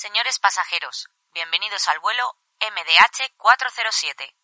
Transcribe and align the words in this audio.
Señores 0.00 0.38
pasajeros, 0.38 1.10
bienvenidos 1.32 1.86
al 1.86 1.98
vuelo 1.98 2.34
MDH-407. 2.60 4.34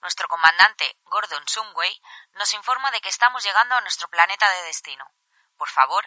Nuestro 0.00 0.26
comandante, 0.26 0.98
Gordon 1.04 1.46
Sumway, 1.46 2.02
nos 2.32 2.52
informa 2.52 2.90
de 2.90 3.00
que 3.00 3.08
estamos 3.08 3.44
llegando 3.44 3.76
a 3.76 3.80
nuestro 3.82 4.08
planeta 4.08 4.50
de 4.50 4.62
destino. 4.64 5.08
Por 5.56 5.68
favor, 5.68 6.04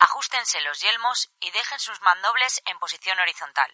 ajustense 0.00 0.60
los 0.62 0.80
yelmos 0.80 1.30
y 1.38 1.52
dejen 1.52 1.78
sus 1.78 2.00
mandobles 2.00 2.60
en 2.64 2.80
posición 2.80 3.20
horizontal. 3.20 3.72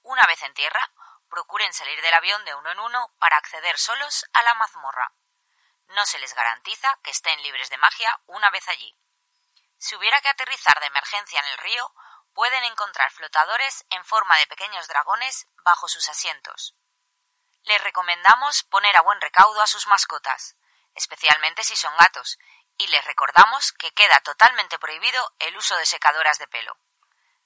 Una 0.00 0.24
vez 0.24 0.42
en 0.44 0.54
tierra, 0.54 0.90
procuren 1.28 1.74
salir 1.74 2.00
del 2.00 2.14
avión 2.14 2.42
de 2.46 2.54
uno 2.54 2.70
en 2.70 2.80
uno 2.80 3.12
para 3.18 3.36
acceder 3.36 3.76
solos 3.78 4.24
a 4.32 4.42
la 4.44 4.54
mazmorra. 4.54 5.12
No 5.88 6.06
se 6.06 6.18
les 6.20 6.32
garantiza 6.32 6.98
que 7.02 7.10
estén 7.10 7.42
libres 7.42 7.68
de 7.68 7.76
magia 7.76 8.18
una 8.28 8.48
vez 8.48 8.66
allí. 8.68 8.96
Si 9.76 9.94
hubiera 9.94 10.22
que 10.22 10.30
aterrizar 10.30 10.80
de 10.80 10.86
emergencia 10.86 11.38
en 11.40 11.46
el 11.48 11.58
río, 11.58 11.92
pueden 12.38 12.62
encontrar 12.62 13.10
flotadores 13.10 13.84
en 13.90 14.04
forma 14.04 14.38
de 14.38 14.46
pequeños 14.46 14.86
dragones 14.86 15.48
bajo 15.64 15.88
sus 15.88 16.08
asientos. 16.08 16.76
Les 17.64 17.82
recomendamos 17.82 18.62
poner 18.62 18.96
a 18.96 19.02
buen 19.02 19.20
recaudo 19.20 19.60
a 19.60 19.66
sus 19.66 19.88
mascotas, 19.88 20.54
especialmente 20.94 21.64
si 21.64 21.74
son 21.74 21.90
gatos, 21.98 22.38
y 22.76 22.86
les 22.86 23.04
recordamos 23.06 23.72
que 23.72 23.90
queda 23.90 24.20
totalmente 24.20 24.78
prohibido 24.78 25.20
el 25.40 25.56
uso 25.56 25.76
de 25.78 25.84
secadoras 25.84 26.38
de 26.38 26.46
pelo. 26.46 26.78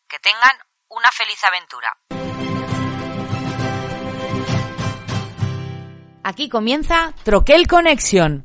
Que 0.09 0.19
tengan 0.19 0.63
una 0.89 1.11
feliz 1.11 1.43
aventura. 1.43 1.97
Aquí 6.23 6.51
comienza 6.51 7.15
Troquel 7.25 7.67
Conexión. 7.67 8.45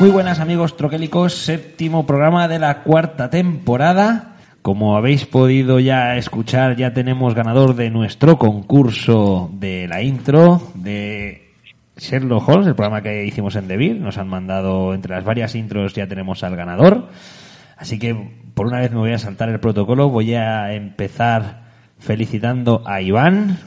Muy 0.00 0.08
buenas 0.08 0.40
amigos 0.40 0.78
troquélicos, 0.78 1.34
séptimo 1.34 2.06
programa 2.06 2.48
de 2.48 2.58
la 2.58 2.82
cuarta 2.84 3.28
temporada. 3.28 4.36
Como 4.62 4.96
habéis 4.96 5.26
podido 5.26 5.78
ya 5.78 6.16
escuchar, 6.16 6.74
ya 6.76 6.94
tenemos 6.94 7.34
ganador 7.34 7.74
de 7.74 7.90
nuestro 7.90 8.38
concurso 8.38 9.50
de 9.52 9.86
la 9.88 10.00
intro 10.00 10.62
de 10.74 11.52
Sherlock 11.98 12.48
Holmes, 12.48 12.68
el 12.68 12.74
programa 12.74 13.02
que 13.02 13.26
hicimos 13.26 13.56
en 13.56 13.68
Devil. 13.68 14.02
Nos 14.02 14.16
han 14.16 14.28
mandado 14.28 14.94
entre 14.94 15.14
las 15.14 15.24
varias 15.24 15.54
intros, 15.54 15.92
ya 15.92 16.06
tenemos 16.06 16.42
al 16.44 16.56
ganador. 16.56 17.08
Así 17.76 17.98
que 17.98 18.16
por 18.54 18.68
una 18.68 18.80
vez 18.80 18.92
me 18.92 19.00
voy 19.00 19.12
a 19.12 19.18
saltar 19.18 19.50
el 19.50 19.60
protocolo, 19.60 20.08
voy 20.08 20.32
a 20.32 20.72
empezar 20.72 21.60
felicitando 21.98 22.82
a 22.86 23.02
Iván, 23.02 23.58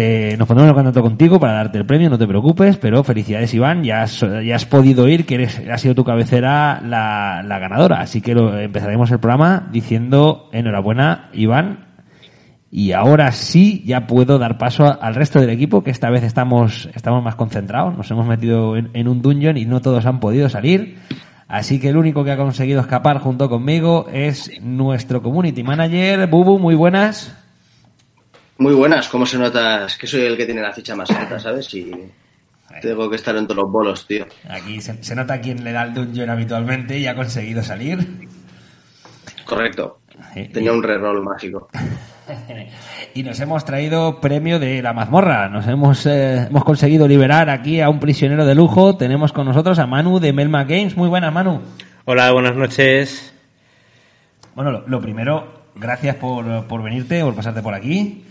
te- 0.00 0.36
nos 0.38 0.48
pondremos 0.48 0.70
en 0.70 0.74
contacto 0.76 1.02
contigo 1.02 1.38
para 1.38 1.52
darte 1.52 1.78
el 1.78 1.84
premio, 1.86 2.08
no 2.10 2.16
te 2.18 2.26
preocupes, 2.26 2.76
pero 2.78 3.04
felicidades 3.04 3.52
Iván, 3.54 3.84
ya 3.84 4.02
has, 4.02 4.20
ya 4.20 4.56
has 4.56 4.64
podido 4.64 5.06
ir, 5.08 5.26
que 5.26 5.34
eres, 5.36 5.60
ha 5.70 5.76
sido 5.78 5.94
tu 5.94 6.04
cabecera 6.04 6.80
la, 6.84 7.42
la 7.46 7.58
ganadora, 7.58 8.00
así 8.00 8.20
que 8.20 8.34
lo- 8.34 8.58
empezaremos 8.58 9.10
el 9.10 9.18
programa 9.20 9.68
diciendo 9.70 10.48
enhorabuena 10.52 11.28
Iván, 11.34 11.86
y 12.72 12.92
ahora 12.92 13.32
sí 13.32 13.82
ya 13.84 14.06
puedo 14.06 14.38
dar 14.38 14.56
paso 14.56 15.02
al 15.02 15.14
resto 15.16 15.40
del 15.40 15.50
equipo, 15.50 15.82
que 15.82 15.90
esta 15.90 16.08
vez 16.08 16.22
estamos, 16.22 16.88
estamos 16.94 17.22
más 17.22 17.34
concentrados, 17.34 17.96
nos 17.96 18.10
hemos 18.10 18.26
metido 18.26 18.76
en, 18.76 18.90
en 18.94 19.08
un 19.08 19.22
dungeon 19.22 19.56
y 19.56 19.64
no 19.66 19.80
todos 19.80 20.06
han 20.06 20.20
podido 20.20 20.48
salir, 20.48 20.98
así 21.48 21.80
que 21.80 21.88
el 21.88 21.96
único 21.96 22.22
que 22.24 22.30
ha 22.30 22.36
conseguido 22.36 22.80
escapar 22.80 23.18
junto 23.18 23.48
conmigo 23.50 24.06
es 24.12 24.52
nuestro 24.62 25.20
community 25.20 25.62
manager, 25.64 26.28
Bubu, 26.28 26.58
muy 26.58 26.76
buenas. 26.76 27.36
Muy 28.60 28.74
buenas, 28.74 29.08
¿cómo 29.08 29.24
se 29.24 29.38
nota? 29.38 29.86
Es 29.86 29.96
que 29.96 30.06
soy 30.06 30.20
el 30.20 30.36
que 30.36 30.44
tiene 30.44 30.60
la 30.60 30.70
ficha 30.70 30.94
más 30.94 31.10
alta, 31.10 31.40
¿sabes? 31.40 31.72
Y 31.72 31.90
tengo 32.82 33.08
que 33.08 33.16
estar 33.16 33.34
en 33.34 33.46
todos 33.46 33.56
los 33.56 33.72
bolos, 33.72 34.06
tío. 34.06 34.26
Aquí 34.50 34.82
se, 34.82 35.02
se 35.02 35.14
nota 35.16 35.40
quién 35.40 35.64
le 35.64 35.72
da 35.72 35.84
el 35.84 35.94
dungeon 35.94 36.28
habitualmente 36.28 36.98
y 36.98 37.06
ha 37.06 37.14
conseguido 37.14 37.62
salir. 37.62 38.06
Correcto. 39.46 40.00
Eh, 40.36 40.50
Tenía 40.52 40.74
un 40.74 40.82
reroll 40.82 41.22
mágico. 41.22 41.68
Y 43.12 43.24
nos 43.24 43.40
hemos 43.40 43.64
traído 43.64 44.20
premio 44.20 44.60
de 44.60 44.80
la 44.82 44.92
mazmorra. 44.92 45.48
Nos 45.48 45.66
hemos, 45.66 46.06
eh, 46.06 46.46
hemos 46.48 46.62
conseguido 46.62 47.08
liberar 47.08 47.50
aquí 47.50 47.80
a 47.80 47.88
un 47.88 47.98
prisionero 47.98 48.46
de 48.46 48.54
lujo. 48.54 48.96
Tenemos 48.96 49.32
con 49.32 49.46
nosotros 49.46 49.80
a 49.80 49.86
Manu 49.88 50.20
de 50.20 50.32
Melma 50.32 50.62
Games. 50.62 50.96
Muy 50.96 51.08
buenas, 51.08 51.32
Manu. 51.32 51.60
Hola, 52.04 52.30
buenas 52.30 52.54
noches. 52.54 53.34
Bueno, 54.54 54.70
lo, 54.70 54.86
lo 54.86 55.00
primero, 55.00 55.64
gracias 55.74 56.14
por, 56.16 56.66
por 56.68 56.84
venirte, 56.84 57.20
por 57.24 57.34
pasarte 57.34 57.62
por 57.62 57.74
aquí. 57.74 58.26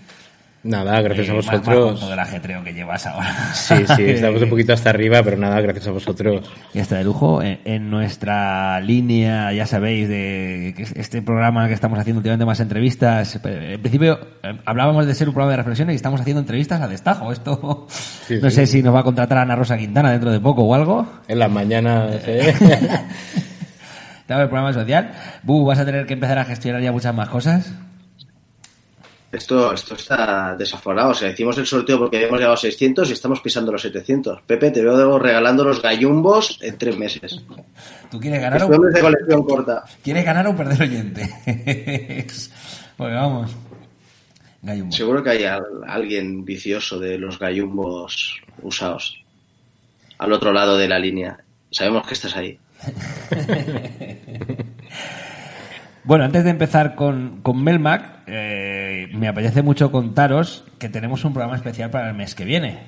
Nada, 0.61 0.99
gracias 1.01 1.27
Eh, 1.27 1.31
a 1.31 1.33
más 1.35 1.45
con 1.45 1.59
vosotros. 1.59 1.99
todo 2.01 2.13
el 2.13 2.19
ajetreo 2.19 2.63
que 2.65 2.73
llevas 2.73 3.05
ahora. 3.07 3.33
Sí, 3.53 3.75
sí, 3.95 4.03
estamos 4.09 4.41
un 4.41 4.49
poquito 4.49 4.73
hasta 4.73 4.89
arriba, 4.89 5.23
pero 5.23 5.37
nada, 5.37 5.61
gracias 5.61 5.87
a 5.87 5.91
vosotros. 5.91 6.41
Ya 6.73 6.81
está 6.81 6.97
de 6.97 7.05
lujo. 7.05 7.41
En, 7.41 7.59
en 7.63 7.89
nuestra 7.89 8.81
línea, 8.81 9.53
ya 9.53 9.65
sabéis, 9.65 10.09
de 10.09 10.75
este 10.95 11.21
programa 11.21 11.67
que 11.69 11.73
estamos 11.73 11.97
haciendo 11.97 12.19
últimamente 12.19 12.45
más 12.45 12.59
entrevistas. 12.59 13.39
En 13.45 13.79
principio 13.79 14.19
eh, 14.43 14.59
hablábamos 14.65 15.05
de 15.07 15.15
ser 15.15 15.29
un 15.29 15.33
programa 15.33 15.51
de 15.51 15.57
reflexiones 15.57 15.93
y 15.93 15.95
estamos 15.95 16.19
haciendo 16.19 16.41
entrevistas 16.41 16.81
a 16.81 16.87
destajo. 16.89 17.31
Esto 17.31 17.87
Sí, 18.27 18.39
no 18.41 18.49
sí. 18.49 18.55
sé 18.57 18.67
si 18.67 18.83
nos 18.83 18.93
va 18.93 18.99
a 18.99 19.03
contratar 19.03 19.37
Ana 19.37 19.55
Rosa 19.55 19.77
Quintana 19.77 20.11
dentro 20.11 20.29
de 20.31 20.41
poco 20.41 20.63
o 20.63 20.75
algo. 20.75 21.07
En 21.29 21.39
las 21.39 21.49
mañanas, 21.49 22.15
¿eh? 22.27 22.53
El 24.27 24.35
programa 24.47 24.73
social. 24.73 25.11
Bu, 25.41 25.65
vas 25.65 25.79
a 25.79 25.85
tener 25.85 26.05
que 26.05 26.13
empezar 26.13 26.37
a 26.37 26.45
gestionar 26.45 26.81
ya 26.81 26.91
muchas 26.91 27.15
más 27.15 27.29
cosas. 27.29 27.71
Esto, 29.31 29.71
esto 29.73 29.93
está 29.93 30.55
desaforado. 30.57 31.11
O 31.11 31.13
sea, 31.13 31.29
hicimos 31.29 31.55
el 31.59 31.67
sorteo 31.67 31.99
porque 31.99 32.17
habíamos 32.17 32.39
llegado 32.39 32.55
a 32.55 32.57
600 32.57 33.09
y 33.09 33.13
estamos 33.13 33.41
pisando 33.41 33.71
los 33.71 33.81
700. 33.81 34.41
Pepe, 34.41 34.71
te 34.71 34.81
veo 34.81 35.19
regalando 35.19 35.63
los 35.63 35.81
gallumbos 35.81 36.57
en 36.61 36.77
tres 36.77 36.97
meses. 36.97 37.39
¿Tú 38.09 38.19
quieres 38.19 38.41
ganar 38.41 38.63
o, 38.63 38.67
de 38.67 39.01
colección 39.01 39.43
corta. 39.43 39.83
quieres 40.03 40.25
ganar 40.25 40.47
o 40.47 40.55
perder 40.55 40.81
oyentes? 40.81 41.29
pues 42.97 43.13
vamos. 43.13 43.51
Gallumbo. 44.63 44.95
Seguro 44.95 45.23
que 45.23 45.29
hay 45.29 45.43
al- 45.43 45.83
alguien 45.87 46.43
vicioso 46.43 46.99
de 46.99 47.19
los 47.19 47.37
gallumbos 47.37 48.41
usados. 48.63 49.23
Al 50.17 50.33
otro 50.33 50.51
lado 50.51 50.75
de 50.75 50.87
la 50.89 50.97
línea. 50.97 51.37
Sabemos 51.71 52.07
que 52.07 52.15
estás 52.15 52.35
ahí. 52.35 52.57
Bueno, 56.09 56.23
antes 56.25 56.43
de 56.43 56.49
empezar 56.49 56.95
con, 56.95 57.41
con 57.43 57.63
Melmac, 57.63 58.23
eh, 58.25 59.09
me 59.13 59.27
apetece 59.27 59.61
mucho 59.61 59.91
contaros 59.91 60.63
que 60.79 60.89
tenemos 60.89 61.23
un 61.23 61.33
programa 61.33 61.55
especial 61.55 61.91
para 61.91 62.09
el 62.09 62.15
mes 62.15 62.33
que 62.33 62.45
viene. 62.45 62.79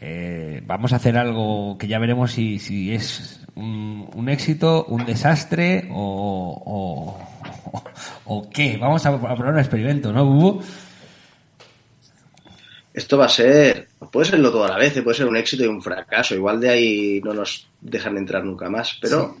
Eh, 0.00 0.62
vamos 0.66 0.94
a 0.94 0.96
hacer 0.96 1.18
algo 1.18 1.76
que 1.76 1.88
ya 1.88 1.98
veremos 1.98 2.32
si, 2.32 2.58
si 2.58 2.90
es 2.94 3.44
un, 3.54 4.08
un 4.14 4.30
éxito, 4.30 4.86
un 4.86 5.04
desastre 5.04 5.88
o, 5.92 6.62
o, 6.64 7.76
o- 7.76 7.84
o 8.24 8.48
qué. 8.48 8.78
Vamos 8.80 9.04
a, 9.04 9.10
a 9.10 9.18
probar 9.20 9.52
un 9.52 9.58
experimento, 9.58 10.10
¿no, 10.10 10.24
Bubu? 10.24 10.62
Esto 12.94 13.18
va 13.18 13.26
a 13.26 13.28
ser, 13.28 13.88
puede 14.10 14.24
serlo 14.24 14.50
todo 14.50 14.64
a 14.64 14.68
la 14.70 14.78
vez, 14.78 14.98
puede 15.02 15.18
ser 15.18 15.26
un 15.26 15.36
éxito 15.36 15.64
y 15.64 15.66
un 15.66 15.82
fracaso. 15.82 16.34
Igual 16.34 16.60
de 16.62 16.70
ahí 16.70 17.20
no 17.22 17.34
nos 17.34 17.68
dejan 17.82 18.16
entrar 18.16 18.42
nunca 18.42 18.70
más, 18.70 18.96
pero, 19.02 19.36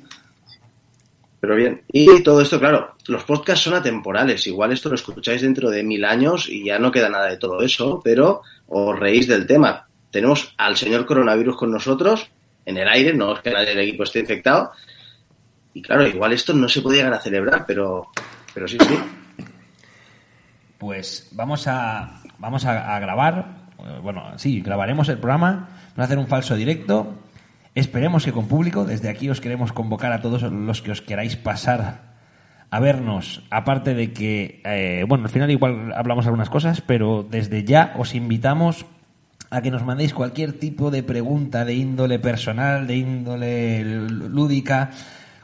pero 1.40 1.54
bien. 1.54 1.82
Y 1.88 2.22
todo 2.22 2.40
esto, 2.40 2.58
claro, 2.58 2.94
los 3.06 3.24
podcasts 3.24 3.64
son 3.64 3.74
atemporales. 3.74 4.46
Igual 4.46 4.72
esto 4.72 4.88
lo 4.88 4.94
escucháis 4.94 5.42
dentro 5.42 5.70
de 5.70 5.82
mil 5.82 6.04
años 6.04 6.48
y 6.48 6.64
ya 6.64 6.78
no 6.78 6.90
queda 6.90 7.08
nada 7.08 7.28
de 7.28 7.36
todo 7.36 7.60
eso, 7.60 8.00
pero 8.02 8.42
os 8.68 8.98
reís 8.98 9.28
del 9.28 9.46
tema. 9.46 9.86
Tenemos 10.10 10.54
al 10.56 10.76
señor 10.76 11.04
coronavirus 11.06 11.56
con 11.56 11.70
nosotros 11.70 12.30
en 12.64 12.78
el 12.78 12.88
aire, 12.88 13.14
no 13.14 13.34
es 13.34 13.40
que 13.40 13.50
nadie 13.50 13.68
del 13.68 13.80
equipo 13.80 14.02
esté 14.02 14.20
infectado. 14.20 14.72
Y 15.74 15.82
claro, 15.82 16.06
igual 16.06 16.32
esto 16.32 16.54
no 16.54 16.68
se 16.68 16.80
puede 16.80 16.98
llegar 16.98 17.12
a 17.12 17.20
celebrar, 17.20 17.64
pero, 17.66 18.08
pero 18.54 18.66
sí, 18.66 18.78
sí. 18.80 18.98
Pues 20.78 21.28
vamos 21.32 21.66
a, 21.68 22.22
vamos 22.38 22.64
a, 22.64 22.98
grabar, 22.98 23.68
bueno, 24.02 24.32
sí, 24.36 24.60
grabaremos 24.60 25.08
el 25.08 25.18
programa, 25.18 25.68
vamos 25.90 25.98
a 25.98 26.02
hacer 26.02 26.18
un 26.18 26.26
falso 26.26 26.56
directo 26.56 27.14
Esperemos 27.76 28.24
que 28.24 28.32
con 28.32 28.48
público. 28.48 28.86
Desde 28.86 29.10
aquí 29.10 29.28
os 29.28 29.42
queremos 29.42 29.70
convocar 29.70 30.10
a 30.10 30.22
todos 30.22 30.40
los 30.40 30.80
que 30.80 30.90
os 30.90 31.02
queráis 31.02 31.36
pasar 31.36 32.16
a 32.70 32.80
vernos. 32.80 33.44
Aparte 33.50 33.92
de 33.92 34.14
que, 34.14 34.62
eh, 34.64 35.04
bueno, 35.06 35.24
al 35.24 35.30
final 35.30 35.50
igual 35.50 35.92
hablamos 35.94 36.24
algunas 36.24 36.48
cosas, 36.48 36.80
pero 36.80 37.22
desde 37.22 37.64
ya 37.64 37.92
os 37.98 38.14
invitamos 38.14 38.86
a 39.50 39.60
que 39.60 39.70
nos 39.70 39.84
mandéis 39.84 40.14
cualquier 40.14 40.54
tipo 40.54 40.90
de 40.90 41.02
pregunta 41.02 41.66
de 41.66 41.74
índole 41.74 42.18
personal, 42.18 42.86
de 42.86 42.96
índole 42.96 43.84
lúdica, 43.84 44.90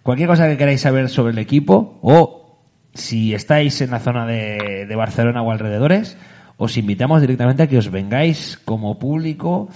cualquier 0.03 0.31
cosa 0.31 0.49
que 0.49 0.57
queráis 0.57 0.81
saber 0.81 1.11
sobre 1.11 1.33
el 1.33 1.39
equipo 1.39 1.99
o 2.01 2.63
si 2.95 3.35
estáis 3.35 3.79
en 3.83 3.91
la 3.91 4.01
zona 4.01 4.25
de, 4.25 4.87
de 4.89 4.97
Barcelona 4.97 5.43
o 5.43 5.51
alrededores, 5.51 6.17
os 6.57 6.79
invitamos 6.79 7.21
directamente 7.21 7.63
a 7.63 7.67
que 7.67 7.77
os 7.77 7.91
vengáis 7.91 8.57
como 8.65 8.99
público 8.99 9.69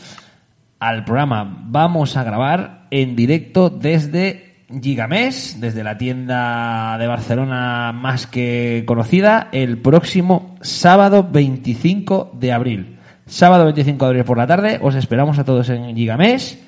al 0.78 1.04
programa. 1.04 1.64
Vamos 1.66 2.16
a 2.16 2.24
grabar 2.24 2.86
en 2.90 3.16
directo 3.16 3.70
desde 3.70 4.64
Gigamés, 4.82 5.60
desde 5.60 5.84
la 5.84 5.96
tienda 5.96 6.98
de 6.98 7.06
Barcelona 7.06 7.92
más 7.92 8.26
que 8.26 8.84
conocida, 8.86 9.48
el 9.52 9.78
próximo 9.78 10.56
sábado 10.60 11.28
25 11.30 12.32
de 12.34 12.52
abril. 12.52 12.98
Sábado 13.26 13.64
25 13.64 14.04
de 14.04 14.08
abril 14.08 14.24
por 14.24 14.38
la 14.38 14.46
tarde, 14.46 14.78
os 14.82 14.94
esperamos 14.94 15.38
a 15.38 15.44
todos 15.44 15.68
en 15.68 15.94
Gigamés 15.94 16.62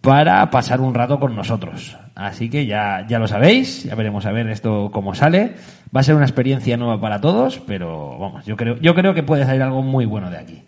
para 0.00 0.50
pasar 0.50 0.80
un 0.80 0.94
rato 0.94 1.18
con 1.18 1.34
nosotros. 1.34 1.96
Así 2.14 2.50
que 2.50 2.66
ya, 2.66 3.06
ya 3.08 3.18
lo 3.18 3.28
sabéis, 3.28 3.84
ya 3.84 3.94
veremos 3.94 4.26
a 4.26 4.32
ver 4.32 4.48
esto 4.48 4.90
cómo 4.92 5.14
sale. 5.14 5.54
Va 5.94 6.00
a 6.00 6.02
ser 6.02 6.14
una 6.14 6.24
experiencia 6.24 6.76
nueva 6.76 7.00
para 7.00 7.20
todos, 7.20 7.60
pero 7.60 8.18
vamos, 8.18 8.44
yo 8.44 8.56
creo, 8.56 8.76
yo 8.78 8.94
creo 8.94 9.14
que 9.14 9.22
puede 9.22 9.46
salir 9.46 9.62
algo 9.62 9.82
muy 9.82 10.04
bueno 10.04 10.30
de 10.30 10.38
aquí. 10.38 10.62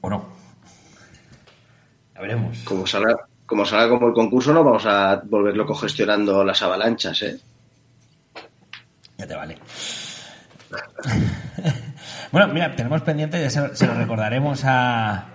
¿O 0.00 0.08
no? 0.08 0.39
Ya 2.20 2.26
veremos. 2.26 2.58
Como 2.64 2.86
salga, 2.86 3.16
como 3.46 3.64
salga 3.64 3.88
como 3.88 4.08
el 4.08 4.12
concurso, 4.14 4.52
no 4.52 4.62
vamos 4.62 4.84
a 4.84 5.22
volver 5.24 5.56
loco 5.56 5.74
gestionando 5.74 6.44
las 6.44 6.60
avalanchas, 6.62 7.22
¿eh? 7.22 7.38
Ya 9.16 9.26
te 9.26 9.34
vale. 9.34 9.56
bueno, 12.32 12.48
mira, 12.52 12.76
tenemos 12.76 13.00
pendiente, 13.02 13.40
ya 13.40 13.48
se, 13.50 13.74
se 13.74 13.86
lo 13.86 13.94
recordaremos 13.94 14.62
a, 14.64 15.28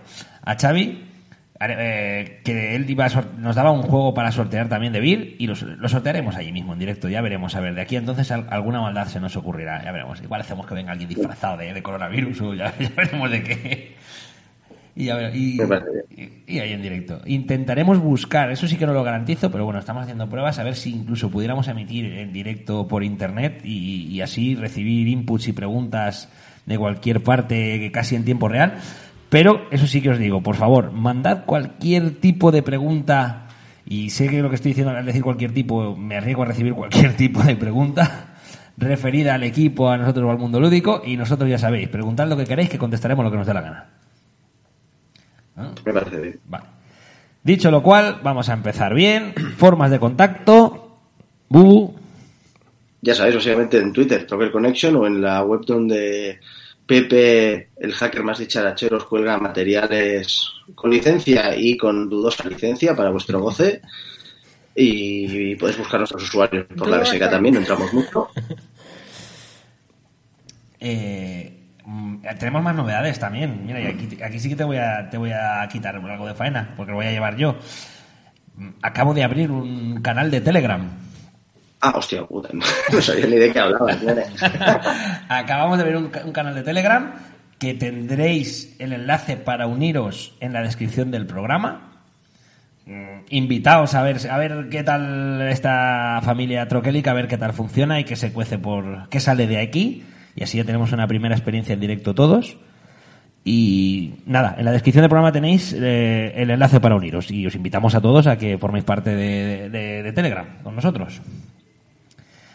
a 0.43 0.55
Xavi, 0.59 1.03
eh, 1.59 2.41
que 2.45 2.75
él 2.75 2.89
iba 2.89 3.05
a 3.05 3.23
nos 3.38 3.55
daba 3.55 3.71
un 3.71 3.81
juego 3.81 4.13
para 4.13 4.31
sortear 4.31 4.69
también 4.69 4.93
de 4.93 4.99
Vir 4.99 5.35
y 5.39 5.47
lo 5.47 5.55
sortearemos 5.89 6.35
allí 6.35 6.51
mismo 6.51 6.73
en 6.73 6.79
directo, 6.79 7.09
ya 7.09 7.21
veremos. 7.21 7.55
A 7.55 7.61
ver, 7.61 7.73
de 7.75 7.81
aquí 7.81 7.95
entonces 7.95 8.29
al- 8.31 8.47
alguna 8.51 8.79
maldad 8.81 9.07
se 9.07 9.19
nos 9.19 9.35
ocurrirá, 9.35 9.83
ya 9.83 9.91
veremos. 9.91 10.21
Igual 10.21 10.41
hacemos 10.41 10.65
que 10.67 10.75
venga 10.75 10.91
alguien 10.91 11.09
disfrazado 11.09 11.57
de, 11.57 11.73
de 11.73 11.81
coronavirus 11.83 12.41
o 12.41 12.53
ya, 12.53 12.73
ya 12.79 12.89
veremos 12.95 13.31
de 13.31 13.43
qué. 13.43 13.95
Y, 15.33 15.57
ver- 15.57 16.06
y- 16.47 16.59
ahí 16.59 16.71
en 16.71 16.81
directo. 16.81 17.19
Intentaremos 17.25 18.00
buscar, 18.00 18.50
eso 18.51 18.68
sí 18.68 18.77
que 18.77 18.86
no 18.86 18.94
lo 18.94 19.03
garantizo, 19.03 19.51
pero 19.51 19.65
bueno, 19.65 19.80
estamos 19.80 20.03
haciendo 20.03 20.30
pruebas 20.30 20.57
a 20.59 20.63
ver 20.63 20.75
si 20.75 20.92
incluso 20.94 21.30
pudiéramos 21.30 21.68
emitir 21.68 22.06
en 22.06 22.31
directo 22.31 22.88
por 22.88 23.03
internet 23.03 23.59
y, 23.65 24.07
y 24.07 24.21
así 24.21 24.56
recibir 24.56 25.07
inputs 25.09 25.50
y 25.50 25.53
preguntas 25.53 26.30
de 26.65 26.77
cualquier 26.77 27.21
parte 27.21 27.92
casi 27.92 28.15
en 28.15 28.24
tiempo 28.24 28.47
real. 28.47 28.75
Pero 29.30 29.63
eso 29.71 29.86
sí 29.88 30.01
que 30.01 30.12
os 30.12 30.18
digo, 30.19 30.42
por 30.42 30.56
favor, 30.56 30.92
mandad 30.94 31.44
cualquier 31.45 32.12
tipo 32.21 32.51
de 32.51 32.63
pregunta 32.63 33.48
y 33.86 34.12
sé 34.12 34.30
que 34.30 34.41
lo 34.41 34.50
que 34.50 34.56
estoy 34.56 34.71
diciendo 34.71 34.91
al 34.95 35.06
decir 35.06 35.24
cualquier 35.24 35.51
tipo, 35.51 35.95
me 35.95 36.15
arriesgo 36.15 36.44
a 36.44 36.45
recibir 36.45 36.74
cualquier 36.74 37.13
tipo 37.18 37.44
de 37.44 37.56
pregunta 37.57 38.36
referida 38.77 39.36
al 39.36 39.44
equipo, 39.44 39.89
a 39.89 39.98
nosotros 39.98 40.25
o 40.25 40.31
al 40.31 40.38
mundo 40.38 40.59
lúdico 40.59 41.01
y 41.06 41.18
nosotros 41.18 41.50
ya 41.50 41.57
sabéis, 41.57 41.89
preguntad 41.89 42.27
lo 42.30 42.38
que 42.38 42.45
queréis 42.45 42.69
que 42.69 42.77
contestaremos 42.77 43.25
lo 43.25 43.31
que 43.31 43.38
nos 43.38 43.48
dé 43.48 43.53
la 43.53 43.62
gana. 43.62 43.86
Me 45.55 45.93
parece 45.93 46.19
bien. 46.19 46.39
Vale. 46.47 46.65
Dicho 47.43 47.69
lo 47.69 47.83
cual, 47.83 48.21
vamos 48.23 48.49
a 48.49 48.53
empezar 48.53 48.93
bien. 48.93 49.33
Formas 49.57 49.91
de 49.91 49.99
contacto. 49.99 50.97
Bubu. 51.47 51.95
Ya 53.01 53.13
sabéis, 53.13 53.35
básicamente 53.35 53.77
en 53.77 53.93
Twitter, 53.93 54.25
Trocker 54.25 54.51
Connection, 54.51 54.95
o 54.95 55.05
en 55.05 55.21
la 55.21 55.43
web 55.43 55.61
donde 55.63 56.39
Pepe, 56.85 57.69
el 57.77 57.93
hacker 57.93 58.23
más 58.23 58.39
dicharachero, 58.39 58.97
os 58.97 59.05
cuelga 59.05 59.37
materiales 59.37 60.49
con 60.73 60.89
licencia 60.89 61.55
y 61.55 61.77
con 61.77 62.09
dudosa 62.09 62.47
licencia 62.49 62.95
para 62.95 63.11
vuestro 63.11 63.39
goce. 63.39 63.81
Y 64.75 65.55
podéis 65.55 65.77
buscar 65.77 65.99
nuestros 65.99 66.23
usuarios 66.23 66.65
por 66.75 66.87
la 66.87 66.97
BSK 66.97 67.29
también, 67.29 67.53
no 67.53 67.59
entramos 67.61 67.93
mucho. 67.93 68.29
Eh, 70.87 71.54
tenemos 72.39 72.63
más 72.63 72.75
novedades 72.75 73.19
también. 73.19 73.65
Mira, 73.65 73.79
y 73.81 73.85
aquí, 73.87 74.17
aquí 74.23 74.39
sí 74.39 74.49
que 74.49 74.55
te 74.55 74.63
voy, 74.63 74.77
a, 74.77 75.09
te 75.09 75.17
voy 75.17 75.31
a 75.31 75.67
quitar 75.71 75.95
algo 75.95 76.27
de 76.27 76.33
faena, 76.33 76.73
porque 76.75 76.91
lo 76.91 76.97
voy 76.97 77.05
a 77.07 77.11
llevar 77.11 77.35
yo. 77.37 77.55
Mm, 78.57 78.69
Acabo 78.81 79.13
de 79.13 79.23
abrir 79.23 79.51
un 79.51 80.01
canal 80.01 80.31
de 80.31 80.41
Telegram. 80.41 80.81
Ah, 81.81 81.93
hostia 81.95 82.23
puta, 82.25 82.49
no 82.91 83.01
sabía 83.01 83.27
ni 83.27 83.35
de 83.35 83.51
qué 83.51 83.59
hablabas. 83.59 83.97
Acabamos 85.29 85.77
de 85.77 85.95
un, 85.97 86.07
ca- 86.09 86.21
un 86.25 86.31
canal 86.31 86.55
de 86.55 86.63
Telegram 86.63 87.13
que 87.59 87.73
tendréis 87.73 88.75
el 88.79 88.93
enlace 88.93 89.38
para 89.38 89.67
uniros 89.67 90.35
en 90.39 90.53
la 90.53 90.61
descripción 90.61 91.11
del 91.11 91.25
programa. 91.25 91.91
Mm, 92.85 93.25
Invitaos 93.29 93.93
a 93.95 94.01
ver, 94.03 94.17
a 94.29 94.38
ver 94.38 94.67
qué 94.69 94.83
tal 94.83 95.41
esta 95.49 96.21
familia 96.23 96.67
troquélica, 96.67 97.11
a 97.11 97.15
ver 97.15 97.27
qué 97.27 97.38
tal 97.38 97.53
funciona 97.53 97.99
y 97.99 98.03
qué 98.03 98.15
se 98.15 98.31
cuece 98.33 98.57
por, 98.57 99.07
qué 99.09 99.19
sale 99.19 99.47
de 99.47 99.59
aquí. 99.59 100.03
Y 100.35 100.43
así 100.43 100.57
ya 100.57 100.63
tenemos 100.65 100.91
una 100.91 101.07
primera 101.07 101.35
experiencia 101.35 101.73
en 101.73 101.79
directo 101.79 102.13
todos. 102.13 102.57
Y 103.47 104.15
nada, 104.25 104.55
en 104.57 104.65
la 104.65 104.71
descripción 104.71 105.03
del 105.03 105.09
programa 105.09 105.31
tenéis 105.31 105.71
eh, 105.77 106.33
el 106.35 106.49
enlace 106.49 106.79
para 106.79 106.95
uniros 106.95 107.29
y 107.29 107.45
os 107.45 107.53
invitamos 107.55 107.93
a 107.93 108.01
todos 108.01 108.25
a 108.27 108.37
que 108.37 108.57
forméis 108.57 108.83
parte 108.83 109.11
de, 109.15 109.69
de- 109.69 110.01
de 110.03 110.11
Telegram 110.13 110.47
con 110.63 110.75
nosotros. 110.75 111.21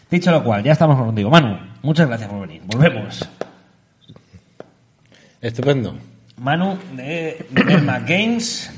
Dicho 0.09 0.31
lo 0.31 0.43
cual, 0.43 0.61
ya 0.63 0.73
estamos 0.73 0.97
contigo. 0.97 1.29
Manu, 1.29 1.57
muchas 1.81 2.07
gracias 2.09 2.29
por 2.29 2.41
venir. 2.41 2.61
Volvemos. 2.65 3.27
Estupendo. 5.39 5.97
Manu 6.37 6.77
de 6.95 7.45
Derma 7.51 7.99
Games, 7.99 8.71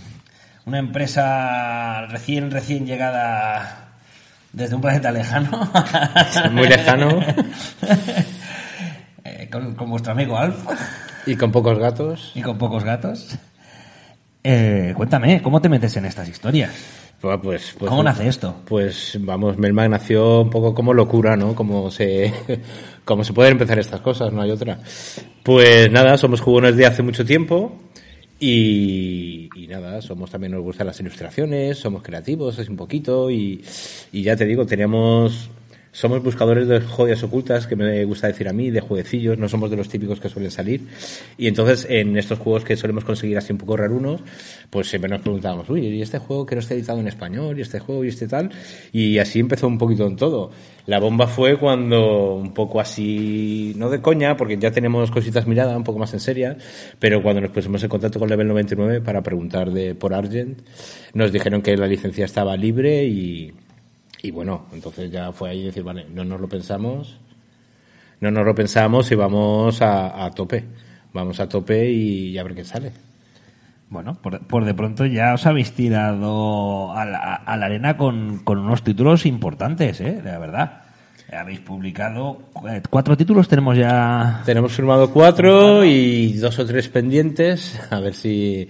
una 0.66 0.78
empresa 0.80 2.06
recién, 2.08 2.52
recién 2.52 2.86
llegada 2.86 3.90
desde 4.52 4.76
un 4.76 4.82
planeta 4.82 5.12
lejano. 5.12 5.72
Muy 6.52 6.68
lejano. 6.68 7.20
Con, 9.54 9.76
con 9.76 9.90
vuestro 9.92 10.12
amigo 10.12 10.38
Alf 10.38 10.58
Y 11.28 11.36
con 11.38 11.52
pocos 11.54 11.80
gatos. 11.80 12.32
y 12.36 12.42
con 12.42 12.58
pocos 12.58 12.84
gatos. 12.84 13.38
Eh, 14.44 14.94
cuéntame, 14.98 15.42
¿cómo 15.42 15.62
te 15.62 15.70
metes 15.70 15.96
en 15.96 16.04
estas 16.06 16.28
historias? 16.28 16.72
Pues, 17.22 17.40
pues, 17.42 17.76
pues- 17.80 17.90
¿Cómo 17.90 18.04
nace 18.04 18.28
esto? 18.28 18.54
Pues 18.66 19.18
vamos, 19.22 19.58
Melmac 19.58 19.90
nació 19.90 20.42
un 20.42 20.50
poco 20.50 20.74
como 20.76 20.94
locura, 20.94 21.38
¿no? 21.38 21.56
Como 21.56 21.90
se, 21.90 22.34
como 23.06 23.24
se 23.24 23.32
pueden 23.32 23.54
empezar 23.54 23.80
estas 23.80 24.02
cosas, 24.02 24.34
no 24.34 24.42
hay 24.42 24.52
otra. 24.52 24.80
Pues 25.44 25.90
nada, 25.90 26.18
somos 26.18 26.42
jugones 26.42 26.76
de 26.76 26.86
hace 26.86 27.02
mucho 27.04 27.24
tiempo 27.24 27.80
y, 28.42 29.48
y 29.56 29.68
nada, 29.68 30.02
somos 30.02 30.30
también 30.30 30.52
nos 30.52 30.62
gustan 30.64 30.88
las 30.88 31.00
ilustraciones, 31.00 31.78
somos 31.78 32.04
creativos, 32.04 32.60
es 32.60 32.68
un 32.68 32.76
poquito 32.76 33.32
y, 33.32 33.64
y 34.12 34.24
ya 34.24 34.36
te 34.36 34.46
digo, 34.46 34.66
teníamos, 34.66 35.50
somos 35.94 36.24
buscadores 36.24 36.68
de 36.68 36.82
joyas 36.82 37.22
ocultas, 37.24 37.68
que 37.68 37.76
me 37.76 38.04
gusta 38.04 38.28
decir 38.28 38.50
a 38.50 38.52
mí, 38.52 38.72
de 38.72 38.82
jueguecillos, 38.82 39.38
no 39.38 39.48
somos 39.48 39.70
de 39.70 39.78
los 39.78 39.88
típicos 39.88 40.20
que 40.20 40.28
suelen 40.28 40.50
salir. 40.50 40.82
Y 41.38 41.48
entonces, 41.48 41.86
en 41.88 42.18
estos 42.18 42.40
juegos 42.40 42.66
que 42.66 42.76
solemos 42.76 43.06
conseguir 43.06 43.38
así 43.38 43.54
un 43.54 43.60
poco 43.60 43.78
rarunos, 43.78 44.22
pues 44.72 44.88
siempre 44.88 45.10
nos 45.10 45.22
preguntábamos, 45.22 45.70
uy, 45.70 45.86
¿y 45.86 46.02
este 46.02 46.18
juego 46.18 46.48
que 46.48 46.56
no 46.56 46.62
está 46.62 46.74
editado 46.74 47.00
en 47.00 47.08
español? 47.08 47.60
¿Y 47.60 47.62
este 47.62 47.80
juego? 47.80 48.04
¿Y 48.04 48.08
este 48.08 48.28
tal? 48.28 48.50
Y 48.92 49.20
así 49.20 49.40
empezó 49.40 49.68
un 49.68 49.78
poquito 49.78 50.08
en 50.08 50.16
todo. 50.16 50.50
La 50.88 51.00
bomba 51.00 51.28
fue 51.28 51.58
cuando, 51.58 52.34
un 52.34 52.56
poco 52.56 52.82
así, 52.82 53.74
no 53.78 53.92
de 53.92 54.02
coña, 54.02 54.36
porque 54.36 54.58
ya 54.58 54.72
tenemos 54.72 55.12
cositas 55.12 55.46
miradas 55.46 55.78
un 55.78 55.84
poco 55.84 56.00
más 56.00 56.12
en 56.14 56.20
serio, 56.20 56.56
pero 56.98 57.22
cuando 57.22 57.40
nos 57.40 57.52
pusimos 57.52 57.84
en 57.84 57.90
contacto 57.90 58.20
con 58.20 58.30
Level 58.30 58.48
99 58.48 59.02
para 59.02 59.22
preguntar 59.22 59.72
de, 59.72 59.94
por 59.94 60.16
Argent, 60.16 60.60
nos 61.14 61.32
dijeron 61.32 61.62
que 61.62 61.78
la 61.78 61.86
licencia 61.86 62.26
estaba 62.26 62.58
libre 62.58 63.06
y, 63.06 63.54
y 64.24 64.32
bueno, 64.32 64.66
entonces 64.74 65.12
ya 65.12 65.32
fue 65.32 65.52
ahí 65.52 65.64
decir, 65.64 65.84
vale, 65.84 66.08
no 66.12 66.24
nos 66.24 66.42
lo 66.42 66.50
pensamos, 66.50 67.20
no 68.22 68.32
nos 68.32 68.44
lo 68.44 68.56
pensamos 68.56 69.12
y 69.12 69.16
vamos 69.16 69.80
a, 69.84 70.26
a 70.26 70.32
tope. 70.32 70.64
Vamos 71.14 71.40
a 71.40 71.48
tope 71.48 71.92
y, 71.92 72.36
a 72.40 72.44
ver 72.44 72.56
qué 72.56 72.64
sale. 72.64 72.92
Bueno, 73.90 74.16
por, 74.16 74.40
por 74.48 74.66
de 74.66 74.74
pronto 74.74 75.06
ya 75.06 75.36
os 75.36 75.46
habéis 75.46 75.74
tirado 75.74 76.92
a 76.92 77.06
la, 77.06 77.36
a 77.36 77.56
la 77.58 77.66
arena 77.68 77.98
con, 77.98 78.40
con 78.40 78.58
unos 78.58 78.82
títulos 78.84 79.28
importantes, 79.28 80.02
¿eh? 80.02 80.22
La 80.24 80.40
verdad. 80.40 80.82
Habéis 81.32 81.60
publicado 81.60 82.50
eh, 82.68 82.82
cuatro 82.90 83.16
títulos, 83.16 83.48
tenemos 83.48 83.78
ya... 83.78 84.42
Tenemos 84.46 84.72
firmado 84.72 85.12
cuatro 85.12 85.84
y 85.84 86.34
dos 86.34 86.58
o 86.60 86.66
tres 86.66 86.90
pendientes. 86.90 87.80
A 87.92 88.00
ver 88.00 88.14
si 88.16 88.68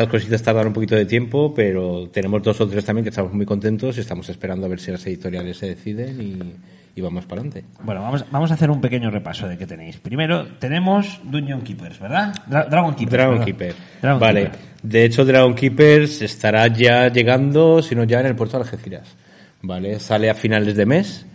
estas 0.00 0.10
cositas 0.12 0.42
tardan 0.42 0.68
un 0.68 0.72
poquito 0.72 0.94
de 0.94 1.04
tiempo, 1.04 1.52
pero 1.54 2.08
tenemos 2.08 2.42
dos 2.42 2.58
o 2.62 2.66
tres 2.66 2.84
también 2.86 3.04
que 3.04 3.10
estamos 3.10 3.34
muy 3.34 3.44
contentos 3.44 3.98
y 3.98 4.00
estamos 4.00 4.26
esperando 4.30 4.64
a 4.64 4.68
ver 4.70 4.80
si 4.80 4.90
las 4.90 5.06
editoriales 5.06 5.58
se 5.58 5.66
deciden 5.66 6.20
y, 6.22 6.98
y 6.98 7.02
vamos 7.02 7.26
para 7.26 7.42
adelante. 7.42 7.64
Bueno, 7.82 8.00
vamos, 8.00 8.24
vamos 8.30 8.50
a 8.50 8.54
hacer 8.54 8.70
un 8.70 8.80
pequeño 8.80 9.10
repaso 9.10 9.46
de 9.46 9.58
qué 9.58 9.66
tenéis. 9.66 9.98
Primero, 9.98 10.46
tenemos 10.58 11.20
Dungeon 11.24 11.60
Keepers, 11.60 12.00
¿verdad? 12.00 12.32
Dra- 12.48 12.66
Dragon 12.66 12.94
Keepers. 12.94 13.12
Dragon 13.12 13.34
perdón. 13.40 13.44
Keeper. 13.46 13.74
Dragon 14.00 14.20
vale. 14.20 14.42
Keeper. 14.44 14.58
De 14.82 15.04
hecho, 15.04 15.24
Dragon 15.26 15.54
Keepers 15.54 16.22
estará 16.22 16.66
ya 16.68 17.12
llegando, 17.12 17.82
si 17.82 17.94
no 17.94 18.04
ya 18.04 18.20
en 18.20 18.26
el 18.26 18.36
puerto 18.36 18.56
de 18.56 18.62
Algeciras. 18.64 19.14
Vale. 19.60 20.00
Sale 20.00 20.30
a 20.30 20.34
finales 20.34 20.76
de 20.76 20.86
mes. 20.86 21.26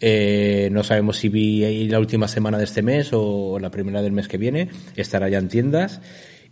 Eh, 0.00 0.68
no 0.70 0.84
sabemos 0.84 1.16
si 1.16 1.28
vi 1.28 1.64
ahí 1.64 1.88
la 1.88 1.98
última 1.98 2.28
semana 2.28 2.58
de 2.58 2.64
este 2.64 2.82
mes 2.82 3.08
o 3.12 3.58
la 3.58 3.70
primera 3.70 4.02
del 4.02 4.12
mes 4.12 4.28
que 4.28 4.38
viene. 4.38 4.68
Estará 4.94 5.28
ya 5.28 5.38
en 5.38 5.48
tiendas. 5.48 6.00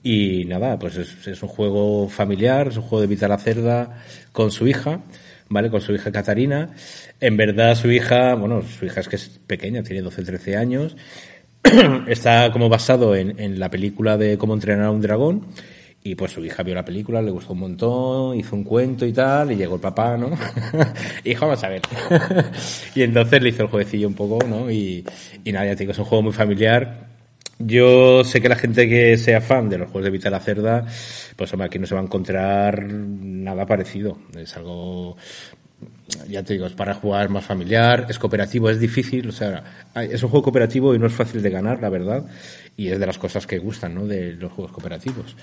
Y 0.03 0.45
nada, 0.47 0.79
pues 0.79 0.97
es, 0.97 1.43
un 1.43 1.49
juego 1.49 2.09
familiar, 2.09 2.69
es 2.69 2.77
un 2.77 2.83
juego 2.83 3.07
de 3.07 3.17
Cerda 3.39 4.03
con 4.33 4.51
su 4.51 4.67
hija, 4.67 5.01
¿vale? 5.49 5.71
Con 5.71 5.81
su 5.81 5.93
hija 5.93 6.11
Catarina. 6.11 6.71
En 7.21 7.37
verdad 7.37 7.77
su 7.77 7.91
hija, 7.91 8.35
bueno, 8.35 8.63
su 8.63 8.85
hija 8.85 9.01
es 9.01 9.09
que 9.09 9.17
es 9.17 9.41
pequeña, 9.47 9.83
tiene 9.85 10.03
12, 10.03 10.25
13 10.25 10.57
años. 10.57 10.97
Está 12.09 12.51
como 12.51 12.69
basado 12.69 13.15
en, 13.15 13.61
la 13.61 13.71
película 13.71 14.17
de 14.17 14.37
cómo 14.39 14.55
entrenar 14.55 14.87
a 14.87 14.91
un 14.91 15.01
dragón. 15.01 15.47
Y 16.05 16.17
pues 16.17 16.33
su 16.33 16.45
hija 16.45 16.65
vio 16.65 16.75
la 16.75 16.85
película, 16.85 17.23
le 17.23 17.31
gustó 17.31 17.53
un 17.53 17.61
montón, 17.61 18.37
hizo 18.37 18.57
un 18.57 18.65
cuento 18.65 19.07
y 19.07 19.13
tal, 19.13 19.53
y 19.53 19.55
llegó 19.55 19.77
el 19.77 19.81
papá, 19.81 20.17
¿no? 20.17 20.31
Hijo, 21.25 21.47
vamos 21.47 21.63
a 21.63 21.69
ver. 21.69 21.83
y 22.97 23.03
entonces 23.03 23.41
le 23.41 23.51
hizo 23.51 23.63
el 23.63 23.69
jueguecillo 23.69 24.09
un 24.09 24.15
poco, 24.15 24.45
¿no? 24.45 24.69
Y, 24.69 25.05
y 25.45 25.53
nada, 25.53 25.67
ya 25.67 25.77
te 25.77 25.85
digo, 25.85 25.93
es 25.93 25.99
un 26.01 26.07
juego 26.07 26.23
muy 26.23 26.33
familiar. 26.33 27.12
Yo 27.67 28.25
sé 28.25 28.41
que 28.41 28.49
la 28.49 28.57
gente 28.57 28.89
que 28.89 29.17
sea 29.17 29.41
fan 29.41 29.69
de 29.69 29.79
los 29.79 29.89
juegos 29.89 30.05
de 30.05 30.11
Vita 30.11 30.31
la 30.31 30.41
Cerda, 30.41 30.87
pues 31.37 31.53
hombre, 31.53 31.67
aquí 31.67 31.79
no 31.79 31.87
se 31.87 31.95
va 31.95 32.01
a 32.01 32.05
encontrar 32.05 32.83
nada 32.85 33.67
parecido. 33.67 34.19
Es 34.37 34.57
algo 34.57 35.17
ya 36.29 36.43
te 36.43 36.55
digo, 36.55 36.67
es 36.67 36.73
para 36.73 36.95
jugar 36.95 37.29
más 37.29 37.45
familiar, 37.45 38.07
es 38.09 38.19
cooperativo, 38.19 38.71
es 38.71 38.79
difícil, 38.79 39.29
o 39.29 39.33
sea, 39.33 39.63
es 39.95 40.23
un 40.23 40.29
juego 40.29 40.45
cooperativo 40.45 40.95
y 40.95 40.99
no 40.99 41.07
es 41.07 41.13
fácil 41.13 41.43
de 41.43 41.51
ganar, 41.51 41.81
la 41.81 41.89
verdad, 41.89 42.25
y 42.77 42.89
es 42.89 42.99
de 42.99 43.07
las 43.07 43.19
cosas 43.19 43.47
que 43.47 43.59
gustan, 43.59 43.95
¿no? 43.95 44.07
De 44.07 44.33
los 44.33 44.53
juegos 44.53 44.73
cooperativos. 44.73 45.37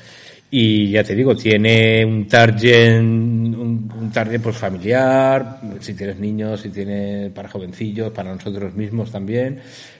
Y 0.51 0.91
ya 0.91 1.03
te 1.03 1.15
digo, 1.15 1.35
tiene 1.35 2.03
un 2.03 2.27
target, 2.27 2.99
un, 2.99 3.91
un 3.95 4.11
target 4.11 4.41
pues 4.41 4.57
familiar, 4.57 5.59
si 5.79 5.93
tienes 5.93 6.17
niños, 6.17 6.61
si 6.61 6.69
tienes 6.69 7.31
para 7.31 7.49
jovencillos, 7.49 8.11
para 8.11 8.33
nosotros 8.33 8.73
mismos 8.73 9.11
también, 9.11 9.59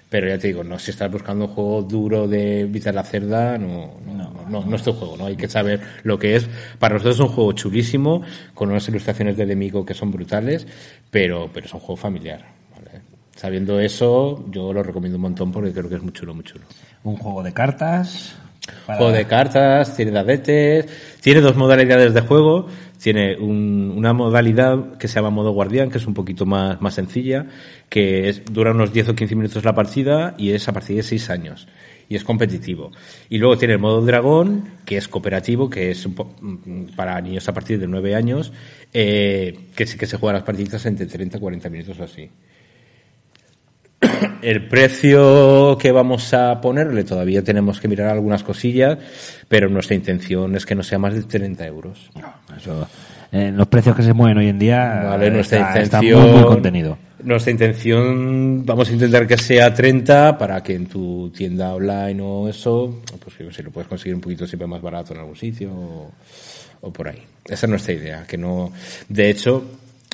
pero 0.09 0.27
ya 0.27 0.37
te 0.39 0.47
digo, 0.47 0.63
no, 0.63 0.79
si 0.79 0.91
estás 0.91 1.11
buscando 1.11 1.45
un 1.45 1.51
juego 1.53 1.81
duro 1.83 2.27
de 2.27 2.65
Vita 2.65 2.91
la 2.91 3.03
Cerda, 3.03 3.57
no, 3.57 3.93
no, 4.05 4.45
no, 4.49 4.65
no 4.65 4.75
es 4.75 4.81
tu 4.83 4.93
juego, 4.93 5.15
¿no? 5.17 5.27
Hay 5.27 5.35
que 5.35 5.47
saber 5.47 5.79
lo 6.03 6.17
que 6.17 6.35
es. 6.35 6.47
Para 6.79 6.95
nosotros 6.95 7.15
es 7.15 7.21
un 7.21 7.27
juego 7.29 7.51
chulísimo, 7.53 8.21
con 8.53 8.69
unas 8.71 8.87
ilustraciones 8.89 9.37
de 9.37 9.45
Demico 9.45 9.85
que 9.85 9.93
son 9.93 10.11
brutales, 10.11 10.65
pero, 11.11 11.49
pero 11.53 11.67
es 11.67 11.73
un 11.73 11.79
juego 11.79 11.95
familiar, 11.97 12.43
¿vale? 12.75 13.01
Sabiendo 13.35 13.79
eso, 13.79 14.45
yo 14.49 14.73
lo 14.73 14.81
recomiendo 14.83 15.17
un 15.17 15.21
montón 15.23 15.51
porque 15.51 15.71
creo 15.71 15.87
que 15.87 15.95
es 15.95 16.01
muy 16.03 16.11
chulo, 16.11 16.33
muy 16.33 16.43
chulo. 16.43 16.65
Un 17.03 17.15
juego 17.15 17.43
de 17.43 17.53
cartas. 17.53 18.35
para- 18.85 18.97
Juego 18.97 19.13
de 19.13 19.25
cartas, 19.25 19.95
tiene 19.95 20.11
dadetes, 20.11 20.87
tiene 21.21 21.39
dos 21.41 21.55
modalidades 21.55 22.13
de 22.13 22.21
juego. 22.21 22.67
Tiene 23.01 23.37
un- 23.37 23.93
una 23.95 24.13
modalidad 24.13 24.97
que 24.97 25.07
se 25.07 25.15
llama 25.15 25.29
modo 25.29 25.51
guardián, 25.51 25.89
que 25.89 25.97
es 25.99 26.05
un 26.07 26.13
poquito 26.13 26.45
más, 26.45 26.81
más 26.81 26.95
sencilla, 26.95 27.45
que 27.87 28.27
es, 28.29 28.43
dura 28.51 28.71
unos 28.71 28.91
10 28.91 29.07
o 29.09 29.15
15 29.15 29.35
minutos 29.35 29.63
la 29.63 29.73
partida 29.73 30.35
y 30.37 30.51
es 30.51 30.67
a 30.67 30.73
partir 30.73 30.97
de 30.97 31.03
6 31.03 31.29
años. 31.29 31.67
Y 32.09 32.15
es 32.15 32.23
competitivo. 32.23 32.91
Y 33.29 33.37
luego 33.37 33.57
tiene 33.57 33.75
el 33.75 33.79
modo 33.79 34.01
dragón, 34.01 34.63
que 34.83 34.97
es 34.97 35.07
cooperativo, 35.07 35.69
que 35.69 35.91
es 35.91 36.05
un 36.05 36.15
po- 36.15 36.33
mm, 36.41 36.95
para 36.95 37.21
niños 37.21 37.47
a 37.47 37.53
partir 37.53 37.79
de 37.79 37.87
9 37.87 38.15
años, 38.15 38.51
eh, 38.93 39.57
que 39.75 39.85
sí 39.85 39.97
que 39.97 40.07
se 40.07 40.17
juegan 40.17 40.33
las 40.35 40.43
partidas 40.43 40.85
entre 40.87 41.05
30 41.05 41.37
y 41.37 41.39
40 41.39 41.69
minutos 41.69 41.99
o 41.99 42.03
así. 42.03 42.29
El 44.41 44.67
precio 44.67 45.77
que 45.77 45.91
vamos 45.91 46.33
a 46.33 46.61
ponerle 46.61 47.03
todavía 47.03 47.43
tenemos 47.43 47.79
que 47.79 47.87
mirar 47.87 48.07
algunas 48.09 48.43
cosillas, 48.43 48.97
pero 49.47 49.69
nuestra 49.69 49.95
intención 49.95 50.55
es 50.55 50.65
que 50.65 50.75
no 50.75 50.83
sea 50.83 50.99
más 50.99 51.13
de 51.13 51.23
30 51.23 51.65
euros. 51.67 52.09
Eso, 52.55 52.87
eh, 53.31 53.51
los 53.53 53.67
precios 53.67 53.95
que 53.95 54.03
se 54.03 54.13
mueven 54.13 54.37
hoy 54.37 54.47
en 54.47 54.57
día 54.57 55.03
Vale, 55.03 55.27
eh, 55.27 55.31
nuestra 55.31 55.59
está, 55.59 55.81
está 55.81 55.97
intención. 55.97 56.21
muy, 56.21 56.39
muy 56.39 56.43
contenido. 56.47 56.97
Nuestra 57.21 57.51
intención, 57.51 58.65
vamos 58.65 58.89
a 58.89 58.93
intentar 58.93 59.27
que 59.27 59.37
sea 59.37 59.73
30 59.73 60.37
para 60.37 60.63
que 60.63 60.73
en 60.75 60.85
tu 60.87 61.29
tienda 61.35 61.73
online 61.75 62.21
o 62.21 62.47
eso, 62.47 63.01
pues 63.21 63.37
yo 63.37 63.51
si 63.51 63.61
lo 63.61 63.71
puedes 63.71 63.89
conseguir 63.89 64.15
un 64.15 64.21
poquito 64.21 64.47
siempre 64.47 64.67
más 64.67 64.81
barato 64.81 65.13
en 65.13 65.19
algún 65.19 65.35
sitio 65.35 65.69
o, 65.71 66.11
o 66.81 66.93
por 66.93 67.09
ahí. 67.09 67.21
Esa 67.45 67.65
es 67.65 67.69
nuestra 67.69 67.93
idea, 67.93 68.25
que 68.25 68.37
no, 68.37 68.71
de 69.09 69.29
hecho, 69.29 69.65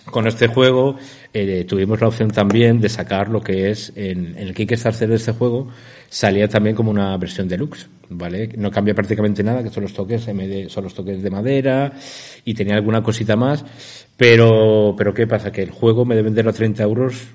con 0.09 0.27
este 0.27 0.47
juego 0.47 0.95
eh, 1.33 1.65
tuvimos 1.67 1.99
la 1.99 2.07
opción 2.07 2.31
también 2.31 2.79
de 2.79 2.89
sacar 2.89 3.29
lo 3.29 3.41
que 3.41 3.71
es 3.71 3.91
en, 3.95 4.35
el 4.37 4.53
Kickstarter 4.53 5.09
de 5.09 5.15
este 5.15 5.31
juego 5.31 5.67
salía 6.09 6.47
también 6.47 6.75
como 6.75 6.91
una 6.91 7.17
versión 7.17 7.47
deluxe, 7.47 7.89
¿vale? 8.09 8.49
No 8.55 8.71
cambia 8.71 8.93
prácticamente 8.93 9.43
nada, 9.43 9.63
que 9.63 9.69
son 9.69 9.83
los 9.83 9.93
toques 9.93 10.27
MD, 10.27 10.69
son 10.69 10.83
los 10.83 10.93
toques 10.93 11.21
de 11.21 11.29
madera 11.29 11.91
y 12.45 12.53
tenía 12.53 12.75
alguna 12.75 13.03
cosita 13.03 13.35
más, 13.35 13.65
pero, 14.15 14.95
pero 14.97 15.13
¿qué 15.13 15.27
pasa? 15.27 15.51
Que 15.51 15.63
el 15.63 15.71
juego 15.71 16.05
me 16.05 16.15
de 16.15 16.21
venderlo 16.21 16.51
a 16.51 16.53
30 16.53 16.83
euros 16.83 17.27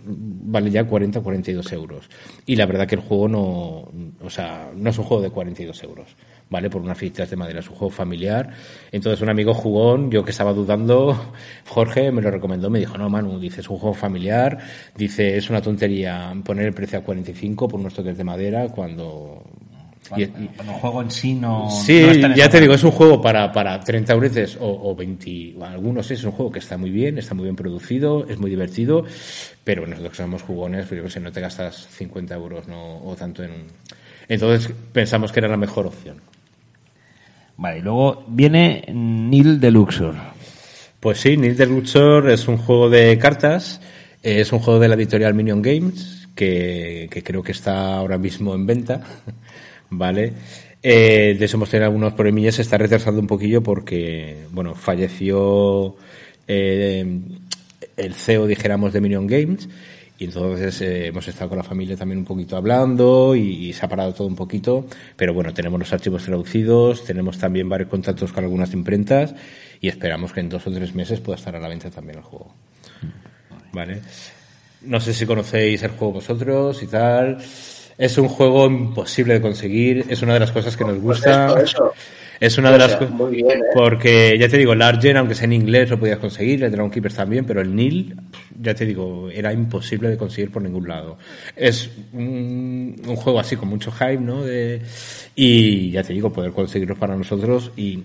vale 0.51 0.71
ya 0.71 0.85
40, 0.85 1.21
42 1.21 1.73
euros. 1.73 2.09
Y 2.47 2.57
la 2.57 2.67
verdad 2.67 2.87
que 2.87 2.97
el 2.97 3.01
juego 3.01 3.29
no, 3.29 3.89
o 4.21 4.31
sea, 4.31 4.71
no 4.75 4.91
es 4.91 4.99
un 4.99 5.05
juego 5.05 5.23
de 5.23 5.31
42 5.31 5.83
euros. 5.85 6.09
¿Vale? 6.51 6.69
Por 6.69 6.83
unas 6.83 6.99
fichas 6.99 7.31
de 7.31 7.37
madera, 7.37 7.61
es 7.61 7.69
un 7.71 7.77
juego 7.77 7.91
familiar. 7.91 8.51
Entonces 8.93 9.23
un 9.23 9.31
amigo 9.31 9.55
jugón, 9.55 10.11
yo 10.11 10.25
que 10.25 10.33
estaba 10.33 10.53
dudando, 10.53 11.33
Jorge 11.69 12.11
me 12.13 12.21
lo 12.21 12.31
recomendó, 12.31 12.69
me 12.69 12.81
dijo, 12.81 12.99
no, 12.99 13.09
Manu, 13.09 13.39
dice, 13.39 13.61
es 13.63 13.71
un 13.71 13.79
juego 13.79 13.95
familiar, 13.95 14.59
dice, 14.97 15.37
es 15.37 15.49
una 15.49 15.63
tontería 15.63 16.33
poner 16.45 16.67
el 16.67 16.75
precio 16.75 16.99
a 16.99 17.03
45 17.03 17.69
por 17.69 17.81
unos 17.81 17.95
toques 17.95 18.19
de 18.19 18.25
madera 18.25 18.69
cuando... 18.69 19.43
y- 20.17 20.27
Cuando 20.57 20.73
el 20.75 20.79
juego 20.81 21.03
en 21.03 21.11
sí 21.11 21.35
no. 21.35 21.71
Sí, 21.71 22.03
no 22.03 22.35
ya 22.35 22.49
te 22.49 22.61
digo, 22.61 22.75
es 22.75 22.83
un 22.83 22.91
juego 22.91 23.21
para, 23.21 23.53
para 23.53 23.79
30 23.79 24.13
euros 24.13 24.57
o, 24.61 24.91
o 24.91 24.95
20, 24.97 25.55
o 25.57 25.65
algunos 25.65 26.11
es 26.11 26.25
un 26.25 26.33
juego 26.33 26.51
que 26.51 26.59
está 26.59 26.77
muy 26.77 26.91
bien, 26.91 27.19
está 27.19 27.35
muy 27.35 27.45
bien 27.45 27.55
producido, 27.55 28.27
es 28.29 28.39
muy 28.41 28.51
divertido, 28.51 29.05
pero 29.63 29.87
nosotros 29.87 30.11
que 30.11 30.17
somos 30.17 30.43
jugones, 30.43 30.87
pues 30.87 30.99
yo 30.99 31.05
que 31.05 31.11
sé, 31.11 31.21
no 31.21 31.31
te 31.31 31.41
gastas 31.41 31.87
50 31.93 32.35
euros 32.35 32.67
no, 32.67 32.99
o 33.05 33.15
tanto 33.15 33.45
en 33.45 33.51
un... 33.53 33.63
Entonces 34.29 34.73
pensamos 34.93 35.31
que 35.33 35.41
era 35.41 35.49
la 35.49 35.57
mejor 35.57 35.87
opción. 35.87 36.21
Vale, 37.61 37.81
y 37.81 37.83
luego 37.83 38.25
viene 38.27 38.87
Nil 38.91 39.61
de 39.61 39.71
Luxor. 39.71 40.15
Pues 40.99 41.21
sí, 41.21 41.37
Nil 41.37 41.59
de 41.59 41.67
Luxor 41.67 42.31
es 42.31 42.49
un 42.49 42.57
juego 42.57 42.89
de 42.89 43.19
cartas, 43.19 43.83
eh, 44.23 44.41
es 44.41 44.51
un 44.55 44.61
juego 44.61 44.81
de 44.81 44.89
la 44.89 44.95
editorial 44.95 45.35
Minion 45.35 45.61
Games, 45.61 46.27
que, 46.35 47.07
que 47.11 47.23
creo 47.23 47.43
que 47.43 47.53
está 47.53 47.99
ahora 47.99 48.17
mismo 48.17 48.55
en 48.55 48.65
venta, 48.65 49.03
¿vale? 49.91 50.33
Eh, 50.83 51.37
de 51.39 51.45
eso 51.45 51.59
hemos 51.59 51.69
tenido 51.69 51.85
algunos 51.85 52.15
problemillas, 52.15 52.55
se 52.55 52.63
está 52.63 52.79
retrasando 52.79 53.21
un 53.21 53.27
poquillo 53.27 53.63
porque, 53.63 54.47
bueno, 54.53 54.75
falleció 54.75 55.97
eh, 56.49 57.21
el 57.99 58.15
CEO, 58.15 58.47
dijéramos, 58.47 58.95
de 58.95 59.03
Minion 59.03 59.27
Games, 59.27 59.69
y 60.21 60.25
entonces 60.27 60.83
eh, 60.83 61.07
hemos 61.07 61.27
estado 61.27 61.49
con 61.49 61.57
la 61.57 61.65
familia 61.65 61.97
también 61.97 62.19
un 62.19 62.27
poquito 62.27 62.55
hablando 62.55 63.35
y, 63.35 63.69
y 63.69 63.73
se 63.73 63.87
ha 63.87 63.89
parado 63.89 64.13
todo 64.13 64.27
un 64.27 64.37
poquito. 64.37 64.85
Pero 65.17 65.33
bueno, 65.33 65.55
tenemos 65.55 65.81
los 65.81 65.91
archivos 65.95 66.25
traducidos, 66.25 67.05
tenemos 67.05 67.39
también 67.39 67.71
varios 67.71 67.89
contactos 67.89 68.31
con 68.31 68.45
algunas 68.45 68.75
imprentas 68.75 69.35
y 69.81 69.89
esperamos 69.89 70.35
que 70.35 70.41
en 70.41 70.51
dos 70.51 70.67
o 70.67 70.71
tres 70.71 70.95
meses 70.95 71.21
pueda 71.21 71.39
estar 71.39 71.57
a 71.57 71.59
la 71.59 71.69
venta 71.69 71.91
también 71.91 72.19
el 72.19 72.25
juego. 72.25 72.55
Vale. 73.73 74.03
No 74.83 75.01
sé 75.01 75.15
si 75.15 75.25
conocéis 75.25 75.83
el 75.85 75.93
juego 75.93 76.13
vosotros 76.13 76.83
y 76.83 76.87
tal. 76.87 77.39
Es 77.97 78.19
un 78.19 78.29
juego 78.29 78.67
imposible 78.67 79.33
de 79.33 79.41
conseguir, 79.41 80.05
es 80.11 80.21
una 80.21 80.35
de 80.35 80.41
las 80.41 80.53
cosas 80.53 80.77
que 80.77 80.85
nos 80.85 81.01
gusta. 81.01 81.55
Pues 81.55 81.65
esto, 81.65 81.87
eso. 81.87 81.95
Es 82.41 82.57
una 82.57 82.71
de 82.71 82.77
O 82.77 82.79
las 82.79 82.93
sea, 82.93 83.07
muy 83.09 83.37
bien, 83.37 83.59
¿eh? 83.59 83.65
Porque 83.75 84.39
ya 84.39 84.49
te 84.49 84.57
digo, 84.57 84.73
el 84.73 84.81
Argen, 84.81 85.19
aunque 85.19 85.35
sea 85.35 85.45
en 85.45 85.53
inglés, 85.53 85.91
lo 85.91 86.01
podías 86.01 86.19
conseguir, 86.19 86.65
el 86.65 86.73
Dragon 86.73 86.91
Keepers 86.91 87.15
también, 87.15 87.45
pero 87.45 87.61
el 87.61 87.77
Nil, 87.77 88.17
ya 88.59 88.75
te 88.75 88.87
digo, 88.87 89.29
era 89.31 89.53
imposible 89.53 90.09
de 90.09 90.17
conseguir 90.17 90.51
por 90.51 90.63
ningún 90.63 90.89
lado. 90.89 91.19
Es 91.55 91.91
un, 92.15 92.97
un 93.07 93.17
juego 93.17 93.39
así 93.39 93.57
con 93.57 93.69
mucho 93.69 93.93
hype, 93.93 94.17
¿no? 94.17 94.43
De, 94.43 94.81
y 95.37 95.91
ya 95.91 96.03
te 96.03 96.15
digo, 96.15 96.33
poder 96.33 96.53
conseguirlo 96.53 96.97
para 96.97 97.15
nosotros 97.15 97.73
y. 97.77 98.05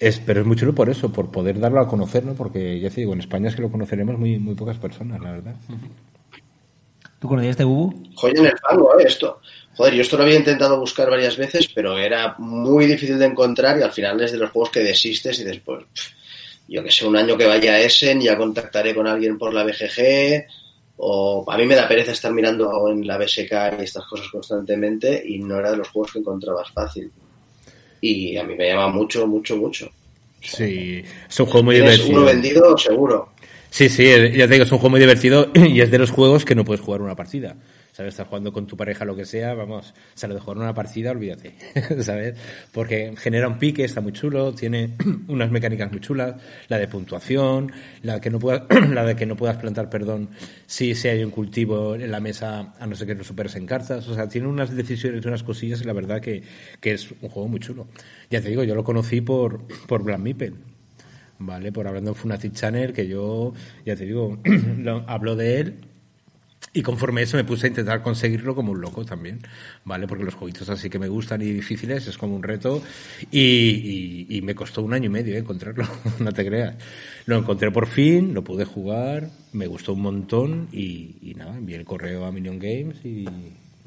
Es, 0.00 0.18
pero 0.18 0.40
es 0.40 0.46
muy 0.46 0.56
chulo 0.56 0.74
por 0.74 0.88
eso, 0.88 1.12
por 1.12 1.30
poder 1.30 1.60
darlo 1.60 1.78
a 1.78 1.86
conocer, 1.86 2.24
¿no? 2.24 2.32
Porque 2.32 2.80
ya 2.80 2.88
te 2.88 3.02
digo, 3.02 3.12
en 3.12 3.20
España 3.20 3.50
es 3.50 3.54
que 3.54 3.62
lo 3.62 3.70
conoceremos 3.70 4.18
muy, 4.18 4.38
muy 4.38 4.54
pocas 4.54 4.78
personas, 4.78 5.20
la 5.20 5.32
verdad. 5.32 5.54
¿Tú 7.20 7.28
conocías 7.28 7.50
este 7.50 7.64
Bubu? 7.64 8.02
Joder, 8.14 8.38
en 8.38 8.46
el 8.46 8.58
fango, 8.58 8.98
¿eh? 8.98 9.04
Esto. 9.06 9.40
Joder, 9.80 9.94
yo 9.94 10.02
esto 10.02 10.18
lo 10.18 10.24
había 10.24 10.36
intentado 10.36 10.78
buscar 10.78 11.08
varias 11.08 11.38
veces, 11.38 11.66
pero 11.74 11.96
era 11.96 12.34
muy 12.36 12.84
difícil 12.84 13.18
de 13.18 13.24
encontrar 13.24 13.78
y 13.78 13.82
al 13.82 13.90
final 13.90 14.20
es 14.20 14.30
de 14.30 14.36
los 14.36 14.50
juegos 14.50 14.68
que 14.68 14.80
desistes 14.80 15.40
y 15.40 15.44
después, 15.44 15.86
yo 16.68 16.84
que 16.84 16.90
sé, 16.90 17.06
un 17.06 17.16
año 17.16 17.34
que 17.34 17.46
vaya 17.46 17.72
a 17.72 17.80
Essen 17.80 18.20
ya 18.20 18.36
contactaré 18.36 18.94
con 18.94 19.06
alguien 19.06 19.38
por 19.38 19.54
la 19.54 19.64
BGG 19.64 20.44
o 20.98 21.46
a 21.50 21.56
mí 21.56 21.64
me 21.64 21.76
da 21.76 21.88
pereza 21.88 22.12
estar 22.12 22.30
mirando 22.30 22.90
en 22.90 23.06
la 23.06 23.16
BSK 23.16 23.80
y 23.80 23.84
estas 23.84 24.04
cosas 24.04 24.28
constantemente 24.28 25.22
y 25.26 25.38
no 25.38 25.58
era 25.58 25.70
de 25.70 25.78
los 25.78 25.88
juegos 25.88 26.12
que 26.12 26.18
encontrabas 26.18 26.70
fácil. 26.72 27.10
Y 28.02 28.36
a 28.36 28.44
mí 28.44 28.56
me 28.56 28.68
llama 28.68 28.88
mucho, 28.88 29.26
mucho, 29.26 29.56
mucho. 29.56 29.90
Sí, 30.42 31.02
es 31.26 31.40
un 31.40 31.46
juego 31.46 31.64
muy 31.64 31.76
divertido. 31.76 32.18
uno 32.18 32.26
vendido 32.26 32.76
seguro. 32.76 33.30
Sí, 33.70 33.88
sí, 33.88 34.04
ya 34.04 34.46
te 34.46 34.52
digo, 34.52 34.64
es 34.64 34.72
un 34.72 34.78
juego 34.78 34.90
muy 34.90 35.00
divertido 35.00 35.50
y 35.54 35.80
es 35.80 35.90
de 35.90 35.96
los 35.96 36.10
juegos 36.10 36.44
que 36.44 36.54
no 36.54 36.66
puedes 36.66 36.82
jugar 36.82 37.00
una 37.00 37.16
partida. 37.16 37.56
¿Sabes? 38.00 38.14
Estás 38.14 38.28
jugando 38.28 38.50
con 38.50 38.66
tu 38.66 38.78
pareja, 38.78 39.04
lo 39.04 39.14
que 39.14 39.26
sea, 39.26 39.52
vamos, 39.52 39.92
lo 40.22 40.32
de 40.32 40.40
jugar 40.40 40.56
una 40.56 40.72
partida, 40.72 41.10
olvídate, 41.10 41.54
¿sabes? 42.00 42.34
Porque 42.72 43.12
genera 43.14 43.46
un 43.46 43.58
pique, 43.58 43.84
está 43.84 44.00
muy 44.00 44.12
chulo, 44.12 44.54
tiene 44.54 44.96
unas 45.28 45.50
mecánicas 45.50 45.90
muy 45.92 46.00
chulas, 46.00 46.36
la 46.68 46.78
de 46.78 46.88
puntuación, 46.88 47.70
la 48.02 48.18
que 48.18 48.30
no 48.30 48.38
puedas, 48.38 48.62
la 48.88 49.04
de 49.04 49.16
que 49.16 49.26
no 49.26 49.36
puedas 49.36 49.58
plantar, 49.58 49.90
perdón, 49.90 50.30
si, 50.66 50.94
si 50.94 51.08
hay 51.08 51.22
un 51.22 51.30
cultivo 51.30 51.94
en 51.94 52.10
la 52.10 52.20
mesa, 52.20 52.72
a 52.80 52.86
no 52.86 52.96
ser 52.96 53.06
que 53.06 53.14
lo 53.14 53.22
superes 53.22 53.54
en 53.56 53.66
cartas, 53.66 54.08
o 54.08 54.14
sea, 54.14 54.26
tiene 54.26 54.48
unas 54.48 54.74
decisiones 54.74 55.26
unas 55.26 55.42
cosillas 55.42 55.82
y 55.82 55.84
la 55.84 55.92
verdad 55.92 56.22
que, 56.22 56.42
que 56.80 56.92
es 56.92 57.12
un 57.20 57.28
juego 57.28 57.48
muy 57.50 57.60
chulo. 57.60 57.86
Ya 58.30 58.40
te 58.40 58.48
digo, 58.48 58.64
yo 58.64 58.74
lo 58.74 58.82
conocí 58.82 59.20
por, 59.20 59.66
por 59.86 60.02
Black 60.04 60.22
¿vale? 61.38 61.70
Por 61.70 61.86
hablando 61.86 62.12
en 62.12 62.14
Funatic 62.14 62.54
Channel, 62.54 62.94
que 62.94 63.06
yo, 63.06 63.52
ya 63.84 63.94
te 63.94 64.06
digo, 64.06 64.38
hablo 65.06 65.36
de 65.36 65.60
él 65.60 65.89
y 66.72 66.82
conforme 66.82 67.22
eso 67.22 67.36
me 67.36 67.44
puse 67.44 67.66
a 67.66 67.68
intentar 67.68 68.02
conseguirlo 68.02 68.54
como 68.54 68.72
un 68.72 68.80
loco 68.80 69.04
también, 69.04 69.40
¿vale? 69.84 70.06
Porque 70.06 70.24
los 70.24 70.34
jueguitos 70.34 70.68
así 70.68 70.88
que 70.88 70.98
me 70.98 71.08
gustan 71.08 71.42
y 71.42 71.46
difíciles 71.46 72.06
es 72.06 72.16
como 72.16 72.36
un 72.36 72.42
reto 72.42 72.82
y, 73.32 74.40
me 74.44 74.54
costó 74.54 74.82
un 74.82 74.94
año 74.94 75.06
y 75.06 75.08
medio 75.10 75.34
¿eh? 75.34 75.38
encontrarlo, 75.38 75.86
no 76.20 76.32
te 76.32 76.46
creas. 76.46 76.76
Lo 77.26 77.36
encontré 77.36 77.70
por 77.70 77.86
fin, 77.86 78.34
lo 78.34 78.44
pude 78.44 78.64
jugar, 78.64 79.30
me 79.52 79.66
gustó 79.66 79.94
un 79.94 80.02
montón 80.02 80.68
y, 80.72 81.16
y 81.22 81.34
nada, 81.34 81.56
envié 81.56 81.76
el 81.76 81.84
correo 81.84 82.24
a 82.24 82.32
Minion 82.32 82.58
Games 82.58 83.04
y, 83.04 83.26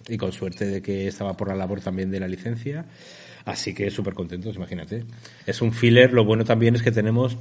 y 0.08 0.18
con 0.18 0.32
suerte 0.32 0.66
de 0.66 0.82
que 0.82 1.08
estaba 1.08 1.36
por 1.36 1.48
la 1.48 1.56
labor 1.56 1.82
también 1.82 2.12
de 2.12 2.20
la 2.20 2.28
licencia. 2.28 2.86
Así 3.46 3.74
que 3.74 3.90
súper 3.92 4.14
contentos, 4.14 4.56
imagínate. 4.56 5.06
Es 5.46 5.62
un 5.62 5.74
filler, 5.74 6.14
lo 6.14 6.24
bueno 6.24 6.46
también 6.46 6.76
es 6.76 6.82
que 6.82 6.92
tenemos, 6.92 7.38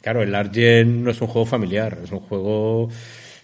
claro, 0.00 0.22
el 0.22 0.34
Argent 0.34 1.02
no 1.02 1.10
es 1.10 1.20
un 1.20 1.28
juego 1.28 1.46
familiar, 1.46 2.00
es 2.02 2.10
un 2.10 2.20
juego 2.20 2.90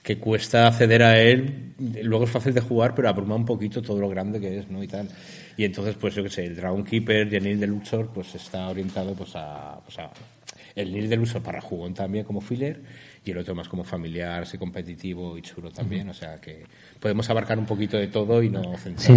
que 0.03 0.19
cuesta 0.19 0.67
acceder 0.67 1.03
a 1.03 1.21
él, 1.21 1.75
luego 2.03 2.25
es 2.25 2.31
fácil 2.31 2.55
de 2.55 2.61
jugar, 2.61 2.95
pero 2.95 3.09
abruma 3.09 3.35
un 3.35 3.45
poquito 3.45 3.83
todo 3.83 3.99
lo 3.99 4.09
grande 4.09 4.41
que 4.41 4.59
es, 4.59 4.71
¿no? 4.71 4.83
Y 4.83 4.89
tal. 4.89 5.09
Y 5.57 5.65
entonces, 5.65 5.95
pues 6.01 6.15
yo 6.15 6.23
qué 6.23 6.31
sé, 6.31 6.47
el 6.47 6.57
Dragon 6.57 6.85
Keeper 6.85 7.33
y 7.33 7.37
el 7.37 7.45
Nil 7.45 7.61
de 7.61 7.67
Luxor, 7.67 8.11
pues 8.13 8.35
está 8.35 8.69
orientado 8.69 9.15
pues 9.15 9.33
a, 9.35 9.79
pues 9.85 9.99
a 9.99 10.11
el 10.75 10.93
Nil 10.93 11.09
de 11.09 11.17
Luxor 11.17 11.43
para 11.43 11.61
jugón 11.61 11.95
también 11.95 12.25
como 12.25 12.41
filler 12.41 12.81
y 13.25 13.31
el 13.33 13.39
otro 13.39 13.55
más 13.55 13.69
como 13.69 13.85
familiar, 13.85 14.43
así 14.43 14.57
competitivo 14.57 15.37
y 15.37 15.43
chulo 15.43 15.71
también, 15.71 16.09
o 16.09 16.15
sea 16.15 16.41
que 16.41 16.65
podemos 16.99 17.29
abarcar 17.29 17.59
un 17.59 17.67
poquito 17.67 17.99
de 17.99 18.07
todo 18.07 18.43
y 18.43 18.49
no 18.49 18.63
Sí, 18.97 19.13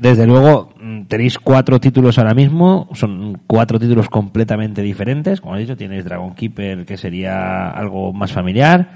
desde 0.00 0.26
luego 0.26 0.72
mm, 0.80 1.04
tenéis 1.04 1.38
cuatro 1.38 1.78
títulos 1.78 2.18
ahora 2.18 2.32
mismo, 2.32 2.88
son 2.94 3.42
cuatro 3.46 3.78
títulos 3.78 4.08
completamente 4.08 4.80
diferentes, 4.80 5.40
como 5.40 5.56
he 5.56 5.60
dicho, 5.60 5.76
tienes 5.76 6.04
Dragon 6.04 6.34
Keeper 6.34 6.86
que 6.86 6.96
sería 6.96 7.68
algo 7.70 8.12
más 8.14 8.32
familiar, 8.32 8.92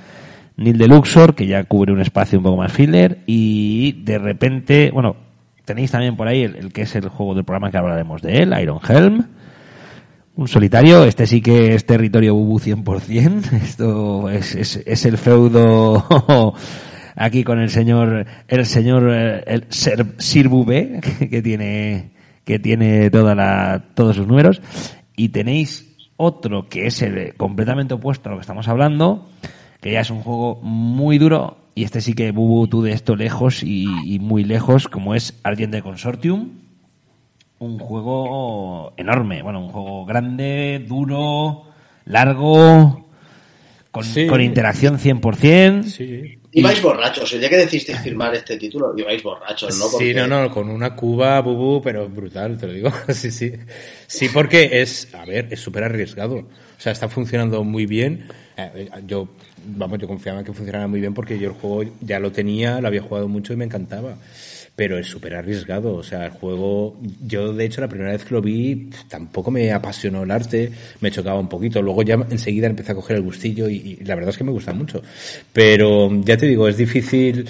Nil 0.57 0.79
de 0.79 0.89
Luxor, 0.89 1.35
que 1.35 1.47
ya 1.47 1.65
cubre 1.65 1.93
un 1.93 2.01
espacio 2.01 2.39
un 2.39 2.45
poco 2.45 2.57
más 2.57 2.73
filler, 2.73 3.19
y 3.27 3.93
de 4.05 4.19
repente, 4.19 4.91
bueno, 4.93 5.17
tenéis 5.65 5.91
también 5.91 6.17
por 6.17 6.29
ahí 6.29 6.43
el, 6.43 6.73
que 6.73 6.83
es 6.83 6.95
el 6.97 7.09
juego 7.09 7.35
del 7.35 7.45
programa 7.45 7.71
que 7.71 7.77
hablaremos 7.77 8.23
de 8.23 8.39
él, 8.39 8.55
Iron 8.61 8.81
Helm, 8.89 9.27
un 10.37 10.49
solitario, 10.49 11.05
este 11.05 11.27
sí 11.27 11.43
que 11.43 11.75
es 11.75 11.85
territorio 11.85 12.35
Bubu 12.35 12.59
100%, 12.59 13.53
esto 13.63 14.31
es, 14.31 14.55
es, 14.55 15.05
el 15.05 15.19
feudo 15.19 16.55
aquí 17.17 17.45
con 17.45 17.61
el 17.61 17.69
señor, 17.69 18.27
el 18.49 18.65
señor, 18.65 19.11
el 19.11 19.67
Sir 19.69 20.49
Bubé, 20.49 21.01
que 21.31 21.43
tiene, 21.43 22.13
que 22.45 22.59
tiene 22.59 23.11
todos 23.11 24.17
sus 24.17 24.27
números, 24.27 24.63
y 25.17 25.29
tenéis 25.31 25.97
otro 26.17 26.67
que 26.67 26.87
es 26.87 27.03
el 27.03 27.35
completamente 27.35 27.93
opuesto 27.93 28.29
a 28.29 28.33
lo 28.33 28.39
que 28.39 28.43
estamos 28.43 28.69
hablando, 28.69 29.29
que 29.81 29.93
ya 29.93 30.01
es 30.01 30.11
un 30.11 30.23
juego 30.23 30.61
muy 30.63 31.19
duro 31.19 31.59
y 31.75 31.85
este 31.85 32.01
sí 32.01 32.15
que 32.15 32.33
bubu 32.33 32.67
tú 32.69 32.83
de 32.83 32.93
esto 32.93 33.17
lejos 33.17 33.63
y, 33.63 34.19
muy 34.21 34.45
lejos 34.45 34.89
como 34.89 35.15
es 35.15 35.39
Argent 35.43 35.79
Consortium 35.81 36.51
un 37.59 37.79
juego 37.79 38.93
enorme 38.97 39.43
bueno 39.43 39.61
un 39.61 39.69
juego 39.69 40.05
grande 40.05 40.85
duro 40.87 41.65
largo 42.05 43.07
con, 43.91 44.05
con 44.29 44.41
interacción 44.41 44.99
100% 44.99 45.83
sí. 45.85 46.39
Ibais 46.57 46.81
borrachos, 46.81 47.31
el 47.35 47.41
día 47.41 47.51
que 47.51 47.59
decisteis 47.59 48.01
firmar 48.01 48.35
este 48.35 48.57
título, 48.57 48.95
ibais 48.97 49.23
borrachos, 49.23 49.79
¿no? 49.79 49.89
Sí, 49.99 50.15
no, 50.15 50.27
no, 50.27 50.51
con 50.51 50.71
una 50.71 50.97
cuba, 50.97 51.39
bubu, 51.43 51.83
pero 51.83 52.09
brutal, 52.09 52.57
te 52.57 52.67
lo 52.67 52.73
digo. 52.73 52.91
sí, 53.11 53.31
sí. 53.31 53.53
Sí, 54.07 54.31
porque 54.31 54.81
es, 54.81 55.15
a 55.15 55.27
ver, 55.27 55.49
es 55.51 55.61
súper 55.61 55.85
arriesgado. 55.85 56.37
O 56.37 56.79
sea, 56.79 56.93
está 56.93 57.11
funcionando 57.11 57.63
muy 57.63 57.85
bien. 57.85 58.29
Eh, 58.57 58.89
yo 59.07 59.29
vamos, 59.77 59.99
yo 59.99 60.07
confiaba 60.07 60.39
en 60.39 60.45
que 60.45 60.53
funcionara 60.53 60.87
muy 60.87 61.01
bien 61.01 61.13
porque 61.13 61.39
yo 61.39 61.49
el 61.49 61.55
juego 61.55 61.91
ya 62.01 62.19
lo 62.19 62.33
tenía, 62.33 62.81
lo 62.81 62.89
había 62.89 63.03
jugado 63.03 63.29
mucho 63.29 63.53
y 63.53 63.57
me 63.57 63.65
encantaba. 63.65 64.17
Pero 64.75 64.99
es 64.99 65.07
súper 65.07 65.35
arriesgado, 65.35 65.95
o 65.95 66.03
sea, 66.03 66.27
el 66.27 66.33
juego, 66.33 66.99
yo 67.27 67.55
de 67.55 67.65
hecho 67.65 67.81
la 67.81 67.89
primera 67.89 68.13
vez 68.13 68.25
que 68.25 68.35
lo 68.35 68.43
vi 68.43 68.91
tampoco 69.09 69.51
me 69.51 69.73
apasionó 69.73 70.23
el 70.23 70.31
arte, 70.31 70.71
me 71.01 71.11
chocaba 71.11 71.41
un 71.41 71.49
poquito, 71.49 71.81
luego 71.81 72.03
ya 72.03 72.17
enseguida 72.29 72.67
empecé 72.67 72.93
a 72.93 72.95
coger 72.95 73.17
el 73.17 73.23
gustillo 73.23 73.71
y, 73.71 73.97
la 74.05 74.15
verdad 74.15 74.31
es 74.31 74.37
que 74.37 74.45
me 74.45 74.53
gusta 74.53 74.75
mucho. 74.75 75.03
Pero 75.51 76.11
ya 76.23 76.37
te 76.37 76.45
digo, 76.47 76.69
es 76.69 76.77
difícil, 76.77 77.49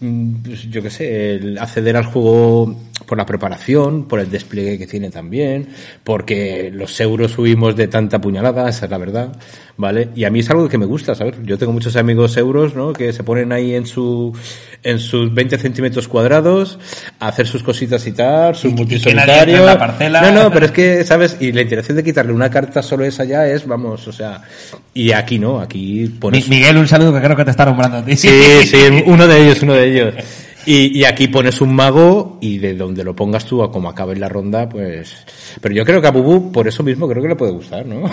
mm, 0.00 0.34
pues, 0.44 0.70
yo 0.70 0.80
qué 0.80 0.90
sé, 0.90 1.34
el 1.34 1.58
acceder 1.58 1.96
al 1.96 2.04
juego 2.04 2.87
por 3.06 3.18
la 3.18 3.26
preparación, 3.26 4.06
por 4.06 4.20
el 4.20 4.30
despliegue 4.30 4.78
que 4.78 4.86
tiene 4.86 5.10
también, 5.10 5.68
porque 6.04 6.70
los 6.72 7.00
euros 7.00 7.32
subimos 7.32 7.76
de 7.76 7.88
tanta 7.88 8.20
puñalada, 8.20 8.68
esa 8.68 8.86
es 8.86 8.90
la 8.90 8.98
verdad. 8.98 9.32
¿vale? 9.78 10.08
Y 10.16 10.24
a 10.24 10.30
mí 10.30 10.40
es 10.40 10.50
algo 10.50 10.68
que 10.68 10.76
me 10.76 10.84
gusta, 10.84 11.14
¿sabes? 11.14 11.36
Yo 11.44 11.56
tengo 11.56 11.72
muchos 11.72 11.96
amigos 11.96 12.36
euros, 12.36 12.74
¿no? 12.74 12.92
Que 12.92 13.12
se 13.12 13.22
ponen 13.22 13.52
ahí 13.52 13.74
en 13.74 13.86
su 13.86 14.36
en 14.82 14.98
sus 14.98 15.32
20 15.32 15.58
centímetros 15.58 16.06
cuadrados 16.08 16.78
a 17.18 17.28
hacer 17.28 17.46
sus 17.46 17.62
cositas 17.62 18.06
y 18.06 18.12
tal, 18.12 18.54
sus 18.54 18.72
multisolitarios. 18.72 19.78
No, 20.10 20.32
no, 20.32 20.52
pero 20.52 20.66
es 20.66 20.72
que, 20.72 21.04
¿sabes? 21.04 21.36
Y 21.40 21.52
la 21.52 21.62
interacción 21.62 21.96
de 21.96 22.04
quitarle 22.04 22.32
una 22.32 22.50
carta 22.50 22.82
solo 22.82 23.04
esa 23.04 23.24
ya 23.24 23.46
es, 23.46 23.66
vamos, 23.66 24.06
o 24.06 24.12
sea, 24.12 24.42
y 24.92 25.12
aquí 25.12 25.38
no, 25.38 25.60
aquí 25.60 26.06
pones... 26.20 26.48
Miguel, 26.48 26.76
un 26.76 26.88
saludo 26.88 27.14
que 27.14 27.20
creo 27.20 27.36
que 27.36 27.44
te 27.44 27.52
está 27.52 27.64
nombrando 27.64 27.98
a 27.98 28.04
ti. 28.04 28.16
Sí, 28.16 28.28
sí, 28.64 28.78
uno 29.06 29.26
de 29.26 29.44
ellos, 29.44 29.62
uno 29.62 29.74
de 29.74 29.90
ellos. 29.90 30.14
Y, 30.70 30.98
y, 30.98 31.04
aquí 31.06 31.28
pones 31.28 31.62
un 31.62 31.74
mago 31.74 32.36
y 32.42 32.58
de 32.58 32.74
donde 32.74 33.02
lo 33.02 33.16
pongas 33.16 33.46
tú 33.46 33.62
a 33.62 33.72
como 33.72 33.88
acabe 33.88 34.14
la 34.16 34.28
ronda, 34.28 34.68
pues... 34.68 35.16
Pero 35.62 35.74
yo 35.74 35.82
creo 35.82 36.02
que 36.02 36.08
a 36.08 36.10
Bubu, 36.10 36.52
por 36.52 36.68
eso 36.68 36.82
mismo, 36.82 37.08
creo 37.08 37.22
que 37.22 37.30
le 37.30 37.36
puede 37.36 37.52
gustar, 37.52 37.86
¿no? 37.86 38.02
o 38.04 38.10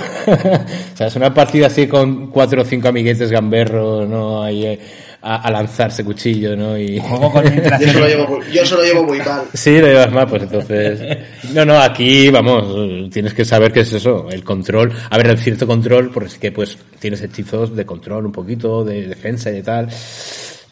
sea, 0.96 1.08
es 1.08 1.16
una 1.18 1.34
partida 1.34 1.68
así 1.68 1.86
con 1.86 2.28
cuatro 2.28 2.62
o 2.62 2.64
cinco 2.64 2.88
amiguetes 2.88 3.30
gamberros, 3.30 4.08
¿no? 4.08 4.42
Ahí, 4.42 4.68
eh, 4.68 4.80
a, 5.22 5.52
lanzarse 5.52 6.06
cuchillo, 6.06 6.56
¿no? 6.56 6.78
Y... 6.78 6.98
Juego 6.98 7.30
con 7.30 7.44
yo, 7.82 7.92
solo 7.92 8.08
llevo 8.08 8.28
muy, 8.30 8.46
yo 8.54 8.66
solo 8.66 8.84
llevo 8.84 9.04
muy 9.04 9.18
mal. 9.18 9.42
Sí, 9.54 9.78
lo 9.78 9.88
llevas 9.88 10.14
mal, 10.14 10.26
pues 10.26 10.44
entonces... 10.44 11.18
No, 11.54 11.66
no, 11.66 11.78
aquí, 11.78 12.30
vamos, 12.30 13.10
tienes 13.12 13.34
que 13.34 13.44
saber 13.44 13.74
qué 13.74 13.82
es 13.82 13.92
eso, 13.92 14.30
el 14.32 14.46
control. 14.46 14.94
A 15.10 15.18
ver, 15.18 15.28
el 15.28 15.38
cierto 15.40 15.68
control, 15.68 16.10
porque 16.10 16.30
es 16.30 16.38
que 16.38 16.54
pues 16.54 16.78
tienes 17.00 17.22
hechizos 17.22 17.76
de 17.76 17.86
control 17.86 18.28
un 18.28 18.32
poquito, 18.32 18.86
de 18.86 19.10
defensa 19.10 19.50
y 19.50 19.56
de 19.56 19.64
tal 19.64 19.90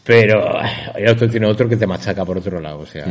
pero 0.06 0.60
hay 0.60 1.08
otro 1.08 1.30
tiene 1.30 1.46
otro 1.46 1.70
que 1.70 1.78
te 1.78 1.88
machaca 1.88 2.26
por 2.26 2.38
otro 2.38 2.60
lado, 2.60 2.80
o 2.80 2.86
sea. 2.86 3.06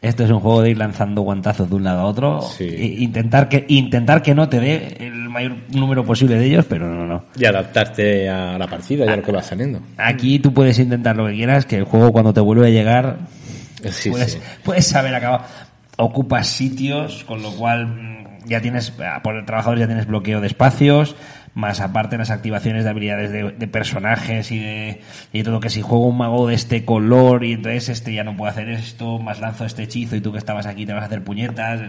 Esto 0.00 0.24
es 0.24 0.30
un 0.30 0.38
juego 0.38 0.62
de 0.62 0.70
ir 0.70 0.78
lanzando 0.78 1.22
guantazos 1.22 1.68
de 1.68 1.74
un 1.74 1.82
lado 1.82 2.00
a 2.00 2.04
otro, 2.04 2.40
intentar 2.60 3.48
que 3.48 3.64
intentar 3.68 4.22
que 4.22 4.34
no 4.34 4.48
te 4.48 4.60
dé 4.60 4.96
el 5.00 5.28
mayor 5.28 5.56
número 5.70 6.04
posible 6.04 6.36
de 6.36 6.46
ellos, 6.46 6.66
pero 6.68 6.88
no, 6.88 7.04
no. 7.04 7.24
Y 7.36 7.44
adaptarte 7.46 8.28
a 8.28 8.56
la 8.58 8.66
partida 8.68 9.06
y 9.06 9.08
a 9.08 9.16
lo 9.16 9.22
que 9.22 9.32
va 9.32 9.42
saliendo. 9.42 9.80
Aquí 9.96 10.38
tú 10.38 10.52
puedes 10.54 10.78
intentar 10.78 11.16
lo 11.16 11.26
que 11.26 11.34
quieras, 11.34 11.66
que 11.66 11.76
el 11.76 11.84
juego 11.84 12.12
cuando 12.12 12.32
te 12.32 12.40
vuelve 12.40 12.68
a 12.68 12.70
llegar 12.70 13.18
puedes, 14.10 14.38
puedes 14.64 14.86
saber 14.86 15.14
acabar. 15.14 15.46
Ocupas 15.96 16.46
sitios, 16.46 17.24
con 17.24 17.42
lo 17.42 17.50
cual 17.56 17.86
mm, 17.86 18.46
ya 18.46 18.60
tienes, 18.60 18.92
por 19.22 19.34
el 19.34 19.44
trabajador 19.44 19.80
ya 19.80 19.86
tienes 19.86 20.06
bloqueo 20.06 20.40
de 20.40 20.46
espacios, 20.46 21.16
más 21.58 21.80
aparte 21.80 22.16
las 22.16 22.30
activaciones 22.30 22.84
de 22.84 22.90
habilidades 22.90 23.32
de, 23.32 23.66
personajes 23.66 24.52
y 24.52 24.60
de 24.60 25.00
y 25.32 25.42
todo 25.42 25.58
que 25.58 25.70
si 25.70 25.82
juego 25.82 26.06
un 26.06 26.16
mago 26.16 26.46
de 26.46 26.54
este 26.54 26.84
color 26.84 27.44
y 27.44 27.54
entonces 27.54 27.88
este 27.88 28.14
ya 28.14 28.22
no 28.22 28.36
puede 28.36 28.52
hacer 28.52 28.68
esto, 28.68 29.18
más 29.18 29.40
lanzo 29.40 29.64
este 29.64 29.82
hechizo 29.82 30.14
y 30.14 30.20
tú 30.20 30.30
que 30.30 30.38
estabas 30.38 30.66
aquí 30.66 30.86
te 30.86 30.92
vas 30.92 31.02
a 31.02 31.06
hacer 31.06 31.24
puñetas. 31.24 31.80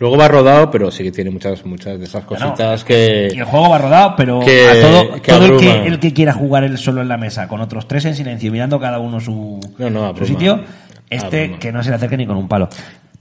Luego 0.00 0.16
va 0.16 0.26
rodado, 0.26 0.68
pero 0.68 0.90
sí 0.90 1.04
que 1.04 1.12
tiene 1.12 1.30
muchas 1.30 1.64
muchas 1.64 1.96
de 1.96 2.06
esas 2.06 2.24
cositas 2.24 2.82
que... 2.82 3.30
Y 3.32 3.38
el 3.38 3.44
juego 3.44 3.70
va 3.70 3.78
rodado, 3.78 4.16
pero 4.16 4.40
a 4.42 4.44
todo, 4.44 5.20
todo 5.20 5.46
el, 5.46 5.60
que, 5.60 5.86
el 5.86 6.00
que 6.00 6.12
quiera 6.12 6.32
jugar 6.32 6.64
él 6.64 6.76
solo 6.76 7.00
en 7.00 7.06
la 7.06 7.16
mesa, 7.16 7.46
con 7.46 7.60
otros 7.60 7.86
tres 7.86 8.04
en 8.06 8.16
silencio, 8.16 8.50
mirando 8.50 8.80
cada 8.80 8.98
uno 8.98 9.20
su, 9.20 9.60
su 10.18 10.26
sitio, 10.26 10.60
este 11.08 11.56
que 11.60 11.70
no 11.70 11.84
se 11.84 11.90
le 11.90 11.96
acerque 11.96 12.16
ni 12.16 12.26
con 12.26 12.36
un 12.36 12.48
palo. 12.48 12.68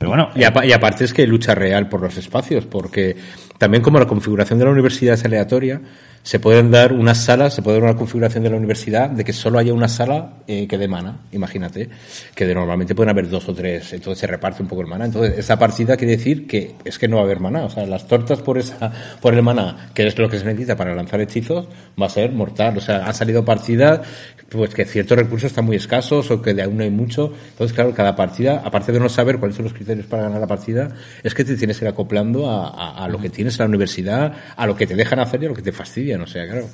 Pero 0.03 0.09
bueno. 0.09 0.29
Y, 0.35 0.67
y, 0.67 0.73
aparte 0.73 1.05
es 1.05 1.13
que 1.13 1.25
lucha 1.25 1.55
real 1.55 1.87
por 1.87 2.01
los 2.01 2.17
espacios, 2.17 2.65
porque 2.65 3.15
también 3.57 3.81
como 3.81 3.99
la 3.99 4.05
configuración 4.05 4.59
de 4.59 4.65
la 4.65 4.71
universidad 4.71 5.13
es 5.13 5.23
aleatoria, 5.23 5.79
se 6.23 6.39
pueden 6.39 6.71
dar 6.71 6.93
unas 6.93 7.17
salas, 7.17 7.53
se 7.53 7.61
puede 7.61 7.79
dar 7.79 7.89
una 7.89 7.97
configuración 7.97 8.43
de 8.43 8.49
la 8.49 8.55
universidad 8.55 9.09
de 9.09 9.25
que 9.25 9.33
solo 9.33 9.59
haya 9.59 9.73
una 9.73 9.89
sala 9.89 10.35
eh, 10.47 10.67
que 10.67 10.77
dé 10.77 10.87
mana, 10.87 11.19
imagínate, 11.33 11.89
que 12.33 12.47
de 12.47 12.55
normalmente 12.55 12.95
pueden 12.95 13.09
haber 13.09 13.29
dos 13.29 13.47
o 13.49 13.53
tres, 13.53 13.91
entonces 13.91 14.19
se 14.19 14.27
reparte 14.27 14.63
un 14.63 14.69
poco 14.69 14.81
el 14.81 14.87
mana. 14.87 15.03
Entonces, 15.05 15.37
esa 15.37 15.59
partida 15.59 15.97
quiere 15.97 16.15
decir 16.15 16.47
que 16.47 16.75
es 16.85 16.97
que 16.97 17.09
no 17.09 17.17
va 17.17 17.23
a 17.23 17.25
haber 17.25 17.41
mana, 17.41 17.65
o 17.65 17.69
sea, 17.69 17.85
las 17.85 18.07
tortas 18.07 18.41
por 18.41 18.57
esa, 18.57 18.91
por 19.21 19.33
el 19.33 19.43
mana, 19.43 19.89
que 19.93 20.07
es 20.07 20.17
lo 20.17 20.29
que 20.29 20.39
se 20.39 20.45
necesita 20.45 20.77
para 20.77 20.95
lanzar 20.95 21.19
hechizos, 21.19 21.67
va 22.01 22.05
a 22.05 22.09
ser 22.09 22.31
mortal. 22.31 22.77
O 22.77 22.81
sea, 22.81 23.05
han 23.05 23.13
salido 23.13 23.43
partidas, 23.43 24.01
pues 24.49 24.73
que 24.73 24.85
ciertos 24.85 25.17
recursos 25.17 25.47
están 25.51 25.65
muy 25.65 25.75
escasos 25.75 26.31
o 26.31 26.41
que 26.41 26.53
de 26.53 26.63
aún 26.63 26.77
no 26.77 26.83
hay 26.83 26.89
mucho. 26.89 27.33
Entonces, 27.49 27.75
claro, 27.75 27.93
cada 27.93 28.15
partida, 28.15 28.61
aparte 28.63 28.93
de 28.93 28.99
no 28.99 29.09
saber 29.09 29.39
cuáles 29.39 29.57
son 29.57 29.65
los 29.65 29.73
criterios 29.73 30.05
para 30.05 30.23
ganar 30.23 30.39
la 30.39 30.47
partida, 30.47 30.87
es 31.21 31.33
que 31.33 31.43
te 31.43 31.57
tienes 31.57 31.79
que 31.79 31.85
ir 31.85 31.89
acoplando 31.89 32.49
a, 32.49 32.69
a, 32.69 33.03
a 33.03 33.07
lo 33.09 33.19
que 33.19 33.29
tienes 33.29 33.59
en 33.59 33.65
la 33.65 33.69
universidad, 33.69 34.33
a 34.55 34.65
lo 34.65 34.75
que 34.75 34.87
te 34.87 34.95
dejan 34.95 35.19
hacer 35.19 35.43
y 35.43 35.47
a 35.47 35.49
lo 35.49 35.55
que 35.55 35.61
te 35.61 35.73
fastidia 35.73 36.12
no 36.17 36.27
sé, 36.27 36.47
claro. 36.47 36.67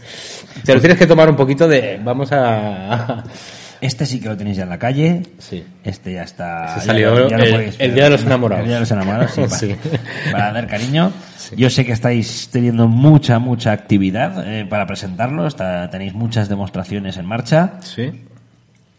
Te 0.64 0.74
lo 0.74 0.80
tienes 0.80 0.98
que 0.98 1.08
tomar 1.08 1.30
un 1.30 1.36
poquito 1.36 1.68
de, 1.68 2.00
vamos 2.04 2.32
a... 2.32 3.24
Este 3.82 4.06
sí 4.06 4.20
que 4.20 4.28
lo 4.28 4.36
tenéis 4.36 4.58
ya 4.58 4.64
en 4.64 4.70
la 4.70 4.78
calle. 4.78 5.22
Sí. 5.38 5.64
Este 5.86 6.12
ya 6.12 6.24
está. 6.24 6.78
Se 6.80 6.86
salió 6.86 7.30
ya 7.30 7.38
el- 7.38 7.52
podéis 7.52 7.76
el 7.80 7.88
ver. 7.92 7.94
día 7.94 8.04
de 8.04 8.10
los 8.10 8.24
enamorados. 8.24 8.64
El 8.64 8.68
día 8.68 8.76
de 8.76 8.80
los 8.82 8.92
enamorados, 8.92 9.32
sí. 9.32 9.42
Sí. 9.50 9.76
Para, 10.34 10.52
dar 10.52 10.68
cariño. 10.68 11.14
Yo 11.56 11.70
sé 11.70 11.86
que 11.86 11.94
estáis 11.94 12.50
teniendo 12.52 12.90
mucha, 12.90 13.40
mucha 13.40 13.72
actividad 13.72 14.46
eh, 14.46 14.66
para 14.66 14.86
presentarlo. 14.86 15.48
Está, 15.48 15.90
tenéis 15.90 16.14
muchas 16.14 16.50
demostraciones 16.50 17.16
en 17.16 17.26
marcha. 17.26 17.76
Sí. 17.80 18.26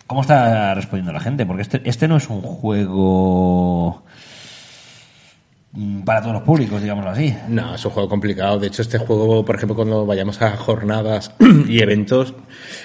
¿Cómo 0.07 0.23
está 0.23 0.73
respondiendo 0.75 1.13
la 1.13 1.21
gente? 1.21 1.45
Porque 1.45 1.61
este, 1.61 1.83
este 1.85 2.09
no 2.09 2.17
es 2.17 2.31
un 2.31 2.41
juego 2.41 4.03
para 6.05 6.21
todos 6.21 6.35
los 6.35 6.43
públicos, 6.43 6.83
digámoslo 6.83 7.11
así. 7.11 7.33
No, 7.49 7.77
es 7.77 7.85
un 7.85 7.93
juego 7.93 8.09
complicado. 8.09 8.59
De 8.59 8.67
hecho, 8.67 8.83
este 8.83 8.99
juego, 8.99 9.45
por 9.45 9.55
ejemplo, 9.55 9.77
cuando 9.77 10.05
vayamos 10.05 10.43
a 10.43 10.57
jornadas 10.57 11.33
y 11.69 11.81
eventos, 11.81 12.35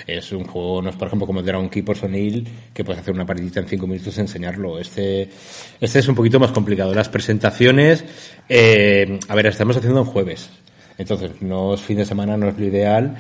es 0.06 0.32
un 0.32 0.44
juego, 0.44 0.84
no 0.84 0.92
es 0.92 0.96
por 0.96 1.08
ejemplo 1.08 1.26
como 1.26 1.42
Dragon 1.42 1.68
Keeper 1.68 1.98
Sonil, 1.98 2.48
que 2.74 2.84
puedes 2.84 3.02
hacer 3.02 3.14
una 3.14 3.26
partidita 3.26 3.60
en 3.60 3.68
cinco 3.68 3.88
minutos 3.88 4.16
y 4.18 4.22
enseñarlo. 4.22 4.78
Este, 4.78 5.30
este 5.82 6.00
es 6.00 6.08
un 6.08 6.14
poquito 6.14 6.40
más 6.40 6.52
complicado. 6.52 6.94
Las 6.94 7.10
presentaciones, 7.10 8.06
eh, 8.48 9.20
a 9.28 9.36
ver, 9.36 9.48
estamos 9.48 9.76
haciendo 9.78 10.02
en 10.02 10.06
jueves. 10.06 10.52
Entonces, 10.98 11.42
no 11.42 11.74
es 11.74 11.82
fin 11.82 11.98
de 11.98 12.06
semana, 12.06 12.38
no 12.38 12.48
es 12.48 12.58
lo 12.58 12.66
ideal. 12.66 13.16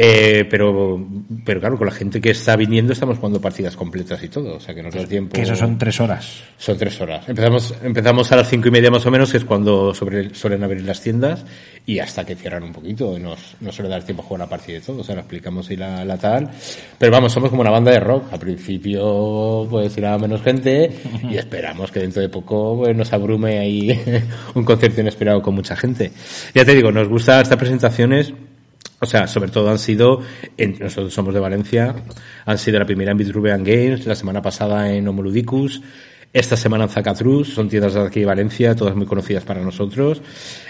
Eh, 0.00 0.46
pero, 0.48 1.04
pero 1.44 1.58
claro, 1.58 1.76
con 1.76 1.88
la 1.88 1.92
gente 1.92 2.20
que 2.20 2.30
está 2.30 2.54
viniendo 2.54 2.92
estamos 2.92 3.18
jugando 3.18 3.40
partidas 3.40 3.74
completas 3.74 4.22
y 4.22 4.28
todo. 4.28 4.54
O 4.54 4.60
sea 4.60 4.72
que 4.72 4.80
nos 4.80 4.94
da 4.94 5.04
tiempo. 5.04 5.34
Que 5.34 5.42
eso 5.42 5.56
son 5.56 5.76
tres 5.76 5.98
horas. 5.98 6.44
Son 6.56 6.78
tres 6.78 7.00
horas. 7.00 7.28
Empezamos, 7.28 7.74
empezamos 7.82 8.30
a 8.30 8.36
las 8.36 8.48
cinco 8.48 8.68
y 8.68 8.70
media 8.70 8.92
más 8.92 9.04
o 9.06 9.10
menos, 9.10 9.32
que 9.32 9.38
es 9.38 9.44
cuando 9.44 9.92
sobre, 9.92 10.32
suelen 10.36 10.62
abrir 10.62 10.84
las 10.84 11.00
tiendas, 11.00 11.44
y 11.84 11.98
hasta 11.98 12.24
que 12.24 12.36
cierran 12.36 12.62
un 12.62 12.72
poquito, 12.72 13.18
y 13.18 13.20
nos, 13.20 13.56
nos 13.60 13.74
suele 13.74 13.90
dar 13.90 14.04
tiempo 14.04 14.22
a 14.22 14.26
jugar 14.26 14.38
la 14.38 14.48
partida 14.48 14.78
y 14.78 14.80
todo, 14.82 15.00
o 15.00 15.02
sea, 15.02 15.16
lo 15.16 15.22
explicamos 15.22 15.68
y 15.72 15.76
la, 15.76 16.04
la 16.04 16.16
tal. 16.16 16.48
Pero 16.96 17.10
vamos, 17.10 17.32
somos 17.32 17.50
como 17.50 17.62
una 17.62 17.72
banda 17.72 17.90
de 17.90 17.98
rock. 17.98 18.32
Al 18.32 18.38
principio, 18.38 19.66
pues 19.68 19.98
irá 19.98 20.16
menos 20.16 20.42
gente, 20.42 20.92
y 21.28 21.36
esperamos 21.38 21.90
que 21.90 21.98
dentro 21.98 22.22
de 22.22 22.28
poco 22.28 22.78
pues, 22.84 22.96
nos 22.96 23.12
abrume 23.12 23.58
ahí 23.58 24.00
un 24.54 24.64
concierto 24.64 25.00
inesperado 25.00 25.42
con 25.42 25.56
mucha 25.56 25.74
gente. 25.74 26.12
Ya 26.54 26.64
te 26.64 26.76
digo, 26.76 26.92
nos 26.92 27.08
gusta 27.08 27.40
estas 27.40 27.58
presentaciones, 27.58 28.32
o 29.00 29.06
sea, 29.06 29.26
sobre 29.26 29.50
todo 29.50 29.70
han 29.70 29.78
sido, 29.78 30.20
en- 30.56 30.78
nosotros 30.78 31.12
somos 31.12 31.34
de 31.34 31.40
Valencia, 31.40 31.94
han 32.44 32.58
sido 32.58 32.78
la 32.78 32.84
primera 32.84 33.12
en 33.12 33.18
Vitruvian 33.18 33.62
Games, 33.64 34.06
la 34.06 34.14
semana 34.14 34.42
pasada 34.42 34.92
en 34.92 35.06
Homoludicus, 35.06 35.82
esta 36.32 36.56
semana 36.56 36.84
en 36.84 36.90
Zacatrus, 36.90 37.54
son 37.54 37.68
tiendas 37.68 37.94
de 37.94 38.02
aquí 38.02 38.20
de 38.20 38.26
Valencia, 38.26 38.76
todas 38.76 38.94
muy 38.94 39.06
conocidas 39.06 39.44
para 39.44 39.62
nosotros. 39.62 40.20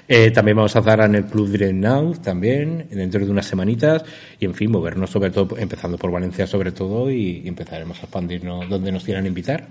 Eh, 0.07 0.31
también 0.31 0.57
vamos 0.57 0.75
a 0.77 0.79
estar 0.79 1.01
en 1.01 1.17
el 1.17 1.25
Club 1.25 1.49
Dream 1.49 1.81
Now, 1.81 2.15
también, 2.23 2.87
dentro 2.91 3.25
de 3.25 3.31
unas 3.31 3.47
semanitas, 3.47 4.05
y 4.39 4.45
en 4.45 4.55
fin, 4.55 4.71
movernos 4.71 5.11
sobre 5.11 5.31
todo, 5.31 5.59
empezando 5.59 5.99
por 5.99 6.13
Valencia 6.13 6.47
sobre 6.47 6.71
todo, 6.73 7.11
y, 7.11 7.43
empezaremos 7.47 7.99
a 7.99 8.03
expandirnos 8.03 8.69
donde 8.69 8.93
nos 8.93 9.03
quieran 9.03 9.27
invitar. 9.27 9.67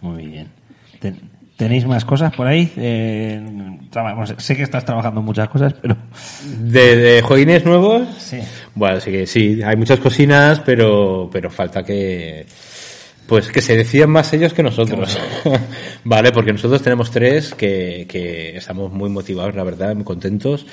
Muy 0.00 0.26
bien. 0.28 0.48
¿Tenéis 1.56 1.86
más 1.86 2.04
cosas 2.04 2.34
por 2.34 2.48
ahí? 2.48 2.72
Eh, 2.76 3.40
bueno, 3.92 4.26
sé 4.38 4.56
que 4.56 4.64
estás 4.64 4.84
trabajando 4.84 5.20
en 5.20 5.26
muchas 5.26 5.48
cosas, 5.48 5.72
pero... 5.80 5.96
¿De, 6.58 6.96
de 6.96 7.62
nuevos? 7.64 8.08
Sí. 8.18 8.40
Bueno, 8.74 9.00
sí 9.00 9.12
que 9.12 9.26
sí, 9.26 9.62
hay 9.62 9.76
muchas 9.76 10.00
cocinas, 10.00 10.60
pero, 10.60 11.30
pero 11.32 11.50
falta 11.50 11.84
que, 11.84 12.44
pues 13.28 13.48
que 13.50 13.62
se 13.62 13.76
decidan 13.76 14.10
más 14.10 14.32
ellos 14.32 14.52
que 14.52 14.64
nosotros. 14.64 15.16
vale, 16.04 16.32
porque 16.32 16.52
nosotros 16.52 16.82
tenemos 16.82 17.12
tres 17.12 17.54
que, 17.54 18.04
que 18.08 18.56
estamos 18.56 18.92
muy 18.92 19.08
motivados, 19.08 19.54
la 19.54 19.62
verdad, 19.62 19.94
muy 19.94 20.04
contentos. 20.04 20.66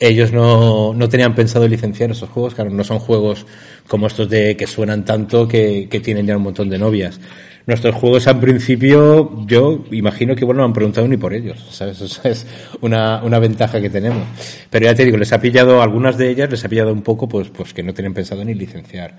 Ellos 0.00 0.32
no, 0.32 0.94
no 0.94 1.08
tenían 1.10 1.34
pensado 1.34 1.68
licenciar 1.68 2.10
esos 2.10 2.30
juegos, 2.30 2.54
claro, 2.54 2.70
no 2.70 2.84
son 2.84 2.98
juegos 3.00 3.46
como 3.86 4.06
estos 4.06 4.30
de 4.30 4.56
que 4.56 4.66
suenan 4.66 5.04
tanto 5.04 5.46
que, 5.46 5.88
que 5.90 6.00
tienen 6.00 6.26
ya 6.26 6.38
un 6.38 6.42
montón 6.42 6.70
de 6.70 6.78
novias. 6.78 7.20
Nuestros 7.66 7.94
juegos 7.94 8.26
al 8.26 8.40
principio, 8.40 9.46
yo 9.46 9.84
imagino 9.92 10.34
que 10.34 10.44
bueno, 10.44 10.60
no 10.60 10.66
han 10.66 10.72
preguntado 10.72 11.06
ni 11.06 11.16
por 11.16 11.32
ellos, 11.32 11.64
¿sabes? 11.70 12.00
Eso 12.00 12.20
es 12.28 12.46
una, 12.80 13.22
una 13.22 13.38
ventaja 13.38 13.80
que 13.80 13.90
tenemos. 13.90 14.24
Pero 14.68 14.86
ya 14.86 14.94
te 14.94 15.04
digo, 15.04 15.16
les 15.16 15.32
ha 15.32 15.40
pillado, 15.40 15.80
algunas 15.80 16.18
de 16.18 16.30
ellas 16.30 16.50
les 16.50 16.64
ha 16.64 16.68
pillado 16.68 16.92
un 16.92 17.02
poco, 17.02 17.28
pues, 17.28 17.50
pues 17.50 17.72
que 17.72 17.82
no 17.82 17.94
tienen 17.94 18.14
pensado 18.14 18.44
ni 18.44 18.54
licenciar. 18.54 19.14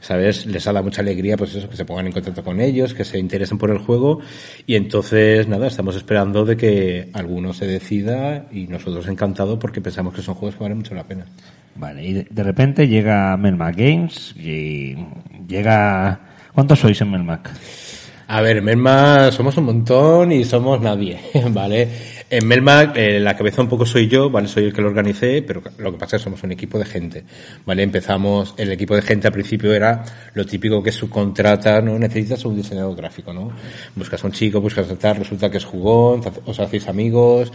¿Sabes? 0.00 0.46
Les 0.46 0.64
ha 0.66 0.72
dado 0.72 0.84
mucha 0.84 1.02
alegría, 1.02 1.36
pues 1.36 1.56
eso, 1.56 1.68
que 1.68 1.76
se 1.76 1.84
pongan 1.84 2.06
en 2.06 2.12
contacto 2.12 2.44
con 2.44 2.60
ellos, 2.60 2.94
que 2.94 3.04
se 3.04 3.18
interesen 3.18 3.58
por 3.58 3.70
el 3.70 3.78
juego. 3.78 4.20
Y 4.64 4.76
entonces, 4.76 5.48
nada, 5.48 5.66
estamos 5.66 5.96
esperando 5.96 6.44
de 6.44 6.56
que 6.56 7.10
alguno 7.12 7.52
se 7.52 7.66
decida 7.66 8.46
y 8.52 8.68
nosotros 8.68 9.08
encantados 9.08 9.58
porque 9.58 9.80
pensamos 9.80 10.14
que 10.14 10.22
son 10.22 10.36
juegos 10.36 10.54
que 10.56 10.62
valen 10.62 10.78
mucho 10.78 10.94
la 10.94 11.04
pena. 11.04 11.26
Vale, 11.74 12.04
y 12.04 12.12
de, 12.12 12.42
repente 12.42 12.88
llega 12.88 13.36
Melmac 13.36 13.76
Games 13.76 14.34
y 14.36 14.96
llega... 15.48 16.27
¿Cuántos 16.58 16.80
sois 16.80 17.00
en 17.02 17.12
Melmac? 17.12 17.52
A 18.26 18.40
ver, 18.40 18.60
Melmac 18.60 19.30
somos 19.30 19.56
un 19.58 19.66
montón 19.66 20.32
y 20.32 20.42
somos 20.42 20.80
nadie, 20.80 21.16
¿vale? 21.50 21.88
En 22.28 22.48
Melmac 22.48 22.96
eh, 22.96 23.20
la 23.20 23.36
cabeza 23.36 23.62
un 23.62 23.68
poco 23.68 23.86
soy 23.86 24.08
yo, 24.08 24.28
¿vale? 24.28 24.48
Soy 24.48 24.64
el 24.64 24.72
que 24.72 24.82
lo 24.82 24.88
organicé, 24.88 25.40
pero 25.42 25.62
lo 25.78 25.92
que 25.92 25.98
pasa 25.98 26.16
es 26.16 26.20
que 26.20 26.24
somos 26.24 26.42
un 26.42 26.50
equipo 26.50 26.76
de 26.76 26.84
gente, 26.84 27.24
¿vale? 27.64 27.84
Empezamos, 27.84 28.56
el 28.56 28.72
equipo 28.72 28.96
de 28.96 29.02
gente 29.02 29.28
al 29.28 29.32
principio 29.32 29.72
era 29.72 30.02
lo 30.34 30.44
típico 30.44 30.82
que 30.82 30.90
subcontrata, 30.90 31.80
¿no? 31.80 31.96
Necesitas 31.96 32.44
un 32.44 32.56
diseñador 32.56 32.96
gráfico, 32.96 33.32
¿no? 33.32 33.52
Buscas 33.94 34.24
a 34.24 34.26
un 34.26 34.32
chico, 34.32 34.60
buscas 34.60 34.90
a 34.90 34.98
tal, 34.98 35.18
resulta 35.18 35.48
que 35.48 35.58
es 35.58 35.64
jugón, 35.64 36.22
os 36.44 36.58
hacéis 36.58 36.88
amigos. 36.88 37.52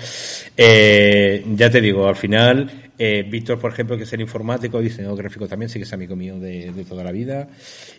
Eh, 0.56 1.44
ya 1.58 1.70
te 1.70 1.82
digo, 1.82 2.08
al 2.08 2.16
final, 2.16 2.83
eh, 2.98 3.26
Víctor, 3.28 3.60
por 3.60 3.72
ejemplo, 3.72 3.98
que 3.98 4.04
es 4.04 4.14
el 4.14 4.22
informático, 4.22 4.80
diseñador 4.80 5.18
gráfico 5.18 5.48
también, 5.48 5.70
sí 5.70 5.80
que 5.80 5.84
es 5.84 5.94
amigo 5.94 6.16
mío 6.16 6.40
de, 6.40 6.72
de 6.72 6.86
toda 6.86 7.04
la 7.04 7.12
vida. 7.12 7.48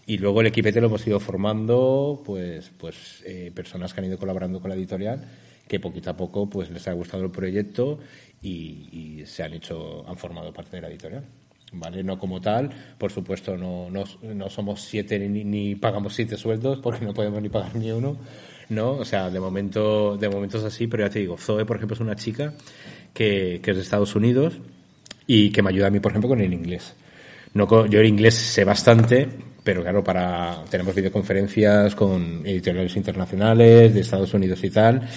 Y 0.07 0.19
luego 0.19 0.41
el 0.41 0.47
equipete 0.49 0.81
lo 0.81 0.87
hemos 0.87 1.07
ido 1.07 1.19
formando, 1.19 2.23
pues, 2.25 2.71
pues 2.79 3.23
eh, 3.27 3.51
personas 3.55 3.93
que 3.93 4.01
han 4.01 4.07
ido 4.07 4.19
colaborando 4.19 4.61
con 4.61 4.71
la 4.71 4.77
editorial, 4.77 5.25
que 5.67 5.81
poquito 5.81 6.11
a 6.11 6.17
poco 6.17 6.49
pues 6.49 6.71
les 6.71 6.87
ha 6.87 6.93
gustado 6.93 7.25
el 7.25 7.31
proyecto 7.31 7.99
y, 8.41 9.23
se 9.27 9.43
han 9.43 9.55
hecho, 9.55 10.07
han 10.07 10.17
formado 10.17 10.53
parte 10.53 10.77
de 10.77 10.83
la 10.83 10.89
editorial. 10.89 11.25
¿Vale? 11.77 12.05
No 12.05 12.21
como 12.21 12.41
tal, 12.41 12.71
por 12.99 13.11
supuesto, 13.11 13.57
no, 13.57 13.91
no, 13.91 14.05
no 14.23 14.49
somos 14.49 14.83
siete 14.83 15.19
ni, 15.19 15.43
ni 15.43 15.75
pagamos 15.75 16.15
siete 16.15 16.37
sueldos 16.37 16.79
porque 16.79 17.05
no 17.05 17.13
podemos 17.13 17.43
ni 17.43 17.49
pagar 17.49 17.75
ni 17.75 17.91
uno, 17.91 18.17
¿no? 18.69 18.93
O 18.93 19.05
sea, 19.05 19.29
de 19.29 19.41
momento, 19.41 20.17
de 20.17 20.29
momento 20.29 20.59
es 20.59 20.65
así, 20.65 20.87
pero 20.87 21.05
ya 21.05 21.11
te 21.11 21.19
digo, 21.19 21.37
Zoe, 21.37 21.65
por 21.65 21.75
ejemplo, 21.77 21.95
es 21.95 22.01
una 22.01 22.15
chica 22.15 22.55
que, 23.13 23.59
que 23.61 23.73
es 23.73 23.77
de 23.77 23.83
Estados 23.83 24.15
Unidos 24.15 24.61
y 25.27 25.51
que 25.51 25.63
me 25.63 25.71
ayuda 25.71 25.89
a 25.89 25.91
mí, 25.91 26.01
por 26.01 26.13
ejemplo, 26.13 26.29
con 26.29 26.41
el 26.41 26.53
inglés. 26.53 26.95
No, 27.55 27.87
yo 27.87 28.01
el 28.01 28.07
inglés 28.07 28.35
sé 28.35 28.65
bastante, 28.65 29.29
pero 29.63 29.83
claro, 29.83 30.03
para 30.03 30.65
tenemos 30.71 30.95
videoconferencias 30.95 31.95
con 31.95 32.43
editoriales 32.45 32.97
internacionales 32.97 33.95
de 33.95 34.01
Estados 34.01 34.35
Unidos 34.35 34.63
y 34.65 34.71
tal, 34.71 35.09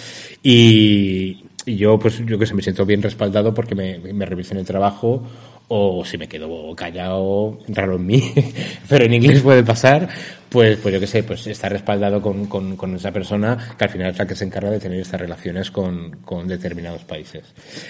y, 0.43 1.43
yo 1.65 1.99
pues 1.99 2.19
yo 2.25 2.39
que 2.39 2.45
sé 2.45 2.53
me 2.53 2.61
siento 2.61 2.85
bien 2.85 3.01
respaldado 3.01 3.53
porque 3.53 3.75
me, 3.75 3.99
me 3.99 4.25
revisen 4.25 4.57
el 4.57 4.65
trabajo 4.65 5.23
o 5.69 6.05
si 6.05 6.17
me 6.17 6.27
quedo 6.27 6.73
callado, 6.75 7.59
raro 7.67 7.95
en 7.97 8.05
mí, 8.05 8.23
pero 8.89 9.05
en 9.05 9.13
inglés 9.13 9.41
puede 9.41 9.63
pasar, 9.63 10.07
pues, 10.47 10.77
pues 10.77 10.93
yo 10.93 10.99
que 11.01 11.07
sé, 11.07 11.23
pues 11.23 11.45
está 11.47 11.67
respaldado 11.67 12.21
con, 12.21 12.45
con, 12.45 12.77
con 12.77 12.95
esa 12.95 13.11
persona 13.11 13.57
que 13.77 13.83
al 13.83 13.89
final 13.89 14.11
es 14.11 14.17
la 14.17 14.25
que 14.25 14.33
se 14.35 14.45
encarga 14.45 14.71
de 14.71 14.79
tener 14.79 15.01
estas 15.01 15.19
relaciones 15.19 15.69
con, 15.69 16.19
con 16.23 16.47
determinados 16.47 17.03
países. 17.03 17.43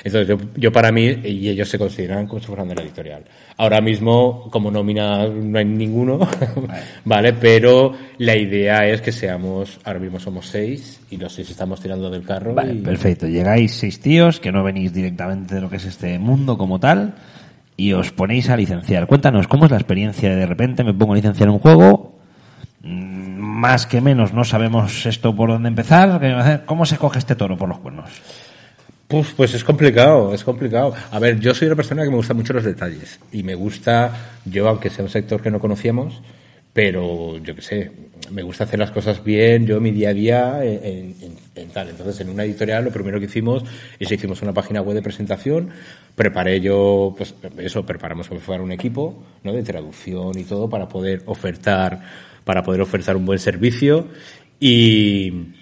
Entonces 0.03 0.27
yo, 0.27 0.37
yo 0.55 0.71
para 0.71 0.91
mí, 0.91 1.05
y 1.23 1.49
ellos 1.49 1.69
se 1.69 1.77
consideran 1.77 2.25
como 2.25 2.39
si 2.39 2.47
fueran 2.47 2.67
de 2.67 2.73
la 2.75 2.81
editorial. 2.81 3.23
Ahora 3.57 3.79
mismo, 3.79 4.49
como 4.49 4.71
nómina 4.71 5.27
no 5.27 5.59
hay 5.59 5.65
ninguno, 5.65 6.19
vale, 7.05 7.33
pero 7.33 7.93
la 8.17 8.35
idea 8.35 8.87
es 8.87 9.01
que 9.01 9.11
seamos, 9.11 9.79
ahora 9.83 9.99
mismo 9.99 10.19
somos 10.19 10.47
seis, 10.47 10.99
y 11.11 11.17
los 11.17 11.31
seis 11.31 11.51
estamos 11.51 11.79
tirando 11.79 12.09
del 12.09 12.23
carro. 12.23 12.55
Vale, 12.55 12.73
y- 12.73 12.77
perfecto. 12.81 13.27
Llegáis 13.27 13.73
seis 13.73 13.99
tíos 13.99 14.39
que 14.39 14.51
no 14.51 14.63
venís 14.63 14.91
directamente 14.91 15.53
de 15.53 15.61
lo 15.61 15.69
que 15.69 15.75
es 15.75 15.85
este 15.85 16.17
mundo 16.17 16.57
como 16.57 16.79
tal 16.79 17.13
y 17.77 17.93
os 17.93 18.11
ponéis 18.11 18.49
a 18.49 18.57
licenciar. 18.57 19.07
Cuéntanos, 19.07 19.47
¿cómo 19.47 19.65
es 19.65 19.71
la 19.71 19.77
experiencia 19.77 20.35
de 20.35 20.45
repente 20.45 20.83
me 20.83 20.93
pongo 20.93 21.13
a 21.13 21.15
licenciar 21.15 21.49
un 21.49 21.59
juego? 21.59 22.17
Mm, 22.81 23.27
Más 23.57 23.87
que 23.87 24.01
menos 24.01 24.33
no 24.33 24.43
sabemos 24.43 25.05
esto 25.07 25.35
por 25.35 25.49
dónde 25.49 25.69
empezar. 25.69 26.19
¿Qué- 26.19 26.59
¿Cómo 26.65 26.85
se 26.85 26.97
coge 26.97 27.17
este 27.19 27.35
toro 27.35 27.57
por 27.57 27.67
los 27.69 27.79
cuernos? 27.79 28.09
Pues, 29.07 29.33
pues 29.37 29.53
es 29.53 29.63
complicado, 29.63 30.33
es 30.33 30.43
complicado. 30.43 30.93
A 31.11 31.17
ver, 31.19 31.39
yo 31.39 31.53
soy 31.55 31.67
una 31.67 31.75
persona 31.77 32.03
que 32.03 32.09
me 32.09 32.17
gusta 32.17 32.33
mucho 32.33 32.53
los 32.53 32.63
detalles 32.65 33.19
y 33.31 33.41
me 33.41 33.55
gusta, 33.55 34.11
yo 34.45 34.67
aunque 34.67 34.89
sea 34.89 35.05
un 35.05 35.09
sector 35.09 35.41
que 35.41 35.49
no 35.49 35.59
conocíamos, 35.59 36.21
pero 36.77 37.39
yo 37.39 37.55
qué 37.55 37.61
sé, 37.63 37.91
me 38.29 38.43
gusta 38.43 38.65
hacer 38.65 38.77
las 38.77 38.91
cosas 38.91 39.23
bien, 39.23 39.65
yo 39.65 39.81
mi 39.81 39.89
día 39.89 40.09
a 40.09 40.13
día 40.13 40.63
en, 40.63 41.15
tal. 41.73 41.89
Entonces, 41.89 42.21
en 42.21 42.29
una 42.29 42.43
editorial 42.43 42.83
lo 42.83 42.91
primero 42.91 43.19
que 43.19 43.25
hicimos 43.25 43.63
es 43.97 44.11
hicimos 44.11 44.43
una 44.43 44.53
página 44.53 44.83
web 44.83 44.93
de 44.93 45.01
presentación, 45.01 45.71
preparé 46.13 46.61
yo, 46.61 47.15
pues 47.17 47.33
eso, 47.57 47.83
preparamos 47.83 48.27
fuera 48.27 48.61
un 48.61 48.71
equipo, 48.71 49.23
¿no? 49.43 49.53
De 49.53 49.63
traducción 49.63 50.37
y 50.37 50.43
todo 50.43 50.69
para 50.69 50.87
poder 50.87 51.23
ofertar, 51.25 51.99
para 52.43 52.61
poder 52.61 52.81
ofertar 52.81 53.15
un 53.15 53.25
buen 53.25 53.39
servicio 53.39 54.09
y, 54.59 55.57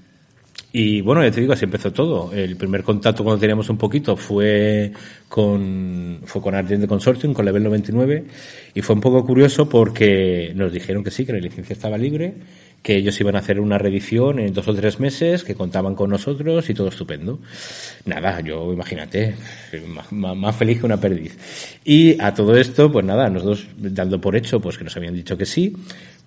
y 0.77 0.99
bueno, 0.99 1.23
ya 1.23 1.31
te 1.31 1.39
digo, 1.39 1.53
así 1.53 1.63
empezó 1.63 1.93
todo. 1.93 2.33
El 2.33 2.57
primer 2.57 2.83
contacto 2.83 3.23
cuando 3.23 3.39
teníamos 3.39 3.69
un 3.69 3.77
poquito 3.77 4.17
fue 4.17 4.91
con, 5.29 6.19
fue 6.25 6.41
con 6.41 6.53
Argent 6.53 6.85
Consortium, 6.85 7.33
con 7.33 7.45
Level 7.45 7.63
99, 7.63 8.25
y 8.73 8.81
fue 8.81 8.95
un 8.95 8.99
poco 8.99 9.25
curioso 9.25 9.69
porque 9.69 10.51
nos 10.53 10.73
dijeron 10.73 11.01
que 11.01 11.11
sí, 11.11 11.25
que 11.25 11.31
la 11.31 11.39
licencia 11.39 11.71
estaba 11.71 11.97
libre, 11.97 12.33
que 12.83 12.97
ellos 12.97 13.17
iban 13.21 13.37
a 13.37 13.39
hacer 13.39 13.61
una 13.61 13.77
revisión 13.77 14.37
en 14.37 14.53
dos 14.53 14.67
o 14.67 14.75
tres 14.75 14.99
meses, 14.99 15.45
que 15.45 15.55
contaban 15.55 15.95
con 15.95 16.09
nosotros 16.09 16.69
y 16.69 16.73
todo 16.73 16.89
estupendo. 16.89 17.39
Nada, 18.03 18.41
yo 18.41 18.73
imagínate, 18.73 19.33
más, 19.87 20.11
más 20.11 20.55
feliz 20.57 20.79
que 20.81 20.85
una 20.87 20.99
perdiz. 20.99 21.37
Y 21.85 22.21
a 22.21 22.33
todo 22.33 22.53
esto, 22.57 22.91
pues 22.91 23.05
nada, 23.05 23.29
nosotros 23.29 23.65
dando 23.77 24.19
por 24.19 24.35
hecho, 24.35 24.59
pues 24.59 24.77
que 24.77 24.83
nos 24.83 24.97
habían 24.97 25.15
dicho 25.15 25.37
que 25.37 25.45
sí, 25.45 25.73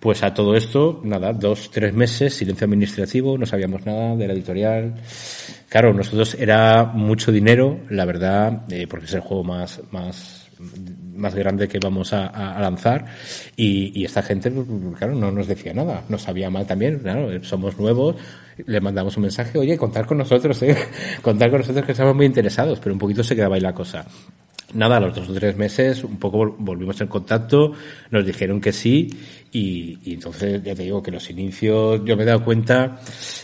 pues 0.01 0.23
a 0.23 0.33
todo 0.33 0.55
esto, 0.55 1.01
nada, 1.03 1.33
dos, 1.33 1.71
tres 1.71 1.93
meses, 1.93 2.35
silencio 2.35 2.67
administrativo, 2.67 3.37
no 3.37 3.47
sabíamos 3.47 3.85
nada 3.85 4.15
de 4.15 4.29
la 4.29 4.33
editorial. 4.33 4.95
Claro, 5.69 5.93
nosotros 5.93 6.35
era 6.35 6.85
mucho 6.85 7.33
dinero, 7.33 7.81
la 7.91 8.05
verdad, 8.05 8.63
eh, 8.71 8.87
porque 8.89 9.07
es 9.07 9.15
el 9.15 9.21
juego 9.21 9.43
más, 9.43 9.81
más, 9.91 10.49
más 11.17 11.35
grande 11.35 11.67
que 11.67 11.81
vamos 11.81 12.13
a, 12.13 12.61
lanzar. 12.61 13.07
Y, 13.57 14.01
y, 14.01 14.05
esta 14.05 14.23
gente, 14.23 14.53
claro, 14.97 15.15
no 15.15 15.33
nos 15.33 15.49
decía 15.49 15.75
nada. 15.75 16.05
Nos 16.09 16.23
sabía 16.23 16.49
mal 16.49 16.67
también, 16.67 17.01
claro, 17.01 17.43
somos 17.43 17.77
nuevos. 17.79 18.17
Le 18.67 18.81
mandamos 18.81 19.17
un 19.17 19.25
mensaje, 19.25 19.59
oye, 19.59 19.77
contar 19.77 20.07
con 20.07 20.19
nosotros, 20.19 20.63
eh, 20.63 20.77
contar 21.23 21.51
con 21.51 21.61
nosotros 21.61 21.85
que 21.85 21.93
estamos 21.93 22.15
muy 22.15 22.27
interesados, 22.27 22.79
pero 22.79 22.93
un 22.93 22.99
poquito 23.01 23.25
se 23.25 23.35
quedaba 23.35 23.57
ahí 23.57 23.61
la 23.61 23.75
cosa. 23.75 24.07
Nada, 24.75 24.99
a 24.99 25.01
los 25.01 25.15
dos 25.15 25.29
o 25.31 25.33
tres 25.33 25.57
meses 25.57 26.05
un 26.05 26.19
poco 26.19 26.55
volvimos 26.59 27.01
en 27.01 27.07
contacto, 27.07 27.73
nos 28.11 28.27
dijeron 28.27 28.61
que 28.61 28.73
sí 28.73 29.09
y, 29.51 29.99
y, 30.05 30.15
entonces 30.15 30.63
ya 30.63 30.75
te 30.75 30.83
digo 30.83 31.03
que 31.03 31.11
los 31.11 31.31
inicios 31.31 32.03
yo 32.05 32.17
me 32.17 32.25
he 32.25 32.27
dado 32.27 32.45
cuenta 32.45 32.99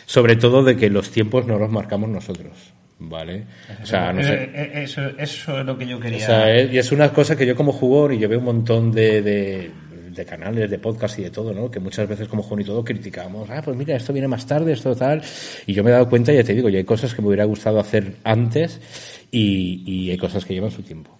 sobre 0.04 0.36
todo 0.36 0.62
de 0.62 0.76
que 0.76 0.90
los 0.90 1.10
tiempos 1.10 1.46
no 1.46 1.58
los 1.58 1.70
marcamos 1.70 2.10
nosotros. 2.10 2.74
¿Vale? 2.98 3.44
O 3.82 3.86
sea, 3.86 4.12
no 4.12 4.22
sé. 4.22 4.50
Eso, 4.82 5.02
eso 5.18 5.58
es 5.58 5.66
lo 5.66 5.76
que 5.76 5.86
yo 5.86 5.98
quería. 5.98 6.18
O 6.18 6.26
sea, 6.26 6.54
es, 6.54 6.72
y 6.72 6.78
es 6.78 6.92
una 6.92 7.12
cosa 7.12 7.36
que 7.36 7.44
yo 7.44 7.56
como 7.56 7.72
jugador 7.72 8.12
y 8.12 8.18
yo 8.18 8.28
veo 8.28 8.38
un 8.38 8.44
montón 8.44 8.92
de, 8.92 9.20
de, 9.20 9.70
de, 10.10 10.24
canales, 10.24 10.70
de 10.70 10.78
podcast 10.78 11.18
y 11.18 11.24
de 11.24 11.30
todo, 11.30 11.52
¿no? 11.52 11.70
Que 11.70 11.80
muchas 11.80 12.08
veces 12.08 12.28
como 12.28 12.42
jugador 12.42 12.60
y 12.62 12.64
todo 12.64 12.84
criticamos, 12.84 13.50
ah, 13.50 13.60
pues 13.64 13.76
mira, 13.76 13.96
esto 13.96 14.12
viene 14.12 14.28
más 14.28 14.46
tarde, 14.46 14.72
esto 14.72 14.94
tal. 14.94 15.22
Y 15.66 15.74
yo 15.74 15.82
me 15.82 15.90
he 15.90 15.92
dado 15.92 16.08
cuenta, 16.08 16.32
ya 16.32 16.44
te 16.44 16.54
digo, 16.54 16.68
y 16.68 16.76
hay 16.76 16.84
cosas 16.84 17.14
que 17.14 17.20
me 17.20 17.28
hubiera 17.28 17.44
gustado 17.44 17.80
hacer 17.80 18.14
antes 18.22 18.80
y, 19.34 19.82
y 19.84 20.10
hay 20.10 20.16
cosas 20.16 20.44
que 20.44 20.54
llevan 20.54 20.70
su 20.70 20.82
tiempo. 20.82 21.10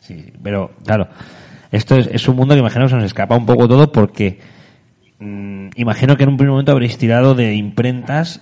Sí, 0.00 0.32
pero 0.42 0.70
claro, 0.84 1.08
esto 1.70 1.96
es, 1.96 2.06
es, 2.06 2.26
un 2.28 2.36
mundo 2.36 2.54
que 2.54 2.60
imagino 2.60 2.86
que 2.86 2.90
se 2.90 2.96
nos 2.96 3.04
escapa 3.04 3.36
un 3.36 3.44
poco 3.44 3.68
todo 3.68 3.92
porque 3.92 4.40
mmm, 5.18 5.68
imagino 5.76 6.16
que 6.16 6.22
en 6.22 6.30
un 6.30 6.36
primer 6.38 6.52
momento 6.52 6.72
habréis 6.72 6.96
tirado 6.96 7.34
de 7.34 7.54
imprentas 7.54 8.40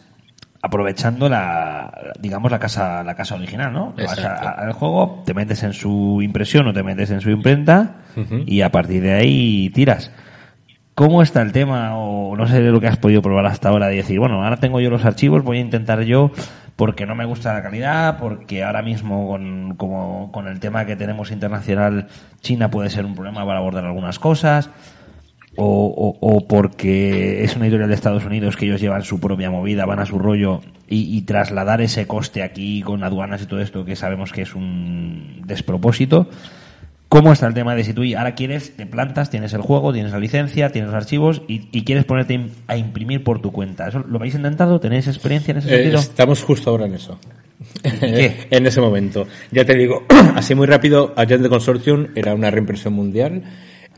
aprovechando 0.63 1.29
la 1.29 2.13
digamos 2.19 2.51
la 2.51 2.59
casa 2.59 3.05
la 3.05 3.15
casa 3.15 3.37
original 3.37 3.73
no 3.73 3.95
vas 3.97 4.19
al 4.19 4.73
juego 4.73 5.23
te 5.25 5.33
metes 5.33 5.63
en 5.63 5.73
su 5.73 6.21
impresión 6.23 6.67
o 6.67 6.73
te 6.73 6.83
metes 6.83 7.11
en 7.11 7.21
su 7.21 7.31
imprenta 7.31 7.97
uh 8.17 8.21
-huh. 8.21 8.45
y 8.47 8.63
a 8.63 8.71
partir 8.71 9.03
de 9.03 9.13
ahí 9.13 9.71
tiras 9.71 10.11
¿Cómo 10.97 11.21
está 11.21 11.43
el 11.43 11.53
tema? 11.53 11.95
O 11.99 12.35
no 12.39 12.49
sé 12.49 12.59
lo 12.63 12.81
que 12.81 12.87
has 12.87 12.97
podido 12.97 13.21
probar 13.21 13.45
hasta 13.45 13.69
ahora 13.69 13.89
de 13.89 13.97
decir, 13.97 14.19
bueno, 14.19 14.43
ahora 14.43 14.57
tengo 14.57 14.81
yo 14.81 14.89
los 14.89 15.05
archivos, 15.05 15.45
voy 15.45 15.59
a 15.59 15.61
intentar 15.61 16.01
yo, 16.05 16.31
porque 16.77 17.07
no 17.07 17.15
me 17.15 17.25
gusta 17.25 17.55
la 17.55 17.63
calidad, 17.63 18.19
porque 18.19 18.63
ahora 18.63 18.83
mismo 18.83 19.27
con, 19.27 19.75
como, 19.77 20.31
con 20.31 20.47
el 20.47 20.61
tema 20.61 20.85
que 20.85 20.95
tenemos 20.95 21.31
internacional, 21.31 22.09
China 22.43 22.71
puede 22.71 22.91
ser 22.91 23.07
un 23.07 23.15
problema 23.15 23.45
para 23.47 23.59
abordar 23.59 23.87
algunas 23.87 24.19
cosas, 24.19 24.71
o, 25.57 25.65
o, 25.65 26.19
o 26.21 26.47
porque 26.47 27.43
es 27.43 27.57
una 27.57 27.65
editorial 27.65 27.89
de 27.89 27.95
Estados 27.95 28.27
Unidos 28.27 28.57
que 28.57 28.67
ellos 28.67 28.81
llevan 28.81 29.03
su 29.03 29.19
propia 29.19 29.51
movida, 29.51 29.87
van 29.87 30.01
a 30.01 30.07
su 30.07 30.19
rollo, 30.19 30.61
y, 30.87 31.17
y 31.17 31.23
trasladar 31.23 31.81
ese 31.81 32.07
coste 32.07 32.43
aquí 32.43 32.83
con 32.83 33.03
aduanas 33.03 33.43
y 33.43 33.47
todo 33.47 33.61
esto, 33.61 33.85
que 33.87 33.97
sabemos 33.97 34.33
que 34.33 34.43
es 34.43 34.55
un 34.55 35.43
despropósito. 35.47 36.29
¿Cómo 37.17 37.33
está 37.33 37.47
el 37.47 37.55
tema 37.55 37.75
de 37.75 37.83
si 37.83 37.95
tú 37.95 38.03
ahora 38.15 38.35
quieres, 38.35 38.77
te 38.77 38.85
plantas, 38.85 39.31
tienes 39.31 39.55
el 39.55 39.63
juego, 39.63 39.91
tienes 39.91 40.13
la 40.13 40.19
licencia, 40.19 40.69
tienes 40.69 40.91
los 40.91 41.03
archivos 41.03 41.41
y, 41.49 41.67
y 41.73 41.83
quieres 41.83 42.05
ponerte 42.05 42.51
a 42.67 42.77
imprimir 42.77 43.25
por 43.25 43.41
tu 43.41 43.53
cuenta? 43.53 43.89
¿Eso 43.89 44.01
lo 44.07 44.19
habéis 44.19 44.35
intentado? 44.35 44.81
¿Tenéis 44.81 45.07
experiencia 45.07 45.53
en 45.53 45.57
ese 45.57 45.69
eh, 45.69 45.77
sentido? 45.77 45.99
Estamos 45.99 46.43
justo 46.43 46.69
ahora 46.69 46.85
en 46.85 46.93
eso. 46.93 47.19
en 47.83 48.67
ese 48.67 48.83
momento. 48.83 49.27
Ya 49.51 49.65
te 49.65 49.75
digo, 49.75 50.05
así 50.35 50.55
muy 50.55 50.67
rápido, 50.67 51.15
Agent 51.17 51.49
Consortium 51.49 52.09
era 52.15 52.35
una 52.35 52.51
reimpresión 52.51 52.93
mundial 52.93 53.45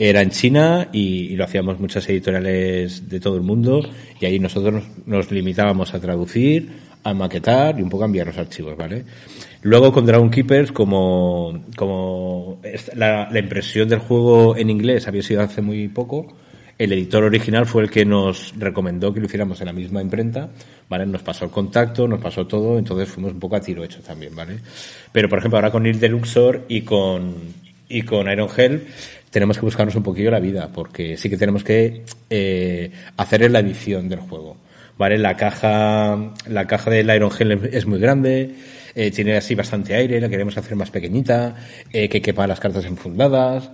era 0.01 0.23
en 0.23 0.31
China 0.31 0.89
y, 0.93 1.33
y, 1.33 1.35
lo 1.35 1.43
hacíamos 1.43 1.81
muchas 1.81 2.09
editoriales 2.09 3.09
de 3.09 3.19
todo 3.19 3.35
el 3.35 3.43
mundo 3.43 3.81
y 4.21 4.27
ahí 4.27 4.39
nosotros 4.39 4.75
nos, 4.75 5.07
nos, 5.09 5.33
limitábamos 5.33 5.93
a 5.93 5.99
traducir, 5.99 6.69
a 7.03 7.13
maquetar 7.15 7.77
y 7.81 7.83
un 7.83 7.89
poco 7.89 8.05
a 8.05 8.07
enviar 8.07 8.29
los 8.29 8.39
archivos, 8.39 8.77
¿vale? 8.77 9.05
Luego 9.63 9.93
con 9.93 10.07
Dragon 10.07 10.31
Keepers, 10.31 10.73
como, 10.73 11.65
como 11.77 12.61
la, 12.95 13.29
la 13.31 13.39
impresión 13.39 13.89
del 13.89 13.99
juego 13.99 14.57
en 14.57 14.71
inglés 14.71 15.09
había 15.09 15.23
sido 15.23 15.43
hace 15.43 15.63
muy 15.63 15.89
poco, 15.89 16.27
el 16.79 16.93
editor 16.93 17.25
original 17.25 17.67
fue 17.67 17.83
el 17.83 17.91
que 17.91 18.05
nos 18.05 18.55
recomendó 18.57 19.13
que 19.13 19.19
lo 19.19 19.27
hiciéramos 19.27 19.61
en 19.61 19.67
la 19.67 19.73
misma 19.73 20.01
imprenta, 20.01 20.49
¿vale? 20.89 21.07
Nos 21.07 21.25
pasó 21.25 21.45
el 21.45 21.51
contacto, 21.51 22.07
nos 22.07 22.21
pasó 22.21 22.47
todo, 22.47 22.79
entonces 22.79 23.09
fuimos 23.09 23.33
un 23.33 23.41
poco 23.41 23.57
a 23.57 23.61
tiro 23.61 23.83
hecho 23.83 24.01
también, 24.01 24.35
¿vale? 24.37 24.61
Pero, 25.11 25.29
por 25.29 25.41
ejemplo, 25.41 25.59
ahora 25.59 25.73
con 25.73 25.85
Il 25.87 25.99
de 25.99 26.09
Luxor 26.09 26.67
y 26.69 26.83
con, 26.83 27.35
y 27.89 28.03
con 28.03 28.31
Iron 28.31 28.49
Hell, 28.57 28.87
tenemos 29.31 29.59
que 29.59 29.65
buscarnos 29.65 29.97
un 29.97 30.05
poquillo 30.05 30.31
la 30.31 30.39
vida, 30.39 30.71
porque 30.73 31.17
sí 31.17 31.29
que 31.29 31.37
tenemos 31.37 31.65
que 31.65 32.05
eh, 32.31 32.93
hacer 33.17 33.51
la 33.51 33.59
edición 33.59 34.09
del 34.09 34.21
juego. 34.21 34.57
¿Vale? 34.97 35.19
La 35.19 35.37
caja, 35.37 36.33
la 36.49 36.67
caja 36.67 36.91
del 36.91 37.15
Iron 37.15 37.31
Hell 37.37 37.71
es 37.73 37.87
muy 37.87 37.99
grande, 37.99 38.55
eh, 39.01 39.13
tiene 39.13 39.37
así 39.37 39.55
bastante 39.55 39.95
aire, 39.95 40.21
la 40.21 40.29
queremos 40.29 40.59
hacer 40.59 40.75
más 40.75 40.91
pequeñita, 40.91 41.55
eh, 41.93 42.09
que 42.09 42.21
quepa 42.21 42.49
las 42.49 42.59
cartas 42.59 42.85
enfundadas. 42.85 43.71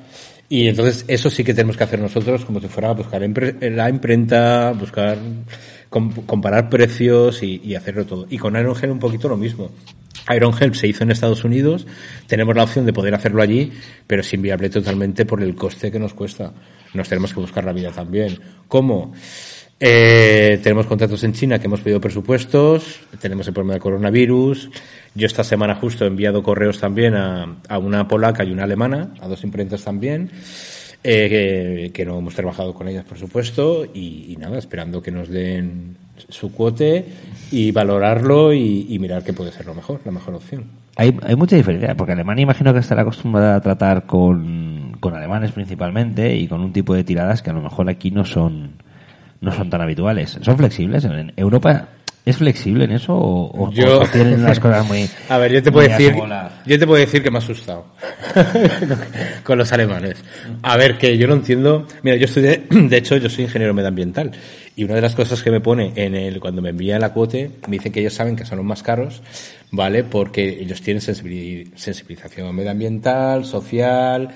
Y 0.51 0.69
entonces 0.69 1.07
eso 1.09 1.31
sí 1.31 1.43
que 1.43 1.55
tenemos 1.55 1.79
que 1.79 1.85
hacer 1.85 1.99
nosotros 1.99 2.45
como 2.45 2.61
si 2.61 2.69
fuera 2.69 2.93
buscar 2.93 3.23
la 3.23 3.89
imprenta, 3.89 4.73
buscar, 4.79 5.17
comparar 5.89 6.69
precios 6.69 7.43
y, 7.43 7.75
hacerlo 7.75 8.05
todo. 8.05 8.27
Y 8.29 8.37
con 8.37 8.55
Iron 8.55 8.77
Hell 8.79 8.91
un 8.91 8.99
poquito 8.99 9.27
lo 9.27 9.39
mismo. 9.39 9.71
Iron 10.37 10.53
Help 10.61 10.75
se 10.75 10.89
hizo 10.89 11.05
en 11.05 11.13
Estados 11.13 11.43
Unidos, 11.43 11.87
tenemos 12.27 12.55
la 12.55 12.65
opción 12.65 12.85
de 12.85 12.93
poder 12.93 13.15
hacerlo 13.15 13.41
allí, 13.41 13.73
pero 14.07 14.21
es 14.21 14.35
inviable 14.35 14.69
totalmente 14.69 15.25
por 15.25 15.43
el 15.43 15.55
coste 15.55 15.91
que 15.91 15.99
nos 15.99 16.13
cuesta. 16.13 16.53
Nos 16.93 17.09
tenemos 17.09 17.33
que 17.33 17.41
buscar 17.41 17.65
la 17.65 17.73
vida 17.73 17.93
también. 17.93 18.39
¿Cómo? 18.69 19.15
Eh, 19.81 20.61
tenemos 20.63 20.87
contratos 20.87 21.25
en 21.25 21.33
China 21.33 21.59
que 21.59 21.67
hemos 21.67 21.81
pedido 21.81 22.01
presupuestos, 22.01 23.01
tenemos 23.21 23.47
el 23.49 23.55
problema 23.55 23.75
del 23.75 23.83
coronavirus. 23.83 24.71
Yo 25.15 25.27
esta 25.27 25.45
semana 25.45 25.75
justo 25.75 26.05
he 26.05 26.09
enviado 26.09 26.43
correos 26.43 26.79
también 26.79 27.15
a, 27.15 27.79
una 27.79 28.07
polaca 28.09 28.45
y 28.45 28.53
una 28.53 28.65
alemana, 28.65 29.15
a 29.21 29.29
dos 29.29 29.43
imprentas 29.45 29.83
también, 29.85 30.31
eh, 31.03 31.91
que, 31.93 32.05
no 32.05 32.19
hemos 32.19 32.35
trabajado 32.35 32.73
con 32.73 32.89
ellas, 32.89 33.05
por 33.05 33.19
supuesto, 33.19 33.85
y, 33.85 34.37
nada, 34.39 34.59
esperando 34.59 35.03
que 35.03 35.11
nos 35.11 35.29
den 35.29 35.97
su 36.29 36.53
cuote 36.53 37.05
y 37.51 37.73
valorarlo 37.73 38.53
y, 38.53 38.87
y, 38.89 38.99
mirar 38.99 39.25
qué 39.25 39.33
puede 39.33 39.53
ser 39.53 39.67
lo 39.67 39.75
mejor, 39.75 40.01
la 40.05 40.13
mejor 40.13 40.35
opción. 40.35 40.65
Hay, 40.97 41.17
hay 41.23 41.35
mucha 41.35 41.57
diferencia, 41.57 41.97
porque 41.97 42.13
Alemania 42.13 42.43
imagino 42.43 42.73
que 42.73 42.79
estará 42.79 43.03
acostumbrada 43.03 43.57
a 43.57 43.61
tratar 43.61 44.07
con, 44.07 44.97
con 45.01 45.15
alemanes 45.15 45.51
principalmente 45.53 46.37
y 46.37 46.47
con 46.47 46.61
un 46.61 46.73
tipo 46.73 46.95
de 46.95 47.03
tiradas 47.03 47.43
que 47.43 47.51
a 47.51 47.53
lo 47.53 47.61
mejor 47.61 47.91
aquí 47.91 48.13
no 48.13 48.25
son 48.25 48.84
no 49.41 49.53
son 49.53 49.71
tan 49.71 49.81
habituales. 49.81 50.39
¿Son 50.41 50.57
flexibles? 50.57 51.05
¿En 51.05 51.33
Europa 51.37 51.89
es 52.25 52.39
flexible 52.39 52.85
en 52.85 52.93
eso 52.93 53.15
o, 53.15 53.67
o, 53.67 53.71
yo, 53.71 54.01
o 54.01 54.07
tienen 54.07 54.43
las 54.43 54.59
cosas 54.59 54.87
muy 54.87 55.09
A 55.29 55.37
ver, 55.37 55.53
yo 55.53 55.63
te 55.63 55.71
puedo 55.71 55.87
decir 55.87 56.15
yo 56.65 56.79
te 56.79 56.87
puedo 56.87 56.99
decir 56.99 57.23
que 57.23 57.31
me 57.31 57.37
ha 57.37 57.41
asustado 57.41 57.87
con 59.45 59.59
los 59.59 59.71
alemanes. 59.73 60.17
A 60.63 60.77
ver, 60.77 60.97
que 60.97 61.19
yo 61.19 61.27
no 61.27 61.35
entiendo, 61.35 61.87
mira, 62.03 62.17
yo 62.17 62.25
estoy 62.25 62.43
de, 62.43 62.67
de 62.71 62.97
hecho 62.97 63.17
yo 63.19 63.29
soy 63.29 63.45
ingeniero 63.45 63.75
medioambiental 63.75 64.33
y 64.77 64.85
una 64.85 64.95
de 64.95 65.01
las 65.01 65.15
cosas 65.15 65.43
que 65.43 65.51
me 65.51 65.61
pone 65.61 65.93
en 65.95 66.15
el 66.15 66.41
cuando 66.41 66.61
me 66.61 66.71
envía 66.71 66.99
la 66.99 67.13
cuote, 67.13 67.51
me 67.69 67.77
dicen 67.77 67.93
que 67.93 68.01
ellos 68.01 68.15
saben 68.15 68.35
que 68.35 68.45
son 68.45 68.59
los 68.59 68.67
más 68.67 68.83
caros, 68.83 69.23
¿vale? 69.71 70.03
Porque 70.03 70.61
ellos 70.61 70.83
tienen 70.83 71.01
sensibilización 71.01 72.55
medioambiental, 72.55 73.45
social, 73.45 74.31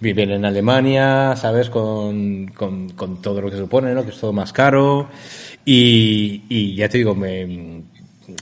viven 0.00 0.30
en 0.30 0.44
Alemania, 0.46 1.34
¿sabes? 1.36 1.68
Con, 1.68 2.48
con, 2.48 2.90
con 2.90 3.20
todo 3.20 3.42
lo 3.42 3.50
que 3.50 3.58
supone, 3.58 3.92
¿no? 3.92 4.02
Que 4.04 4.10
es 4.10 4.18
todo 4.18 4.32
más 4.32 4.52
caro. 4.52 5.08
Y, 5.64 6.42
y 6.48 6.74
ya 6.74 6.88
te 6.88 6.98
digo, 6.98 7.14
me, 7.14 7.82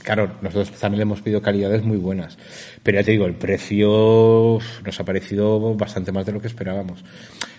claro, 0.03 0.31
nosotros 0.41 0.71
también 0.79 0.99
le 0.99 1.03
hemos 1.03 1.21
pedido 1.21 1.41
calidades 1.41 1.83
muy 1.83 1.97
buenas. 1.97 2.37
Pero 2.81 2.99
ya 2.99 3.03
te 3.03 3.11
digo, 3.11 3.25
el 3.25 3.35
precio 3.35 4.59
nos 4.85 4.99
ha 4.99 5.05
parecido 5.05 5.75
bastante 5.75 6.11
más 6.11 6.25
de 6.25 6.31
lo 6.31 6.41
que 6.41 6.47
esperábamos. 6.47 7.03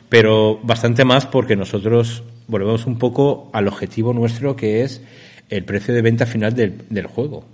Pero 0.09 0.61
bastante 0.63 1.05
más 1.05 1.27
porque 1.27 1.57
nosotros 1.57 2.23
volvemos 2.53 2.87
un 2.87 2.99
poco 2.99 3.51
al 3.53 3.67
objetivo 3.67 4.13
nuestro 4.13 4.55
que 4.55 4.83
es 4.83 5.03
el 5.51 5.65
precio 5.65 5.93
de 5.93 6.03
venta 6.03 6.27
final 6.27 6.55
del, 6.55 6.85
del 6.89 7.07
juego. 7.07 7.45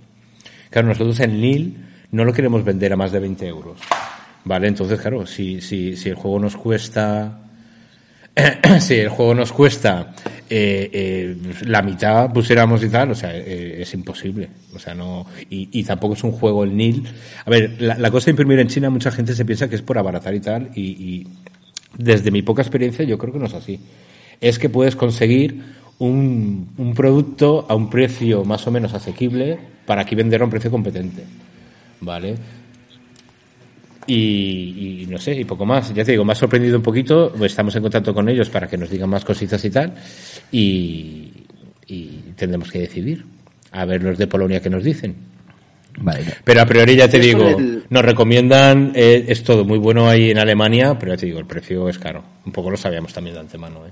Claro, 0.69 0.89
nosotros 0.89 1.19
en 1.21 1.41
Lille 1.41 1.73
no 2.11 2.23
lo 2.23 2.33
queremos 2.33 2.63
vender 2.63 2.93
a 2.93 2.95
más 2.95 3.11
de 3.11 3.19
20 3.19 3.47
euros. 3.47 3.79
¿Vale? 4.45 4.67
Entonces, 4.67 4.99
claro, 5.01 5.25
si, 5.25 5.59
si, 5.59 5.97
si 5.97 6.09
el 6.09 6.15
juego 6.15 6.39
nos 6.39 6.55
cuesta 6.55 7.39
si 8.79 8.95
el 8.95 9.09
juego 9.09 9.33
nos 9.33 9.51
cuesta 9.51 10.13
eh, 10.49 10.89
eh, 10.91 11.37
la 11.65 11.81
mitad 11.81 12.31
pusiéramos 12.31 12.83
y 12.83 12.89
tal, 12.89 13.11
o 13.11 13.15
sea, 13.15 13.35
eh, 13.35 13.81
es 13.81 13.93
imposible. 13.93 14.49
O 14.73 14.79
sea, 14.79 14.93
no, 14.93 15.25
y, 15.49 15.69
y, 15.71 15.83
tampoco 15.83 16.13
es 16.13 16.23
un 16.23 16.31
juego 16.31 16.63
el 16.63 16.75
NIL. 16.75 17.07
A 17.45 17.49
ver, 17.49 17.81
la, 17.81 18.11
cosa 18.11 18.25
de 18.25 18.31
imprimir 18.31 18.59
en 18.59 18.67
China, 18.67 18.89
mucha 18.89 19.11
gente 19.11 19.33
se 19.33 19.45
piensa 19.45 19.67
que 19.67 19.75
es 19.75 19.81
por 19.81 19.97
abaratar 19.97 20.33
y 20.33 20.39
tal, 20.39 20.69
y, 20.75 21.27
desde 21.97 22.31
mi 22.31 22.43
poca 22.43 22.61
experiencia 22.61 23.03
yo 23.03 23.17
creo 23.17 23.33
que 23.33 23.39
no 23.39 23.45
es 23.45 23.53
así. 23.53 23.79
Es 24.41 24.59
que 24.59 24.69
puedes 24.69 24.95
conseguir 24.95 25.61
un, 25.99 26.69
un 26.77 26.93
producto 26.93 27.65
a 27.67 27.75
un 27.75 27.89
precio 27.89 28.43
más 28.45 28.65
o 28.67 28.71
menos 28.71 28.93
asequible 28.93 29.59
para 29.85 30.03
aquí 30.03 30.15
venderlo 30.15 30.45
a 30.45 30.47
un 30.47 30.51
precio 30.51 30.71
competente. 30.71 31.23
¿Vale? 32.01 32.35
Y, 34.07 35.03
y, 35.03 35.07
no 35.07 35.17
sé, 35.17 35.35
y 35.35 35.45
poco 35.45 35.65
más. 35.65 35.93
Ya 35.93 36.03
te 36.03 36.11
digo, 36.11 36.25
me 36.25 36.31
ha 36.31 36.35
sorprendido 36.35 36.77
un 36.77 36.83
poquito. 36.83 37.33
Estamos 37.45 37.75
en 37.75 37.81
contacto 37.81 38.13
con 38.13 38.27
ellos 38.29 38.49
para 38.49 38.67
que 38.67 38.77
nos 38.77 38.89
digan 38.89 39.09
más 39.09 39.25
cositas 39.25 39.63
y 39.65 39.69
tal. 39.69 39.93
Y, 40.51 41.31
y 41.85 42.07
tendremos 42.35 42.71
que 42.71 42.79
decidir. 42.79 43.25
A 43.71 43.85
ver 43.85 44.01
los 44.01 44.17
de 44.17 44.25
Polonia 44.25 44.61
que 44.61 44.69
nos 44.69 44.83
dicen. 44.83 45.15
Vale. 46.01 46.25
Pero 46.43 46.61
a 46.61 46.65
priori 46.65 46.95
ya 46.95 47.07
te 47.07 47.19
digo, 47.19 47.49
el... 47.49 47.83
nos 47.89 48.03
recomiendan, 48.03 48.93
eh, 48.95 49.25
es 49.27 49.43
todo 49.43 49.65
muy 49.65 49.77
bueno 49.77 50.07
ahí 50.07 50.31
en 50.31 50.39
Alemania, 50.39 50.97
pero 50.97 51.13
ya 51.13 51.17
te 51.17 51.25
digo, 51.25 51.39
el 51.39 51.45
precio 51.45 51.89
es 51.89 51.99
caro. 51.99 52.23
Un 52.45 52.51
poco 52.51 52.71
lo 52.71 52.77
sabíamos 52.77 53.13
también 53.13 53.35
de 53.35 53.41
antemano. 53.41 53.85
¿eh? 53.85 53.91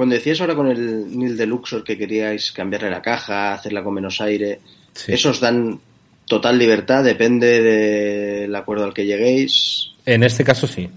Cuando 0.00 0.14
decías 0.14 0.40
ahora 0.40 0.54
con 0.54 0.66
el 0.66 1.14
Nil 1.14 1.36
de 1.36 1.44
Luxor 1.44 1.84
que 1.84 1.98
queríais 1.98 2.52
cambiarle 2.52 2.88
la 2.88 3.02
caja, 3.02 3.52
hacerla 3.52 3.84
con 3.84 3.92
menos 3.92 4.18
aire, 4.22 4.58
sí. 4.94 5.12
¿esos 5.12 5.40
dan 5.40 5.78
total 6.24 6.58
libertad, 6.58 7.04
depende 7.04 7.60
del 7.60 8.56
acuerdo 8.56 8.84
al 8.84 8.94
que 8.94 9.04
lleguéis. 9.04 9.90
En 10.06 10.22
este 10.22 10.42
caso 10.42 10.66
sí. 10.66 10.88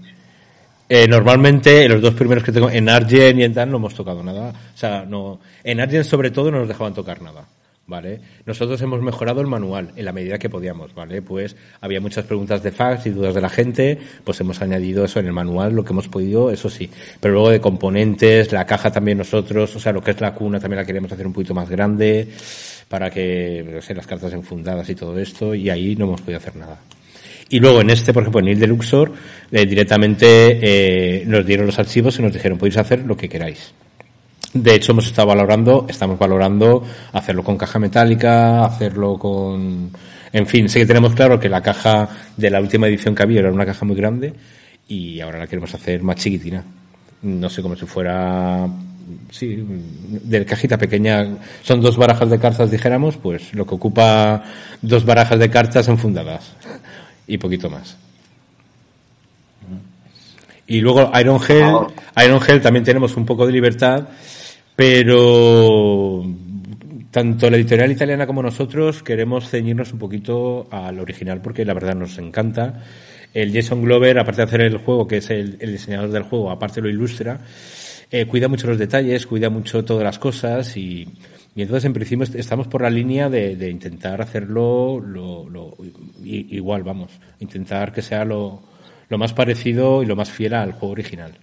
Eh, 0.88 1.06
normalmente 1.06 1.86
los 1.86 2.00
dos 2.00 2.14
primeros 2.14 2.42
que 2.42 2.50
tengo 2.50 2.70
en 2.70 2.88
Argen 2.88 3.40
y 3.40 3.44
en 3.44 3.52
Dan 3.52 3.70
no 3.70 3.76
hemos 3.76 3.94
tocado 3.94 4.22
nada. 4.22 4.54
O 4.74 4.78
sea, 4.78 5.04
no, 5.04 5.38
en 5.62 5.80
Argen 5.80 6.02
sobre 6.02 6.30
todo 6.30 6.50
no 6.50 6.60
nos 6.60 6.68
dejaban 6.68 6.94
tocar 6.94 7.20
nada. 7.20 7.46
¿Vale? 7.86 8.18
Nosotros 8.46 8.80
hemos 8.80 9.02
mejorado 9.02 9.42
el 9.42 9.46
manual 9.46 9.90
en 9.94 10.06
la 10.06 10.12
medida 10.12 10.38
que 10.38 10.48
podíamos, 10.48 10.94
¿vale? 10.94 11.20
Pues 11.20 11.54
había 11.82 12.00
muchas 12.00 12.24
preguntas 12.24 12.62
de 12.62 12.72
fax 12.72 13.04
y 13.04 13.10
dudas 13.10 13.34
de 13.34 13.42
la 13.42 13.50
gente, 13.50 13.98
pues 14.24 14.40
hemos 14.40 14.62
añadido 14.62 15.04
eso 15.04 15.20
en 15.20 15.26
el 15.26 15.34
manual, 15.34 15.74
lo 15.74 15.84
que 15.84 15.92
hemos 15.92 16.08
podido, 16.08 16.50
eso 16.50 16.70
sí. 16.70 16.88
Pero 17.20 17.34
luego 17.34 17.50
de 17.50 17.60
componentes, 17.60 18.52
la 18.52 18.64
caja 18.64 18.90
también 18.90 19.18
nosotros, 19.18 19.76
o 19.76 19.78
sea, 19.78 19.92
lo 19.92 20.02
que 20.02 20.12
es 20.12 20.20
la 20.22 20.32
cuna 20.32 20.58
también 20.58 20.78
la 20.78 20.86
queremos 20.86 21.12
hacer 21.12 21.26
un 21.26 21.34
poquito 21.34 21.52
más 21.52 21.68
grande 21.68 22.28
para 22.88 23.10
que, 23.10 23.62
no 23.70 23.82
sé, 23.82 23.94
las 23.94 24.06
cartas 24.06 24.32
enfundadas 24.32 24.88
y 24.88 24.94
todo 24.94 25.18
esto, 25.18 25.54
y 25.54 25.68
ahí 25.68 25.94
no 25.94 26.06
hemos 26.06 26.22
podido 26.22 26.38
hacer 26.38 26.56
nada. 26.56 26.80
Y 27.50 27.60
luego 27.60 27.82
en 27.82 27.90
este, 27.90 28.12
por 28.12 28.22
ejemplo, 28.22 28.40
en 28.40 28.48
el 28.48 28.58
de 28.58 28.66
Luxor, 28.66 29.12
eh, 29.52 29.66
directamente 29.66 30.58
eh, 30.62 31.24
nos 31.26 31.44
dieron 31.44 31.66
los 31.66 31.78
archivos 31.78 32.18
y 32.18 32.22
nos 32.22 32.32
dijeron, 32.32 32.56
podéis 32.56 32.78
hacer 32.78 33.00
lo 33.00 33.16
que 33.16 33.28
queráis. 33.28 33.74
De 34.54 34.76
hecho, 34.76 34.92
hemos 34.92 35.06
estado 35.06 35.26
valorando, 35.26 35.84
estamos 35.88 36.16
valorando 36.16 36.84
hacerlo 37.12 37.42
con 37.42 37.58
caja 37.58 37.80
metálica, 37.80 38.64
hacerlo 38.64 39.18
con, 39.18 39.90
en 40.32 40.46
fin, 40.46 40.68
sé 40.68 40.78
que 40.78 40.86
tenemos 40.86 41.12
claro 41.12 41.40
que 41.40 41.48
la 41.48 41.60
caja 41.60 42.08
de 42.36 42.50
la 42.50 42.60
última 42.60 42.86
edición 42.86 43.16
que 43.16 43.24
había 43.24 43.40
era 43.40 43.50
una 43.50 43.66
caja 43.66 43.84
muy 43.84 43.96
grande 43.96 44.32
y 44.86 45.20
ahora 45.20 45.40
la 45.40 45.48
queremos 45.48 45.74
hacer 45.74 46.04
más 46.04 46.16
chiquitina. 46.16 46.62
No 47.22 47.50
sé, 47.50 47.62
como 47.62 47.74
si 47.74 47.84
fuera, 47.84 48.68
sí, 49.32 49.64
de 49.66 50.44
cajita 50.46 50.78
pequeña. 50.78 51.36
Son 51.64 51.80
dos 51.80 51.96
barajas 51.96 52.30
de 52.30 52.38
cartas, 52.38 52.70
dijéramos, 52.70 53.16
pues 53.16 53.52
lo 53.54 53.66
que 53.66 53.74
ocupa 53.74 54.40
dos 54.82 55.04
barajas 55.04 55.40
de 55.40 55.50
cartas 55.50 55.88
enfundadas 55.88 56.52
y 57.26 57.38
poquito 57.38 57.68
más. 57.68 57.96
Y 60.68 60.80
luego 60.80 61.10
Iron 61.18 61.40
Hell, 61.46 61.92
Iron 62.24 62.40
Hell 62.46 62.62
también 62.62 62.84
tenemos 62.84 63.16
un 63.16 63.26
poco 63.26 63.46
de 63.46 63.52
libertad 63.52 64.08
pero 64.76 66.24
tanto 67.10 67.48
la 67.48 67.56
editorial 67.56 67.92
italiana 67.92 68.26
como 68.26 68.42
nosotros 68.42 69.04
queremos 69.04 69.48
ceñirnos 69.48 69.92
un 69.92 70.00
poquito 70.00 70.66
al 70.70 70.98
original 70.98 71.40
porque 71.40 71.64
la 71.64 71.74
verdad 71.74 71.94
nos 71.94 72.18
encanta. 72.18 72.82
El 73.32 73.52
Jason 73.52 73.82
Glover, 73.82 74.18
aparte 74.18 74.42
de 74.42 74.46
hacer 74.46 74.60
el 74.62 74.78
juego, 74.78 75.06
que 75.06 75.18
es 75.18 75.30
el, 75.30 75.58
diseñador 75.58 76.10
del 76.10 76.24
juego, 76.24 76.50
aparte 76.50 76.80
lo 76.80 76.88
ilustra, 76.88 77.40
eh, 78.10 78.26
cuida 78.26 78.48
mucho 78.48 78.66
los 78.66 78.78
detalles, 78.78 79.26
cuida 79.26 79.48
mucho 79.48 79.84
todas 79.84 80.02
las 80.02 80.18
cosas 80.18 80.76
y, 80.76 81.06
y 81.54 81.62
entonces 81.62 81.84
en 81.84 81.92
principio 81.92 82.26
estamos 82.34 82.66
por 82.66 82.82
la 82.82 82.90
línea 82.90 83.28
de, 83.28 83.54
de 83.56 83.70
intentar 83.70 84.20
hacerlo 84.20 85.00
lo, 85.00 85.48
lo, 85.48 85.76
igual, 86.24 86.82
vamos, 86.82 87.12
intentar 87.38 87.92
que 87.92 88.02
sea 88.02 88.24
lo, 88.24 88.60
lo 89.08 89.18
más 89.18 89.32
parecido 89.32 90.02
y 90.02 90.06
lo 90.06 90.16
más 90.16 90.30
fiel 90.30 90.54
al 90.54 90.72
juego 90.72 90.92
original 90.92 91.38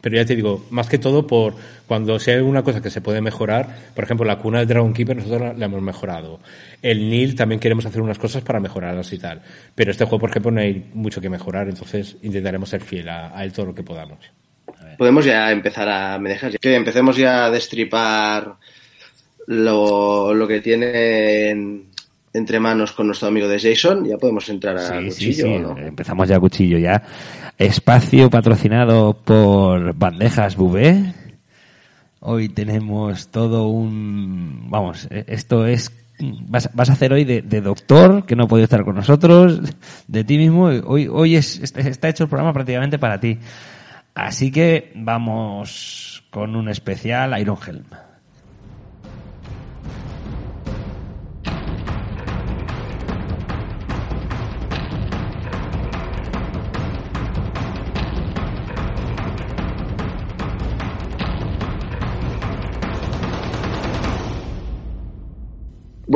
pero 0.00 0.16
ya 0.16 0.24
te 0.24 0.36
digo, 0.36 0.64
más 0.70 0.88
que 0.88 0.98
todo 0.98 1.26
por 1.26 1.54
cuando 1.86 2.18
sea 2.18 2.42
una 2.42 2.62
cosa 2.62 2.80
que 2.80 2.90
se 2.90 3.00
puede 3.00 3.20
mejorar, 3.20 3.92
por 3.94 4.04
ejemplo, 4.04 4.26
la 4.26 4.38
cuna 4.38 4.58
del 4.58 4.68
Dragon 4.68 4.92
Keeper 4.92 5.16
nosotros 5.16 5.58
la 5.58 5.64
hemos 5.64 5.82
mejorado. 5.82 6.40
El 6.82 7.10
Nil 7.10 7.34
también 7.34 7.60
queremos 7.60 7.86
hacer 7.86 8.00
unas 8.00 8.18
cosas 8.18 8.42
para 8.42 8.60
mejorarlas 8.60 9.12
y 9.12 9.18
tal. 9.18 9.42
Pero 9.74 9.90
este 9.90 10.04
juego, 10.04 10.20
por 10.20 10.30
ejemplo, 10.30 10.50
no 10.50 10.60
hay 10.60 10.90
mucho 10.94 11.20
que 11.20 11.28
mejorar, 11.28 11.68
entonces 11.68 12.16
intentaremos 12.22 12.68
ser 12.68 12.82
fiel 12.82 13.08
a, 13.08 13.42
él 13.42 13.52
todo 13.52 13.66
lo 13.66 13.74
que 13.74 13.82
podamos. 13.82 14.18
Podemos 14.98 15.24
ya 15.24 15.50
empezar 15.50 15.88
a... 15.88 16.18
¿Me 16.18 16.30
dejas? 16.30 16.56
Que 16.60 16.74
empecemos 16.74 17.16
ya 17.16 17.46
a 17.46 17.50
destripar 17.50 18.56
lo, 19.46 20.34
lo 20.34 20.48
que 20.48 20.60
tiene 20.60 21.50
en, 21.50 21.88
entre 22.36 22.60
manos 22.60 22.92
con 22.92 23.06
nuestro 23.06 23.28
amigo 23.28 23.48
de 23.48 23.58
Jason, 23.58 24.04
ya 24.04 24.18
podemos 24.18 24.48
entrar 24.48 24.76
a 24.76 24.80
sí, 24.80 25.08
cuchillo. 25.08 25.32
Sí, 25.32 25.42
sí. 25.42 25.58
¿no? 25.58 25.78
Empezamos 25.78 26.28
ya 26.28 26.36
a 26.36 26.40
cuchillo 26.40 26.78
ya. 26.78 27.02
Espacio 27.56 28.28
patrocinado 28.28 29.14
por 29.14 29.94
Bandejas 29.94 30.56
Bouvet. 30.56 31.14
Hoy 32.20 32.48
tenemos 32.50 33.28
todo 33.28 33.68
un... 33.68 34.70
Vamos, 34.70 35.08
esto 35.10 35.66
es... 35.66 35.92
Vas, 36.18 36.70
vas 36.72 36.90
a 36.90 36.94
hacer 36.94 37.12
hoy 37.12 37.24
de, 37.24 37.42
de, 37.42 37.60
doctor, 37.60 38.24
que 38.24 38.36
no 38.36 38.44
ha 38.44 38.48
podido 38.48 38.64
estar 38.64 38.84
con 38.84 38.96
nosotros, 38.96 39.60
de 40.06 40.24
ti 40.24 40.38
mismo. 40.38 40.64
Hoy, 40.64 41.08
hoy 41.10 41.36
es, 41.36 41.60
está 41.60 42.08
hecho 42.08 42.24
el 42.24 42.30
programa 42.30 42.54
prácticamente 42.54 42.98
para 42.98 43.20
ti. 43.20 43.38
Así 44.14 44.50
que 44.50 44.92
vamos 44.94 46.24
con 46.30 46.56
un 46.56 46.68
especial 46.68 47.38
Iron 47.38 47.58
Helm. 47.66 48.05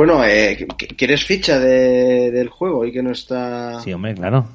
Bueno, 0.01 0.25
eh, 0.25 0.65
¿quieres 0.97 1.23
ficha 1.23 1.59
de, 1.59 2.31
del 2.31 2.49
juego 2.49 2.83
y 2.85 2.91
que 2.91 3.03
no 3.03 3.11
está...? 3.11 3.79
Sí, 3.81 3.93
hombre, 3.93 4.15
claro. 4.15 4.47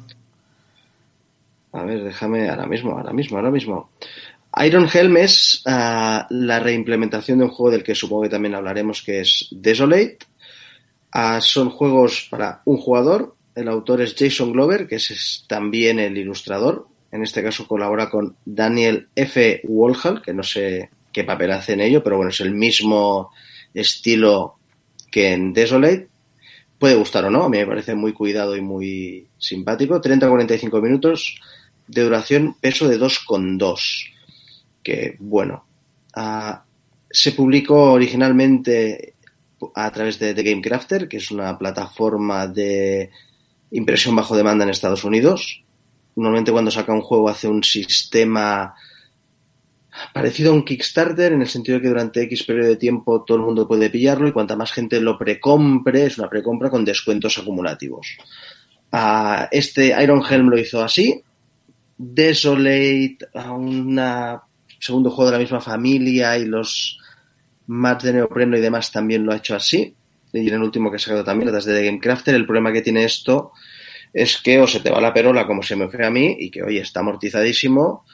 A 1.70 1.84
ver, 1.84 2.02
déjame 2.02 2.50
ahora 2.50 2.66
mismo, 2.66 2.98
ahora 2.98 3.12
mismo, 3.12 3.36
ahora 3.36 3.52
mismo. 3.52 3.90
Iron 4.64 4.88
Helm 4.92 5.16
es 5.18 5.62
uh, 5.64 6.26
la 6.30 6.58
reimplementación 6.58 7.38
de 7.38 7.44
un 7.44 7.52
juego 7.52 7.70
del 7.70 7.84
que 7.84 7.94
supongo 7.94 8.24
que 8.24 8.30
también 8.30 8.56
hablaremos, 8.56 9.02
que 9.02 9.20
es 9.20 9.46
Desolate. 9.52 10.18
Uh, 11.14 11.40
son 11.40 11.70
juegos 11.70 12.26
para 12.28 12.62
un 12.64 12.78
jugador. 12.78 13.36
El 13.54 13.68
autor 13.68 14.00
es 14.00 14.16
Jason 14.18 14.50
Glover, 14.50 14.88
que 14.88 14.96
es, 14.96 15.12
es 15.12 15.44
también 15.46 16.00
el 16.00 16.18
ilustrador. 16.18 16.88
En 17.12 17.22
este 17.22 17.44
caso 17.44 17.68
colabora 17.68 18.10
con 18.10 18.34
Daniel 18.44 19.10
F. 19.14 19.60
Wolhall, 19.62 20.22
que 20.22 20.34
no 20.34 20.42
sé 20.42 20.90
qué 21.12 21.22
papel 21.22 21.52
hace 21.52 21.74
en 21.74 21.82
ello, 21.82 22.02
pero 22.02 22.16
bueno, 22.16 22.30
es 22.30 22.40
el 22.40 22.52
mismo 22.52 23.30
estilo 23.72 24.55
que 25.16 25.32
en 25.32 25.54
Desolate 25.54 26.10
puede 26.78 26.94
gustar 26.94 27.24
o 27.24 27.30
no, 27.30 27.44
a 27.44 27.48
mí 27.48 27.56
me 27.56 27.66
parece 27.66 27.94
muy 27.94 28.12
cuidado 28.12 28.54
y 28.54 28.60
muy 28.60 29.26
simpático. 29.38 29.98
30-45 29.98 30.82
minutos 30.82 31.40
de 31.86 32.02
duración, 32.02 32.54
peso 32.60 32.86
de 32.86 33.00
2,2. 33.00 34.12
Que 34.82 35.16
bueno, 35.18 35.64
uh, 36.18 36.56
se 37.10 37.32
publicó 37.32 37.92
originalmente 37.92 39.14
a 39.74 39.90
través 39.90 40.18
de 40.18 40.34
The 40.34 40.42
Game 40.42 40.60
Crafter, 40.60 41.08
que 41.08 41.16
es 41.16 41.30
una 41.30 41.56
plataforma 41.56 42.46
de 42.46 43.08
impresión 43.70 44.14
bajo 44.14 44.36
demanda 44.36 44.64
en 44.64 44.70
Estados 44.70 45.02
Unidos. 45.02 45.64
Normalmente 46.14 46.52
cuando 46.52 46.70
saca 46.70 46.92
un 46.92 47.00
juego 47.00 47.30
hace 47.30 47.48
un 47.48 47.64
sistema 47.64 48.74
parecido 50.12 50.50
a 50.50 50.54
un 50.54 50.64
Kickstarter 50.64 51.32
en 51.32 51.42
el 51.42 51.48
sentido 51.48 51.78
de 51.78 51.82
que 51.82 51.88
durante 51.88 52.22
X 52.22 52.44
periodo 52.44 52.68
de 52.68 52.76
tiempo 52.76 53.24
todo 53.24 53.38
el 53.38 53.44
mundo 53.44 53.66
puede 53.66 53.90
pillarlo 53.90 54.28
y 54.28 54.32
cuanta 54.32 54.56
más 54.56 54.72
gente 54.72 55.00
lo 55.00 55.18
precompre, 55.18 56.06
es 56.06 56.18
una 56.18 56.28
precompra 56.28 56.70
con 56.70 56.84
descuentos 56.84 57.38
acumulativos. 57.38 58.16
Ah, 58.92 59.48
este 59.50 59.94
Iron 60.02 60.22
Helm 60.28 60.48
lo 60.48 60.58
hizo 60.58 60.82
así. 60.82 61.22
Desolate, 61.98 63.18
a 63.34 63.52
un 63.52 64.00
segundo 64.78 65.10
juego 65.10 65.30
de 65.30 65.36
la 65.36 65.42
misma 65.42 65.60
familia 65.60 66.38
y 66.38 66.44
los 66.44 66.98
mats 67.66 68.04
de 68.04 68.12
neopreno 68.12 68.56
y 68.56 68.60
demás 68.60 68.92
también 68.92 69.24
lo 69.24 69.32
ha 69.32 69.36
hecho 69.36 69.56
así. 69.56 69.94
Y 70.32 70.48
en 70.48 70.54
el 70.54 70.62
último 70.62 70.90
que 70.90 70.96
he 70.96 71.00
sacado 71.00 71.24
también, 71.24 71.52
desde 71.52 71.72
de 71.72 71.86
Gamecrafter, 71.86 72.34
el 72.34 72.46
problema 72.46 72.72
que 72.72 72.82
tiene 72.82 73.04
esto 73.04 73.52
es 74.12 74.38
que 74.38 74.58
o 74.60 74.66
se 74.66 74.80
te 74.80 74.90
va 74.90 75.00
la 75.00 75.12
perola 75.12 75.46
como 75.46 75.62
se 75.62 75.76
me 75.76 75.88
fue 75.88 76.04
a 76.04 76.10
mí 76.10 76.36
y 76.38 76.50
que, 76.50 76.62
oye, 76.62 76.80
está 76.80 77.00
amortizadísimo 77.00 78.04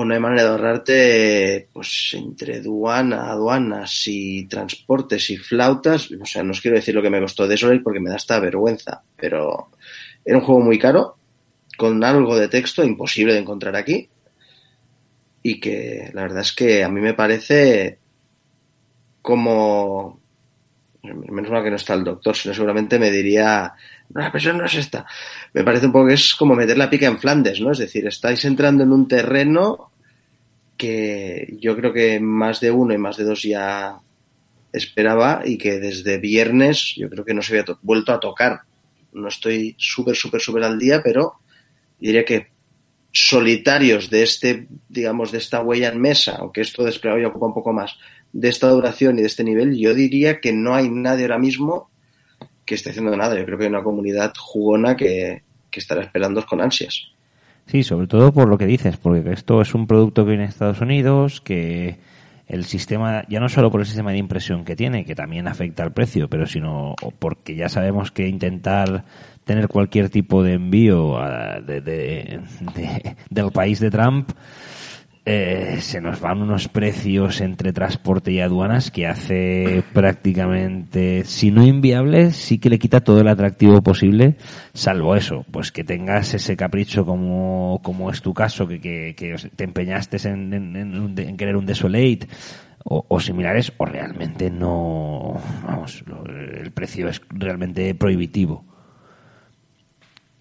o 0.00 0.04
no 0.04 0.14
hay 0.14 0.20
manera 0.20 0.44
de 0.44 0.48
ahorrarte, 0.50 1.68
pues, 1.72 2.14
entre 2.14 2.60
duana, 2.60 3.32
aduanas 3.32 4.04
y 4.06 4.46
transportes 4.46 5.28
y 5.30 5.36
flautas. 5.36 6.12
O 6.12 6.24
sea, 6.24 6.44
no 6.44 6.52
os 6.52 6.60
quiero 6.60 6.76
decir 6.76 6.94
lo 6.94 7.02
que 7.02 7.10
me 7.10 7.20
costó 7.20 7.42
de 7.42 7.48
Desolate 7.48 7.80
porque 7.80 7.98
me 7.98 8.08
da 8.08 8.14
esta 8.14 8.38
vergüenza, 8.38 9.02
pero 9.16 9.70
era 10.24 10.38
un 10.38 10.44
juego 10.44 10.60
muy 10.60 10.78
caro, 10.78 11.16
con 11.76 12.04
algo 12.04 12.38
de 12.38 12.46
texto 12.46 12.84
imposible 12.84 13.32
de 13.32 13.40
encontrar 13.40 13.74
aquí 13.74 14.08
y 15.42 15.58
que 15.58 16.12
la 16.14 16.22
verdad 16.22 16.42
es 16.42 16.52
que 16.52 16.84
a 16.84 16.88
mí 16.88 17.00
me 17.00 17.14
parece 17.14 17.98
como 19.20 20.20
menos 21.02 21.50
mal 21.50 21.64
que 21.64 21.70
no 21.70 21.76
está 21.76 21.94
el 21.94 22.04
doctor, 22.04 22.36
sino 22.36 22.54
seguramente 22.54 23.00
me 23.00 23.10
diría, 23.10 23.74
no, 24.10 24.20
la 24.20 24.52
no 24.52 24.64
es 24.64 24.74
esta. 24.74 25.06
Me 25.52 25.64
parece 25.64 25.86
un 25.86 25.92
poco 25.92 26.08
que 26.08 26.14
es 26.14 26.34
como 26.34 26.54
meter 26.54 26.78
la 26.78 26.90
pica 26.90 27.06
en 27.06 27.18
Flandes, 27.18 27.60
¿no? 27.60 27.72
Es 27.72 27.78
decir, 27.78 28.06
estáis 28.06 28.44
entrando 28.44 28.82
en 28.84 28.92
un 28.92 29.06
terreno 29.06 29.90
que 30.76 31.56
yo 31.60 31.76
creo 31.76 31.92
que 31.92 32.20
más 32.20 32.60
de 32.60 32.70
uno 32.70 32.94
y 32.94 32.98
más 32.98 33.16
de 33.16 33.24
dos 33.24 33.42
ya 33.42 33.98
esperaba 34.72 35.42
y 35.44 35.58
que 35.58 35.78
desde 35.80 36.18
viernes 36.18 36.94
yo 36.96 37.10
creo 37.10 37.24
que 37.24 37.34
no 37.34 37.42
se 37.42 37.58
había 37.58 37.76
vuelto 37.82 38.12
a 38.12 38.20
tocar. 38.20 38.60
No 39.12 39.28
estoy 39.28 39.74
súper, 39.78 40.14
súper, 40.16 40.40
súper 40.40 40.62
al 40.62 40.78
día, 40.78 41.02
pero 41.02 41.34
diría 41.98 42.24
que 42.24 42.48
solitarios 43.12 44.10
de 44.10 44.22
este, 44.22 44.68
digamos, 44.88 45.32
de 45.32 45.38
esta 45.38 45.62
huella 45.62 45.88
en 45.88 46.00
mesa, 46.00 46.36
aunque 46.38 46.60
esto 46.60 46.84
desplegado 46.84 47.20
ya 47.20 47.28
ocupa 47.28 47.46
un 47.46 47.54
poco 47.54 47.72
más, 47.72 47.96
de 48.32 48.48
esta 48.48 48.68
duración 48.68 49.18
y 49.18 49.22
de 49.22 49.26
este 49.26 49.44
nivel, 49.44 49.76
yo 49.76 49.94
diría 49.94 50.40
que 50.40 50.52
no 50.52 50.74
hay 50.74 50.88
nadie 50.90 51.24
ahora 51.24 51.38
mismo 51.38 51.87
que 52.68 52.74
esté 52.74 52.90
haciendo 52.90 53.16
nada. 53.16 53.34
Yo 53.38 53.46
creo 53.46 53.56
que 53.56 53.64
hay 53.64 53.70
una 53.70 53.82
comunidad 53.82 54.34
jugona 54.38 54.94
que, 54.94 55.42
que 55.70 55.80
estará 55.80 56.02
esperando 56.02 56.44
con 56.44 56.60
ansias. 56.60 57.08
Sí, 57.64 57.82
sobre 57.82 58.06
todo 58.06 58.30
por 58.30 58.46
lo 58.46 58.58
que 58.58 58.66
dices, 58.66 58.98
porque 58.98 59.32
esto 59.32 59.62
es 59.62 59.74
un 59.74 59.86
producto 59.86 60.24
que 60.24 60.30
viene 60.30 60.44
de 60.44 60.50
Estados 60.50 60.82
Unidos, 60.82 61.40
que 61.40 61.96
el 62.46 62.66
sistema, 62.66 63.24
ya 63.26 63.40
no 63.40 63.48
solo 63.48 63.70
por 63.70 63.80
el 63.80 63.86
sistema 63.86 64.12
de 64.12 64.18
impresión 64.18 64.66
que 64.66 64.76
tiene, 64.76 65.06
que 65.06 65.14
también 65.14 65.48
afecta 65.48 65.82
al 65.82 65.92
precio, 65.92 66.28
pero 66.28 66.46
sino 66.46 66.94
porque 67.18 67.56
ya 67.56 67.70
sabemos 67.70 68.10
que 68.10 68.28
intentar 68.28 69.04
tener 69.44 69.68
cualquier 69.68 70.10
tipo 70.10 70.42
de 70.42 70.54
envío 70.54 71.18
de, 71.66 72.40
del 73.30 73.50
país 73.50 73.80
de 73.80 73.90
Trump 73.90 74.30
eh, 75.30 75.82
se 75.82 76.00
nos 76.00 76.22
van 76.22 76.40
unos 76.40 76.68
precios 76.68 77.42
entre 77.42 77.74
transporte 77.74 78.32
y 78.32 78.40
aduanas 78.40 78.90
que 78.90 79.06
hace 79.06 79.84
prácticamente, 79.92 81.22
si 81.26 81.50
no 81.50 81.66
inviable, 81.66 82.30
sí 82.30 82.58
que 82.58 82.70
le 82.70 82.78
quita 82.78 83.02
todo 83.02 83.20
el 83.20 83.28
atractivo 83.28 83.82
posible, 83.82 84.36
salvo 84.72 85.16
eso, 85.16 85.44
pues 85.50 85.70
que 85.70 85.84
tengas 85.84 86.32
ese 86.32 86.56
capricho 86.56 87.04
como, 87.04 87.78
como 87.82 88.10
es 88.10 88.22
tu 88.22 88.32
caso, 88.32 88.66
que, 88.66 88.80
que, 88.80 89.36
te 89.54 89.64
empeñaste 89.64 90.16
en, 90.26 90.54
en, 90.54 91.36
querer 91.36 91.56
un 91.56 91.66
Desolate 91.66 92.26
o, 92.84 93.20
similares, 93.20 93.70
o 93.76 93.84
realmente 93.84 94.50
no, 94.50 95.38
vamos, 95.62 96.02
el 96.62 96.70
precio 96.70 97.06
es 97.06 97.20
realmente 97.28 97.94
prohibitivo. 97.94 98.64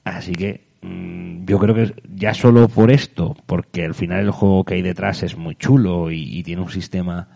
Así 0.06 0.32
que 0.32 0.68
Mm, 0.82 1.37
yo 1.48 1.60
creo 1.60 1.74
que 1.74 1.94
ya 2.14 2.34
solo 2.34 2.68
por 2.68 2.92
esto, 2.92 3.36
porque 3.46 3.86
al 3.86 3.96
final 3.96 4.20
el 4.20 4.32
juego 4.32 4.66
que 4.66 4.76
hay 4.76 4.82
detrás 4.82 5.24
es 5.24 5.38
muy 5.38 5.56
chulo 5.56 6.12
y, 6.12 6.44
tiene 6.44 6.62
un 6.62 6.70
sistema 6.70 7.30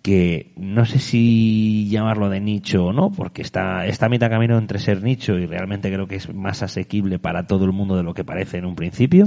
que 0.00 0.52
no 0.56 0.86
sé 0.86 1.00
si 1.00 1.88
llamarlo 1.90 2.30
de 2.30 2.40
nicho 2.40 2.86
o 2.86 2.92
no, 2.92 3.10
porque 3.10 3.42
está, 3.42 3.84
está 3.86 4.06
a 4.06 4.08
mitad 4.08 4.30
camino 4.30 4.56
entre 4.56 4.78
ser 4.78 5.02
nicho 5.02 5.36
y 5.38 5.46
realmente 5.46 5.92
creo 5.92 6.06
que 6.06 6.16
es 6.16 6.32
más 6.32 6.62
asequible 6.62 7.18
para 7.18 7.46
todo 7.48 7.64
el 7.64 7.72
mundo 7.72 7.96
de 7.96 8.04
lo 8.04 8.14
que 8.14 8.24
parece 8.24 8.58
en 8.58 8.64
un 8.64 8.76
principio. 8.76 9.26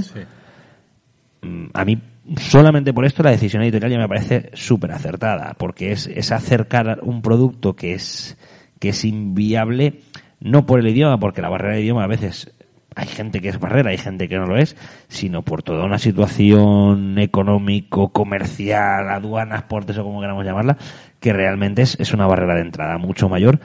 Mm, 1.42 1.66
a 1.74 1.84
mí, 1.84 2.00
solamente 2.38 2.94
por 2.94 3.04
esto, 3.04 3.22
la 3.22 3.32
decisión 3.32 3.62
editorial 3.62 3.92
ya 3.92 3.98
me 3.98 4.08
parece 4.08 4.50
súper 4.54 4.92
acertada, 4.92 5.54
porque 5.58 5.92
es, 5.92 6.06
es 6.06 6.32
acercar 6.32 7.00
un 7.02 7.20
producto 7.20 7.76
que 7.76 7.92
es, 7.92 8.38
que 8.80 8.88
es 8.88 9.04
inviable, 9.04 10.00
no 10.40 10.64
por 10.64 10.80
el 10.80 10.88
idioma, 10.88 11.20
porque 11.20 11.42
la 11.42 11.50
barrera 11.50 11.74
de 11.74 11.82
idioma 11.82 12.04
a 12.04 12.08
veces 12.08 12.50
hay 12.94 13.06
gente 13.06 13.40
que 13.40 13.48
es 13.48 13.58
barrera, 13.58 13.90
hay 13.90 13.98
gente 13.98 14.28
que 14.28 14.36
no 14.36 14.46
lo 14.46 14.56
es, 14.56 14.76
sino 15.08 15.42
por 15.42 15.62
toda 15.62 15.84
una 15.84 15.98
situación 15.98 17.18
económico, 17.18 18.10
comercial, 18.10 19.10
aduanas, 19.10 19.62
portes 19.64 19.98
o 19.98 20.04
como 20.04 20.20
queramos 20.20 20.44
llamarla, 20.44 20.76
que 21.20 21.32
realmente 21.32 21.82
es, 21.82 21.98
es 21.98 22.12
una 22.12 22.26
barrera 22.26 22.54
de 22.54 22.62
entrada 22.62 22.98
mucho 22.98 23.28
mayor 23.28 23.60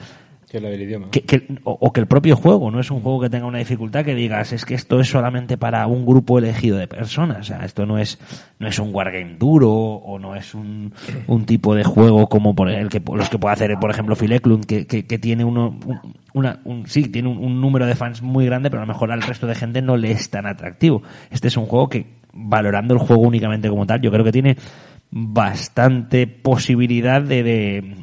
que 0.50 0.60
la 0.60 0.68
del 0.68 0.82
idioma. 0.82 1.06
o, 1.62 1.92
que 1.92 2.00
el 2.00 2.06
propio 2.08 2.34
juego, 2.34 2.72
no 2.72 2.80
es 2.80 2.90
un 2.90 3.00
juego 3.02 3.20
que 3.20 3.30
tenga 3.30 3.46
una 3.46 3.58
dificultad 3.58 4.04
que 4.04 4.16
digas, 4.16 4.52
es 4.52 4.64
que 4.64 4.74
esto 4.74 4.98
es 4.98 5.08
solamente 5.08 5.56
para 5.56 5.86
un 5.86 6.04
grupo 6.04 6.40
elegido 6.40 6.76
de 6.76 6.88
personas. 6.88 7.38
O 7.38 7.44
sea, 7.44 7.64
esto 7.64 7.86
no 7.86 7.98
es, 7.98 8.18
no 8.58 8.66
es 8.66 8.76
un 8.80 8.92
wargame 8.92 9.36
duro 9.38 9.70
o 9.70 10.18
no 10.18 10.34
es 10.34 10.52
un, 10.52 10.92
un 11.28 11.46
tipo 11.46 11.76
de 11.76 11.84
juego 11.84 12.28
como 12.28 12.56
por 12.56 12.68
el 12.68 12.88
que 12.88 13.00
los 13.14 13.28
que 13.28 13.38
puede 13.38 13.52
hacer, 13.52 13.78
por 13.80 13.92
ejemplo, 13.92 14.16
Phil 14.16 14.32
Eklund, 14.32 14.66
que, 14.66 14.86
que, 14.86 15.18
tiene 15.20 15.44
uno, 15.44 15.78
una, 16.34 16.58
un, 16.64 16.84
sí, 16.88 17.04
tiene 17.04 17.28
un, 17.28 17.60
número 17.60 17.86
de 17.86 17.94
fans 17.94 18.20
muy 18.20 18.44
grande, 18.44 18.70
pero 18.70 18.82
a 18.82 18.86
lo 18.86 18.92
mejor 18.92 19.12
al 19.12 19.22
resto 19.22 19.46
de 19.46 19.54
gente 19.54 19.82
no 19.82 19.96
le 19.96 20.10
es 20.10 20.30
tan 20.30 20.46
atractivo. 20.46 21.04
Este 21.30 21.46
es 21.46 21.56
un 21.56 21.66
juego 21.66 21.88
que, 21.88 22.06
valorando 22.32 22.94
el 22.94 22.98
juego 22.98 23.22
únicamente 23.22 23.68
como 23.68 23.86
tal, 23.86 24.00
yo 24.00 24.10
creo 24.10 24.24
que 24.24 24.32
tiene 24.32 24.56
bastante 25.12 26.26
posibilidad 26.26 27.22
de, 27.22 27.44
de, 27.44 27.94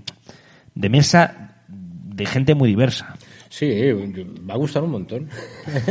de 0.76 0.90
mesa 0.90 1.47
de 2.18 2.26
gente 2.26 2.56
muy 2.56 2.70
diversa. 2.70 3.16
Sí, 3.50 3.92
va 4.50 4.56
a 4.56 4.58
gustar 4.58 4.84
un 4.84 4.90
montón. 4.90 5.30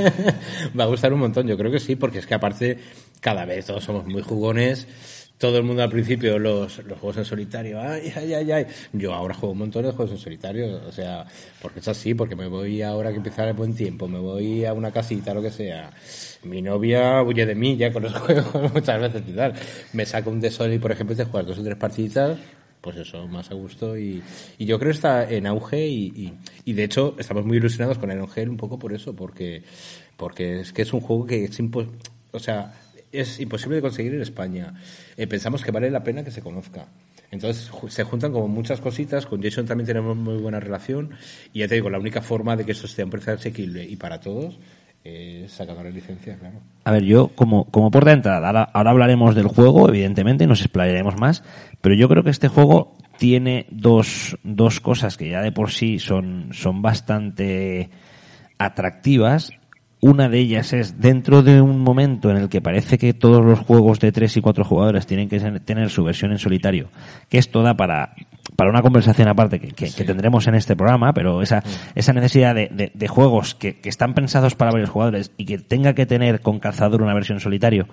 va 0.78 0.84
a 0.84 0.88
gustar 0.88 1.12
un 1.12 1.20
montón, 1.20 1.46
yo 1.46 1.56
creo 1.56 1.70
que 1.70 1.78
sí, 1.78 1.94
porque 1.94 2.18
es 2.18 2.26
que 2.26 2.34
aparte 2.34 2.78
cada 3.20 3.44
vez 3.44 3.66
todos 3.66 3.84
somos 3.84 4.04
muy 4.06 4.22
jugones. 4.22 4.88
Todo 5.38 5.58
el 5.58 5.64
mundo 5.64 5.82
al 5.82 5.90
principio 5.90 6.38
los, 6.38 6.78
los 6.78 6.98
juegos 6.98 7.18
en 7.18 7.24
solitario, 7.26 7.78
ay, 7.78 8.10
ay, 8.16 8.32
ay, 8.34 8.52
ay. 8.52 8.66
Yo 8.92 9.12
ahora 9.12 9.34
juego 9.34 9.52
un 9.52 9.58
montón 9.58 9.84
de 9.84 9.92
juegos 9.92 10.12
en 10.12 10.18
solitario, 10.18 10.80
o 10.88 10.90
sea, 10.90 11.26
porque 11.60 11.80
es 11.80 11.88
así, 11.88 12.14
porque 12.14 12.34
me 12.34 12.48
voy 12.48 12.80
ahora 12.80 13.10
que 13.10 13.18
empieza 13.18 13.46
el 13.46 13.52
buen 13.52 13.74
tiempo, 13.74 14.08
me 14.08 14.18
voy 14.18 14.64
a 14.64 14.72
una 14.72 14.90
casita, 14.90 15.34
lo 15.34 15.42
que 15.42 15.50
sea. 15.50 15.90
Mi 16.42 16.62
novia 16.62 17.22
huye 17.22 17.44
de 17.44 17.54
mí 17.54 17.76
ya 17.76 17.92
con 17.92 18.04
los 18.04 18.14
juegos 18.18 18.72
muchas 18.72 19.00
veces 19.00 19.22
y 19.28 19.32
tal. 19.32 19.52
Me 19.92 20.06
saco 20.06 20.30
un 20.30 20.40
de 20.40 20.50
y, 20.74 20.78
por 20.78 20.90
ejemplo, 20.90 21.14
te 21.14 21.24
juegas 21.24 21.48
dos 21.48 21.58
o 21.58 21.62
tres 21.62 21.76
partiditas 21.76 22.38
pues 22.80 22.96
eso, 22.96 23.26
más 23.26 23.50
a 23.50 23.54
gusto. 23.54 23.96
Y, 23.98 24.22
yo 24.58 24.78
creo 24.78 24.90
que 24.90 24.96
está 24.96 25.30
en 25.30 25.46
auge 25.46 25.86
y, 25.86 26.32
y, 26.64 26.72
de 26.72 26.84
hecho 26.84 27.16
estamos 27.18 27.44
muy 27.44 27.56
ilusionados 27.58 27.98
con 27.98 28.10
Angel 28.10 28.48
un 28.48 28.56
poco 28.56 28.78
por 28.78 28.92
eso, 28.92 29.14
porque, 29.14 29.62
porque 30.16 30.60
es 30.60 30.72
que 30.72 30.82
es 30.82 30.92
un 30.92 31.00
juego 31.00 31.26
que 31.26 31.44
es, 31.44 31.58
o 32.32 32.38
sea, 32.38 32.74
es 33.12 33.40
imposible 33.40 33.76
de 33.76 33.82
conseguir 33.82 34.14
en 34.14 34.22
España. 34.22 34.74
Eh, 35.16 35.26
pensamos 35.26 35.62
que 35.62 35.70
vale 35.70 35.90
la 35.90 36.02
pena 36.02 36.24
que 36.24 36.30
se 36.30 36.42
conozca. 36.42 36.86
Entonces 37.30 37.70
se 37.88 38.04
juntan 38.04 38.32
como 38.32 38.48
muchas 38.48 38.80
cositas. 38.80 39.26
Con 39.26 39.42
Jason 39.42 39.66
también 39.66 39.86
tenemos 39.86 40.16
muy 40.16 40.36
buena 40.36 40.60
relación. 40.60 41.10
Y 41.52 41.60
ya 41.60 41.68
te 41.68 41.74
digo, 41.74 41.90
la 41.90 41.98
única 41.98 42.22
forma 42.22 42.56
de 42.56 42.64
que 42.64 42.72
esto 42.72 42.86
esté 42.86 43.02
a 43.02 43.04
un 43.04 43.10
precio 43.10 43.32
asequible 43.32 43.84
y 43.84 43.96
para 43.96 44.20
todos 44.20 44.58
eh, 45.08 45.46
sacando 45.48 45.84
la 45.84 45.90
licencia, 45.90 46.36
claro. 46.36 46.56
A 46.82 46.90
ver, 46.90 47.04
yo 47.04 47.28
como, 47.28 47.66
como 47.66 47.92
por 47.92 48.04
de 48.04 48.12
entrada, 48.12 48.48
ahora, 48.48 48.90
hablaremos 48.90 49.36
del 49.36 49.46
juego, 49.46 49.88
evidentemente, 49.88 50.48
nos 50.48 50.62
explayaremos 50.62 51.16
más, 51.16 51.44
pero 51.80 51.94
yo 51.94 52.08
creo 52.08 52.24
que 52.24 52.30
este 52.30 52.48
juego 52.48 52.96
tiene 53.16 53.66
dos, 53.70 54.36
dos 54.42 54.80
cosas 54.80 55.16
que 55.16 55.30
ya 55.30 55.42
de 55.42 55.52
por 55.52 55.70
sí 55.70 56.00
son, 56.00 56.48
son 56.52 56.82
bastante 56.82 57.90
atractivas. 58.58 59.52
Una 60.00 60.28
de 60.28 60.40
ellas 60.40 60.72
es 60.72 61.00
dentro 61.00 61.42
de 61.42 61.60
un 61.60 61.80
momento 61.80 62.30
en 62.30 62.38
el 62.38 62.48
que 62.48 62.60
parece 62.60 62.98
que 62.98 63.14
todos 63.14 63.44
los 63.44 63.60
juegos 63.60 64.00
de 64.00 64.10
tres 64.10 64.36
y 64.36 64.40
cuatro 64.40 64.64
jugadores 64.64 65.06
tienen 65.06 65.28
que 65.28 65.38
tener 65.38 65.88
su 65.88 66.02
versión 66.02 66.32
en 66.32 66.38
solitario, 66.38 66.88
que 67.28 67.38
esto 67.38 67.62
da 67.62 67.76
para 67.76 68.14
para 68.56 68.70
una 68.70 68.82
conversación 68.82 69.28
aparte 69.28 69.60
que, 69.60 69.68
que, 69.72 70.04
tendremos 70.04 70.46
en 70.46 70.54
este 70.54 70.74
programa, 70.74 71.12
pero 71.12 71.42
esa, 71.42 71.62
esa 71.94 72.12
necesidad 72.12 72.54
de, 72.54 72.90
de, 72.92 73.08
juegos 73.08 73.54
que, 73.54 73.80
que, 73.80 73.88
están 73.88 74.14
pensados 74.14 74.54
para 74.54 74.72
varios 74.72 74.90
jugadores 74.90 75.32
y 75.36 75.44
que 75.44 75.58
tenga 75.58 75.94
que 75.94 76.06
tener 76.06 76.40
con 76.40 76.58
calzador 76.58 77.02
una 77.02 77.14
versión 77.14 77.38
solitario, 77.38 77.86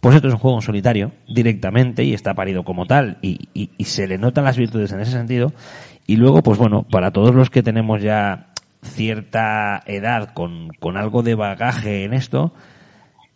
pues 0.00 0.14
esto 0.14 0.28
es 0.28 0.34
un 0.34 0.40
juego 0.40 0.58
en 0.58 0.62
solitario 0.62 1.12
directamente 1.28 2.04
y 2.04 2.12
está 2.12 2.34
parido 2.34 2.64
como 2.64 2.86
tal 2.86 3.18
y, 3.22 3.48
y, 3.54 3.70
y 3.76 3.84
se 3.84 4.06
le 4.06 4.18
notan 4.18 4.44
las 4.44 4.56
virtudes 4.56 4.92
en 4.92 5.00
ese 5.00 5.12
sentido. 5.12 5.52
Y 6.06 6.16
luego, 6.16 6.42
pues 6.42 6.58
bueno, 6.58 6.82
para 6.82 7.12
todos 7.12 7.34
los 7.34 7.50
que 7.50 7.62
tenemos 7.62 8.02
ya 8.02 8.48
cierta 8.82 9.82
edad 9.86 10.34
con, 10.34 10.70
con 10.80 10.96
algo 10.96 11.22
de 11.22 11.36
bagaje 11.36 12.04
en 12.04 12.12
esto, 12.12 12.52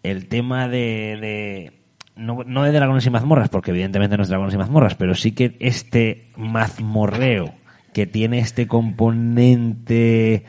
el 0.03 0.29
tema 0.29 0.69
de, 0.69 1.17
de 1.21 1.73
no, 2.17 2.43
no 2.45 2.65
de 2.65 2.73
dragones 2.73 3.07
y 3.07 3.11
mazmorras, 3.11 3.49
porque 3.49 3.71
evidentemente 3.71 4.17
no 4.17 4.23
es 4.23 4.29
dragones 4.29 4.55
y 4.55 4.59
mazmorras, 4.59 4.95
pero 4.95 5.15
sí 5.15 5.33
que 5.33 5.57
este 5.61 6.29
mazmorreo 6.37 7.53
que 7.93 8.07
tiene 8.07 8.39
este 8.39 8.67
componente 8.67 10.45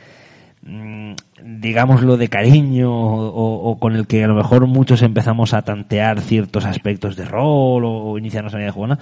mm, 0.62 1.12
digámoslo 1.42 2.16
de 2.16 2.28
cariño 2.28 2.90
o, 2.90 3.70
o, 3.70 3.78
con 3.78 3.94
el 3.94 4.06
que 4.06 4.24
a 4.24 4.28
lo 4.28 4.34
mejor 4.34 4.66
muchos 4.66 5.02
empezamos 5.02 5.54
a 5.54 5.62
tantear 5.62 6.20
ciertos 6.20 6.64
aspectos 6.64 7.16
de 7.16 7.24
rol 7.24 7.84
o, 7.84 8.18
iniciarnos 8.18 8.52
en 8.54 8.60
la 8.60 8.64
vida 8.64 8.72
jugona, 8.72 8.98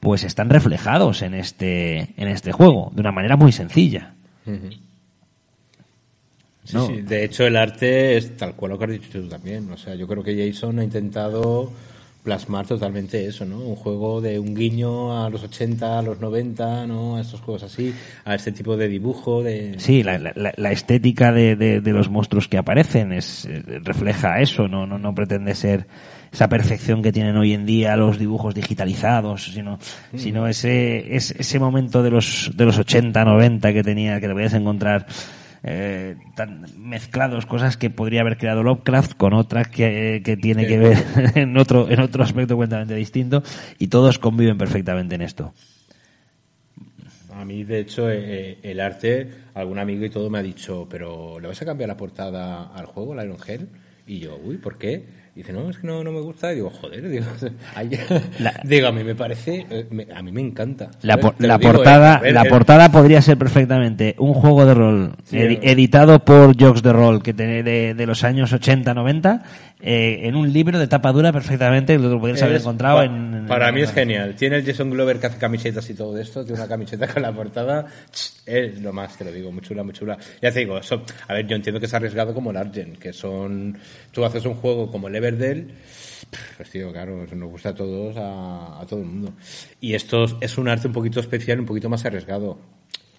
pues 0.00 0.24
están 0.24 0.50
reflejados 0.50 1.22
en 1.22 1.34
este 1.34 2.14
en 2.16 2.28
este 2.28 2.52
juego 2.52 2.90
de 2.94 3.00
una 3.00 3.12
manera 3.12 3.36
muy 3.36 3.52
sencilla. 3.52 4.14
Sí, 6.64 6.78
sí, 6.86 7.02
de 7.02 7.24
hecho 7.24 7.46
el 7.46 7.56
arte 7.56 8.16
es 8.16 8.36
tal 8.36 8.54
cual 8.54 8.72
lo 8.72 8.78
que 8.78 8.84
has 8.84 8.90
dicho 8.90 9.20
tú 9.20 9.28
también. 9.28 9.70
O 9.70 9.76
sea, 9.76 9.94
yo 9.94 10.06
creo 10.06 10.22
que 10.22 10.36
Jason 10.36 10.78
ha 10.78 10.84
intentado 10.84 11.72
plasmar 12.26 12.66
totalmente 12.66 13.24
eso, 13.24 13.44
¿no? 13.44 13.60
Un 13.60 13.76
juego 13.76 14.20
de 14.20 14.40
un 14.40 14.52
guiño 14.52 15.24
a 15.24 15.30
los 15.30 15.44
80, 15.44 16.00
a 16.00 16.02
los 16.02 16.20
90, 16.20 16.84
¿no? 16.88 17.16
A 17.16 17.20
estos 17.20 17.40
juegos 17.40 17.62
así, 17.62 17.94
a 18.24 18.34
este 18.34 18.50
tipo 18.50 18.76
de 18.76 18.88
dibujo, 18.88 19.44
de... 19.44 19.76
Sí, 19.78 20.02
la, 20.02 20.18
la, 20.18 20.52
la 20.56 20.72
estética 20.72 21.30
de, 21.30 21.54
de, 21.54 21.80
de, 21.80 21.92
los 21.92 22.10
monstruos 22.10 22.48
que 22.48 22.58
aparecen 22.58 23.12
es 23.12 23.48
refleja 23.84 24.40
eso, 24.40 24.66
no, 24.66 24.88
no, 24.88 24.98
no 24.98 25.14
pretende 25.14 25.54
ser 25.54 25.86
esa 26.32 26.48
perfección 26.48 27.00
que 27.00 27.12
tienen 27.12 27.36
hoy 27.36 27.52
en 27.52 27.64
día 27.64 27.94
los 27.94 28.18
dibujos 28.18 28.56
digitalizados, 28.56 29.44
sino, 29.44 29.78
mm. 30.10 30.18
sino 30.18 30.48
ese, 30.48 31.14
ese, 31.14 31.36
ese 31.38 31.60
momento 31.60 32.02
de 32.02 32.10
los, 32.10 32.50
de 32.56 32.64
los 32.64 32.76
80, 32.76 33.24
90 33.24 33.72
que 33.72 33.84
tenía, 33.84 34.20
que 34.20 34.26
te 34.26 34.32
podías 34.32 34.54
encontrar 34.54 35.06
eh, 35.68 36.14
tan 36.36 36.64
mezclados 36.78 37.44
cosas 37.44 37.76
que 37.76 37.90
podría 37.90 38.20
haber 38.20 38.38
creado 38.38 38.62
Lovecraft 38.62 39.14
con 39.14 39.34
otras 39.34 39.66
que, 39.66 40.22
que 40.24 40.36
tiene 40.36 40.64
que 40.68 40.78
ver 40.78 41.04
en 41.34 41.58
otro 41.58 41.90
en 41.90 41.98
otro 41.98 42.22
aspecto 42.22 42.54
completamente 42.54 42.94
distinto 42.94 43.42
y 43.80 43.88
todos 43.88 44.20
conviven 44.20 44.56
perfectamente 44.56 45.16
en 45.16 45.22
esto. 45.22 45.52
A 47.32 47.44
mí, 47.44 47.64
de 47.64 47.80
hecho, 47.80 48.08
eh, 48.08 48.58
el 48.62 48.78
arte, 48.78 49.28
algún 49.54 49.78
amigo 49.80 50.04
y 50.04 50.10
todo 50.10 50.30
me 50.30 50.38
ha 50.38 50.42
dicho, 50.42 50.86
pero 50.88 51.40
¿le 51.40 51.48
vas 51.48 51.60
a 51.60 51.66
cambiar 51.66 51.88
la 51.88 51.96
portada 51.96 52.72
al 52.72 52.86
juego, 52.86 53.14
la 53.14 53.24
Iron 53.24 53.36
Hell? 53.44 53.68
Y 54.06 54.20
yo, 54.20 54.40
uy, 54.42 54.58
¿por 54.58 54.78
qué? 54.78 55.04
Dice, 55.36 55.52
no, 55.52 55.68
es 55.68 55.78
que 55.78 55.86
no, 55.86 56.02
no 56.02 56.12
me 56.12 56.20
gusta. 56.20 56.52
Y 56.52 56.56
digo, 56.56 56.70
joder, 56.70 57.08
digo, 57.10 57.26
la, 58.38 58.60
digo 58.64 58.88
a 58.88 58.92
mí 58.92 59.04
me 59.04 59.14
parece, 59.14 59.66
eh, 59.70 59.86
me, 59.90 60.06
a 60.14 60.22
mí 60.22 60.32
me 60.32 60.40
encanta. 60.40 60.90
La, 61.02 61.16
la 61.38 61.58
digo, 61.58 61.72
portada, 61.72 62.16
eh, 62.18 62.22
ver, 62.22 62.32
la 62.34 62.42
eh, 62.42 62.48
portada 62.48 62.90
podría 62.90 63.20
ser 63.22 63.36
perfectamente 63.36 64.14
un 64.18 64.34
juego 64.34 64.64
de 64.64 64.74
rol 64.74 65.12
sí, 65.24 65.38
ed 65.38 65.58
editado 65.62 66.24
por 66.24 66.60
Jokes 66.60 66.82
de 66.82 66.92
Rol 66.92 67.22
que 67.22 67.32
de, 67.32 67.62
de, 67.62 67.94
de 67.94 68.06
los 68.06 68.24
años 68.24 68.52
80, 68.52 68.94
90 68.94 69.42
eh, 69.80 70.20
en 70.22 70.36
un 70.36 70.50
libro 70.50 70.78
de 70.78 70.86
tapa 70.86 71.12
dura 71.12 71.32
perfectamente, 71.32 71.98
lo 71.98 72.18
podrías 72.18 72.42
haber 72.42 72.60
encontrado 72.60 72.98
pa, 72.98 73.04
en, 73.04 73.44
Para 73.46 73.68
en, 73.68 73.74
mí 73.74 73.82
es 73.82 73.92
genial. 73.92 74.34
Tiene 74.34 74.56
el 74.56 74.64
Jason 74.64 74.88
Glover 74.88 75.20
que 75.20 75.26
hace 75.26 75.38
camisetas 75.38 75.88
y 75.90 75.94
todo 75.94 76.16
esto, 76.18 76.44
tiene 76.44 76.60
una 76.60 76.68
camiseta 76.68 77.06
con 77.12 77.22
la 77.22 77.32
portada, 77.32 77.86
es 78.46 78.80
lo 78.80 78.92
más, 78.92 79.16
te 79.18 79.24
lo 79.24 79.32
digo, 79.32 79.52
muy 79.52 79.60
chula, 79.60 79.82
muy 79.82 79.92
chula. 79.92 80.16
Ya 80.40 80.50
te 80.50 80.60
digo, 80.60 80.78
eso, 80.78 81.02
a 81.28 81.34
ver, 81.34 81.46
yo 81.46 81.56
entiendo 81.56 81.78
que 81.78 81.86
es 81.86 81.94
arriesgado 81.94 82.32
como 82.32 82.50
el 82.50 82.56
Argent, 82.56 82.98
que 82.98 83.12
son, 83.12 83.76
tú 84.12 84.24
haces 84.24 84.44
un 84.46 84.54
juego 84.54 84.90
como 84.90 85.08
el 85.08 85.14
Everdell, 85.16 85.70
pues 86.56 86.70
tío, 86.70 86.90
claro, 86.90 87.26
nos 87.30 87.50
gusta 87.50 87.68
a 87.70 87.74
todos, 87.74 88.16
a, 88.16 88.80
a 88.80 88.86
todo 88.86 89.00
el 89.00 89.06
mundo. 89.06 89.34
Y 89.80 89.94
esto 89.94 90.24
es 90.40 90.56
un 90.56 90.68
arte 90.68 90.88
un 90.88 90.94
poquito 90.94 91.20
especial, 91.20 91.60
un 91.60 91.66
poquito 91.66 91.90
más 91.90 92.04
arriesgado. 92.06 92.58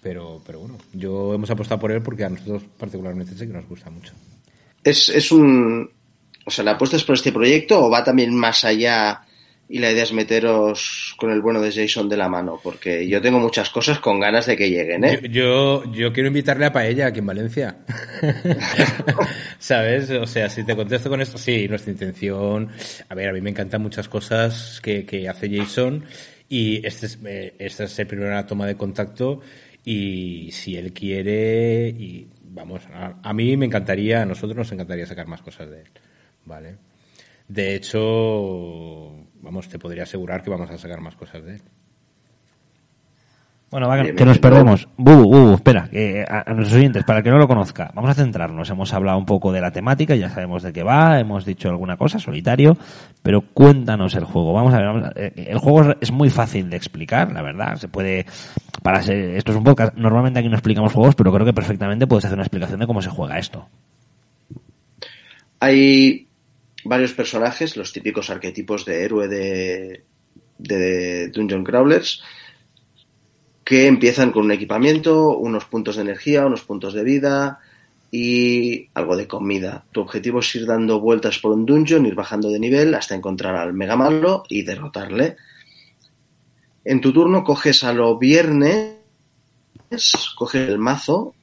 Pero, 0.02 0.40
pero 0.46 0.60
bueno, 0.60 0.78
yo 0.92 1.34
hemos 1.34 1.50
apostado 1.50 1.80
por 1.80 1.90
él 1.90 2.02
porque 2.02 2.24
a 2.24 2.28
nosotros 2.28 2.62
particularmente 2.78 3.34
sí 3.34 3.46
que 3.46 3.52
nos 3.52 3.68
gusta 3.68 3.90
mucho. 3.90 4.12
Es, 4.84 5.08
es 5.08 5.32
un, 5.32 5.90
o 6.48 6.50
sea, 6.50 6.64
¿la 6.64 6.72
apuesta 6.72 6.96
es 6.96 7.04
por 7.04 7.14
este 7.14 7.30
proyecto 7.30 7.84
o 7.84 7.90
va 7.90 8.02
también 8.02 8.34
más 8.34 8.64
allá 8.64 9.20
y 9.68 9.80
la 9.80 9.90
idea 9.90 10.04
es 10.04 10.14
meteros 10.14 11.14
con 11.18 11.30
el 11.30 11.42
bueno 11.42 11.60
de 11.60 11.70
Jason 11.70 12.08
de 12.08 12.16
la 12.16 12.26
mano? 12.26 12.58
Porque 12.62 13.06
yo 13.06 13.20
tengo 13.20 13.38
muchas 13.38 13.68
cosas 13.68 13.98
con 13.98 14.18
ganas 14.18 14.46
de 14.46 14.56
que 14.56 14.70
lleguen, 14.70 15.04
¿eh? 15.04 15.20
Yo, 15.24 15.84
yo, 15.84 15.92
yo 15.92 16.12
quiero 16.14 16.28
invitarle 16.28 16.64
a 16.64 16.72
Paella 16.72 17.08
aquí 17.08 17.18
en 17.18 17.26
Valencia. 17.26 17.76
¿Sabes? 19.58 20.08
O 20.10 20.26
sea, 20.26 20.48
si 20.48 20.64
te 20.64 20.74
contesto 20.74 21.10
con 21.10 21.20
esto, 21.20 21.36
sí, 21.36 21.68
nuestra 21.68 21.92
intención. 21.92 22.70
A 23.10 23.14
ver, 23.14 23.28
a 23.28 23.32
mí 23.34 23.42
me 23.42 23.50
encantan 23.50 23.82
muchas 23.82 24.08
cosas 24.08 24.80
que, 24.82 25.04
que 25.04 25.28
hace 25.28 25.54
Jason 25.54 26.06
y 26.48 26.86
este 26.86 27.04
es, 27.04 27.18
eh, 27.26 27.54
esta 27.58 27.84
es 27.84 27.98
la 27.98 28.06
primera 28.06 28.46
toma 28.46 28.66
de 28.66 28.74
contacto 28.74 29.42
y 29.84 30.50
si 30.52 30.76
él 30.76 30.94
quiere 30.94 31.88
y 31.90 32.26
vamos, 32.42 32.80
a, 32.90 33.16
a 33.22 33.32
mí 33.34 33.54
me 33.58 33.66
encantaría, 33.66 34.22
a 34.22 34.24
nosotros 34.24 34.56
nos 34.56 34.72
encantaría 34.72 35.06
sacar 35.06 35.26
más 35.26 35.42
cosas 35.42 35.68
de 35.68 35.82
él. 35.82 35.88
¿Vale? 36.48 36.78
De 37.46 37.74
hecho, 37.74 39.12
vamos, 39.40 39.68
te 39.68 39.78
podría 39.78 40.02
asegurar 40.02 40.42
que 40.42 40.50
vamos 40.50 40.70
a 40.70 40.78
sacar 40.78 41.00
más 41.00 41.14
cosas 41.14 41.44
de 41.44 41.54
él. 41.56 41.62
Bueno, 43.70 43.86
va, 43.86 44.02
que, 44.02 44.24
nos 44.24 44.38
perdemos. 44.38 44.88
Bubu, 44.96 45.24
Bubu, 45.24 45.54
espera, 45.54 45.88
que 45.90 46.24
a, 46.26 46.44
a, 46.46 46.54
nuestros 46.54 46.78
oyentes, 46.78 47.04
para 47.04 47.22
que 47.22 47.28
no 47.28 47.36
lo 47.36 47.46
conozca, 47.46 47.90
vamos 47.94 48.10
a 48.10 48.14
centrarnos. 48.14 48.70
Hemos 48.70 48.94
hablado 48.94 49.18
un 49.18 49.26
poco 49.26 49.52
de 49.52 49.60
la 49.60 49.70
temática, 49.70 50.14
ya 50.14 50.30
sabemos 50.30 50.62
de 50.62 50.72
qué 50.72 50.82
va, 50.82 51.20
hemos 51.20 51.44
dicho 51.44 51.68
alguna 51.68 51.98
cosa, 51.98 52.18
solitario, 52.18 52.78
pero 53.22 53.42
cuéntanos 53.42 54.14
el 54.14 54.24
juego. 54.24 54.54
Vamos 54.54 54.72
a 54.72 54.78
ver, 54.78 54.86
vamos 54.86 55.04
a, 55.04 55.12
eh, 55.16 55.32
el 55.48 55.58
juego 55.58 55.94
es 56.00 56.10
muy 56.10 56.30
fácil 56.30 56.70
de 56.70 56.76
explicar, 56.78 57.30
la 57.30 57.42
verdad. 57.42 57.76
Se 57.76 57.88
puede, 57.88 58.24
para 58.82 59.02
ser, 59.02 59.36
esto 59.36 59.52
es 59.52 59.58
un 59.58 59.64
podcast, 59.64 59.94
normalmente 59.96 60.40
aquí 60.40 60.48
no 60.48 60.54
explicamos 60.54 60.94
juegos, 60.94 61.14
pero 61.14 61.30
creo 61.30 61.44
que 61.44 61.52
perfectamente 61.52 62.06
puedes 62.06 62.24
hacer 62.24 62.36
una 62.36 62.44
explicación 62.44 62.80
de 62.80 62.86
cómo 62.86 63.02
se 63.02 63.10
juega 63.10 63.38
esto. 63.38 63.68
Hay 65.60 66.27
varios 66.88 67.12
personajes, 67.12 67.76
los 67.76 67.92
típicos 67.92 68.30
arquetipos 68.30 68.84
de 68.84 69.04
héroe 69.04 69.28
de, 69.28 70.04
de 70.58 71.28
Dungeon 71.28 71.64
Crawlers, 71.64 72.22
que 73.64 73.86
empiezan 73.86 74.32
con 74.32 74.46
un 74.46 74.52
equipamiento, 74.52 75.36
unos 75.36 75.66
puntos 75.66 75.96
de 75.96 76.02
energía, 76.02 76.46
unos 76.46 76.64
puntos 76.64 76.94
de 76.94 77.04
vida 77.04 77.60
y 78.10 78.88
algo 78.94 79.16
de 79.16 79.28
comida. 79.28 79.84
Tu 79.92 80.00
objetivo 80.00 80.40
es 80.40 80.54
ir 80.54 80.66
dando 80.66 81.00
vueltas 81.00 81.38
por 81.38 81.52
un 81.52 81.66
dungeon, 81.66 82.06
ir 82.06 82.14
bajando 82.14 82.48
de 82.48 82.58
nivel 82.58 82.94
hasta 82.94 83.14
encontrar 83.14 83.56
al 83.56 83.74
mega 83.74 83.96
malo 83.96 84.44
y 84.48 84.62
derrotarle. 84.62 85.36
En 86.84 87.02
tu 87.02 87.12
turno 87.12 87.44
coges 87.44 87.84
a 87.84 87.92
lo 87.92 88.16
viernes, 88.16 88.96
coges 90.36 90.68
el 90.68 90.78
mazo, 90.78 91.34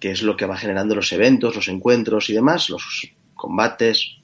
que 0.00 0.10
es 0.10 0.22
lo 0.22 0.36
que 0.36 0.46
va 0.46 0.56
generando 0.56 0.96
los 0.96 1.12
eventos, 1.12 1.54
los 1.54 1.68
encuentros 1.68 2.28
y 2.30 2.32
demás, 2.32 2.68
los 2.70 3.08
combates, 3.34 4.17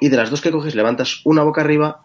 y 0.00 0.08
de 0.08 0.16
las 0.16 0.30
dos 0.30 0.40
que 0.40 0.50
coges 0.50 0.74
levantas 0.74 1.20
una 1.24 1.42
boca 1.42 1.60
arriba 1.62 2.02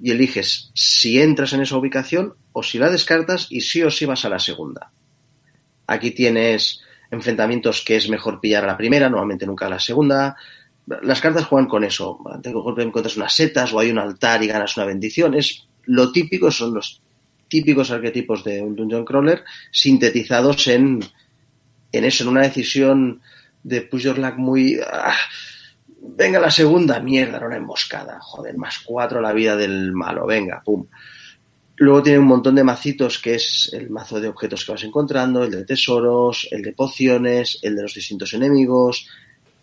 y 0.00 0.10
eliges 0.10 0.70
si 0.74 1.20
entras 1.20 1.52
en 1.52 1.62
esa 1.62 1.76
ubicación 1.76 2.34
o 2.52 2.62
si 2.62 2.78
la 2.78 2.90
descartas 2.90 3.46
y 3.50 3.60
sí 3.60 3.82
o 3.82 3.90
sí 3.90 4.04
vas 4.04 4.24
a 4.24 4.28
la 4.28 4.38
segunda. 4.38 4.90
Aquí 5.86 6.10
tienes 6.12 6.82
enfrentamientos 7.10 7.82
que 7.82 7.96
es 7.96 8.08
mejor 8.08 8.40
pillar 8.40 8.64
a 8.64 8.68
la 8.68 8.76
primera, 8.76 9.08
normalmente 9.08 9.46
nunca 9.46 9.66
a 9.66 9.70
la 9.70 9.78
segunda. 9.78 10.36
Las 11.02 11.20
cartas 11.20 11.44
juegan 11.44 11.68
con 11.68 11.84
eso. 11.84 12.18
Golpe 12.42 12.82
encuentras 12.82 13.16
unas 13.16 13.34
setas 13.34 13.72
o 13.72 13.78
hay 13.78 13.90
un 13.90 13.98
altar 13.98 14.42
y 14.42 14.48
ganas 14.48 14.76
una 14.76 14.86
bendición. 14.86 15.34
Es 15.34 15.66
lo 15.84 16.10
típico, 16.10 16.50
son 16.50 16.74
los 16.74 17.00
típicos 17.48 17.90
arquetipos 17.90 18.42
de 18.44 18.62
un 18.62 18.74
dungeon 18.74 19.04
crawler 19.04 19.44
sintetizados 19.70 20.66
en, 20.68 21.00
en 21.92 22.04
eso, 22.04 22.24
en 22.24 22.30
una 22.30 22.42
decisión 22.42 23.20
de 23.62 23.82
push 23.82 24.02
your 24.02 24.18
luck 24.18 24.36
muy... 24.36 24.80
Ah, 24.90 25.14
Venga 26.04 26.40
la 26.40 26.50
segunda, 26.50 26.98
mierda, 26.98 27.36
era 27.36 27.46
una 27.46 27.56
emboscada. 27.56 28.18
Joder, 28.20 28.56
más 28.56 28.80
cuatro 28.80 29.20
la 29.20 29.32
vida 29.32 29.54
del 29.56 29.92
malo, 29.92 30.26
venga, 30.26 30.60
pum. 30.64 30.84
Luego 31.76 32.02
tiene 32.02 32.18
un 32.18 32.26
montón 32.26 32.56
de 32.56 32.64
macitos 32.64 33.20
que 33.20 33.36
es 33.36 33.70
el 33.72 33.88
mazo 33.88 34.20
de 34.20 34.28
objetos 34.28 34.64
que 34.64 34.72
vas 34.72 34.82
encontrando, 34.82 35.44
el 35.44 35.50
de 35.52 35.64
tesoros, 35.64 36.48
el 36.50 36.62
de 36.62 36.72
pociones, 36.72 37.60
el 37.62 37.76
de 37.76 37.82
los 37.82 37.94
distintos 37.94 38.32
enemigos. 38.34 39.06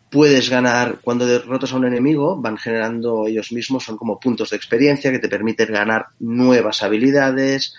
Puedes 0.10 0.50
ganar, 0.50 1.00
cuando 1.02 1.26
derrotas 1.26 1.74
a 1.74 1.76
un 1.76 1.86
enemigo, 1.86 2.38
van 2.38 2.58
generando 2.58 3.28
ellos 3.28 3.52
mismos, 3.52 3.84
son 3.84 3.98
como 3.98 4.18
puntos 4.18 4.50
de 4.50 4.56
experiencia 4.56 5.12
que 5.12 5.20
te 5.20 5.30
permiten 5.30 5.74
ganar 5.74 6.08
nuevas 6.20 6.82
habilidades. 6.84 7.76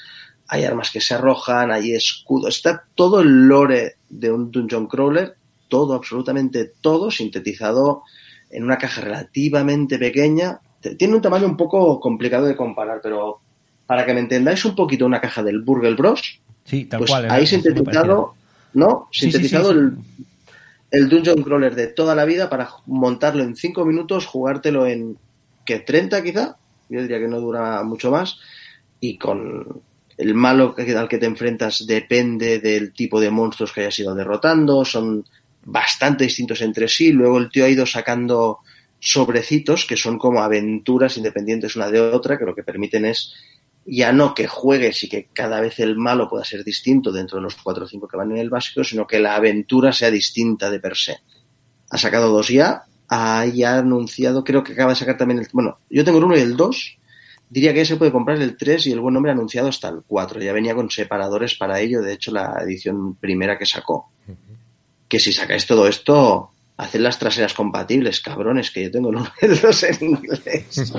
Hay 0.49 0.65
armas 0.65 0.91
que 0.91 1.01
se 1.01 1.15
arrojan, 1.15 1.73
hay 1.73 1.95
escudos. 1.95 2.57
Está 2.57 2.85
todo 2.95 3.23
el 3.23 3.49
lore 3.49 3.97
de 4.11 4.31
un 4.31 4.51
dungeon 4.51 4.87
crawler, 4.87 5.35
todo, 5.69 5.95
absolutamente 5.95 6.73
todo, 6.83 7.11
sintetizado 7.11 8.05
en 8.51 8.64
una 8.64 8.78
caja 8.78 9.01
relativamente 9.01 9.98
pequeña. 9.98 10.61
Tiene 10.98 11.14
un 11.14 11.22
tamaño 11.22 11.46
un 11.46 11.57
poco 11.57 12.01
complicado 12.01 12.46
de 12.46 12.57
comparar, 12.57 13.01
pero 13.03 13.40
para 13.86 14.05
que 14.05 14.14
me 14.14 14.20
entendáis 14.20 14.64
un 14.64 14.74
poquito 14.74 15.07
una 15.07 15.20
caja 15.20 15.42
del 15.42 15.61
Burger 15.61 15.94
Bros. 15.94 16.40
Sí, 16.64 16.84
tal 16.84 16.98
pues 16.98 17.11
cual. 17.11 17.30
Ahí 17.30 17.46
sintetizado, 17.46 18.34
¿no? 18.74 19.09
Sintetizado 19.11 19.72
sí, 19.72 19.78
sí, 19.78 19.96
sí, 19.96 20.24
el, 20.92 21.03
el 21.03 21.09
Dungeon 21.09 21.42
Crawler 21.42 21.74
de 21.74 21.88
toda 21.88 22.14
la 22.14 22.24
vida 22.24 22.48
para 22.48 22.68
montarlo 22.86 23.42
en 23.42 23.57
5 23.57 23.84
minutos, 23.84 24.26
jugártelo 24.26 24.86
en, 24.86 25.18
¿qué? 25.64 25.84
¿30 25.84 26.22
quizá? 26.22 26.57
Yo 26.88 27.03
diría 27.03 27.18
que 27.18 27.28
no 27.28 27.40
dura 27.40 27.82
mucho 27.82 28.11
más. 28.11 28.38
Y 29.01 29.16
con 29.16 29.82
el 30.16 30.34
malo 30.34 30.74
al 30.76 31.09
que 31.09 31.18
te 31.18 31.26
enfrentas 31.26 31.86
depende 31.86 32.59
del 32.59 32.92
tipo 32.92 33.20
de 33.20 33.30
monstruos 33.30 33.72
que 33.72 33.80
hayas 33.80 33.98
ido 34.01 34.14
derrotando, 34.14 34.84
son 34.84 35.24
bastante 35.65 36.25
distintos 36.25 36.61
entre 36.63 36.89
sí. 36.89 37.13
Luego 37.13 37.39
el 37.39 37.51
tío 37.51 37.65
ha 37.65 37.69
ido 37.69 37.87
sacando 37.87 38.59
sobrecitos 38.99 39.87
que 39.87 39.97
son 39.97 40.19
como 40.19 40.43
aventuras 40.43 41.17
independientes 41.17 41.77
una 41.77 41.91
de 41.91 42.01
otra, 42.01 42.39
que 42.39 42.45
lo 42.45 42.55
que 42.55 42.63
permiten 42.63 43.07
es 43.07 43.35
ya 43.87 44.13
no 44.13 44.35
que 44.35 44.47
juegues 44.47 45.03
y 45.05 45.09
que 45.09 45.29
cada 45.33 45.61
vez 45.61 45.81
el 45.81 45.97
malo 45.97 46.29
pueda 46.29 46.45
ser 46.45 46.65
distinto 46.65 47.11
dentro 47.11 47.39
de 47.39 47.43
los 47.43 47.57
cuatro 47.57 47.85
o 47.85 47.89
cinco 47.89 48.07
que 48.07 48.17
van 48.17 48.31
en 48.31 48.39
el 48.39 48.51
básico, 48.51 48.85
sino 48.85 49.07
que 49.07 49.19
la 49.19 49.35
aventura 49.35 49.93
sea 49.93 50.11
distinta 50.11 50.71
de 50.71 50.81
per 50.81 50.97
se. 50.97 51.17
Ha 51.89 51.99
sacado 51.99 52.31
dos 52.31 52.49
ya, 52.49 52.85
ha 53.09 53.41
anunciado, 53.41 54.45
creo 54.45 54.63
que 54.63 54.75
acaba 54.75 54.93
de 54.93 54.97
sacar 54.97 55.17
también 55.17 55.41
el... 55.41 55.49
Bueno, 55.53 55.79
yo 55.89 56.05
tengo 56.05 56.19
el 56.19 56.25
uno 56.25 56.37
y 56.37 56.41
el 56.41 56.57
dos, 56.57 56.99
diría 57.51 57.75
que 57.75 57.85
se 57.85 57.97
puede 57.97 58.13
comprar 58.13 58.41
el 58.41 58.57
3 58.57 58.87
y 58.87 58.93
el 58.93 59.01
buen 59.01 59.13
nombre 59.13 59.33
anunciado 59.33 59.69
hasta 59.69 59.89
el 59.89 60.03
4. 60.07 60.41
Ya 60.41 60.53
venía 60.53 60.75
con 60.75 60.89
separadores 60.89 61.57
para 61.57 61.81
ello, 61.81 62.01
de 62.01 62.15
hecho 62.15 62.31
la 62.31 62.63
edición 62.63 63.17
primera 63.17 63.59
que 63.59 63.67
sacó. 63.67 64.11
Que 65.11 65.19
si 65.19 65.33
sacáis 65.33 65.67
todo 65.67 65.89
esto, 65.89 66.53
haced 66.79 67.01
las 67.01 67.19
traseras 67.19 67.53
compatibles, 67.53 68.21
cabrones, 68.21 68.71
que 68.71 68.85
yo 68.85 68.91
tengo 68.91 69.11
2 69.43 69.83
en 69.83 70.05
inglés. 70.05 70.93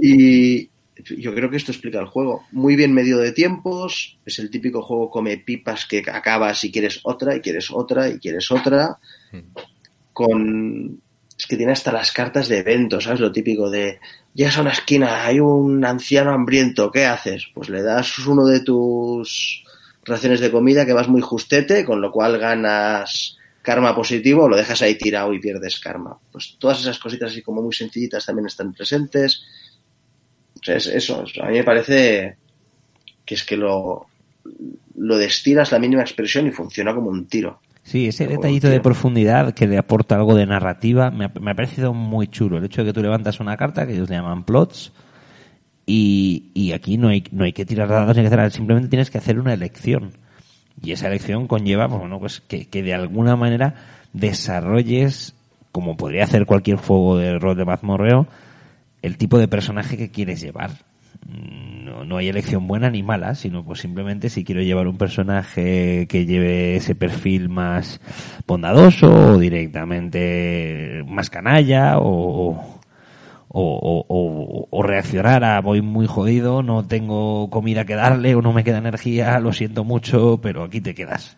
y, 0.00 0.70
yo 1.16 1.34
creo 1.34 1.50
que 1.50 1.56
esto 1.56 1.72
explica 1.72 1.98
el 1.98 2.06
juego. 2.06 2.44
Muy 2.52 2.76
bien 2.76 2.92
medio 2.92 3.18
de 3.18 3.32
tiempos, 3.32 4.18
es 4.24 4.38
el 4.38 4.50
típico 4.50 4.82
juego 4.82 5.10
come 5.10 5.38
pipas 5.38 5.86
que 5.86 6.04
acabas 6.12 6.62
y 6.64 6.70
quieres 6.70 7.00
otra, 7.02 7.36
y 7.36 7.40
quieres 7.40 7.70
otra, 7.70 8.08
y 8.08 8.18
quieres 8.18 8.50
otra. 8.50 8.98
Con. 10.12 11.00
Es 11.36 11.46
que 11.46 11.56
tiene 11.56 11.72
hasta 11.72 11.90
las 11.90 12.12
cartas 12.12 12.46
de 12.48 12.58
eventos, 12.58 13.04
¿sabes? 13.04 13.20
Lo 13.20 13.32
típico 13.32 13.70
de. 13.70 13.98
Ya 14.34 14.48
es 14.48 14.56
una 14.58 14.70
esquina, 14.70 15.24
hay 15.24 15.40
un 15.40 15.84
anciano 15.84 16.32
hambriento, 16.32 16.90
¿qué 16.90 17.06
haces? 17.06 17.46
Pues 17.52 17.68
le 17.68 17.82
das 17.82 18.18
uno 18.18 18.46
de 18.46 18.60
tus 18.60 19.61
raciones 20.04 20.40
de 20.40 20.50
comida 20.50 20.86
que 20.86 20.92
vas 20.92 21.08
muy 21.08 21.20
justete, 21.20 21.84
con 21.84 22.00
lo 22.00 22.10
cual 22.10 22.38
ganas 22.38 23.36
karma 23.62 23.94
positivo, 23.94 24.48
lo 24.48 24.56
dejas 24.56 24.82
ahí 24.82 24.96
tirado 24.96 25.32
y 25.32 25.40
pierdes 25.40 25.78
karma. 25.78 26.18
Pues 26.32 26.56
todas 26.58 26.80
esas 26.80 26.98
cositas 26.98 27.30
así 27.30 27.42
como 27.42 27.62
muy 27.62 27.72
sencillitas 27.72 28.26
también 28.26 28.46
están 28.46 28.72
presentes 28.72 29.42
es 30.70 30.86
eso, 30.86 31.24
a 31.42 31.46
mí 31.48 31.58
me 31.58 31.64
parece 31.64 32.36
que 33.24 33.34
es 33.34 33.44
que 33.44 33.56
lo, 33.56 34.06
lo 34.96 35.16
destinas 35.16 35.72
la 35.72 35.78
mínima 35.78 36.02
expresión 36.02 36.46
y 36.46 36.52
funciona 36.52 36.94
como 36.94 37.10
un 37.10 37.26
tiro. 37.26 37.60
Sí, 37.84 38.06
ese 38.06 38.28
detallito 38.28 38.68
de 38.68 38.80
profundidad 38.80 39.54
que 39.54 39.66
le 39.66 39.76
aporta 39.76 40.14
algo 40.14 40.36
de 40.36 40.46
narrativa 40.46 41.10
me 41.10 41.24
ha, 41.24 41.32
me 41.40 41.50
ha, 41.50 41.54
parecido 41.54 41.92
muy 41.92 42.28
chulo. 42.28 42.58
El 42.58 42.64
hecho 42.64 42.82
de 42.82 42.88
que 42.88 42.92
tú 42.92 43.02
levantas 43.02 43.40
una 43.40 43.56
carta, 43.56 43.86
que 43.86 43.94
ellos 43.94 44.08
le 44.08 44.16
llaman 44.16 44.44
plots, 44.44 44.92
y, 45.86 46.50
y 46.54 46.72
aquí 46.72 46.96
no 46.98 47.08
hay, 47.08 47.24
no 47.32 47.44
hay 47.44 47.52
que 47.52 47.66
tirar 47.66 47.88
dados 47.88 48.16
ni 48.16 48.22
que 48.22 48.28
hacer 48.28 48.52
simplemente 48.52 48.88
tienes 48.88 49.10
que 49.10 49.18
hacer 49.18 49.38
una 49.38 49.52
elección. 49.52 50.12
Y 50.82 50.92
esa 50.92 51.08
elección 51.08 51.46
conlleva, 51.46 51.88
pues, 51.88 52.00
bueno, 52.00 52.18
pues 52.18 52.40
que, 52.40 52.66
que 52.66 52.82
de 52.82 52.94
alguna 52.94 53.36
manera 53.36 53.74
desarrolles, 54.12 55.34
como 55.70 55.96
podría 55.96 56.24
hacer 56.24 56.46
cualquier 56.46 56.76
juego 56.76 57.16
de 57.18 57.38
rol 57.38 57.56
de 57.56 57.64
mazmorreo, 57.64 58.26
el 59.02 59.16
tipo 59.16 59.38
de 59.38 59.48
personaje 59.48 59.96
que 59.96 60.10
quieres 60.10 60.40
llevar. 60.40 60.70
No, 61.26 62.04
no 62.04 62.16
hay 62.16 62.28
elección 62.28 62.66
buena 62.66 62.90
ni 62.90 63.02
mala, 63.02 63.34
sino 63.34 63.64
pues 63.64 63.80
simplemente 63.80 64.28
si 64.28 64.44
quiero 64.44 64.62
llevar 64.62 64.88
un 64.88 64.98
personaje 64.98 66.06
que 66.08 66.26
lleve 66.26 66.76
ese 66.76 66.94
perfil 66.94 67.48
más 67.48 68.00
bondadoso 68.46 69.34
o 69.34 69.38
directamente 69.38 71.04
más 71.06 71.30
canalla 71.30 71.98
o, 71.98 72.80
o, 73.54 74.66
o, 74.70 74.82
reaccionar 74.82 75.44
a 75.44 75.60
voy 75.60 75.82
muy 75.82 76.06
jodido, 76.06 76.62
no 76.62 76.86
tengo 76.86 77.50
comida 77.50 77.84
que 77.84 77.94
darle 77.94 78.34
o 78.34 78.42
no 78.42 78.52
me 78.52 78.64
queda 78.64 78.78
energía, 78.78 79.38
lo 79.40 79.52
siento 79.52 79.84
mucho, 79.84 80.40
pero 80.42 80.64
aquí 80.64 80.80
te 80.80 80.94
quedas. 80.94 81.36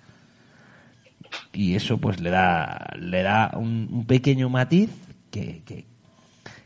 Y 1.53 1.75
eso 1.75 1.99
pues 1.99 2.21
le 2.21 2.31
da, 2.31 2.95
le 2.99 3.23
da 3.23 3.51
un, 3.57 4.05
pequeño 4.07 4.49
matiz 4.49 4.91
que, 5.31 5.63
que, 5.65 5.85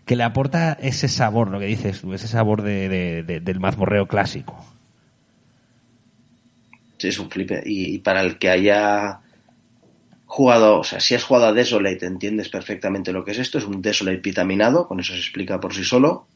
que 0.05 0.17
le 0.17 0.23
aporta 0.23 0.75
ese 0.81 1.09
sabor, 1.09 1.51
lo 1.51 1.59
que 1.59 1.67
dices 1.67 2.03
tú, 2.03 2.13
ese 2.13 2.29
sabor 2.29 2.63
de, 2.63 2.89
de, 2.89 3.41
del 3.41 3.61
mazmorreo 3.61 4.07
clásico. 4.07 4.63
Sí, 6.99 7.09
es 7.09 7.19
un 7.19 7.31
flipe. 7.31 7.63
Y, 7.65 7.99
para 7.99 8.21
el 8.21 8.39
que 8.39 8.51
haya 8.51 9.21
jugado, 10.29 10.79
o 10.79 10.85
sea, 10.85 11.01
si 11.01 11.17
has 11.17 11.25
jugado 11.25 11.47
a 11.47 11.53
Desolate, 11.53 12.07
entiendes 12.07 12.49
perfectamente 12.49 13.13
lo 13.13 13.25
que 13.25 13.33
es 13.33 13.39
esto. 13.39 13.59
Es 13.59 13.65
un 13.65 13.83
Desolate 13.83 14.19
vitaminado, 14.19 14.87
con 14.87 15.01
eso 15.01 15.15
se 15.15 15.19
explica 15.19 15.59
por 15.59 15.75
sí 15.75 15.83
solo. 15.83 16.29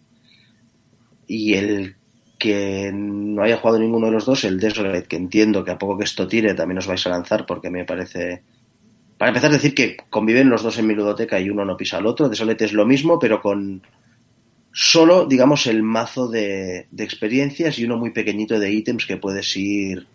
Y 1.28 1.54
el 1.54 1.96
que 2.38 2.90
no 2.92 3.42
haya 3.42 3.58
jugado 3.58 3.78
ninguno 3.78 4.06
de 4.06 4.12
los 4.12 4.24
dos, 4.24 4.44
el 4.44 4.58
Desolate, 4.58 5.06
que 5.06 5.16
entiendo 5.16 5.62
que 5.62 5.70
a 5.70 5.78
poco 5.78 5.98
que 5.98 6.04
esto 6.04 6.26
tire 6.26 6.54
también 6.54 6.78
os 6.78 6.86
vais 6.88 7.06
a 7.06 7.10
lanzar 7.10 7.46
porque 7.46 7.70
me 7.70 7.84
parece 7.84 8.42
para 9.22 9.30
empezar, 9.30 9.52
decir 9.52 9.72
que 9.72 9.96
conviven 10.10 10.50
los 10.50 10.64
dos 10.64 10.78
en 10.78 10.86
mi 10.88 10.94
ludoteca 10.94 11.38
y 11.38 11.48
uno 11.48 11.64
no 11.64 11.76
pisa 11.76 11.98
al 11.98 12.06
otro. 12.06 12.28
De 12.28 12.34
Solete 12.34 12.64
es 12.64 12.72
lo 12.72 12.84
mismo, 12.84 13.20
pero 13.20 13.40
con 13.40 13.86
solo, 14.72 15.26
digamos, 15.26 15.68
el 15.68 15.84
mazo 15.84 16.26
de, 16.26 16.88
de 16.90 17.04
experiencias 17.04 17.78
y 17.78 17.84
uno 17.84 17.96
muy 17.96 18.10
pequeñito 18.10 18.58
de 18.58 18.72
ítems 18.72 19.06
que 19.06 19.18
puedes 19.18 19.56
ir. 19.56 20.08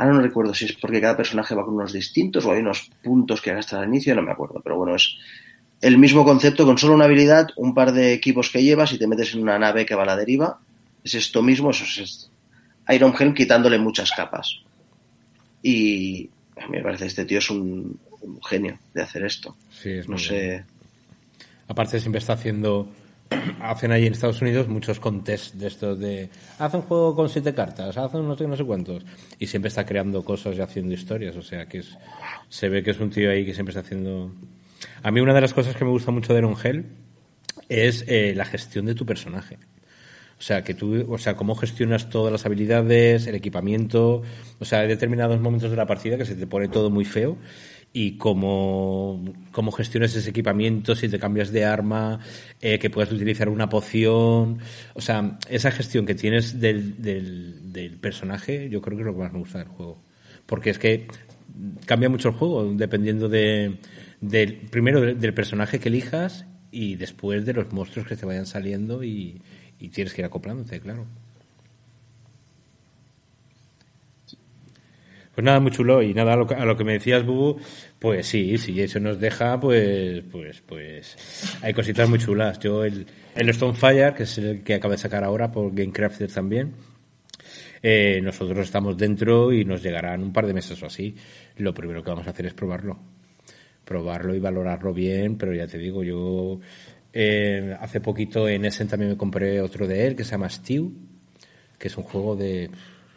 Ahora 0.00 0.14
no 0.14 0.22
recuerdo 0.22 0.54
si 0.54 0.64
es 0.64 0.72
porque 0.72 0.98
cada 0.98 1.14
personaje 1.14 1.54
va 1.54 1.62
con 1.62 1.74
unos 1.74 1.92
distintos 1.92 2.46
o 2.46 2.52
hay 2.52 2.60
unos 2.60 2.90
puntos 3.02 3.42
que 3.42 3.52
gastas 3.52 3.80
al 3.80 3.88
inicio, 3.88 4.14
no 4.14 4.22
me 4.22 4.32
acuerdo, 4.32 4.62
pero 4.64 4.78
bueno, 4.78 4.96
es 4.96 5.18
el 5.82 5.98
mismo 5.98 6.24
concepto 6.24 6.64
con 6.64 6.78
solo 6.78 6.94
una 6.94 7.04
habilidad, 7.04 7.48
un 7.56 7.74
par 7.74 7.92
de 7.92 8.14
equipos 8.14 8.48
que 8.48 8.62
llevas 8.62 8.94
y 8.94 8.98
te 8.98 9.06
metes 9.06 9.34
en 9.34 9.42
una 9.42 9.58
nave 9.58 9.84
que 9.84 9.94
va 9.94 10.04
a 10.04 10.06
la 10.06 10.16
deriva. 10.16 10.58
Es 11.04 11.12
esto 11.12 11.42
mismo, 11.42 11.68
eso 11.68 11.84
es 11.84 12.30
Iron 12.88 13.12
Helm 13.18 13.34
quitándole 13.34 13.78
muchas 13.78 14.10
capas. 14.12 14.62
Y 15.62 16.30
a 16.56 16.66
mí 16.66 16.78
me 16.78 16.82
parece 16.82 17.04
este 17.04 17.26
tío 17.26 17.38
es 17.38 17.50
un, 17.50 18.00
un 18.22 18.42
genio 18.42 18.78
de 18.94 19.02
hacer 19.02 19.22
esto. 19.26 19.54
Sí, 19.70 19.90
es 19.90 20.08
no 20.08 20.16
sé. 20.16 20.48
Bien. 20.48 20.64
Aparte 21.68 22.00
siempre 22.00 22.20
está 22.20 22.32
haciendo 22.32 22.88
hacen 23.60 23.92
ahí 23.92 24.06
en 24.06 24.12
Estados 24.12 24.42
Unidos 24.42 24.68
muchos 24.68 25.00
contests 25.00 25.58
de 25.58 25.66
estos 25.66 25.98
de 25.98 26.30
haz 26.58 26.74
un 26.74 26.82
juego 26.82 27.14
con 27.14 27.28
siete 27.28 27.54
cartas, 27.54 27.96
haz 27.96 28.12
no 28.14 28.36
sé, 28.36 28.46
no 28.46 28.66
cuántos 28.66 29.04
y 29.38 29.46
siempre 29.46 29.68
está 29.68 29.84
creando 29.86 30.24
cosas 30.24 30.56
y 30.56 30.60
haciendo 30.60 30.94
historias, 30.94 31.36
o 31.36 31.42
sea 31.42 31.66
que 31.66 31.78
es 31.78 31.96
se 32.48 32.68
ve 32.68 32.82
que 32.82 32.90
es 32.90 33.00
un 33.00 33.10
tío 33.10 33.30
ahí 33.30 33.44
que 33.44 33.54
siempre 33.54 33.70
está 33.70 33.80
haciendo 33.80 34.32
a 35.02 35.10
mí 35.10 35.20
una 35.20 35.34
de 35.34 35.40
las 35.40 35.54
cosas 35.54 35.76
que 35.76 35.84
me 35.84 35.90
gusta 35.90 36.10
mucho 36.10 36.34
de 36.34 36.40
Hell 36.40 36.86
es 37.68 38.04
eh, 38.08 38.34
la 38.34 38.44
gestión 38.44 38.86
de 38.86 38.94
tu 38.94 39.06
personaje. 39.06 39.58
O 40.38 40.42
sea, 40.42 40.64
que 40.64 40.72
tú, 40.72 41.06
o 41.12 41.18
sea, 41.18 41.36
cómo 41.36 41.54
gestionas 41.54 42.08
todas 42.08 42.32
las 42.32 42.46
habilidades, 42.46 43.26
el 43.26 43.34
equipamiento, 43.34 44.22
o 44.58 44.64
sea, 44.64 44.80
hay 44.80 44.88
determinados 44.88 45.38
momentos 45.38 45.70
de 45.70 45.76
la 45.76 45.86
partida 45.86 46.16
que 46.16 46.24
se 46.24 46.34
te 46.34 46.46
pone 46.46 46.68
todo 46.68 46.88
muy 46.88 47.04
feo 47.04 47.36
y 47.92 48.18
cómo, 48.18 49.24
cómo 49.50 49.72
gestionas 49.72 50.14
ese 50.14 50.30
equipamiento, 50.30 50.94
si 50.94 51.08
te 51.08 51.18
cambias 51.18 51.50
de 51.50 51.64
arma, 51.64 52.20
eh, 52.60 52.78
que 52.78 52.90
puedas 52.90 53.10
utilizar 53.12 53.48
una 53.48 53.68
poción. 53.68 54.58
O 54.94 55.00
sea, 55.00 55.38
esa 55.48 55.70
gestión 55.72 56.06
que 56.06 56.14
tienes 56.14 56.60
del, 56.60 57.02
del, 57.02 57.72
del, 57.72 57.98
personaje, 57.98 58.68
yo 58.70 58.80
creo 58.80 58.96
que 58.96 59.02
es 59.02 59.06
lo 59.06 59.14
que 59.14 59.20
más 59.20 59.32
me 59.32 59.40
gusta 59.40 59.58
del 59.58 59.68
juego. 59.68 60.02
Porque 60.46 60.70
es 60.70 60.78
que 60.78 61.08
cambia 61.86 62.08
mucho 62.08 62.28
el 62.28 62.34
juego 62.34 62.72
dependiendo 62.74 63.28
de, 63.28 63.78
del, 64.20 64.56
primero 64.70 65.00
del 65.00 65.34
personaje 65.34 65.80
que 65.80 65.88
elijas 65.88 66.46
y 66.70 66.94
después 66.94 67.44
de 67.44 67.54
los 67.54 67.72
monstruos 67.72 68.06
que 68.06 68.16
te 68.16 68.24
vayan 68.24 68.46
saliendo 68.46 69.02
y, 69.02 69.42
y 69.80 69.88
tienes 69.88 70.14
que 70.14 70.22
ir 70.22 70.26
acoplándote, 70.26 70.78
claro. 70.80 71.06
Pues 75.40 75.46
nada, 75.46 75.60
muy 75.60 75.70
chulo. 75.70 76.02
Y 76.02 76.12
nada, 76.12 76.34
a 76.34 76.36
lo, 76.36 76.46
que, 76.46 76.54
a 76.54 76.66
lo 76.66 76.76
que 76.76 76.84
me 76.84 76.92
decías, 76.92 77.24
Bubu, 77.24 77.58
pues 77.98 78.26
sí, 78.26 78.58
si 78.58 78.78
eso 78.78 79.00
nos 79.00 79.18
deja, 79.18 79.58
pues, 79.58 80.22
pues, 80.30 80.60
pues, 80.60 81.16
hay 81.62 81.72
cositas 81.72 82.10
muy 82.10 82.18
chulas. 82.18 82.58
Yo, 82.58 82.84
el, 82.84 83.06
el 83.34 83.54
Stonefire, 83.54 84.12
que 84.12 84.24
es 84.24 84.36
el 84.36 84.62
que 84.62 84.74
acaba 84.74 84.92
de 84.92 84.98
sacar 84.98 85.24
ahora 85.24 85.50
por 85.50 85.74
Gamecrafter 85.74 86.30
también, 86.30 86.74
eh, 87.82 88.20
nosotros 88.22 88.58
estamos 88.58 88.98
dentro 88.98 89.50
y 89.50 89.64
nos 89.64 89.82
llegarán 89.82 90.22
un 90.22 90.30
par 90.30 90.46
de 90.46 90.52
meses 90.52 90.82
o 90.82 90.84
así. 90.84 91.14
Lo 91.56 91.72
primero 91.72 92.02
que 92.02 92.10
vamos 92.10 92.26
a 92.26 92.32
hacer 92.32 92.44
es 92.44 92.52
probarlo. 92.52 92.98
Probarlo 93.86 94.34
y 94.34 94.40
valorarlo 94.40 94.92
bien, 94.92 95.38
pero 95.38 95.54
ya 95.54 95.66
te 95.66 95.78
digo, 95.78 96.02
yo 96.04 96.60
eh, 97.14 97.74
hace 97.80 98.02
poquito 98.02 98.46
en 98.46 98.66
Essen 98.66 98.88
también 98.88 99.12
me 99.12 99.16
compré 99.16 99.62
otro 99.62 99.86
de 99.86 100.06
él 100.06 100.16
que 100.16 100.24
se 100.24 100.32
llama 100.32 100.50
Stew, 100.50 100.92
que 101.78 101.88
es 101.88 101.96
un 101.96 102.04
juego 102.04 102.36
de, 102.36 102.70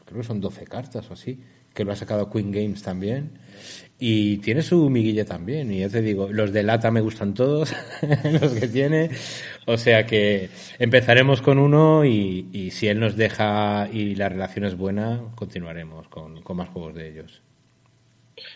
creo 0.05 0.21
que 0.21 0.25
son 0.25 0.39
12 0.39 0.63
cartas 0.67 1.09
o 1.09 1.13
así 1.15 1.37
que 1.73 1.83
lo 1.83 1.91
ha 1.91 1.95
sacado 1.95 2.29
Queen 2.29 2.51
Games 2.51 2.81
también. 2.83 3.39
Y 3.99 4.37
tiene 4.37 4.61
su 4.63 4.89
miguilla 4.89 5.25
también. 5.25 5.71
Y 5.71 5.79
ya 5.79 5.89
te 5.89 6.01
digo, 6.01 6.29
los 6.31 6.51
de 6.51 6.63
lata 6.63 6.91
me 6.91 7.01
gustan 7.01 7.33
todos, 7.33 7.73
los 8.41 8.53
que 8.53 8.67
tiene. 8.67 9.09
O 9.65 9.77
sea 9.77 10.05
que 10.05 10.49
empezaremos 10.79 11.41
con 11.41 11.57
uno 11.57 12.03
y, 12.03 12.49
y, 12.51 12.71
si 12.71 12.87
él 12.87 12.99
nos 12.99 13.15
deja 13.15 13.87
y 13.91 14.15
la 14.15 14.29
relación 14.29 14.65
es 14.65 14.75
buena, 14.75 15.21
continuaremos 15.35 16.07
con, 16.09 16.41
con 16.41 16.57
más 16.57 16.69
juegos 16.69 16.95
de 16.95 17.09
ellos. 17.09 17.41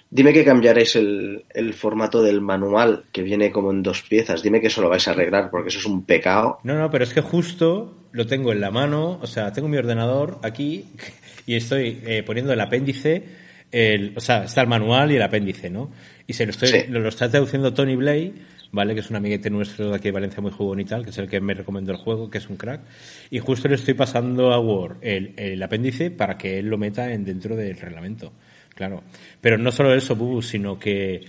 Dime 0.09 0.33
que 0.33 0.45
cambiaréis 0.45 0.95
el, 0.95 1.45
el, 1.53 1.73
formato 1.73 2.21
del 2.21 2.41
manual, 2.41 3.03
que 3.11 3.21
viene 3.21 3.51
como 3.51 3.71
en 3.71 3.83
dos 3.83 4.01
piezas. 4.01 4.41
Dime 4.41 4.61
que 4.61 4.67
eso 4.67 4.81
lo 4.81 4.89
vais 4.89 5.07
a 5.07 5.11
arreglar, 5.11 5.49
porque 5.49 5.69
eso 5.69 5.79
es 5.79 5.85
un 5.85 6.03
pecado. 6.03 6.59
No, 6.63 6.75
no, 6.75 6.89
pero 6.89 7.03
es 7.03 7.13
que 7.13 7.21
justo 7.21 7.93
lo 8.11 8.25
tengo 8.25 8.51
en 8.51 8.61
la 8.61 8.71
mano, 8.71 9.19
o 9.21 9.27
sea, 9.27 9.51
tengo 9.51 9.67
mi 9.67 9.77
ordenador 9.77 10.39
aquí 10.43 10.85
y 11.45 11.55
estoy 11.55 12.01
eh, 12.05 12.23
poniendo 12.23 12.53
el 12.53 12.61
apéndice, 12.61 13.23
el, 13.71 14.13
o 14.15 14.21
sea, 14.21 14.45
está 14.45 14.61
el 14.61 14.67
manual 14.67 15.11
y 15.11 15.17
el 15.17 15.21
apéndice, 15.21 15.69
¿no? 15.69 15.91
Y 16.25 16.33
se 16.33 16.45
lo 16.45 16.51
estoy, 16.51 16.69
sí. 16.69 16.83
lo, 16.89 16.99
lo, 16.99 17.09
está 17.09 17.29
traduciendo 17.29 17.73
Tony 17.73 17.95
Blay 17.95 18.33
¿vale? 18.71 18.93
Que 18.93 18.99
es 19.01 19.09
un 19.09 19.15
amiguete 19.15 19.49
nuestro 19.49 19.89
de 19.89 19.95
aquí 19.95 20.05
de 20.05 20.11
Valencia 20.11 20.41
muy 20.41 20.51
jugón 20.51 20.79
y 20.79 20.85
tal, 20.85 21.03
que 21.03 21.11
es 21.11 21.17
el 21.17 21.27
que 21.27 21.39
me 21.39 21.53
recomendó 21.53 21.91
el 21.91 21.97
juego, 21.97 22.29
que 22.29 22.37
es 22.37 22.49
un 22.49 22.57
crack. 22.57 22.81
Y 23.29 23.39
justo 23.39 23.67
le 23.67 23.75
estoy 23.75 23.93
pasando 23.93 24.53
a 24.53 24.59
Word 24.59 24.97
el, 25.01 25.33
el 25.37 25.61
apéndice 25.61 26.11
para 26.11 26.37
que 26.37 26.59
él 26.59 26.67
lo 26.67 26.77
meta 26.77 27.11
en 27.11 27.25
dentro 27.25 27.55
del 27.55 27.77
reglamento. 27.77 28.33
Claro. 28.77 29.01
Pero 29.41 29.57
no 29.57 29.71
solo 29.71 29.93
eso, 29.93 30.15
Bubu, 30.15 30.41
sino 30.41 30.77
que 30.77 31.25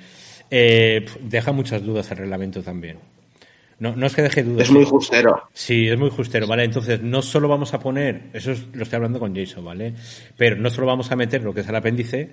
eh, 0.51 1.05
deja 1.22 1.51
muchas 1.53 1.82
dudas 1.82 2.11
el 2.11 2.18
reglamento 2.18 2.62
también. 2.62 2.99
No, 3.78 3.96
no 3.96 4.07
es 4.07 4.14
que 4.14 4.22
deje 4.22 4.42
dudas. 4.42 4.66
Es 4.68 4.70
muy 4.72 4.84
justero. 4.84 5.44
Sí, 5.53 5.88
es 5.88 5.96
muy 5.99 6.11
justero, 6.11 6.46
¿vale? 6.46 6.64
Entonces, 6.64 7.01
no 7.01 7.22
solo 7.22 7.49
vamos 7.49 7.72
a 7.74 7.80
poner, 7.80 8.24
eso 8.34 8.53
es- 8.53 8.66
lo 8.74 8.82
estoy 8.82 8.96
hablando 8.96 9.18
con 9.20 9.34
Jason, 9.34 9.64
¿vale? 9.64 9.94
Pero 10.36 10.57
no 10.57 10.68
solo 10.68 10.86
vamos 10.88 11.11
a 11.11 11.16
meter 11.16 11.42
lo 11.42 11.55
que 11.55 11.61
es 11.61 11.68
el 11.68 11.76
apéndice, 11.76 12.28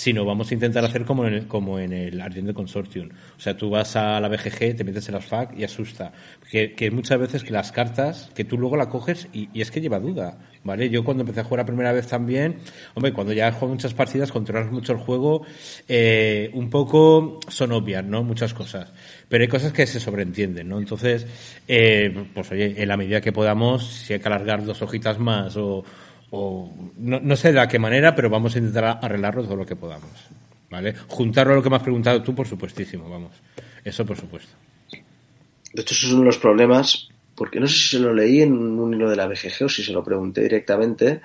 sino 0.00 0.24
vamos 0.24 0.50
a 0.50 0.54
intentar 0.54 0.82
hacer 0.82 1.04
como 1.04 1.26
en 1.26 1.34
el, 1.34 1.46
como 1.46 1.78
en 1.78 1.92
el 1.92 2.22
Argent 2.22 2.54
Consortium. 2.54 3.10
O 3.36 3.38
sea, 3.38 3.54
tú 3.54 3.68
vas 3.68 3.96
a 3.96 4.18
la 4.18 4.28
BGG, 4.28 4.74
te 4.74 4.82
metes 4.82 5.06
en 5.08 5.14
las 5.14 5.26
FAQ 5.26 5.58
y 5.58 5.64
asusta. 5.64 6.10
Que, 6.50 6.72
que 6.72 6.90
muchas 6.90 7.20
veces 7.20 7.44
que 7.44 7.50
las 7.50 7.70
cartas, 7.70 8.30
que 8.34 8.44
tú 8.44 8.56
luego 8.56 8.78
la 8.78 8.88
coges 8.88 9.28
y, 9.34 9.50
y 9.52 9.60
es 9.60 9.70
que 9.70 9.82
lleva 9.82 10.00
duda, 10.00 10.38
¿vale? 10.64 10.88
Yo 10.88 11.04
cuando 11.04 11.20
empecé 11.20 11.40
a 11.40 11.44
jugar 11.44 11.58
la 11.58 11.66
primera 11.66 11.92
vez 11.92 12.06
también, 12.06 12.60
hombre, 12.94 13.12
cuando 13.12 13.34
ya 13.34 13.52
jugado 13.52 13.74
muchas 13.74 13.92
partidas, 13.92 14.32
controlas 14.32 14.72
mucho 14.72 14.94
el 14.94 14.98
juego, 15.00 15.42
eh, 15.86 16.50
un 16.54 16.70
poco 16.70 17.38
son 17.48 17.72
obvias, 17.72 18.02
¿no? 18.02 18.22
Muchas 18.22 18.54
cosas. 18.54 18.90
Pero 19.28 19.42
hay 19.42 19.48
cosas 19.48 19.74
que 19.74 19.86
se 19.86 20.00
sobreentienden, 20.00 20.66
¿no? 20.66 20.78
Entonces, 20.78 21.26
eh, 21.68 22.24
pues 22.32 22.50
oye, 22.52 22.82
en 22.82 22.88
la 22.88 22.96
medida 22.96 23.20
que 23.20 23.32
podamos, 23.32 23.86
si 23.86 24.14
hay 24.14 24.20
que 24.20 24.28
alargar 24.28 24.64
dos 24.64 24.80
hojitas 24.80 25.18
más 25.18 25.58
o, 25.58 25.84
o 26.30 26.72
no, 26.98 27.20
no 27.20 27.36
sé 27.36 27.52
de 27.52 27.68
qué 27.68 27.78
manera, 27.78 28.14
pero 28.14 28.30
vamos 28.30 28.54
a 28.54 28.58
intentar 28.58 28.98
arreglarlo 29.02 29.44
todo 29.44 29.56
lo 29.56 29.66
que 29.66 29.76
podamos, 29.76 30.10
¿vale? 30.70 30.94
Juntarlo 31.08 31.52
a 31.52 31.56
lo 31.56 31.62
que 31.62 31.70
me 31.70 31.76
has 31.76 31.82
preguntado 31.82 32.22
tú, 32.22 32.34
por 32.34 32.46
supuestísimo, 32.46 33.08
vamos. 33.08 33.32
Eso 33.84 34.04
por 34.04 34.16
supuesto. 34.16 34.52
De 35.72 35.82
hecho, 35.82 35.94
eso 35.94 36.06
es 36.06 36.12
uno 36.12 36.20
de 36.20 36.26
los 36.26 36.38
problemas, 36.38 37.08
porque 37.34 37.60
no 37.60 37.66
sé 37.66 37.74
si 37.74 37.88
se 37.96 37.98
lo 37.98 38.12
leí 38.12 38.42
en 38.42 38.52
un 38.52 38.94
hilo 38.94 39.08
de 39.08 39.16
la 39.16 39.26
BGG 39.26 39.64
o 39.64 39.68
si 39.68 39.82
se 39.82 39.92
lo 39.92 40.04
pregunté 40.04 40.42
directamente, 40.42 41.20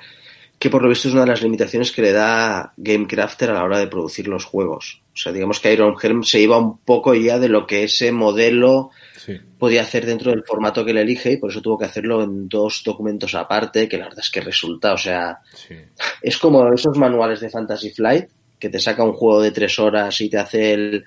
que 0.58 0.70
por 0.70 0.82
lo 0.82 0.90
visto 0.90 1.08
es 1.08 1.14
una 1.14 1.24
de 1.24 1.32
las 1.32 1.42
limitaciones 1.42 1.92
que 1.92 2.02
le 2.02 2.12
da 2.12 2.74
Gamecrafter 2.78 3.50
a 3.50 3.54
la 3.54 3.64
hora 3.64 3.80
de 3.80 3.88
producir 3.88 4.28
los 4.28 4.46
juegos. 4.46 5.02
O 5.14 5.18
sea, 5.18 5.32
digamos 5.32 5.60
que 5.60 5.74
Iron 5.74 5.96
Helm 6.02 6.24
se 6.24 6.40
iba 6.40 6.58
un 6.58 6.78
poco 6.78 7.14
ya 7.14 7.40
de 7.40 7.50
lo 7.50 7.68
que 7.68 7.84
ese 7.84 8.12
modelo 8.12 8.92
Sí. 9.26 9.40
podía 9.58 9.82
hacer 9.82 10.06
dentro 10.06 10.32
del 10.32 10.44
formato 10.44 10.86
que 10.86 10.94
le 10.94 11.02
elige 11.02 11.32
y 11.32 11.38
por 11.38 11.50
eso 11.50 11.62
tuvo 11.62 11.78
que 11.80 11.86
hacerlo 11.86 12.22
en 12.24 12.48
dos 12.48 12.84
documentos 12.86 13.34
aparte, 13.34 13.88
que 13.90 13.98
la 13.98 14.04
verdad 14.06 14.20
es 14.22 14.30
que 14.30 14.42
resulta, 14.42 14.94
o 14.94 14.98
sea, 14.98 15.40
Sí. 15.54 15.76
es 16.22 16.38
como 16.38 16.72
esos 16.74 16.98
manuales 16.98 17.40
de 17.40 17.50
Fantasy 17.50 17.90
Flight 17.92 18.28
que 18.60 18.70
te 18.70 18.80
saca 18.80 19.04
un 19.04 19.14
juego 19.14 19.42
de 19.42 19.52
tres 19.52 19.80
horas 19.80 20.20
y 20.22 20.30
te 20.30 20.38
hace 20.38 20.74
el 20.74 21.04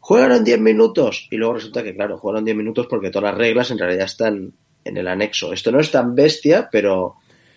juégalo 0.00 0.36
en 0.36 0.44
10 0.44 0.60
minutos 0.60 1.26
y 1.30 1.36
luego 1.36 1.54
resulta 1.54 1.82
que 1.82 1.94
claro, 1.94 2.18
juégalo 2.18 2.40
en 2.40 2.44
10 2.44 2.56
minutos 2.58 2.86
porque 2.88 3.10
todas 3.10 3.30
las 3.32 3.38
reglas 3.38 3.70
en 3.70 3.78
realidad 3.78 4.04
están 4.04 4.52
en 4.84 4.96
el 4.98 5.08
anexo. 5.08 5.52
Esto 5.52 5.72
no 5.72 5.80
es 5.80 5.90
tan 5.90 6.14
bestia, 6.14 6.68
pero 6.70 7.14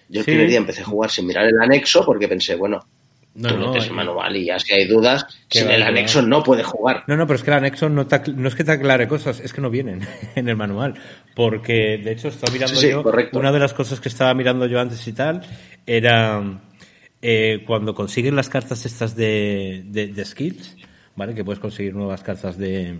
yo 0.07 0.19
el 0.21 0.25
Sí. 0.25 0.31
primer 0.31 0.47
día 0.47 0.57
empecé 0.59 0.81
a 0.81 0.85
jugar 0.85 1.11
sin 1.11 1.27
mirar 1.27 1.45
el 1.45 1.59
anexo 1.61 2.05
porque 2.05 2.29
pensé, 2.29 2.55
bueno, 2.55 2.79
No, 3.37 3.49
tú 3.49 3.57
no, 3.57 3.67
metes 3.67 3.83
eh, 3.85 3.87
el 3.89 3.93
manual 3.93 4.35
y 4.35 4.45
ya 4.45 4.57
si 4.59 4.73
hay 4.73 4.85
dudas, 4.87 5.25
Que 5.47 5.59
sin 5.59 5.67
va, 5.69 5.75
el 5.75 5.83
anexo 5.83 6.21
no 6.21 6.43
puede 6.43 6.63
jugar. 6.63 7.03
No, 7.07 7.15
no, 7.15 7.25
pero 7.27 7.37
es 7.37 7.43
que 7.43 7.51
el 7.51 7.57
anexo 7.57 7.87
no, 7.87 8.07
te 8.07 8.15
ac- 8.15 8.33
no 8.33 8.47
es 8.47 8.55
que 8.55 8.63
te 8.63 8.71
aclare 8.71 9.07
cosas, 9.07 9.39
es 9.39 9.53
que 9.53 9.61
no 9.61 9.69
vienen 9.69 10.01
en 10.35 10.49
el 10.49 10.55
manual. 10.55 10.95
Porque, 11.35 11.99
de 12.03 12.11
hecho, 12.13 12.29
estaba 12.29 12.51
mirando 12.51 12.75
Sí, 12.75 12.87
sí, 12.87 12.91
yo. 12.91 13.03
correcto. 13.03 13.37
Una 13.39 13.51
de 13.51 13.59
las 13.59 13.73
cosas 13.73 13.99
que 13.99 14.09
estaba 14.09 14.33
mirando 14.33 14.65
yo 14.65 14.79
antes 14.79 15.07
y 15.07 15.13
tal 15.13 15.41
era 15.85 16.41
eh, 17.21 17.63
cuando 17.65 17.93
consigues 17.93 18.33
las 18.33 18.49
cartas 18.49 18.85
estas 18.85 19.15
de, 19.15 19.83
de, 19.85 20.07
de 20.07 20.25
skills, 20.25 20.75
¿vale? 21.15 21.33
Que 21.35 21.43
puedes 21.43 21.59
conseguir 21.59 21.93
nuevas 21.93 22.23
cartas 22.23 22.57
de. 22.57 22.99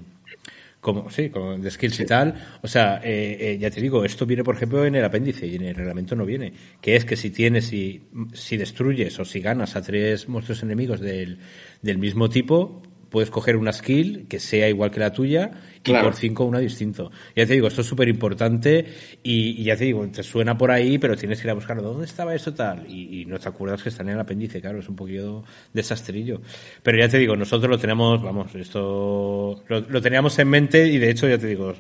Como, 0.88 1.10
sí, 1.10 1.30
como 1.30 1.58
de 1.58 1.70
skills 1.70 2.00
y 2.00 2.06
tal. 2.06 2.34
O 2.62 2.68
sea, 2.70 3.02
eh, 3.04 3.38
eh, 3.42 3.58
ya 3.60 3.70
te 3.70 3.82
digo, 3.82 4.06
esto 4.06 4.26
viene, 4.26 4.42
por 4.42 4.56
ejemplo, 4.56 4.86
en 4.86 4.96
el 4.96 5.04
apéndice 5.04 5.46
y 5.46 5.58
en 5.58 5.64
el 5.64 5.76
reglamento 5.76 6.16
no 6.16 6.26
viene. 6.26 6.54
Que 6.80 6.96
es 6.96 7.04
que 7.04 7.18
si 7.18 7.30
tienes, 7.30 7.66
si, 7.66 8.08
si 8.32 8.56
destruyes 8.56 9.20
o 9.20 9.26
si 9.26 9.42
ganas 9.42 9.76
a 9.76 9.82
tres 9.82 10.30
monstruos 10.30 10.64
enemigos 10.64 11.02
del, 11.02 11.40
del 11.82 11.98
mismo 11.98 12.30
tipo, 12.30 12.82
puedes 13.10 13.30
coger 13.30 13.56
una 13.56 13.74
skill 13.74 14.26
que 14.28 14.40
sea 14.40 14.68
igual 14.70 14.92
que 14.92 15.00
la 15.00 15.12
tuya 15.12 15.52
y 15.84 15.92
por 15.92 16.16
cinco 16.16 16.44
una 16.44 16.60
distinto. 16.60 17.12
Ya 17.36 17.46
te 17.46 17.54
digo, 17.54 17.68
esto 17.68 17.82
es 17.82 17.88
súper 17.88 18.10
importante 18.10 18.86
y, 19.24 19.62
y 19.62 19.64
ya 19.64 19.78
te 19.78 19.86
digo, 19.86 20.06
te 20.10 20.24
suena 20.24 20.58
por 20.58 20.72
ahí, 20.72 20.98
pero 20.98 21.16
tienes 21.16 21.40
que 21.40 21.48
ir 21.48 21.52
a 21.52 21.54
buscarlo. 21.54 21.84
¿Dónde 21.84 22.06
estaba 22.06 22.36
eso 22.36 22.54
tal? 22.54 22.86
Y, 22.90 23.22
y 23.22 23.26
no 23.26 23.40
te 23.40 23.48
acuerdas 23.48 23.82
que 23.82 23.90
está 23.90 24.04
en 24.04 24.10
el 24.10 24.20
apéndice, 24.20 24.60
claro, 24.60 24.80
es 24.80 24.90
un 24.90 24.96
poquillo 24.96 25.44
desastrillo. 25.74 26.42
Pero 26.84 26.98
ya 26.98 27.08
te 27.08 27.18
digo, 27.18 27.36
nosotros 27.36 27.70
lo 27.70 27.78
tenemos, 27.78 28.22
vamos, 28.22 28.54
esto 28.56 29.64
lo, 29.68 29.80
lo 29.82 30.02
teníamos 30.02 30.38
en 30.40 30.50
mente 30.50 30.88
y 30.88 30.98
de 30.98 31.10
hecho, 31.10 31.28
ya 31.28 31.38
te 31.38 31.48
digo, 31.48 31.74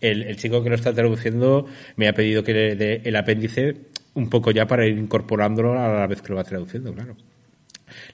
el, 0.00 0.22
el 0.22 0.36
chico 0.36 0.62
que 0.62 0.68
lo 0.68 0.74
está 0.74 0.92
traduciendo 0.92 1.66
me 1.96 2.08
ha 2.08 2.12
pedido 2.12 2.42
que 2.42 2.52
le 2.52 2.76
dé 2.76 3.02
el 3.04 3.16
apéndice 3.16 3.76
un 4.14 4.28
poco 4.28 4.50
ya 4.50 4.66
para 4.66 4.86
ir 4.86 4.98
incorporándolo 4.98 5.78
a 5.78 5.88
la 5.88 6.06
vez 6.06 6.20
que 6.20 6.30
lo 6.30 6.36
va 6.36 6.44
traduciendo, 6.44 6.92
claro. 6.92 7.16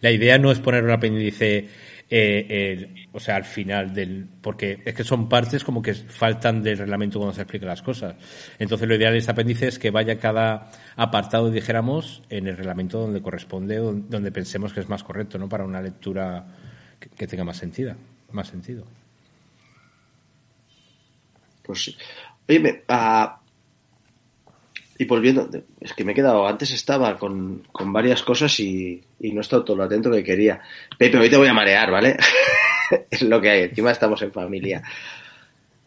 La 0.00 0.10
idea 0.10 0.38
no 0.38 0.50
es 0.50 0.58
poner 0.58 0.84
un 0.84 0.90
apéndice, 0.90 1.68
eh, 2.10 2.46
el- 2.48 3.08
o 3.12 3.20
sea, 3.20 3.36
al 3.36 3.44
final 3.44 3.92
del, 3.92 4.26
porque 4.40 4.80
es 4.84 4.94
que 4.94 5.04
son 5.04 5.28
partes 5.28 5.62
como 5.64 5.82
que 5.82 5.92
faltan 5.94 6.62
del 6.62 6.78
reglamento 6.78 7.18
cuando 7.18 7.34
se 7.34 7.42
explican 7.42 7.68
las 7.68 7.82
cosas. 7.82 8.14
Entonces 8.58 8.88
lo 8.88 8.94
ideal 8.94 9.12
de 9.12 9.18
este 9.18 9.30
apéndice 9.32 9.68
es 9.68 9.78
que 9.78 9.90
vaya 9.90 10.18
cada 10.18 10.70
apartado, 10.96 11.50
dijéramos, 11.50 12.22
en 12.30 12.46
el 12.48 12.56
reglamento 12.56 12.98
donde 13.00 13.20
corresponde, 13.20 13.76
don- 13.76 14.08
donde 14.08 14.32
pensemos 14.32 14.72
que 14.72 14.80
es 14.80 14.88
más 14.88 15.04
correcto, 15.04 15.38
¿no? 15.38 15.48
Para 15.48 15.64
una 15.64 15.82
lectura 15.82 16.46
que, 17.16 17.26
tenga 17.26 17.44
más 17.44 17.58
sentido, 17.58 17.94
más 18.32 18.48
sentido. 18.48 18.84
Pues. 21.62 21.94
Oye, 22.48 22.60
me- 22.60 22.82
ah, 22.88 23.38
y 24.98 25.04
volviendo, 25.04 25.48
es 25.80 25.92
que 25.92 26.04
me 26.04 26.12
he 26.12 26.14
quedado, 26.14 26.46
antes 26.46 26.72
estaba 26.72 27.16
con, 27.16 27.62
con 27.70 27.92
varias 27.92 28.22
cosas 28.24 28.58
y, 28.58 29.00
y 29.20 29.32
no 29.32 29.38
he 29.38 29.42
estado 29.42 29.64
todo 29.64 29.76
lo 29.76 29.84
atento 29.84 30.10
que 30.10 30.24
quería. 30.24 30.60
Pepe, 30.98 31.18
hoy 31.18 31.30
te 31.30 31.36
voy 31.36 31.46
a 31.46 31.54
marear, 31.54 31.90
¿vale? 31.90 32.16
es 33.10 33.22
lo 33.22 33.40
que 33.40 33.50
hay, 33.50 33.62
encima 33.62 33.92
estamos 33.92 34.20
en 34.22 34.32
familia. 34.32 34.82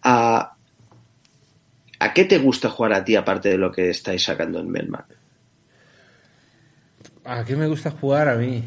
Ah, 0.02 0.54
¿A 2.00 2.14
qué 2.14 2.26
te 2.26 2.40
gusta 2.40 2.70
jugar 2.70 2.94
a 2.94 3.04
ti 3.04 3.16
aparte 3.16 3.50
de 3.50 3.58
lo 3.58 3.72
que 3.72 3.90
estáis 3.90 4.24
sacando 4.24 4.60
en 4.60 4.72
Melmac? 4.72 5.06
¿A 7.26 7.44
qué 7.46 7.56
me 7.56 7.68
gusta 7.68 7.92
jugar 7.92 8.30
a 8.30 8.36
mí? 8.36 8.64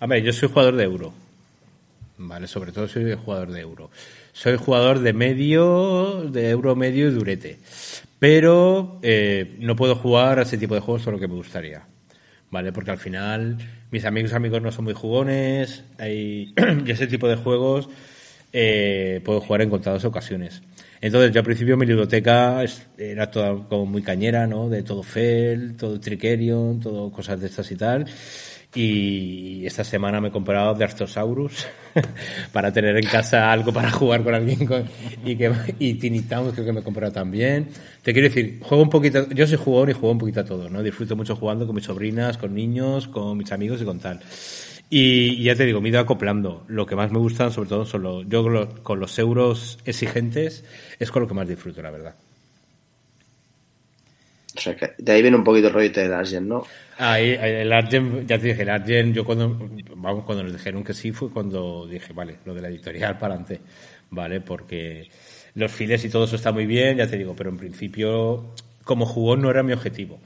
A 0.00 0.06
ver, 0.06 0.22
yo 0.22 0.32
soy 0.32 0.48
jugador 0.48 0.76
de 0.76 0.84
euro. 0.84 1.12
Vale, 2.18 2.46
sobre 2.46 2.72
todo 2.72 2.88
soy 2.88 3.14
jugador 3.14 3.52
de 3.52 3.60
euro. 3.60 3.90
Soy 4.32 4.56
jugador 4.56 4.98
de 4.98 5.12
medio, 5.12 6.24
de 6.28 6.50
euro 6.50 6.76
medio 6.76 7.08
y 7.08 7.12
durete. 7.12 7.58
Pero 8.18 8.98
eh, 9.02 9.56
no 9.60 9.76
puedo 9.76 9.96
jugar 9.96 10.38
a 10.38 10.42
ese 10.42 10.58
tipo 10.58 10.74
de 10.74 10.80
juegos 10.80 11.02
todo 11.02 11.12
lo 11.12 11.20
que 11.20 11.28
me 11.28 11.34
gustaría. 11.34 11.86
Vale, 12.50 12.72
porque 12.72 12.90
al 12.90 12.98
final 12.98 13.58
mis 13.90 14.04
amigos 14.04 14.32
amigos 14.32 14.62
no 14.62 14.72
son 14.72 14.84
muy 14.84 14.94
jugones. 14.94 15.84
Y 16.00 16.54
ese 16.90 17.06
tipo 17.06 17.28
de 17.28 17.36
juegos 17.36 17.88
eh, 18.52 19.20
puedo 19.24 19.40
jugar 19.40 19.62
en 19.62 19.70
contadas 19.70 20.04
ocasiones. 20.04 20.62
Entonces, 21.00 21.32
yo 21.32 21.40
al 21.40 21.44
principio 21.44 21.76
mi 21.76 21.84
biblioteca 21.84 22.64
era 22.96 23.30
toda 23.30 23.54
como 23.68 23.86
muy 23.86 24.02
cañera, 24.02 24.46
¿no? 24.46 24.68
De 24.68 24.82
todo 24.82 25.02
Fel, 25.02 25.76
todo 25.76 26.00
Trickerion, 26.00 26.80
todo 26.80 27.12
cosas 27.12 27.40
de 27.40 27.48
estas 27.48 27.70
y 27.70 27.76
tal. 27.76 28.06
Y 28.76 29.64
esta 29.64 29.82
semana 29.84 30.20
me 30.20 30.28
he 30.28 30.30
comprado 30.30 30.74
de 30.74 30.84
Artosaurus 30.84 31.66
para 32.52 32.70
tener 32.70 32.94
en 32.96 33.06
casa 33.06 33.50
algo 33.50 33.72
para 33.72 33.90
jugar 33.90 34.22
con 34.22 34.34
alguien. 34.34 34.68
y, 35.24 35.34
que, 35.34 35.50
y 35.78 35.94
Tiny 35.94 36.22
creo 36.22 36.52
que 36.52 36.72
me 36.72 36.80
he 36.80 36.82
comprado 36.82 37.10
también. 37.10 37.68
Te 38.02 38.12
quiero 38.12 38.28
decir, 38.28 38.60
juego 38.60 38.82
un 38.82 38.90
poquito, 38.90 39.28
yo 39.30 39.46
soy 39.46 39.56
jugador 39.56 39.90
y 39.90 39.92
juego 39.94 40.10
un 40.10 40.18
poquito 40.18 40.40
a 40.40 40.44
todo, 40.44 40.68
¿no? 40.68 40.82
Disfruto 40.82 41.16
mucho 41.16 41.34
jugando 41.36 41.66
con 41.66 41.74
mis 41.74 41.86
sobrinas, 41.86 42.36
con 42.36 42.54
niños, 42.54 43.08
con 43.08 43.38
mis 43.38 43.50
amigos 43.50 43.80
y 43.80 43.84
con 43.86 43.98
tal. 43.98 44.20
Y, 44.90 45.40
y 45.40 45.44
ya 45.44 45.56
te 45.56 45.64
digo, 45.64 45.80
me 45.80 45.88
he 45.88 45.90
ido 45.90 46.00
acoplando. 46.00 46.64
Lo 46.68 46.84
que 46.84 46.94
más 46.94 47.10
me 47.10 47.18
gustan, 47.18 47.50
sobre 47.50 47.70
todo, 47.70 47.86
son 47.86 48.02
los, 48.02 48.28
yo 48.28 48.42
con 48.42 48.52
los, 48.52 48.80
con 48.80 49.00
los 49.00 49.18
euros 49.18 49.78
exigentes, 49.86 50.64
es 50.98 51.10
con 51.10 51.22
lo 51.22 51.28
que 51.28 51.34
más 51.34 51.48
disfruto, 51.48 51.80
la 51.80 51.90
verdad. 51.90 52.14
O 54.56 54.60
sea, 54.60 54.74
que 54.74 54.94
de 54.98 55.12
ahí 55.12 55.22
viene 55.22 55.36
un 55.36 55.44
poquito 55.44 55.68
el 55.68 55.74
rollete 55.74 56.08
de 56.08 56.14
Argent, 56.14 56.46
¿no? 56.46 56.64
Ahí, 56.98 57.36
el 57.40 57.72
Argent, 57.72 58.26
ya 58.26 58.38
te 58.38 58.48
dije, 58.48 58.62
el 58.62 58.70
Argent, 58.70 59.14
yo 59.14 59.24
cuando, 59.24 59.68
vamos, 59.96 60.24
cuando 60.24 60.44
nos 60.44 60.52
dijeron 60.52 60.82
que 60.82 60.94
sí, 60.94 61.12
fue 61.12 61.30
cuando 61.30 61.86
dije, 61.86 62.12
vale, 62.12 62.38
lo 62.44 62.54
de 62.54 62.62
la 62.62 62.68
editorial 62.68 63.18
para 63.18 63.34
adelante, 63.34 63.60
¿vale? 64.10 64.40
Porque 64.40 65.08
los 65.54 65.72
files 65.72 66.04
y 66.04 66.08
todo 66.08 66.24
eso 66.24 66.36
está 66.36 66.52
muy 66.52 66.66
bien, 66.66 66.96
ya 66.96 67.06
te 67.06 67.18
digo, 67.18 67.34
pero 67.36 67.50
en 67.50 67.56
principio, 67.58 68.54
como 68.84 69.04
jugón 69.04 69.42
no 69.42 69.50
era 69.50 69.62
mi 69.62 69.72
objetivo. 69.72 70.20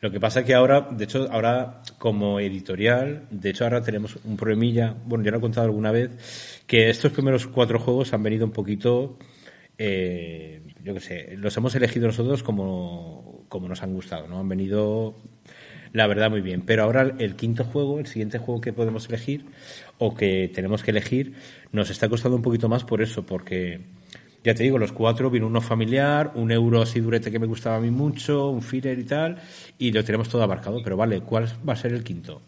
Lo 0.00 0.10
que 0.10 0.20
pasa 0.20 0.40
es 0.40 0.46
que 0.46 0.54
ahora, 0.54 0.82
de 0.90 1.04
hecho, 1.04 1.28
ahora 1.30 1.82
como 1.98 2.38
editorial, 2.38 3.26
de 3.30 3.50
hecho 3.50 3.64
ahora 3.64 3.82
tenemos 3.82 4.18
un 4.24 4.36
problemilla, 4.36 4.94
bueno, 5.06 5.24
ya 5.24 5.30
lo 5.30 5.38
he 5.38 5.40
contado 5.40 5.66
alguna 5.66 5.90
vez, 5.90 6.10
que 6.66 6.90
estos 6.90 7.12
primeros 7.12 7.46
cuatro 7.46 7.78
juegos 7.78 8.12
han 8.12 8.22
venido 8.22 8.44
un 8.44 8.52
poquito, 8.52 9.18
eh, 9.78 10.62
yo 10.82 10.92
qué 10.92 11.00
sé, 11.00 11.36
los 11.38 11.56
hemos 11.56 11.74
elegido 11.74 12.06
nosotros 12.06 12.42
como, 12.42 13.43
como 13.54 13.68
nos 13.68 13.84
han 13.84 13.92
gustado, 13.92 14.26
¿no? 14.26 14.40
Han 14.40 14.48
venido 14.48 15.14
la 15.92 16.08
verdad 16.08 16.28
muy 16.28 16.40
bien. 16.40 16.62
Pero 16.62 16.82
ahora 16.82 17.14
el 17.18 17.36
quinto 17.36 17.62
juego, 17.62 18.00
el 18.00 18.06
siguiente 18.06 18.38
juego 18.38 18.60
que 18.60 18.72
podemos 18.72 19.08
elegir 19.08 19.46
o 19.98 20.16
que 20.16 20.50
tenemos 20.52 20.82
que 20.82 20.90
elegir, 20.90 21.34
nos 21.70 21.88
está 21.88 22.08
costando 22.08 22.36
un 22.36 22.42
poquito 22.42 22.68
más 22.68 22.82
por 22.82 23.00
eso, 23.00 23.24
porque 23.24 23.80
ya 24.42 24.56
te 24.56 24.64
digo, 24.64 24.76
los 24.76 24.90
cuatro, 24.90 25.30
vino 25.30 25.46
uno 25.46 25.60
familiar, 25.60 26.32
un 26.34 26.50
euro 26.50 26.82
así 26.82 26.98
durete 26.98 27.30
que 27.30 27.38
me 27.38 27.46
gustaba 27.46 27.76
a 27.76 27.80
mí 27.80 27.92
mucho, 27.92 28.48
un 28.48 28.60
filler 28.60 28.98
y 28.98 29.04
tal, 29.04 29.38
y 29.78 29.92
lo 29.92 30.02
tenemos 30.02 30.28
todo 30.28 30.42
abarcado. 30.42 30.82
Pero 30.82 30.96
vale, 30.96 31.20
¿cuál 31.20 31.48
va 31.66 31.74
a 31.74 31.76
ser 31.76 31.92
el 31.92 32.02
quinto? 32.02 32.42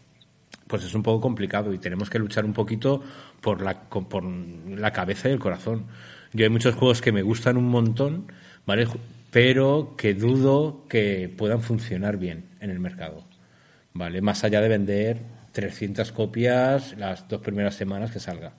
Pues 0.67 0.83
es 0.83 0.93
un 0.93 1.01
poco 1.01 1.21
complicado 1.21 1.73
y 1.73 1.77
tenemos 1.77 2.09
que 2.09 2.19
luchar 2.19 2.43
un 2.43 2.51
poquito 2.51 3.01
por 3.39 3.61
la, 3.61 3.79
por 3.79 4.25
la 4.25 4.91
cabeza 4.91 5.29
y 5.29 5.31
el 5.31 5.39
corazón. 5.39 5.85
Yo 6.33 6.43
hay 6.43 6.49
muchos 6.49 6.75
juegos 6.75 7.01
que 7.01 7.13
me 7.13 7.21
gustan 7.21 7.55
un 7.55 7.69
montón, 7.69 8.29
¿vale? 8.65 8.87
Pero 9.31 9.95
que 9.97 10.13
dudo 10.13 10.85
que 10.87 11.33
puedan 11.35 11.61
funcionar 11.61 12.17
bien 12.17 12.45
en 12.59 12.69
el 12.69 12.79
mercado, 12.79 13.25
¿vale? 13.93 14.21
Más 14.21 14.43
allá 14.43 14.61
de 14.61 14.69
vender 14.69 15.17
300 15.51 16.11
copias 16.11 16.97
las 16.97 17.27
dos 17.27 17.41
primeras 17.41 17.75
semanas 17.75 18.11
que 18.11 18.19
salga, 18.19 18.53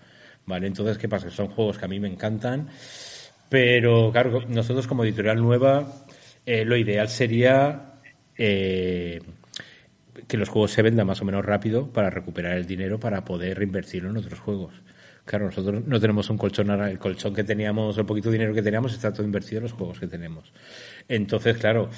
¿vale? 0.46 0.66
Entonces, 0.66 0.98
¿qué 0.98 1.08
pasa? 1.08 1.30
Son 1.30 1.48
juegos 1.48 1.78
que 1.78 1.84
a 1.84 1.88
mí 1.88 1.98
me 1.98 2.08
encantan, 2.08 2.68
pero 3.48 4.10
claro, 4.12 4.44
nosotros 4.48 4.86
como 4.86 5.04
editorial 5.04 5.40
nueva, 5.40 6.04
eh, 6.44 6.64
lo 6.64 6.76
ideal 6.76 7.08
sería 7.08 7.94
eh, 8.36 9.20
que 10.26 10.36
los 10.36 10.48
juegos 10.48 10.72
se 10.72 10.82
vendan 10.82 11.06
más 11.06 11.20
o 11.20 11.24
menos 11.24 11.44
rápido 11.44 11.92
para 11.92 12.10
recuperar 12.10 12.56
el 12.56 12.66
dinero 12.66 12.98
para 12.98 13.24
poder 13.24 13.58
reinvertirlo 13.58 14.10
en 14.10 14.16
otros 14.16 14.40
juegos. 14.40 14.74
Claro, 15.28 15.44
nosotros 15.44 15.86
no 15.86 16.00
tenemos 16.00 16.30
un 16.30 16.38
colchón 16.38 16.70
ahora, 16.70 16.90
el 16.90 16.98
colchón 16.98 17.34
que 17.34 17.44
teníamos, 17.44 17.98
el 17.98 18.06
poquito 18.06 18.30
dinero 18.30 18.54
que 18.54 18.62
teníamos 18.62 18.94
está 18.94 19.12
todo 19.12 19.26
invertido 19.26 19.58
en 19.58 19.64
los 19.64 19.72
juegos 19.72 20.00
que 20.00 20.06
tenemos. 20.06 20.50
Entonces, 21.06 21.58
claro, 21.58 21.90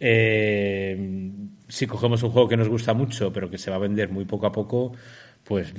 eh, 0.00 1.30
si 1.68 1.86
cogemos 1.86 2.24
un 2.24 2.30
juego 2.30 2.48
que 2.48 2.56
nos 2.56 2.68
gusta 2.68 2.92
mucho, 2.92 3.32
pero 3.32 3.48
que 3.48 3.56
se 3.56 3.70
va 3.70 3.76
a 3.76 3.78
vender 3.78 4.08
muy 4.08 4.24
poco 4.24 4.48
a 4.48 4.50
poco, 4.50 4.96
pues 5.44 5.72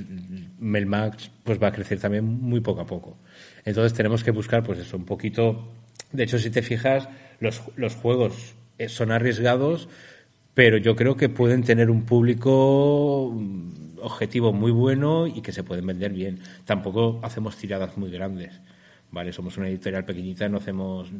Melmax 0.59 1.29
pues 1.43 1.61
va 1.61 1.67
a 1.67 1.71
crecer 1.73 1.99
también 1.99 2.23
muy 2.23 2.61
poco 2.61 2.79
a 2.79 2.85
poco. 2.85 3.17
Entonces 3.65 3.93
tenemos 3.93 4.23
que 4.23 4.31
buscar, 4.31 4.63
pues 4.63 4.79
eso, 4.79 4.95
un 4.95 5.03
poquito. 5.03 5.73
De 6.13 6.23
hecho, 6.23 6.39
si 6.39 6.51
te 6.51 6.61
fijas, 6.61 7.09
los, 7.41 7.63
los 7.75 7.95
juegos 7.95 8.55
eh, 8.77 8.87
son 8.87 9.11
arriesgados, 9.11 9.89
pero 10.53 10.77
yo 10.77 10.95
creo 10.95 11.15
que 11.15 11.29
pueden 11.29 11.63
tener 11.63 11.89
un 11.89 12.03
público 12.03 13.35
objetivo 14.01 14.53
muy 14.53 14.71
bueno 14.71 15.27
y 15.27 15.41
que 15.41 15.51
se 15.51 15.63
pueden 15.63 15.87
vender 15.87 16.11
bien. 16.11 16.39
Tampoco 16.65 17.19
hacemos 17.23 17.57
tiradas 17.57 17.97
muy 17.97 18.11
grandes. 18.11 18.61
Vale, 19.11 19.31
somos 19.31 19.57
una 19.57 19.69
editorial 19.69 20.05
pequeñita, 20.05 20.49
no 20.49 20.57
hacemos, 20.57 21.11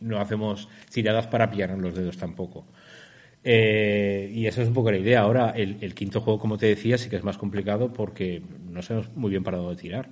no 0.00 0.20
hacemos 0.20 0.68
tiradas 0.90 1.26
para 1.26 1.50
pillarnos 1.50 1.80
los 1.80 1.94
dedos 1.94 2.16
tampoco. 2.16 2.66
Eh, 3.42 4.30
y 4.32 4.46
esa 4.46 4.62
es 4.62 4.68
un 4.68 4.74
poco 4.74 4.90
la 4.90 4.98
idea. 4.98 5.22
Ahora, 5.22 5.50
el, 5.50 5.94
quinto 5.94 6.20
juego, 6.20 6.38
como 6.38 6.58
te 6.58 6.66
decía, 6.66 6.98
sí 6.98 7.10
que 7.10 7.16
es 7.16 7.24
más 7.24 7.38
complicado 7.38 7.92
porque 7.92 8.42
no 8.70 8.82
sabemos 8.82 9.10
muy 9.16 9.30
bien 9.30 9.42
para 9.42 9.58
dónde 9.58 9.80
tirar. 9.80 10.10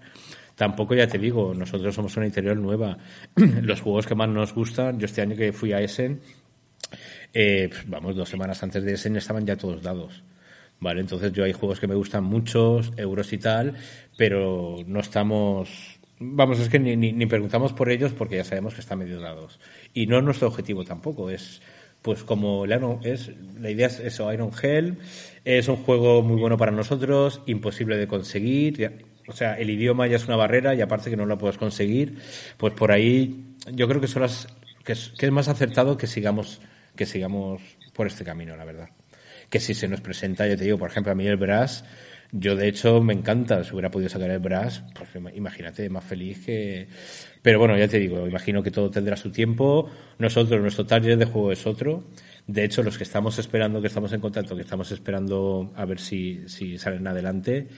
Tampoco, 0.55 0.95
ya 0.95 1.07
te 1.07 1.19
digo, 1.19 1.55
nosotros 1.55 1.95
somos 1.95 2.17
una 2.17 2.27
editorial 2.27 2.61
nueva. 2.61 2.99
Los 3.63 3.81
juegos 3.81 4.07
que 4.07 4.17
más 4.17 4.29
nos 4.29 4.53
gustan, 4.53 4.99
yo 4.99 5.05
este 5.05 5.23
año 5.23 5.37
que 5.37 5.53
fui 5.53 5.73
a 5.73 5.81
Essen, 5.81 6.21
eh, 7.33 7.71
vamos, 7.87 8.17
dos 8.17 8.29
semanas 8.29 8.63
antes 8.63 8.83
de 8.85 8.95
Essen 8.95 9.17
estaban 9.17 9.47
ya 9.47 9.57
todos 9.57 9.83
dados. 9.83 10.23
Vale, 10.81 11.01
entonces 11.01 11.33
yo 11.33 11.45
hay 11.45 11.53
juegos 11.53 11.81
que 11.81 11.89
me 11.89 11.95
gustan 11.95 12.25
muchos, 12.25 12.93
euros 12.97 13.33
y 13.33 13.39
tal, 13.39 13.75
pero 14.17 14.77
no 14.87 15.01
estamos, 15.01 15.99
vamos, 16.21 16.61
es 16.61 16.69
que 16.69 16.79
ni, 16.79 16.97
ni, 16.97 17.27
preguntamos 17.27 17.73
por 17.73 17.91
ellos 17.91 18.13
porque 18.13 18.37
ya 18.37 18.45
sabemos 18.45 18.75
que 18.75 18.81
están 18.81 18.99
medio 18.99 19.21
dados. 19.21 19.59
Y 19.93 20.07
no 20.07 20.19
es 20.19 20.25
nuestro 20.25 20.49
objetivo 20.49 20.85
tampoco, 20.85 21.31
es 21.31 21.61
pues 22.01 22.23
como 22.23 22.65
es, 22.65 23.33
la 23.61 23.71
idea 23.71 23.89
es 23.89 23.99
eso, 23.99 24.33
Iron 24.33 24.53
Hell, 24.63 24.99
es 25.45 25.67
un 25.67 25.77
juego 25.77 26.23
muy 26.23 26.37
bueno 26.41 26.57
para 26.57 26.71
nosotros, 26.71 27.43
imposible 27.47 27.97
de 27.97 28.07
conseguir, 28.07 29.05
o 29.27 29.33
sea, 29.33 29.59
el 29.59 29.69
idioma 29.69 30.07
ya 30.07 30.17
es 30.17 30.27
una 30.27 30.37
barrera 30.37 30.77
y 30.77 30.81
aparte 30.81 31.11
que 31.11 31.17
no 31.17 31.27
lo 31.27 31.39
puedes 31.39 31.59
conseguir, 31.59 32.19
pues 32.57 32.73
por 32.73 32.93
ahí 32.93 33.57
yo 33.73 33.89
creo 33.89 34.01
que 34.01 34.07
son 34.07 34.23
las, 34.23 34.47
que 34.85 34.93
es 34.93 35.33
más 35.33 35.49
acertado 35.49 35.97
que 35.97 36.07
sigamos, 36.07 36.61
que 36.99 37.07
sigamos 37.07 37.63
por 37.95 38.07
este 38.07 38.25
camino, 38.25 38.55
la 38.55 38.67
verdad 38.67 38.91
que 39.49 39.61
si 39.61 39.75
se 39.75 39.89
nos 39.89 40.01
presenta, 40.01 40.47
yo 40.47 40.57
te 40.57 40.65
digo, 40.65 40.79
por 40.79 40.91
ejemplo, 40.91 41.13
a 41.13 41.15
mí 41.15 41.27
el 41.27 41.37
Brass, 41.37 41.85
yo 42.33 42.57
de 42.57 42.69
hecho 42.69 43.01
me 43.01 43.15
encanta, 43.15 43.65
si 43.65 43.73
hubiera 43.73 43.91
podido 43.91 44.11
sacar 44.11 44.31
el 44.31 44.39
Brass, 44.39 44.85
pues 44.95 45.09
imagínate, 45.35 45.89
más 45.89 46.05
feliz 46.05 46.45
que... 46.45 46.89
Pero 47.41 47.59
bueno, 47.59 47.77
ya 47.79 47.89
te 47.89 47.99
digo, 47.99 48.27
imagino 48.27 48.63
que 48.63 48.71
todo 48.71 48.91
tendrá 48.91 49.17
su 49.17 49.31
tiempo. 49.31 49.89
Nosotros, 50.19 50.61
nuestro 50.61 50.85
target 50.85 51.17
de 51.17 51.25
juego 51.25 51.53
es 51.53 51.67
otro. 51.67 52.05
De 52.47 52.65
hecho, 52.65 52.83
los 52.83 52.99
que 52.99 53.05
estamos 53.05 53.39
esperando, 53.39 53.81
que 53.81 53.87
estamos 53.87 54.13
en 54.13 54.21
contacto, 54.21 54.55
que 54.55 54.63
estamos 54.63 54.91
esperando 54.91 55.73
a 55.75 55.85
ver 55.87 56.01
si, 56.01 56.47
si 56.49 56.77
salen 56.77 57.07
adelante, 57.07 57.69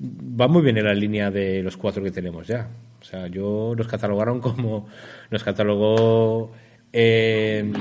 va 0.00 0.48
muy 0.48 0.62
bien 0.62 0.78
en 0.78 0.84
la 0.84 0.94
línea 0.94 1.30
de 1.30 1.62
los 1.62 1.76
cuatro 1.76 2.02
que 2.02 2.10
tenemos 2.10 2.48
ya. 2.48 2.70
O 3.00 3.04
sea, 3.04 3.28
yo 3.28 3.74
los 3.76 3.86
catalogaron 3.86 4.40
como, 4.40 4.88
nos 5.30 5.44
catalogó 5.44 6.52
eh, 6.92 7.72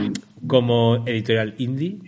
como 0.47 1.05
editorial 1.07 1.55
indie 1.57 1.99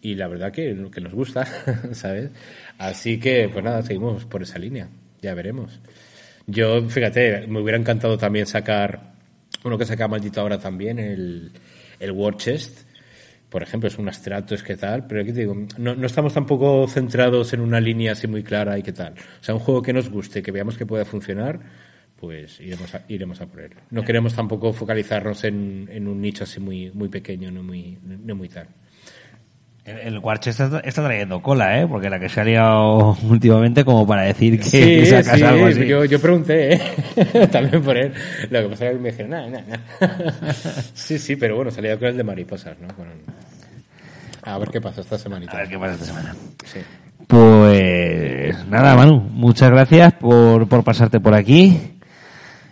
y 0.00 0.14
la 0.14 0.28
verdad 0.28 0.52
que, 0.52 0.88
que 0.92 1.00
nos 1.00 1.14
gusta, 1.14 1.44
¿sabes? 1.92 2.30
Así 2.78 3.18
que, 3.18 3.48
pues 3.48 3.64
nada, 3.64 3.82
seguimos 3.82 4.24
por 4.26 4.42
esa 4.42 4.58
línea, 4.58 4.88
ya 5.22 5.34
veremos. 5.34 5.80
Yo, 6.46 6.86
fíjate, 6.88 7.46
me 7.46 7.60
hubiera 7.60 7.78
encantado 7.78 8.18
también 8.18 8.46
sacar 8.46 9.14
uno 9.64 9.78
que 9.78 9.86
saca 9.86 10.06
maldito 10.06 10.40
ahora 10.40 10.58
también, 10.58 10.98
el, 10.98 11.52
el 11.98 12.12
War 12.12 12.36
Chest. 12.36 12.86
Por 13.48 13.62
ejemplo, 13.62 13.88
es 13.88 13.98
un 13.98 14.08
astrato, 14.08 14.54
es 14.54 14.62
que 14.62 14.76
tal, 14.76 15.06
pero 15.06 15.24
¿qué 15.24 15.32
te 15.32 15.40
digo? 15.40 15.54
No, 15.78 15.94
no 15.94 16.06
estamos 16.06 16.34
tampoco 16.34 16.86
centrados 16.88 17.52
en 17.52 17.60
una 17.60 17.80
línea 17.80 18.12
así 18.12 18.26
muy 18.26 18.42
clara 18.42 18.78
y 18.78 18.82
qué 18.82 18.92
tal. 18.92 19.14
O 19.14 19.44
sea, 19.44 19.54
un 19.54 19.60
juego 19.60 19.80
que 19.80 19.92
nos 19.92 20.10
guste, 20.10 20.42
que 20.42 20.50
veamos 20.50 20.76
que 20.76 20.84
pueda 20.84 21.04
funcionar, 21.04 21.60
pues 22.24 22.60
iremos 22.60 22.94
a, 22.94 23.02
iremos 23.08 23.40
a 23.40 23.46
por 23.46 23.60
él. 23.60 23.72
No 23.90 24.02
queremos 24.02 24.34
tampoco 24.34 24.72
focalizarnos 24.72 25.44
en, 25.44 25.88
en 25.90 26.08
un 26.08 26.20
nicho 26.20 26.44
así 26.44 26.60
muy, 26.60 26.90
muy 26.92 27.08
pequeño, 27.08 27.50
no 27.50 27.62
muy, 27.62 27.98
no 28.02 28.34
muy 28.34 28.48
tal. 28.48 28.68
El, 29.84 30.18
Warch 30.18 30.46
está, 30.46 30.80
trayendo 30.80 31.42
cola, 31.42 31.78
¿eh? 31.78 31.86
Porque 31.86 32.08
la 32.08 32.18
que 32.18 32.30
se 32.30 32.40
ha 32.40 32.44
liado 32.44 33.18
últimamente 33.28 33.84
como 33.84 34.06
para 34.06 34.22
decir 34.22 34.58
que, 34.58 35.04
sacas 35.04 35.42
algo 35.42 35.66
así. 35.66 35.86
Yo, 35.86 36.06
yo 36.06 36.18
pregunté, 36.18 36.74
¿eh? 36.74 37.46
También 37.52 37.82
por 37.82 37.96
él. 37.98 38.12
Lo 38.48 38.62
que 38.62 38.68
pasa 38.68 38.86
es 38.86 38.92
que 38.92 38.98
me 38.98 39.10
dijeron, 39.10 39.30
nada, 39.32 39.48
nada, 39.48 39.80
sí, 40.94 41.18
sí, 41.18 41.36
pero 41.36 41.56
bueno, 41.56 41.70
salía 41.70 41.98
con 41.98 42.08
el 42.08 42.16
de 42.16 42.24
mariposas, 42.24 42.78
¿no? 42.80 42.88
A 44.42 44.58
ver 44.58 44.70
qué 44.70 44.80
pasa 44.80 45.02
esta 45.02 45.18
semanita. 45.18 45.52
A 45.52 45.60
ver 45.60 45.68
qué 45.68 45.78
pasa 45.78 45.92
esta 45.92 46.06
semana. 46.06 46.34
Sí. 46.64 46.80
Pues 47.26 48.66
nada, 48.66 48.96
Manu, 48.96 49.20
muchas 49.20 49.70
gracias 49.70 50.14
por, 50.14 50.66
por 50.66 50.82
pasarte 50.82 51.20
por 51.20 51.34
aquí. 51.34 51.93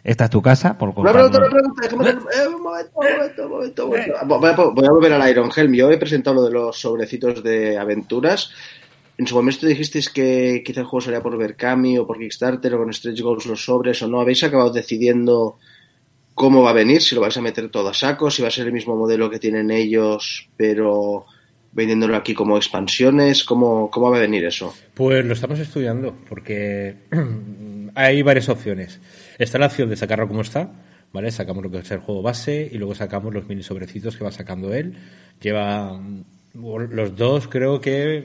Esta 0.04 0.24
es 0.24 0.30
tu 0.30 0.42
casa. 0.42 0.76
Por 0.76 0.88
una 0.96 1.12
pregunta, 1.12 1.38
una 1.38 1.48
pregunta. 1.48 2.10
Eh, 2.10 2.48
un 2.48 2.62
momento, 2.62 2.90
un 2.94 3.12
momento, 3.16 3.44
un 3.44 3.50
momento. 3.50 3.86
Voy, 3.86 4.00
a, 4.00 4.24
voy, 4.24 4.84
a, 4.86 4.90
volver 4.90 5.12
al 5.12 5.30
Iron 5.30 5.50
Helm. 5.54 5.72
Yo 5.74 5.90
he 5.90 5.98
presentado 5.98 6.36
lo 6.36 6.42
de 6.42 6.50
los 6.50 6.80
sobrecitos 6.80 7.42
de 7.42 7.78
aventuras. 7.78 8.50
En 9.16 9.26
su 9.26 9.36
momento 9.36 9.66
dijisteis 9.66 10.10
que 10.10 10.62
quizá 10.64 10.80
el 10.80 10.86
juego 10.86 11.02
salía 11.02 11.22
por 11.22 11.36
Berkami 11.36 11.98
o 11.98 12.06
por 12.06 12.18
Kickstarter 12.18 12.74
o 12.74 12.78
con 12.78 12.92
Stretch 12.92 13.20
Goals 13.20 13.46
los 13.46 13.64
sobres 13.64 14.02
o 14.02 14.08
no. 14.08 14.20
¿Habéis 14.20 14.42
acabado 14.42 14.70
decidiendo 14.70 15.58
cómo 16.34 16.62
va 16.62 16.70
a 16.70 16.74
venir? 16.74 17.00
Si 17.00 17.14
lo 17.14 17.20
vais 17.20 17.36
a 17.36 17.42
meter 17.42 17.68
todo 17.68 17.88
a 17.88 17.94
saco, 17.94 18.30
si 18.30 18.42
va 18.42 18.48
a 18.48 18.50
ser 18.50 18.66
el 18.66 18.72
mismo 18.72 18.96
modelo 18.96 19.30
que 19.30 19.38
tienen 19.38 19.70
ellos, 19.70 20.48
pero 20.56 21.26
vendiéndolo 21.70 22.16
aquí 22.16 22.34
como 22.34 22.56
expansiones. 22.56 23.44
¿Cómo, 23.44 23.88
cómo 23.90 24.10
va 24.10 24.16
a 24.16 24.20
venir 24.20 24.44
eso? 24.44 24.74
Pues 24.94 25.24
lo 25.24 25.34
estamos 25.34 25.60
estudiando 25.60 26.16
porque 26.28 26.96
hay 27.94 28.22
varias 28.22 28.48
opciones. 28.48 29.00
Está 29.42 29.58
la 29.58 29.66
opción 29.66 29.90
de 29.90 29.96
sacarlo 29.96 30.28
como 30.28 30.42
está, 30.42 30.70
¿vale? 31.12 31.32
Sacamos 31.32 31.64
lo 31.64 31.70
que 31.70 31.78
es 31.78 31.90
el 31.90 31.98
juego 31.98 32.22
base 32.22 32.68
y 32.70 32.78
luego 32.78 32.94
sacamos 32.94 33.34
los 33.34 33.48
mini 33.48 33.64
sobrecitos 33.64 34.16
que 34.16 34.22
va 34.22 34.30
sacando 34.30 34.72
él. 34.72 34.94
Lleva 35.40 35.94
mm, 35.94 36.24
los 36.54 37.16
dos, 37.16 37.48
creo 37.48 37.80
que 37.80 38.24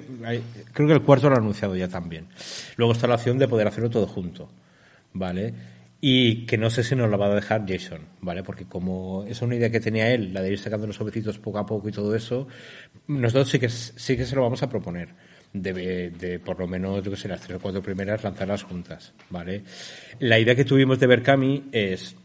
creo 0.74 0.88
que 0.88 0.94
el 0.94 1.02
cuarto 1.02 1.28
lo 1.28 1.36
ha 1.36 1.40
anunciado 1.40 1.76
ya 1.76 1.88
también. 1.88 2.28
Luego 2.76 2.94
está 2.94 3.08
la 3.08 3.16
opción 3.16 3.40
de 3.40 3.48
poder 3.48 3.68
hacerlo 3.68 3.90
todo 3.90 4.06
junto, 4.06 4.48
¿vale? 5.14 5.56
Y 6.00 6.46
que 6.46 6.60
no 6.60 6.70
sé 6.70 6.84
si 6.84 6.96
nos 6.96 7.10
la 7.10 7.18
va 7.18 7.26
a 7.26 7.34
dejar 7.34 7.66
Jason, 7.68 8.02
¿vale? 8.22 8.44
Porque 8.44 8.66
como 8.66 9.26
es 9.28 9.42
una 9.42 9.56
idea 9.56 9.72
que 9.72 9.80
tenía 9.80 10.14
él, 10.14 10.36
la 10.36 10.44
de 10.44 10.52
ir 10.52 10.60
sacando 10.60 10.86
los 10.86 10.98
sobrecitos 10.98 11.40
poco 11.40 11.58
a 11.58 11.66
poco 11.66 11.90
y 11.90 11.92
todo 11.92 12.14
eso, 12.16 12.48
nosotros 13.08 13.50
sí 13.50 13.58
que, 13.58 13.70
sí 13.70 14.16
que 14.16 14.26
se 14.26 14.36
lo 14.36 14.44
vamos 14.44 14.62
a 14.62 14.70
proponer 14.70 15.10
de, 15.54 16.12
de, 16.12 16.40
por 16.40 16.60
lo 16.60 16.68
menos, 16.68 17.04
yo 17.04 17.12
que 17.12 17.18
sé, 17.18 17.28
las 17.28 17.42
tres 17.42 17.58
o 17.58 17.60
cuatro 17.60 17.82
primeras 17.82 18.24
lanzarlas 18.24 18.64
juntas, 18.64 19.14
¿vale? 19.30 19.64
La 20.20 20.40
idea 20.40 20.56
que 20.56 20.66
tuvimos 20.66 21.00
de 21.00 21.08
Berkami 21.08 21.66
es, 21.72 22.16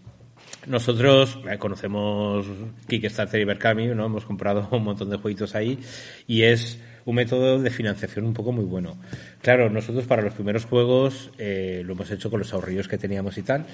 nosotros 0.66 1.38
eh, 1.50 1.58
conocemos 1.58 2.46
Kickstarter 2.86 3.40
y 3.40 3.44
Berkami, 3.44 3.88
¿no? 3.88 4.06
Hemos 4.06 4.24
comprado 4.24 4.68
un 4.72 4.84
montón 4.84 5.10
de 5.10 5.16
jueguitos 5.16 5.54
ahí 5.54 5.78
y 6.26 6.42
es 6.42 6.80
un 7.04 7.16
método 7.16 7.60
de 7.60 7.70
financiación 7.70 8.24
un 8.24 8.32
poco 8.32 8.52
muy 8.52 8.64
bueno. 8.64 8.96
Claro, 9.40 9.68
nosotros 9.70 10.06
para 10.06 10.22
los 10.22 10.34
primeros 10.34 10.66
juegos 10.66 11.32
eh, 11.38 11.82
lo 11.84 11.94
hemos 11.94 12.10
hecho 12.10 12.30
con 12.30 12.38
los 12.38 12.52
ahorrillos 12.52 12.86
que 12.86 12.98
teníamos 12.98 13.38
y 13.38 13.42
tal. 13.42 13.66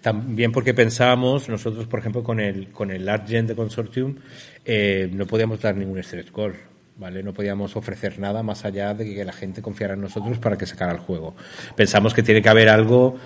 También 0.00 0.50
porque 0.50 0.72
pensábamos, 0.72 1.50
nosotros, 1.50 1.86
por 1.86 2.00
ejemplo, 2.00 2.22
con 2.22 2.40
el, 2.40 2.68
con 2.68 2.90
el 2.90 3.06
Argent 3.06 3.48
de 3.50 3.54
Consortium, 3.54 4.16
eh, 4.64 5.10
no 5.12 5.26
podíamos 5.26 5.60
dar 5.60 5.76
ningún 5.76 6.02
stretch 6.02 6.30
goal 6.30 6.54
¿vale? 7.00 7.22
No 7.22 7.32
podíamos 7.32 7.74
ofrecer 7.76 8.18
nada 8.18 8.42
más 8.42 8.66
allá 8.66 8.92
de 8.92 9.14
que 9.14 9.24
la 9.24 9.32
gente 9.32 9.62
confiara 9.62 9.94
en 9.94 10.02
nosotros 10.02 10.38
para 10.38 10.58
que 10.58 10.66
sacara 10.66 10.92
el 10.92 10.98
juego. 10.98 11.34
Pensamos 11.74 12.12
que 12.12 12.22
tiene 12.22 12.42
que 12.42 12.48
haber 12.50 12.68
algo, 12.68 13.16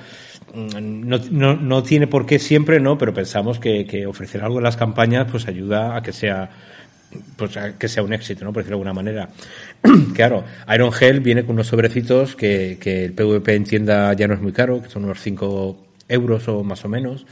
mm, 0.55 1.09
no, 1.09 1.19
no, 1.31 1.57
no 1.57 1.83
tiene 1.83 2.07
por 2.07 2.25
qué 2.25 2.39
siempre, 2.39 2.79
¿no? 2.79 2.97
Pero 2.97 3.13
pensamos 3.13 3.59
que, 3.59 3.85
que 3.85 4.07
ofrecer 4.07 4.43
algo 4.43 4.59
en 4.59 4.65
las 4.65 4.77
campañas 4.77 5.27
pues 5.29 5.49
ayuda 5.49 5.97
a 5.97 6.03
que 6.03 6.13
sea 6.13 6.51
pues 7.37 7.57
a 7.57 7.77
que 7.77 7.89
sea 7.89 8.05
un 8.05 8.13
éxito, 8.13 8.45
¿no? 8.45 8.53
Por 8.53 8.63
decirlo 8.63 8.79
de 8.79 8.89
alguna 8.89 8.95
manera. 8.95 9.29
claro, 10.15 10.45
Iron 10.73 10.93
Hell 10.99 11.19
viene 11.19 11.45
con 11.45 11.57
unos 11.57 11.67
sobrecitos 11.67 12.37
que, 12.37 12.79
que 12.81 13.05
el 13.05 13.13
PvP 13.13 13.55
en 13.57 13.65
tienda 13.65 14.13
ya 14.13 14.29
no 14.29 14.35
es 14.35 14.41
muy 14.41 14.53
caro, 14.53 14.83
que 14.83 14.89
son 14.89 15.05
unos 15.05 15.21
5 15.21 15.85
euros 16.09 16.47
o 16.47 16.63
más 16.63 16.85
o 16.85 16.89
menos. 16.89 17.27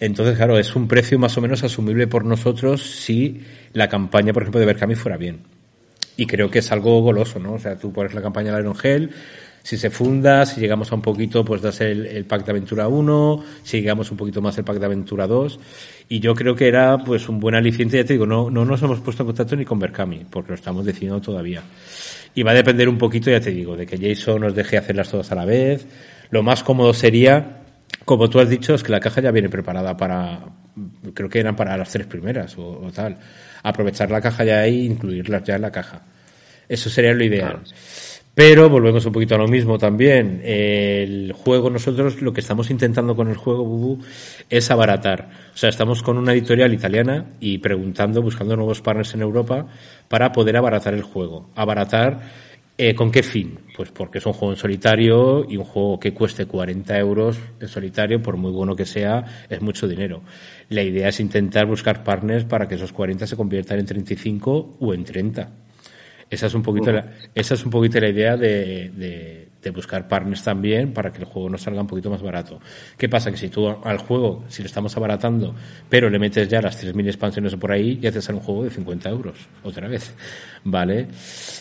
Entonces, 0.00 0.36
claro, 0.36 0.58
es 0.58 0.74
un 0.74 0.88
precio 0.88 1.18
más 1.18 1.36
o 1.38 1.40
menos 1.40 1.62
asumible 1.62 2.08
por 2.08 2.24
nosotros 2.24 2.82
si 2.82 3.42
la 3.72 3.88
campaña, 3.88 4.32
por 4.32 4.42
ejemplo, 4.42 4.58
de 4.58 4.66
Berkami 4.66 4.96
fuera 4.96 5.16
bien. 5.16 5.59
Y 6.16 6.26
creo 6.26 6.50
que 6.50 6.58
es 6.58 6.72
algo 6.72 7.00
goloso, 7.00 7.38
¿no? 7.38 7.54
O 7.54 7.58
sea, 7.58 7.76
tú 7.76 7.92
pones 7.92 8.14
la 8.14 8.22
campaña 8.22 8.54
de 8.54 8.60
Iron 8.60 8.76
Hell, 8.82 9.10
si 9.62 9.76
se 9.76 9.90
funda, 9.90 10.46
si 10.46 10.60
llegamos 10.60 10.90
a 10.90 10.94
un 10.94 11.02
poquito, 11.02 11.44
pues 11.44 11.60
das 11.60 11.80
el, 11.80 12.06
el 12.06 12.24
pack 12.24 12.44
de 12.44 12.52
aventura 12.52 12.88
1, 12.88 13.44
si 13.62 13.80
llegamos 13.80 14.10
un 14.10 14.16
poquito 14.16 14.40
más 14.40 14.56
el 14.58 14.64
pack 14.64 14.78
de 14.78 14.86
aventura 14.86 15.26
2. 15.26 15.60
Y 16.08 16.20
yo 16.20 16.34
creo 16.34 16.54
que 16.56 16.66
era 16.66 16.98
pues 16.98 17.28
un 17.28 17.40
buen 17.40 17.54
aliciente, 17.54 17.96
ya 17.98 18.04
te 18.04 18.14
digo, 18.14 18.26
no, 18.26 18.50
no 18.50 18.64
nos 18.64 18.82
hemos 18.82 19.00
puesto 19.00 19.22
en 19.22 19.28
contacto 19.28 19.56
ni 19.56 19.64
con 19.64 19.78
Berkami, 19.78 20.26
porque 20.30 20.50
lo 20.50 20.54
estamos 20.54 20.84
decidiendo 20.84 21.20
todavía. 21.20 21.62
Y 22.34 22.42
va 22.42 22.52
a 22.52 22.54
depender 22.54 22.88
un 22.88 22.98
poquito, 22.98 23.30
ya 23.30 23.40
te 23.40 23.50
digo, 23.50 23.76
de 23.76 23.86
que 23.86 23.98
Jason 23.98 24.40
nos 24.40 24.54
deje 24.54 24.78
hacerlas 24.78 25.10
todas 25.10 25.30
a 25.30 25.34
la 25.34 25.44
vez. 25.44 25.86
Lo 26.30 26.42
más 26.42 26.62
cómodo 26.62 26.94
sería 26.94 27.60
como 28.04 28.28
tú 28.28 28.40
has 28.40 28.48
dicho, 28.48 28.74
es 28.74 28.82
que 28.82 28.92
la 28.92 29.00
caja 29.00 29.20
ya 29.20 29.30
viene 29.30 29.48
preparada 29.48 29.96
para, 29.96 30.40
creo 31.14 31.28
que 31.28 31.40
eran 31.40 31.56
para 31.56 31.76
las 31.76 31.90
tres 31.90 32.06
primeras 32.06 32.56
o, 32.58 32.80
o 32.82 32.90
tal. 32.92 33.18
Aprovechar 33.62 34.10
la 34.10 34.20
caja 34.20 34.44
ya 34.44 34.60
ahí 34.60 34.80
e 34.80 34.84
incluirlas 34.84 35.44
ya 35.44 35.56
en 35.56 35.62
la 35.62 35.72
caja. 35.72 36.02
Eso 36.68 36.88
sería 36.88 37.12
lo 37.12 37.24
ideal. 37.24 37.62
Pero 38.34 38.70
volvemos 38.70 39.04
un 39.04 39.12
poquito 39.12 39.34
a 39.34 39.38
lo 39.38 39.48
mismo 39.48 39.76
también. 39.76 40.40
El 40.44 41.32
juego, 41.32 41.68
nosotros 41.68 42.22
lo 42.22 42.32
que 42.32 42.40
estamos 42.40 42.70
intentando 42.70 43.16
con 43.16 43.28
el 43.28 43.36
juego, 43.36 43.64
Bubu, 43.64 44.04
es 44.48 44.70
abaratar. 44.70 45.28
O 45.52 45.56
sea, 45.56 45.68
estamos 45.68 46.02
con 46.02 46.16
una 46.16 46.32
editorial 46.32 46.72
italiana 46.72 47.26
y 47.40 47.58
preguntando, 47.58 48.22
buscando 48.22 48.56
nuevos 48.56 48.80
partners 48.80 49.14
en 49.14 49.22
Europa 49.22 49.66
para 50.08 50.32
poder 50.32 50.56
abaratar 50.56 50.94
el 50.94 51.02
juego. 51.02 51.50
Abaratar 51.56 52.20
eh, 52.82 52.94
¿Con 52.94 53.10
qué 53.10 53.22
fin? 53.22 53.58
Pues 53.76 53.90
porque 53.90 54.16
es 54.16 54.24
un 54.24 54.32
juego 54.32 54.54
en 54.54 54.58
solitario 54.58 55.44
y 55.46 55.58
un 55.58 55.64
juego 55.64 56.00
que 56.00 56.14
cueste 56.14 56.46
40 56.46 56.98
euros 56.98 57.38
en 57.60 57.68
solitario, 57.68 58.22
por 58.22 58.38
muy 58.38 58.50
bueno 58.52 58.74
que 58.74 58.86
sea, 58.86 59.46
es 59.50 59.60
mucho 59.60 59.86
dinero. 59.86 60.22
La 60.70 60.82
idea 60.82 61.08
es 61.08 61.20
intentar 61.20 61.66
buscar 61.66 62.02
partners 62.02 62.46
para 62.46 62.66
que 62.66 62.76
esos 62.76 62.94
40 62.94 63.26
se 63.26 63.36
conviertan 63.36 63.80
en 63.80 63.84
35 63.84 64.78
o 64.80 64.94
en 64.94 65.04
30. 65.04 65.50
Esa 66.30 66.46
es 66.46 66.54
un 66.54 66.62
poquito, 66.62 66.92
la, 66.92 67.04
esa 67.34 67.54
es 67.54 67.64
un 67.64 67.72
poquito 67.72 67.98
la 67.98 68.08
idea 68.08 68.36
de, 68.36 68.90
de, 68.94 69.48
de, 69.60 69.70
buscar 69.70 70.06
partners 70.06 70.44
también 70.44 70.92
para 70.92 71.12
que 71.12 71.18
el 71.18 71.24
juego 71.24 71.50
nos 71.50 71.62
salga 71.62 71.80
un 71.80 71.88
poquito 71.88 72.08
más 72.08 72.22
barato. 72.22 72.60
¿Qué 72.96 73.08
pasa? 73.08 73.32
Que 73.32 73.36
si 73.36 73.48
tú 73.48 73.68
al 73.68 73.98
juego, 73.98 74.44
si 74.46 74.62
lo 74.62 74.66
estamos 74.66 74.96
abaratando, 74.96 75.56
pero 75.88 76.08
le 76.08 76.20
metes 76.20 76.48
ya 76.48 76.62
las 76.62 76.80
3.000 76.84 77.06
expansiones 77.06 77.56
por 77.56 77.72
ahí, 77.72 77.98
ya 77.98 78.12
te 78.12 78.22
sale 78.22 78.38
un 78.38 78.44
juego 78.44 78.62
de 78.62 78.70
50 78.70 79.10
euros, 79.10 79.38
otra 79.64 79.88
vez. 79.88 80.14
¿Vale? 80.64 81.08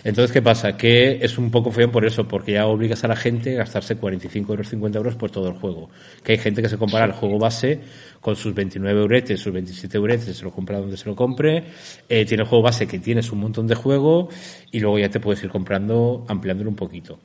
Entonces, 0.04 0.32
¿qué 0.32 0.42
pasa? 0.42 0.78
Que 0.78 1.18
es 1.20 1.38
un 1.40 1.50
poco 1.50 1.72
feo 1.72 1.90
por 1.92 2.06
eso, 2.06 2.28
porque 2.28 2.52
ya 2.52 2.68
obligas 2.68 3.04
a 3.04 3.08
la 3.08 3.16
gente 3.16 3.56
a 3.56 3.60
gastarse 3.60 3.96
45 3.96 4.54
euros, 4.54 4.70
50 4.70 4.98
euros 5.00 5.16
por 5.16 5.32
todo 5.32 5.48
el 5.48 5.56
juego. 5.56 5.90
Que 6.24 6.34
hay 6.34 6.38
gente 6.38 6.62
que 6.62 6.70
se 6.70 6.78
compara 6.78 7.06
el 7.06 7.14
juego 7.14 7.40
base 7.40 7.80
con 8.22 8.36
sus 8.36 8.54
29 8.54 9.02
euretes, 9.02 9.40
sus 9.40 9.54
27 9.54 9.98
euretes, 9.98 10.38
se 10.38 10.44
lo 10.44 10.52
compra 10.52 10.80
donde 10.80 10.98
se 10.98 11.08
lo 11.08 11.16
compre, 11.16 11.64
eh, 12.08 12.26
tiene 12.26 12.44
el 12.44 12.50
juego 12.50 12.64
base 12.64 12.88
que 12.88 13.00
tienes 13.00 13.32
un 13.32 13.40
montón 13.40 13.68
de 13.68 13.76
juego 13.76 14.30
y 14.72 14.80
luego 14.80 15.00
ya 15.00 15.10
te 15.10 15.20
puedes 15.20 15.44
ir 15.44 15.50
comprando, 15.50 16.26
ampliándolo 16.28 16.70
un 16.70 16.76
poquito. 16.76 17.20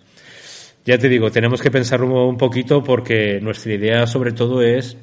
Ya 0.84 0.98
te 0.98 1.08
digo, 1.08 1.30
tenemos 1.30 1.62
que 1.62 1.70
pensarlo 1.70 2.28
un 2.28 2.36
poquito 2.36 2.84
porque 2.84 3.40
nuestra 3.40 3.72
idea 3.72 4.06
sobre 4.06 4.32
todo 4.32 4.62
es 4.62 4.96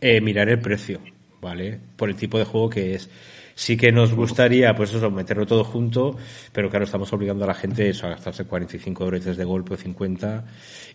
eh, 0.00 0.20
mirar 0.20 0.48
el 0.48 0.60
precio, 0.60 1.00
¿vale? 1.40 1.80
Por 1.96 2.10
el 2.10 2.16
tipo 2.16 2.38
de 2.38 2.44
juego 2.44 2.70
que 2.70 2.94
es. 2.94 3.10
Sí 3.56 3.76
que 3.76 3.92
nos 3.92 4.12
gustaría, 4.12 4.74
pues 4.74 4.92
eso, 4.92 5.10
meterlo 5.10 5.46
todo 5.46 5.62
junto, 5.62 6.16
pero 6.52 6.68
claro, 6.68 6.84
estamos 6.84 7.12
obligando 7.12 7.44
a 7.44 7.48
la 7.48 7.54
gente 7.54 7.88
eso, 7.88 8.06
a 8.06 8.10
gastarse 8.10 8.44
45 8.44 9.04
euros 9.04 9.36
de 9.36 9.44
golpe 9.44 9.74
o 9.74 9.76
50. 9.76 10.44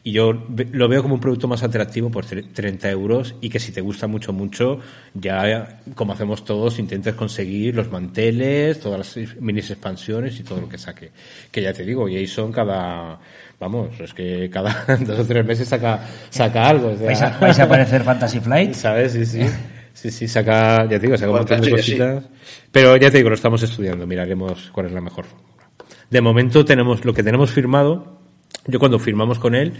Y 0.03 0.11
yo 0.11 0.33
lo 0.33 0.87
veo 0.89 1.01
como 1.01 1.15
un 1.15 1.21
producto 1.21 1.47
más 1.47 1.63
atractivo 1.63 2.09
por 2.09 2.25
30 2.25 2.89
euros 2.89 3.35
y 3.41 3.49
que 3.49 3.59
si 3.59 3.71
te 3.71 3.79
gusta 3.79 4.07
mucho, 4.07 4.33
mucho, 4.33 4.79
ya, 5.13 5.81
como 5.95 6.13
hacemos 6.13 6.43
todos, 6.43 6.79
intentes 6.79 7.15
conseguir 7.15 7.75
los 7.75 7.89
manteles, 7.91 8.79
todas 8.79 9.15
las 9.15 9.41
mini 9.41 9.59
expansiones 9.59 10.39
y 10.39 10.43
todo 10.43 10.59
lo 10.59 10.69
que 10.69 10.77
saque. 10.77 11.11
Que 11.51 11.61
ya 11.61 11.71
te 11.71 11.85
digo, 11.85 12.07
Jason 12.11 12.51
cada, 12.51 13.19
vamos, 13.57 13.97
es 13.99 14.13
que 14.13 14.49
cada 14.49 14.85
dos 14.99 15.19
o 15.19 15.25
tres 15.25 15.45
meses 15.45 15.67
saca, 15.67 16.05
saca 16.29 16.67
algo. 16.67 16.89
O 16.89 16.97
sea, 16.97 17.05
¿Vais, 17.07 17.21
a, 17.21 17.37
¿Vais 17.39 17.59
a 17.59 17.63
aparecer 17.63 18.03
Fantasy 18.03 18.39
Flight? 18.41 18.73
¿Sabes? 18.73 19.13
Sí, 19.13 19.25
sí. 19.25 19.41
Sí, 19.93 20.11
sí, 20.11 20.27
saca, 20.27 20.83
ya 20.83 20.99
te 20.99 20.99
digo, 20.99 21.17
saca 21.17 21.31
un 21.31 21.37
montón 21.37 21.61
de 21.61 21.71
cositas. 21.71 22.23
Sí. 22.23 22.29
Pero 22.71 22.95
ya 22.97 23.11
te 23.11 23.17
digo, 23.17 23.29
lo 23.29 23.35
estamos 23.35 23.61
estudiando, 23.63 24.07
miraremos 24.07 24.69
cuál 24.71 24.87
es 24.87 24.91
la 24.91 25.01
mejor 25.01 25.25
fórmula. 25.25 25.69
De 26.09 26.21
momento 26.21 26.65
tenemos 26.65 27.05
lo 27.05 27.13
que 27.13 27.23
tenemos 27.23 27.51
firmado. 27.51 28.19
Yo 28.65 28.79
cuando 28.79 28.99
firmamos 28.99 29.39
con 29.39 29.55
él, 29.55 29.73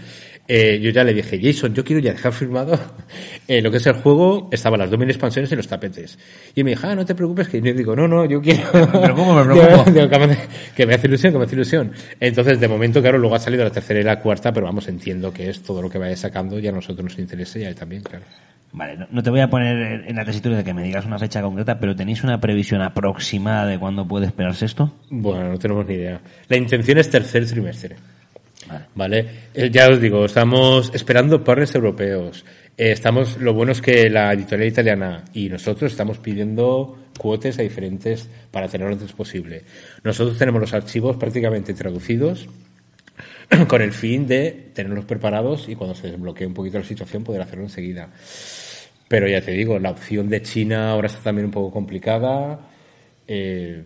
eh, 0.52 0.80
yo 0.80 0.90
ya 0.90 1.04
le 1.04 1.14
dije, 1.14 1.38
Jason, 1.40 1.74
yo 1.74 1.84
quiero 1.84 2.02
ya 2.02 2.12
dejar 2.12 2.32
firmado 2.32 2.76
eh, 3.48 3.62
lo 3.62 3.70
que 3.70 3.76
es 3.76 3.86
el 3.86 3.92
juego, 3.94 4.48
estaban 4.50 4.80
las 4.80 4.90
dos 4.90 4.98
mil 4.98 5.08
expansiones 5.08 5.52
y 5.52 5.54
los 5.54 5.68
tapetes. 5.68 6.18
Y 6.56 6.64
me 6.64 6.70
dijo, 6.70 6.88
ah, 6.88 6.94
no 6.96 7.04
te 7.04 7.14
preocupes, 7.14 7.48
que 7.48 7.60
yo 7.60 7.72
digo, 7.72 7.94
no, 7.94 8.08
no, 8.08 8.24
yo 8.24 8.40
quiero... 8.40 8.62
Me 8.72 8.86
preocupo, 8.86 9.34
me 9.34 9.44
preocupo. 9.44 9.90
Digo, 9.92 10.08
que, 10.74 10.86
me, 10.86 10.94
hace 10.94 11.06
ilusión, 11.06 11.32
que 11.32 11.38
me 11.38 11.44
hace 11.44 11.54
ilusión. 11.54 11.92
Entonces, 12.18 12.58
de 12.58 12.66
momento, 12.66 13.00
claro, 13.00 13.18
luego 13.18 13.36
ha 13.36 13.38
salido 13.38 13.62
la 13.62 13.70
tercera 13.70 14.00
y 14.00 14.02
la 14.02 14.20
cuarta, 14.20 14.52
pero 14.52 14.66
vamos, 14.66 14.88
entiendo 14.88 15.32
que 15.32 15.48
es 15.50 15.62
todo 15.62 15.82
lo 15.82 15.88
que 15.88 15.98
vaya 15.98 16.16
sacando 16.16 16.58
y 16.58 16.66
a 16.66 16.72
nosotros 16.72 17.04
nos 17.04 17.18
interesa 17.18 17.60
y 17.60 17.64
a 17.64 17.68
él 17.68 17.76
también, 17.76 18.02
claro. 18.02 18.24
Vale, 18.72 18.96
no, 18.96 19.06
no, 19.10 19.22
te 19.22 19.30
voy 19.30 19.40
a 19.40 19.50
poner 19.50 20.04
en 20.06 20.16
la 20.16 20.24
tesitura 20.24 20.56
de 20.56 20.64
que 20.64 20.72
me 20.72 20.82
digas 20.82 21.04
una 21.04 21.18
fecha 21.18 21.42
concreta, 21.42 21.80
pero 21.80 21.96
¿tenéis 21.96 22.22
una 22.22 22.40
previsión 22.40 22.82
aproximada 22.82 23.66
de 23.66 23.78
cuándo 23.78 24.06
puede 24.06 24.26
esperarse 24.26 24.64
esto? 24.64 24.92
Bueno, 25.10 25.48
no 25.48 25.58
tenemos 25.58 25.86
ni 25.86 25.94
idea. 25.94 26.20
La 26.48 26.56
intención 26.56 26.98
es 26.98 27.10
tercer 27.10 27.46
trimestre. 27.46 27.96
Vale. 28.68 28.84
¿Vale? 28.94 29.26
Eh, 29.54 29.70
ya 29.72 29.88
os 29.88 30.00
digo, 30.00 30.24
estamos 30.24 30.92
esperando 30.94 31.42
partners 31.42 31.74
europeos. 31.74 32.44
Eh, 32.76 32.92
estamos, 32.92 33.38
lo 33.38 33.54
bueno 33.54 33.72
es 33.72 33.82
que 33.82 34.08
la 34.08 34.32
editorial 34.32 34.68
italiana 34.68 35.24
y 35.32 35.48
nosotros 35.48 35.90
estamos 35.90 36.18
pidiendo 36.18 36.96
cuotes 37.18 37.58
a 37.58 37.62
diferentes 37.62 38.28
para 38.50 38.68
tenerlo 38.68 38.94
antes 38.94 39.12
posible. 39.12 39.62
Nosotros 40.04 40.38
tenemos 40.38 40.60
los 40.60 40.72
archivos 40.72 41.16
prácticamente 41.16 41.74
traducidos 41.74 42.48
con 43.68 43.82
el 43.82 43.92
fin 43.92 44.26
de 44.26 44.70
tenerlos 44.72 45.04
preparados 45.04 45.68
y 45.68 45.74
cuando 45.74 45.94
se 45.94 46.10
desbloquee 46.10 46.46
un 46.46 46.54
poquito 46.54 46.78
la 46.78 46.84
situación 46.84 47.24
poder 47.24 47.42
hacerlo 47.42 47.64
enseguida. 47.64 48.08
Pero 49.10 49.26
ya 49.26 49.40
te 49.40 49.50
digo, 49.50 49.76
la 49.80 49.90
opción 49.90 50.28
de 50.28 50.40
China 50.40 50.92
ahora 50.92 51.08
está 51.08 51.18
también 51.20 51.46
un 51.46 51.50
poco 51.50 51.72
complicada. 51.72 52.60
Eh, 53.26 53.82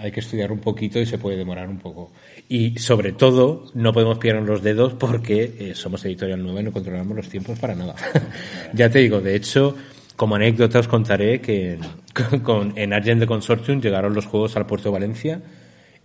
hay 0.00 0.10
que 0.10 0.18
estudiar 0.18 0.50
un 0.50 0.58
poquito 0.58 0.98
y 0.98 1.06
se 1.06 1.16
puede 1.16 1.36
demorar 1.36 1.68
un 1.68 1.78
poco. 1.78 2.10
Y 2.48 2.76
sobre 2.80 3.12
todo, 3.12 3.70
no 3.74 3.92
podemos 3.92 4.18
pillarnos 4.18 4.48
los 4.48 4.62
dedos 4.64 4.94
porque 4.94 5.54
eh, 5.60 5.74
somos 5.76 6.04
editorial 6.04 6.42
nueva 6.42 6.60
y 6.60 6.64
no 6.64 6.72
controlamos 6.72 7.16
los 7.16 7.28
tiempos 7.28 7.56
para 7.60 7.76
nada. 7.76 7.94
ya 8.72 8.90
te 8.90 8.98
digo, 8.98 9.20
de 9.20 9.36
hecho, 9.36 9.76
como 10.16 10.34
anécdota 10.34 10.80
os 10.80 10.88
contaré 10.88 11.40
que 11.40 11.78
con, 12.42 12.76
en 12.76 12.92
Argent 12.92 13.20
de 13.20 13.28
Consortium 13.28 13.80
llegaron 13.80 14.12
los 14.12 14.26
juegos 14.26 14.56
al 14.56 14.66
puerto 14.66 14.88
de 14.88 14.94
Valencia 14.94 15.40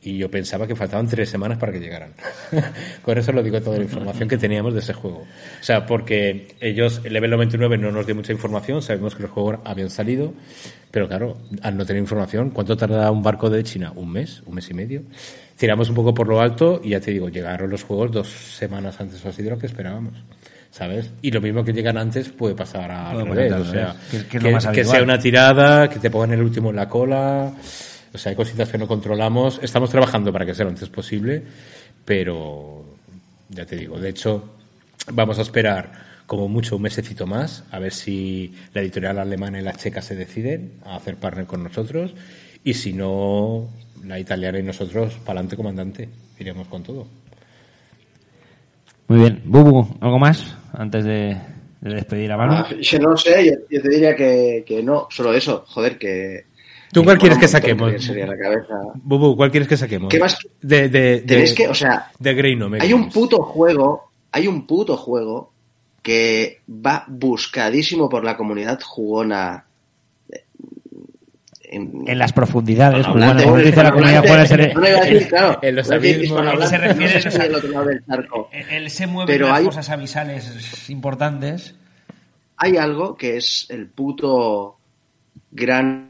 y 0.02 0.18
yo 0.18 0.32
pensaba 0.32 0.66
que 0.66 0.76
faltaban 0.76 1.08
tres 1.08 1.30
semanas 1.30 1.58
para 1.58 1.74
que 1.74 1.80
llegaran. 1.80 2.14
Con 3.02 3.18
eso 3.18 3.32
lo 3.32 3.44
digo 3.44 3.62
toda 3.62 3.78
la 3.78 3.84
información 3.84 4.30
que 4.30 4.38
teníamos 4.38 4.74
de 4.74 4.80
ese 4.80 4.94
juego. 4.94 5.20
O 5.20 5.64
sea, 5.64 5.86
porque 5.86 6.56
ellos, 6.62 7.02
el 7.04 7.14
Level 7.14 7.32
99 7.32 7.78
no 7.78 7.92
nos 7.92 8.06
dio 8.06 8.16
mucha 8.16 8.32
información, 8.32 8.82
sabemos 8.82 9.16
que 9.16 9.24
los 9.24 9.32
juegos 9.32 9.60
habían 9.66 9.90
salido, 9.90 10.34
pero 10.92 11.08
claro, 11.08 11.38
al 11.62 11.76
no 11.78 11.86
tener 11.86 12.02
información, 12.02 12.52
¿cuánto 12.52 12.78
tarda 12.78 13.12
un 13.12 13.22
barco 13.22 13.50
de 13.50 13.62
China? 13.64 13.92
¿Un 13.96 14.12
mes? 14.12 14.42
¿Un 14.46 14.56
mes 14.56 14.70
y 14.70 14.74
medio? 14.74 15.04
Tiramos 15.58 15.90
un 15.90 15.96
poco 15.96 16.14
por 16.14 16.28
lo 16.28 16.40
alto 16.40 16.80
y 16.82 16.90
ya 16.90 17.02
te 17.02 17.12
digo, 17.12 17.28
llegaron 17.28 17.70
los 17.70 17.84
juegos 17.84 18.12
dos 18.12 18.30
semanas 18.30 19.00
antes 19.02 19.24
o 19.26 19.30
así 19.30 19.44
de 19.44 19.50
lo 19.50 19.58
que 19.58 19.66
esperábamos. 19.66 20.14
¿sabes? 20.72 21.12
Y 21.24 21.32
lo 21.32 21.42
mismo 21.42 21.64
que 21.66 21.74
llegan 21.74 21.98
antes 21.98 22.30
puede 22.30 22.54
pasar 22.54 22.92
al 22.92 23.26
revés, 23.26 23.52
o 23.54 23.66
sea, 23.66 23.96
¿Qué, 24.12 24.26
qué 24.28 24.40
que, 24.40 24.72
que 24.72 24.86
sea 24.86 25.02
una 25.02 25.18
tirada, 25.18 25.90
que 25.90 25.98
te 25.98 26.12
pongan 26.12 26.34
el 26.34 26.44
último 26.44 26.70
en 26.70 26.76
la 26.76 26.88
cola, 26.88 27.52
o 28.14 28.18
sea, 28.18 28.32
hay 28.32 28.36
cositas 28.36 28.70
que 28.70 28.78
no 28.78 28.88
controlamos. 28.88 29.60
Estamos 29.62 29.90
trabajando 29.90 30.32
para 30.32 30.46
que 30.46 30.56
sea 30.56 30.66
lo 30.66 30.72
antes 30.72 30.90
posible, 30.90 31.44
pero 32.06 32.84
ya 33.50 33.66
te 33.66 33.76
digo, 33.76 34.00
de 34.00 34.10
hecho, 34.10 34.56
vamos 35.12 35.40
a 35.40 35.42
esperar 35.42 36.10
como 36.26 36.48
mucho 36.48 36.76
un 36.76 36.84
mesecito 36.84 37.26
más 37.26 37.64
a 37.72 37.80
ver 37.80 37.92
si 37.92 38.54
la 38.74 38.82
editorial 38.82 39.18
alemana 39.18 39.60
y 39.60 39.64
la 39.64 39.74
checa 39.74 40.02
se 40.02 40.16
deciden 40.16 40.74
a 40.86 40.96
hacer 40.96 41.16
partner 41.16 41.48
con 41.48 41.64
nosotros 41.64 42.14
y 42.64 42.76
si 42.76 42.94
no, 42.94 43.68
la 44.06 44.20
italiana 44.20 44.60
y 44.60 44.64
nosotros, 44.64 45.16
para 45.26 45.40
adelante, 45.40 45.56
comandante, 45.56 46.10
iremos 46.38 46.68
con 46.68 46.84
todo. 46.84 47.08
Muy 49.08 49.20
bien. 49.20 49.42
Bubu, 49.44 49.98
¿algo 50.02 50.20
más 50.20 50.56
antes 50.74 51.04
de, 51.04 51.36
de 51.82 51.96
despedir 51.96 52.32
a 52.32 52.38
Manu? 52.38 52.54
Ah, 52.54 52.70
yo 52.80 53.00
no 53.00 53.18
sé, 53.18 53.46
yo, 53.46 53.54
yo 53.70 53.82
te 53.82 53.90
diría 53.90 54.16
que, 54.16 54.64
que, 54.68 54.84
no, 54.84 55.08
solo 55.10 55.34
eso, 55.34 55.64
joder, 55.68 55.98
que 55.98 56.46
¿Tú 56.92 57.04
cuál 57.04 57.18
quieres 57.18 57.38
que 57.38 57.48
saquemos? 57.48 57.92
que 57.92 58.00
sería 58.00 58.26
la 58.28 58.38
cabeza. 58.38 58.74
Bubu, 58.96 59.36
¿cuál 59.36 59.52
quieres 59.52 59.68
que 59.68 59.78
saquemos? 59.78 60.10
¿Qué 60.10 60.20
más? 60.20 60.38
De, 60.62 60.90
de, 60.90 60.90
de, 60.90 61.20
Tenéis 61.22 61.54
que, 61.54 61.68
o 61.68 61.74
sea, 61.74 62.12
de 62.18 62.34
Grey 62.34 62.56
no 62.56 62.70
me 62.70 62.80
hay 62.82 62.94
un 62.94 63.10
puto 63.10 63.44
juego, 63.44 64.12
hay 64.32 64.48
un 64.48 64.66
puto 64.66 64.98
juego 64.98 65.52
que 66.02 66.62
va 66.70 67.06
buscadísimo 67.08 68.10
por 68.10 68.24
la 68.24 68.36
comunidad 68.38 68.80
jugona. 68.82 69.66
eh, 70.32 70.44
En, 71.64 72.04
En 72.08 72.18
las 72.18 72.34
profundidades, 72.34 73.06
bueno, 73.06 73.20
hispanohablante, 73.20 73.44
como 73.44 73.58
dice 73.58 73.84
la 73.84 73.92
comunidad 73.92 74.24
hispanohablante, 74.24 74.48
fuera, 74.58 74.68
se, 74.70 74.74
no 74.74 74.82
le 74.82 74.90
iba 74.90 75.00
a 75.00 75.04
decir, 75.06 75.28
claro, 75.28 75.60
en 75.62 75.76
los 75.76 75.92
abismos, 75.92 76.70
se 76.70 76.78
refiere, 76.78 77.14
no 77.16 77.22
sé 77.22 77.28
o 77.28 77.32
si 77.32 77.38
sea, 77.38 77.46
del 77.46 77.56
otro 77.56 77.70
lado 77.72 77.86
del 77.86 78.06
charco. 78.06 78.50
él 78.72 78.90
se 78.90 79.06
mueve 79.08 79.32
Pero 79.34 79.46
en 79.46 79.52
las 79.52 79.60
hay- 79.60 79.66
cosas 79.66 79.90
abisales 79.92 80.90
importantes. 80.90 81.76
hay 82.58 82.78
algo 82.78 83.16
que 83.16 83.38
es 83.38 83.68
el 83.70 83.88
puto 83.90 84.78
gran 85.52 86.09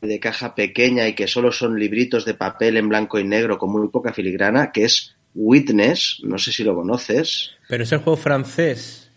de 0.00 0.18
caja 0.20 0.54
pequeña 0.54 1.06
y 1.08 1.14
que 1.14 1.26
solo 1.26 1.52
son 1.52 1.78
libritos 1.78 2.24
de 2.24 2.34
papel 2.34 2.76
en 2.76 2.88
blanco 2.88 3.18
y 3.18 3.24
negro 3.24 3.58
con 3.58 3.70
muy 3.70 3.88
poca 3.88 4.12
filigrana, 4.12 4.72
que 4.72 4.84
es 4.84 5.14
Witness, 5.34 6.20
no 6.24 6.38
sé 6.38 6.52
si 6.52 6.64
lo 6.64 6.74
conoces. 6.74 7.50
Pero 7.68 7.84
es 7.84 7.92
el 7.92 7.98
juego 7.98 8.16
francés. 8.16 9.10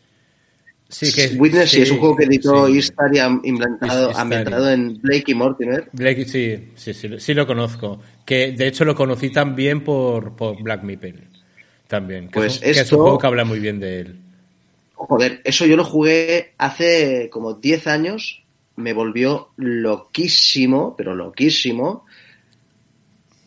Sí, 0.90 1.12
que 1.12 1.24
es- 1.24 1.36
Witness 1.40 1.72
sí, 1.72 1.82
es 1.82 1.90
un 1.90 1.98
juego 1.98 2.16
que 2.16 2.26
editó 2.26 2.68
sí. 2.68 2.80
Am- 3.20 3.42
implantado- 3.44 4.16
ambientado 4.16 4.70
en 4.70 5.02
Blake 5.02 5.32
y 5.32 5.34
Mortimer. 5.34 5.90
Blake, 5.92 6.26
sí, 6.26 6.70
sí, 6.76 6.94
sí, 6.94 7.10
sí 7.18 7.34
lo 7.34 7.48
conozco. 7.48 8.00
Que 8.26 8.52
de 8.52 8.68
hecho 8.68 8.86
lo 8.86 8.94
conocí 8.94 9.32
también 9.32 9.84
por, 9.84 10.36
por 10.36 10.62
Black 10.62 10.84
Meeple. 10.84 11.16
También. 11.88 12.28
Que, 12.28 12.34
Pues 12.34 12.58
es, 12.58 12.62
un- 12.62 12.74
que 12.74 12.80
es 12.82 12.92
un 12.92 13.00
juego 13.00 13.18
que 13.18 13.28
habla 13.28 13.44
muy 13.46 13.60
bien 13.60 13.80
de 13.80 14.00
él. 14.02 14.20
Joder, 14.94 15.42
eso 15.44 15.66
yo 15.66 15.76
lo 15.76 15.84
jugué 15.84 16.54
hace 16.60 17.28
como 17.32 17.56
10 17.56 17.88
años, 17.88 18.43
me 18.76 18.94
volvió 18.94 19.50
loquísimo, 19.58 20.96
pero 20.96 21.16
loquísimo. 21.16 22.06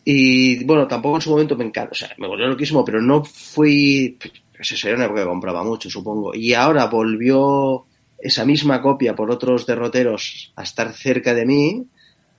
Y 0.05 0.63
bueno, 0.63 0.87
tampoco 0.87 1.15
en 1.17 1.21
su 1.21 1.31
momento 1.31 1.57
me 1.57 1.65
encanta, 1.65 1.91
o 1.91 1.95
sea, 1.95 2.09
me 2.17 2.27
volvió 2.27 2.47
loquísimo, 2.47 2.85
pero 2.85 3.01
no 3.01 3.25
fui, 3.25 4.17
eso 4.57 4.87
era 4.87 4.95
una 4.95 5.05
época 5.05 5.21
que 5.21 5.27
compraba 5.27 5.63
mucho, 5.63 5.89
supongo. 5.89 6.33
Y 6.33 6.53
ahora 6.53 6.85
volvió 6.85 7.85
esa 8.17 8.45
misma 8.45 8.81
copia 8.81 9.15
por 9.15 9.29
otros 9.29 9.65
derroteros 9.65 10.53
a 10.55 10.63
estar 10.63 10.93
cerca 10.93 11.33
de 11.33 11.45
mí, 11.45 11.85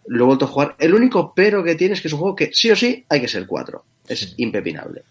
lo 0.07 0.24
he 0.24 0.26
vuelto 0.26 0.47
a 0.47 0.49
jugar. 0.49 0.76
El 0.78 0.95
único 0.95 1.34
pero 1.34 1.62
que 1.62 1.74
tiene 1.74 1.93
es 1.95 2.01
que 2.01 2.09
es 2.09 2.14
un 2.14 2.20
juego 2.20 2.34
que 2.36 2.51
sí 2.55 2.70
o 2.70 2.76
sí 2.76 3.05
hay 3.09 3.20
que 3.20 3.28
ser 3.28 3.47
4, 3.47 3.84
es 4.09 4.20
Sí. 4.20 4.34
impepinable. 4.39 5.03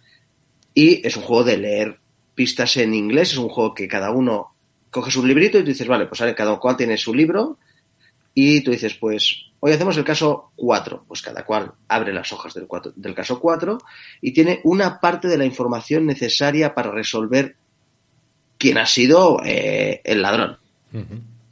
Y 0.73 1.05
es 1.05 1.15
un 1.15 1.23
juego 1.23 1.43
de 1.43 1.57
leer 1.57 1.99
pistas 2.33 2.77
en 2.77 2.95
inglés, 2.95 3.31
es 3.33 3.37
un 3.37 3.49
juego 3.49 3.75
que 3.75 3.87
cada 3.87 4.09
uno 4.09 4.53
coges 4.89 5.15
un 5.15 5.27
librito 5.27 5.59
y 5.59 5.61
tú 5.61 5.67
dices, 5.67 5.87
vale, 5.87 6.07
pues 6.07 6.21
cada 6.35 6.57
cual 6.57 6.75
tiene 6.75 6.97
su 6.97 7.13
libro 7.13 7.59
y 8.39 8.61
tú 8.61 8.69
dices, 8.69 8.93
pues 8.93 9.45
hoy 9.61 9.71
hacemos 9.71 9.97
el 9.97 10.03
caso 10.03 10.51
4, 10.57 11.05
pues 11.07 11.23
cada 11.23 11.43
cual 11.43 11.71
abre 11.87 12.13
las 12.13 12.31
hojas 12.31 12.53
del, 12.53 12.67
cuatro- 12.67 12.93
del 12.95 13.15
caso 13.15 13.39
4 13.39 13.79
y 14.21 14.31
tiene 14.31 14.61
una 14.63 14.99
parte 14.99 15.27
de 15.27 15.39
la 15.39 15.45
información 15.45 16.05
necesaria 16.05 16.75
para 16.75 16.91
resolver 16.91 17.55
quién 18.59 18.77
ha 18.77 18.85
sido 18.85 19.41
eh, 19.43 20.01
el 20.03 20.21
ladrón. 20.21 20.57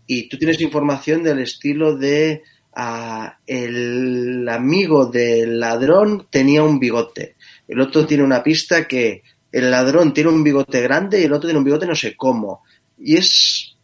Y 0.05 0.29
tú 0.29 0.37
tienes 0.37 0.61
información 0.61 1.23
del 1.23 1.39
estilo 1.39 1.97
de 1.97 2.43
ah, 2.75 3.39
el 3.47 4.47
amigo 4.47 5.07
del 5.07 5.59
ladrón 5.59 6.27
tenía 6.29 6.61
un 6.61 6.77
bigote. 6.79 7.35
El 7.67 7.81
otro 7.81 8.05
tiene 8.05 8.23
una 8.23 8.43
pista 8.43 8.87
que 8.87 9.23
el 9.51 9.71
ladrón 9.71 10.13
tiene 10.13 10.29
un 10.29 10.43
bigote 10.43 10.81
grande 10.81 11.19
y 11.19 11.23
el 11.23 11.33
otro 11.33 11.47
tiene 11.47 11.57
un 11.57 11.65
bigote 11.65 11.87
no 11.87 11.95
sé 11.95 12.15
cómo. 12.15 12.61
Y 12.99 13.17
es 13.17 13.75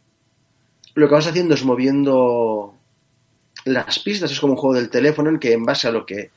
lo 0.94 1.08
que 1.08 1.14
vas 1.14 1.26
haciendo 1.26 1.54
es 1.54 1.64
moviendo 1.64 2.76
las 3.64 3.98
pistas, 4.00 4.30
es 4.30 4.40
como 4.40 4.54
un 4.54 4.58
juego 4.58 4.74
del 4.74 4.90
teléfono 4.90 5.30
en 5.30 5.38
que 5.38 5.52
en 5.52 5.64
base 5.64 5.88
a 5.88 5.92
lo 5.92 6.04
que 6.04 6.30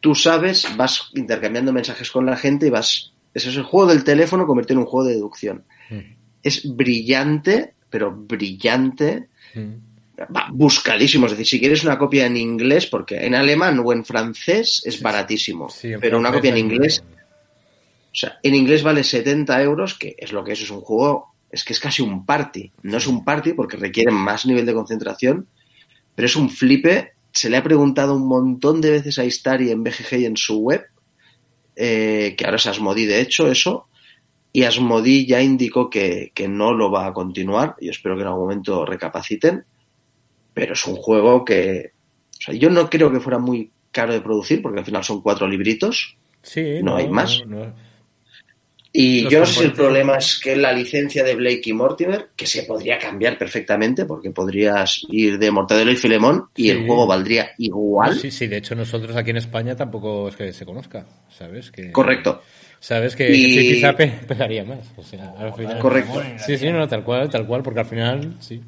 tú 0.00 0.14
sabes 0.14 0.66
vas 0.76 1.10
intercambiando 1.14 1.72
mensajes 1.72 2.10
con 2.10 2.26
la 2.26 2.36
gente 2.36 2.66
y 2.66 2.70
vas... 2.70 3.12
Ese 3.34 3.50
es 3.50 3.56
el 3.56 3.64
juego 3.64 3.90
del 3.90 4.04
teléfono 4.04 4.46
convertido 4.46 4.80
en 4.80 4.84
un 4.84 4.90
juego 4.90 5.08
de 5.08 5.14
deducción. 5.14 5.64
Ujú. 5.90 6.02
Es 6.42 6.74
brillante, 6.74 7.74
pero 7.90 8.10
brillante, 8.10 9.28
Ujú. 9.54 9.80
va, 10.34 10.48
buscadísimo. 10.52 11.26
Es 11.26 11.32
decir, 11.32 11.46
si 11.46 11.60
quieres 11.60 11.84
una 11.84 11.98
copia 11.98 12.26
en 12.26 12.36
inglés, 12.36 12.86
porque 12.86 13.26
en 13.26 13.34
alemán 13.34 13.78
o 13.84 13.92
en 13.92 14.04
francés 14.04 14.82
es 14.86 15.02
baratísimo, 15.02 15.68
Sí, 15.68 15.92
pero 16.00 16.18
una 16.18 16.32
copia 16.32 16.50
en 16.50 16.58
inglés, 16.58 17.02
o 18.16 18.18
sea, 18.18 18.38
en 18.42 18.54
inglés 18.54 18.82
vale 18.82 19.04
70 19.04 19.62
euros, 19.62 19.94
que 19.98 20.16
es 20.18 20.32
lo 20.32 20.42
que 20.42 20.52
es, 20.52 20.62
es 20.62 20.70
un 20.70 20.80
juego, 20.80 21.34
es 21.50 21.62
que 21.62 21.74
es 21.74 21.80
casi 21.80 22.00
un 22.00 22.24
party. 22.24 22.72
No 22.84 22.96
es 22.96 23.06
un 23.06 23.22
party 23.22 23.52
porque 23.52 23.76
requiere 23.76 24.10
más 24.10 24.46
nivel 24.46 24.64
de 24.64 24.72
concentración, 24.72 25.46
pero 26.16 26.26
es 26.26 26.34
un 26.34 26.50
flipe. 26.50 27.12
Se 27.30 27.48
le 27.48 27.56
ha 27.58 27.62
preguntado 27.62 28.16
un 28.16 28.26
montón 28.26 28.80
de 28.80 28.90
veces 28.90 29.20
a 29.20 29.24
Istari 29.24 29.70
en 29.70 29.84
BGG 29.84 30.20
y 30.20 30.24
en 30.24 30.36
su 30.36 30.58
web, 30.58 30.84
eh, 31.76 32.34
que 32.36 32.44
ahora 32.44 32.56
es 32.56 32.66
Asmodi 32.66 33.04
de 33.04 33.20
hecho, 33.20 33.48
eso, 33.48 33.86
y 34.52 34.64
Asmodi 34.64 35.26
ya 35.26 35.42
indicó 35.42 35.90
que, 35.90 36.32
que 36.34 36.48
no 36.48 36.72
lo 36.72 36.90
va 36.90 37.06
a 37.06 37.12
continuar. 37.12 37.76
Yo 37.80 37.90
espero 37.90 38.16
que 38.16 38.22
en 38.22 38.28
algún 38.28 38.44
momento 38.44 38.84
recapaciten. 38.86 39.64
Pero 40.54 40.72
es 40.72 40.86
un 40.86 40.96
juego 40.96 41.44
que. 41.44 41.92
O 42.38 42.40
sea, 42.40 42.54
yo 42.54 42.70
no 42.70 42.88
creo 42.88 43.12
que 43.12 43.20
fuera 43.20 43.38
muy 43.38 43.70
caro 43.90 44.14
de 44.14 44.22
producir, 44.22 44.62
porque 44.62 44.78
al 44.78 44.86
final 44.86 45.04
son 45.04 45.20
cuatro 45.20 45.46
libritos. 45.46 46.16
Sí, 46.40 46.80
no 46.82 46.96
hay 46.96 47.08
más. 47.10 47.42
no- 47.46 47.74
Y 48.98 49.20
Los 49.22 49.32
yo 49.32 49.40
no 49.40 49.46
sé 49.46 49.52
si 49.60 49.64
el 49.64 49.72
problema 49.72 50.16
es 50.16 50.40
que 50.42 50.56
la 50.56 50.72
licencia 50.72 51.22
de 51.22 51.34
Blake 51.34 51.62
y 51.66 51.72
Mortimer, 51.74 52.28
que 52.34 52.46
se 52.46 52.62
podría 52.62 52.98
cambiar 52.98 53.36
perfectamente, 53.36 54.06
porque 54.06 54.30
podrías 54.30 55.02
ir 55.10 55.38
de 55.38 55.50
Mortadelo 55.50 55.92
y 55.92 55.96
Filemón 55.96 56.46
y 56.56 56.62
Sí. 56.64 56.70
el 56.70 56.86
juego 56.86 57.06
valdría 57.06 57.50
igual. 57.58 58.18
Sí, 58.18 58.30
sí, 58.30 58.46
de 58.46 58.56
hecho 58.56 58.74
nosotros 58.74 59.14
aquí 59.16 59.30
en 59.30 59.36
España 59.36 59.76
tampoco 59.76 60.28
es 60.28 60.36
que 60.36 60.52
se 60.52 60.64
conozca, 60.64 61.04
¿sabes? 61.28 61.70
Que, 61.70 61.92
Correcto. 61.92 62.40
Sabes 62.80 63.16
que, 63.16 63.30
Y- 63.34 63.54
que 63.54 63.74
quizá 63.74 63.92
pe- 63.96 64.12
pegaría 64.28 64.64
más. 64.64 64.78
O 64.96 65.02
sea, 65.02 65.34
al 65.38 65.52
final- 65.54 65.78
Correcto. 65.78 66.22
Sí, 66.46 66.56
sí, 66.56 66.70
no, 66.70 66.86
tal 66.88 67.04
cual, 67.04 67.28
tal 67.28 67.46
cual, 67.46 67.62
porque 67.62 67.80
al 67.80 67.86
final, 67.86 68.36
sí. 68.40 68.62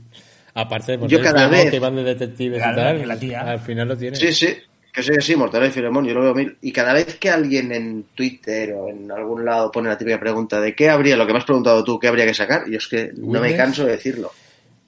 Aparte 0.55 0.97
de 0.97 1.07
Yo 1.09 1.20
cada 1.20 1.47
vez- 1.49 1.70
que 1.70 1.79
van 1.79 1.95
de 1.95 2.03
detectives 2.03 2.59
Claro, 2.59 2.72
y 2.72 2.83
tal, 2.83 3.01
que 3.01 3.07
la 3.07 3.18
tía. 3.18 3.41
al 3.43 3.61
final 3.61 3.89
lo 3.89 3.97
tiene. 3.97 4.16
Sí, 4.16 4.33
sí, 4.33 4.49
que 4.93 5.03
sí, 5.03 5.11
que 5.12 5.20
sí, 5.20 5.36
Mortadelo 5.36 5.68
y 5.68 5.72
Filemón, 5.72 6.05
yo 6.07 6.14
lo 6.14 6.22
veo 6.22 6.34
mil. 6.34 6.57
Y 6.61 6.72
cada 6.72 6.93
vez 6.93 7.16
que 7.18 7.30
alguien 7.30 7.72
en 7.72 8.05
Twitter 8.14 8.72
o 8.72 8.89
en 8.89 9.11
algún 9.12 9.45
lado 9.45 9.70
pone 9.70 9.89
la 9.89 9.99
típica 9.99 10.18
pregunta 10.18 10.61
de 10.61 10.74
qué 10.74 10.89
habría, 10.91 11.16
lo 11.16 11.26
que 11.26 11.32
me 11.32 11.39
has 11.39 11.45
preguntado 11.45 11.84
tú, 11.84 11.99
qué 11.99 12.09
habría 12.09 12.26
que 12.26 12.34
sacar, 12.34 12.68
yo 12.68 12.78
es 12.78 12.89
que 12.89 13.12
no 13.16 13.41
me 13.41 13.55
canso 13.57 13.84
de 13.84 13.93
decirlo. 13.93 14.32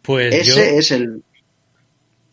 Pues 0.03 0.35
Ese 0.35 0.73
yo, 0.73 0.79
es 0.79 0.91
el. 0.91 1.23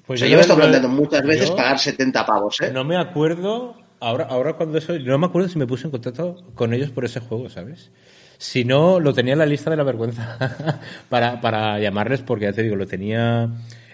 pues 0.06 0.22
o 0.22 0.26
sea, 0.26 0.28
yo 0.30 0.36
me 0.36 0.40
he 0.40 0.42
estado 0.42 0.60
no- 0.60 0.64
planteando 0.70 0.90
muchas 0.90 1.22
veces 1.24 1.52
pagar 1.52 1.78
70 1.80 2.26
pavos, 2.26 2.60
¿eh? 2.62 2.72
No 2.72 2.84
me 2.84 2.98
acuerdo, 2.98 3.76
ahora, 4.00 4.26
ahora 4.26 4.54
cuando 4.54 4.78
eso, 4.78 4.98
no 4.98 5.18
me 5.18 5.26
acuerdo 5.28 5.50
si 5.50 5.60
me 5.60 5.68
puse 5.68 5.86
en 5.86 5.92
contacto 5.92 6.36
con 6.56 6.74
ellos 6.74 6.90
por 6.92 7.06
ese 7.06 7.20
juego, 7.20 7.50
¿sabes? 7.50 7.92
Si 8.40 8.64
no, 8.64 9.00
lo 9.00 9.14
tenía 9.14 9.34
en 9.34 9.40
la 9.40 9.46
lista 9.46 9.70
de 9.70 9.78
la 9.78 9.84
vergüenza 9.84 10.80
para, 11.10 11.42
para 11.42 11.80
llamarles, 11.80 12.22
porque 12.22 12.46
ya 12.46 12.54
te 12.54 12.64
digo, 12.64 12.76
lo 12.76 12.86
tenía. 12.88 13.50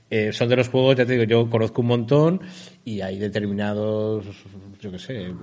Eh, 0.10 0.32
son 0.32 0.49
de 0.49 0.56
los 0.56 0.70
juegos, 0.70 0.95
ya 0.95 1.06
te 1.06 1.14
digo, 1.14 1.24
yo 1.24 1.49
conozco 1.49 1.82
un 1.82 1.88
montón 1.88 2.41
y 2.86 3.01
hay 3.01 3.18
determinados, 3.18 4.26
yo 4.80 4.91
qué 4.91 4.99
sé, 4.99 5.34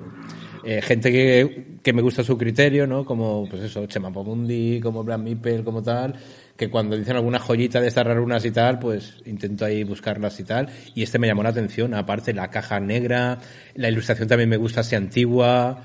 eh, 0.65 0.81
gente 0.83 1.11
que, 1.11 1.79
que 1.83 1.93
me 1.93 2.03
gusta 2.03 2.23
su 2.23 2.39
criterio, 2.39 2.87
¿no? 2.87 3.05
Como, 3.05 3.49
pues 3.49 3.63
eso, 3.63 3.87
Chema 3.87 4.11
Mundi, 4.11 4.81
como 4.81 5.03
Black 5.03 5.21
Meeple, 5.21 5.65
como 5.65 5.83
tal, 5.83 6.15
que 6.57 6.69
cuando 6.69 6.97
dicen 6.97 7.17
alguna 7.17 7.39
joyita 7.39 7.81
de 7.81 7.89
estas 7.89 8.07
rarunas 8.07 8.45
y 8.45 8.51
tal, 8.51 8.79
pues 8.79 9.17
intento 9.25 9.65
ahí 9.65 9.83
buscarlas 9.83 10.39
y 10.41 10.45
tal. 10.45 10.69
Y 10.95 11.03
este 11.03 11.19
me 11.19 11.27
llamó 11.27 11.43
la 11.43 11.49
atención, 11.49 11.95
aparte 11.95 12.35
la 12.35 12.51
caja 12.51 12.79
negra, 12.79 13.39
la 13.75 13.89
ilustración 13.89 14.29
también 14.29 14.51
me 14.51 14.59
gusta 14.59 14.81
así 14.81 14.95
antigua. 14.95 15.83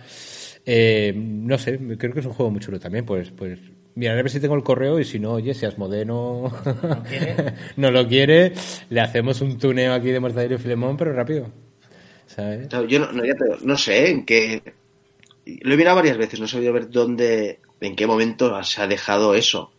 Eh, 0.65 1.13
no 1.15 1.57
sé, 1.57 1.79
creo 1.97 2.13
que 2.13 2.19
es 2.19 2.25
un 2.25 2.33
juego 2.33 2.51
muy 2.51 2.59
chulo 2.59 2.79
también, 2.79 3.05
pues, 3.05 3.31
pues 3.31 3.59
miraré 3.95 4.19
a 4.19 4.23
ver 4.23 4.31
si 4.31 4.39
tengo 4.39 4.55
el 4.55 4.63
correo 4.63 4.99
y 4.99 5.05
si 5.05 5.19
no, 5.19 5.33
oye, 5.33 5.53
si 5.53 5.65
Asmodee 5.65 6.05
no, 6.05 6.51
no 7.77 7.91
lo 7.91 8.07
quiere, 8.07 8.53
le 8.89 9.01
hacemos 9.01 9.41
un 9.41 9.57
tuneo 9.57 9.93
aquí 9.93 10.11
de 10.11 10.19
Mortadelo 10.19 10.55
y 10.55 10.57
Filemón, 10.59 10.97
pero 10.97 11.13
rápido. 11.13 11.47
¿Sabes? 12.27 12.67
Yo 12.87 12.99
no, 12.99 13.11
no, 13.11 13.25
ya 13.25 13.35
te- 13.35 13.65
no 13.65 13.77
sé 13.77 14.09
en 14.09 14.25
qué. 14.25 14.61
Lo 15.61 15.73
he 15.73 15.77
mirado 15.77 15.97
varias 15.97 16.17
veces, 16.17 16.39
no 16.39 16.45
he 16.45 16.49
sabido 16.49 16.73
ver 16.73 16.89
dónde, 16.89 17.59
en 17.81 17.95
qué 17.95 18.07
momento 18.07 18.61
se 18.63 18.81
ha 18.81 18.87
dejado 18.87 19.35
eso. 19.35 19.71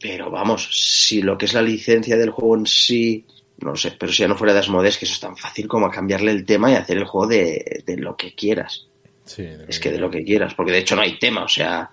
Pero 0.00 0.30
vamos, 0.30 0.68
si 0.72 1.22
lo 1.22 1.38
que 1.38 1.46
es 1.46 1.54
la 1.54 1.62
licencia 1.62 2.16
del 2.16 2.30
juego 2.30 2.56
en 2.56 2.66
sí, 2.66 3.24
no 3.58 3.70
lo 3.70 3.76
sé, 3.76 3.92
pero 3.98 4.12
si 4.12 4.18
ya 4.22 4.28
no 4.28 4.36
fuera 4.36 4.52
de 4.52 4.60
Asmodees, 4.60 4.98
que 4.98 5.06
eso 5.06 5.14
es 5.14 5.20
tan 5.20 5.36
fácil 5.36 5.66
como 5.66 5.90
cambiarle 5.90 6.30
el 6.32 6.44
tema 6.44 6.70
y 6.70 6.74
hacer 6.74 6.98
el 6.98 7.04
juego 7.06 7.26
de, 7.26 7.82
de 7.84 7.96
lo 7.96 8.14
que 8.16 8.34
quieras. 8.34 8.86
Sí, 9.24 9.42
de 9.42 9.64
Es 9.68 9.80
que 9.80 9.90
de 9.90 9.98
lo 9.98 10.10
que 10.10 10.22
quieras, 10.24 10.54
porque 10.54 10.72
de 10.72 10.78
hecho 10.78 10.96
no 10.96 11.02
hay 11.02 11.18
tema, 11.18 11.44
o 11.44 11.48
sea. 11.48 11.90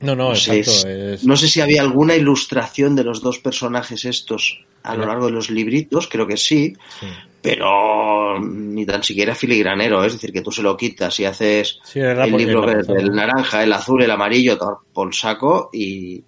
No, 0.00 0.14
no, 0.14 0.30
No 0.30 0.34
sé, 0.36 0.58
exacto. 0.58 0.88
es- 0.88 1.20
es- 1.20 1.24
no 1.26 1.36
sé 1.36 1.48
si 1.48 1.60
había 1.60 1.82
alguna 1.82 2.14
ilustración 2.14 2.94
de 2.94 3.04
los 3.04 3.20
dos 3.20 3.38
personajes 3.38 4.04
estos 4.04 4.64
a 4.84 4.94
lo 4.94 5.04
largo 5.06 5.26
de 5.26 5.32
los 5.32 5.50
libritos, 5.50 6.08
creo 6.08 6.26
que 6.26 6.36
sí, 6.36 6.72
sí. 7.00 7.06
pero 7.42 8.38
ni 8.40 8.86
tan 8.86 9.02
siquiera 9.02 9.34
filigranero, 9.34 10.02
es 10.04 10.12
decir, 10.14 10.32
que 10.32 10.40
tú 10.40 10.50
se 10.52 10.62
lo 10.62 10.76
quitas 10.76 11.18
y 11.20 11.24
haces 11.24 11.78
Sí, 11.82 11.98
el 12.00 12.32
libro 12.36 12.62
verde, 12.64 12.94
el 12.98 13.10
naranja, 13.12 13.62
el 13.64 13.72
azul, 13.72 14.02
el 14.02 14.10
amarillo, 14.10 14.56
todo 14.56 14.82
por 14.92 15.14
saco 15.14 15.68
y, 15.72 16.24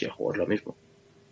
y 0.00 0.04
el 0.04 0.10
juego 0.10 0.32
es 0.32 0.38
lo 0.38 0.46
mismo, 0.46 0.76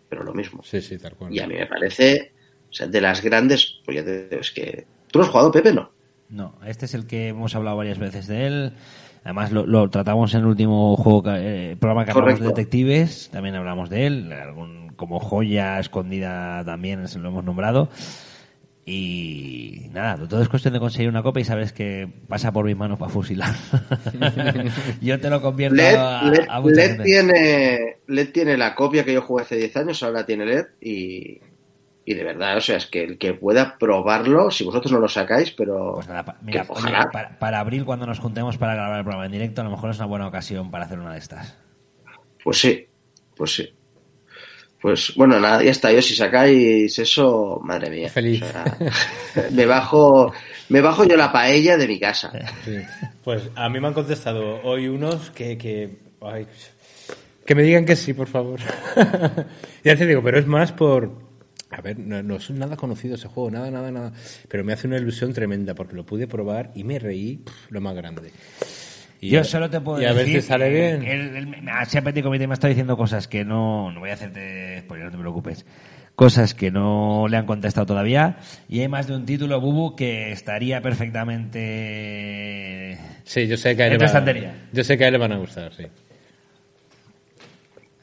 pero 0.08 0.22
lo 0.22 0.32
mismo. 0.34 0.62
Sí, 0.62 0.80
sí, 0.80 0.98
tal 0.98 1.14
cual. 1.16 1.34
Y 1.34 1.40
a 1.40 1.46
mí 1.46 1.54
me 1.54 1.66
parece 1.66 2.32
O 2.70 2.72
sea, 2.72 2.86
de 2.86 3.00
las 3.00 3.20
grandes, 3.22 3.78
pues 3.84 3.96
ya 3.96 4.04
te 4.04 4.28
digo, 4.28 4.40
es 4.40 4.50
que... 4.50 4.86
¿Tú 5.10 5.18
lo 5.20 5.24
has 5.24 5.30
jugado, 5.30 5.50
Pepe, 5.50 5.72
no? 5.72 5.90
No, 6.28 6.58
este 6.66 6.86
es 6.86 6.94
el 6.94 7.06
que 7.06 7.28
hemos 7.28 7.54
hablado 7.54 7.76
varias 7.76 7.98
veces 7.98 8.26
de 8.26 8.46
él. 8.46 8.72
Además, 9.24 9.50
lo, 9.52 9.66
lo 9.66 9.88
tratamos 9.88 10.34
en 10.34 10.40
el 10.40 10.46
último 10.46 10.96
juego 10.96 11.22
eh, 11.34 11.76
programa 11.80 12.04
que 12.04 12.10
hablamos 12.12 12.40
de 12.40 12.46
detectives. 12.48 13.30
También 13.32 13.54
hablamos 13.54 13.88
de 13.90 14.06
él. 14.06 14.32
Algún, 14.32 14.92
como 14.96 15.18
joya 15.18 15.78
escondida 15.80 16.62
también 16.64 17.08
se 17.08 17.18
lo 17.18 17.28
hemos 17.30 17.42
nombrado. 17.44 17.88
Y 18.86 19.86
nada, 19.94 20.28
todo 20.28 20.42
es 20.42 20.48
cuestión 20.50 20.74
de 20.74 20.80
conseguir 20.80 21.08
una 21.08 21.22
copia 21.22 21.40
y 21.40 21.44
sabes 21.44 21.72
que 21.72 22.06
pasa 22.28 22.52
por 22.52 22.66
mis 22.66 22.76
manos 22.76 22.98
para 22.98 23.10
fusilar. 23.10 23.54
yo 25.00 25.18
te 25.18 25.30
lo 25.30 25.40
convierto 25.40 25.76
LED, 25.76 25.94
a, 25.96 26.22
LED- 26.24 26.46
a 26.50 26.60
mucha 26.60 26.74
LED 26.74 26.88
gente. 26.88 27.04
tiene, 27.04 27.96
LED 28.08 28.28
tiene 28.32 28.56
la 28.58 28.74
copia 28.74 29.02
que 29.02 29.14
yo 29.14 29.22
jugué 29.22 29.42
hace 29.44 29.56
10 29.56 29.76
años, 29.78 30.02
ahora 30.02 30.26
tiene 30.26 30.44
LED 30.44 30.66
y, 30.82 31.40
y 32.06 32.14
de 32.14 32.24
verdad, 32.24 32.56
o 32.56 32.60
sea, 32.60 32.76
es 32.76 32.86
que 32.86 33.02
el 33.02 33.18
que 33.18 33.34
pueda 33.34 33.76
probarlo, 33.78 34.50
si 34.50 34.64
vosotros 34.64 34.92
no 34.92 34.98
lo 34.98 35.08
sacáis, 35.08 35.50
pero 35.52 35.94
Pues 35.94 36.08
nada, 36.08 36.24
pa- 36.24 36.36
mira, 36.42 36.64
ojalá. 36.68 37.08
para, 37.12 37.38
para 37.38 37.60
abril, 37.60 37.84
cuando 37.84 38.06
nos 38.06 38.18
juntemos 38.18 38.58
para 38.58 38.74
grabar 38.74 38.98
el 38.98 39.04
programa 39.04 39.26
en 39.26 39.32
directo, 39.32 39.60
a 39.60 39.64
lo 39.64 39.70
mejor 39.70 39.90
es 39.90 39.96
una 39.96 40.06
buena 40.06 40.26
ocasión 40.28 40.70
para 40.70 40.84
hacer 40.84 40.98
una 40.98 41.12
de 41.12 41.18
estas. 41.18 41.56
Pues 42.42 42.58
sí, 42.60 42.86
pues 43.36 43.54
sí. 43.54 43.68
Pues 44.82 45.14
bueno, 45.16 45.40
nada, 45.40 45.62
ya 45.64 45.70
está. 45.70 45.90
Yo 45.92 46.02
si 46.02 46.14
sacáis 46.14 46.98
eso, 46.98 47.58
madre 47.64 47.88
mía. 47.88 48.10
Feliz. 48.10 48.42
O 48.42 48.46
sea, 48.46 48.64
me 49.50 49.64
bajo, 49.64 50.30
me 50.68 50.82
bajo 50.82 51.04
yo 51.04 51.16
la 51.16 51.32
paella 51.32 51.78
de 51.78 51.88
mi 51.88 51.98
casa. 51.98 52.30
Sí. 52.66 52.76
Pues 53.24 53.48
a 53.54 53.70
mí 53.70 53.80
me 53.80 53.88
han 53.88 53.94
contestado 53.94 54.60
hoy 54.62 54.88
unos 54.88 55.30
que, 55.30 55.56
que, 55.56 56.00
ay, 56.20 56.46
que 57.46 57.54
me 57.54 57.62
digan 57.62 57.86
que 57.86 57.96
sí, 57.96 58.12
por 58.12 58.26
favor. 58.28 58.60
ya 59.84 59.96
te 59.96 60.06
digo, 60.06 60.22
pero 60.22 60.38
es 60.38 60.46
más 60.46 60.72
por... 60.72 61.23
A 61.76 61.80
ver, 61.80 61.98
no, 61.98 62.22
no 62.22 62.36
es 62.36 62.50
nada 62.50 62.76
conocido 62.76 63.14
ese 63.16 63.26
juego, 63.28 63.50
nada, 63.50 63.70
nada, 63.70 63.90
nada. 63.90 64.12
Pero 64.48 64.64
me 64.64 64.72
hace 64.72 64.86
una 64.86 64.98
ilusión 64.98 65.32
tremenda 65.32 65.74
porque 65.74 65.96
lo 65.96 66.06
pude 66.06 66.26
probar 66.28 66.70
y 66.74 66.84
me 66.84 66.98
reí 66.98 67.42
lo 67.70 67.80
más 67.80 67.94
grande. 67.96 68.30
Y 69.20 69.30
Yo 69.30 69.40
a- 69.40 69.44
solo 69.44 69.70
te 69.70 69.80
puedo 69.80 70.00
y 70.00 70.04
a 70.04 70.12
decir. 70.14 70.34
ver 70.34 70.42
si 70.42 70.48
sale 70.48 70.70
bien. 70.70 71.02
Él 71.02 71.46
me- 71.46 71.70
así 71.72 71.98
a 71.98 72.02
me 72.02 72.54
está 72.54 72.68
diciendo 72.68 72.96
cosas 72.96 73.26
que 73.26 73.44
no. 73.44 73.90
No 73.90 74.00
voy 74.00 74.10
a 74.10 74.14
hacerte 74.14 74.80
spoiler, 74.80 75.06
no 75.06 75.12
te 75.12 75.18
preocupes. 75.18 75.66
Cosas 76.14 76.54
que 76.54 76.70
no 76.70 77.26
le 77.28 77.36
han 77.36 77.46
contestado 77.46 77.86
todavía. 77.86 78.36
Y 78.68 78.80
hay 78.80 78.88
más 78.88 79.08
de 79.08 79.16
un 79.16 79.26
título, 79.26 79.60
Bubu, 79.60 79.96
que 79.96 80.30
estaría 80.30 80.80
perfectamente. 80.80 82.98
Sí, 83.24 83.48
yo 83.48 83.56
sé 83.56 83.74
que 83.74 83.82
a 83.82 83.86
él 83.88 83.98
yo 84.72 84.84
sé 84.84 84.96
que 84.96 85.04
a 85.04 85.08
él 85.08 85.12
le 85.14 85.18
van 85.18 85.32
a 85.32 85.38
gustar, 85.38 85.72
sí. 85.74 85.86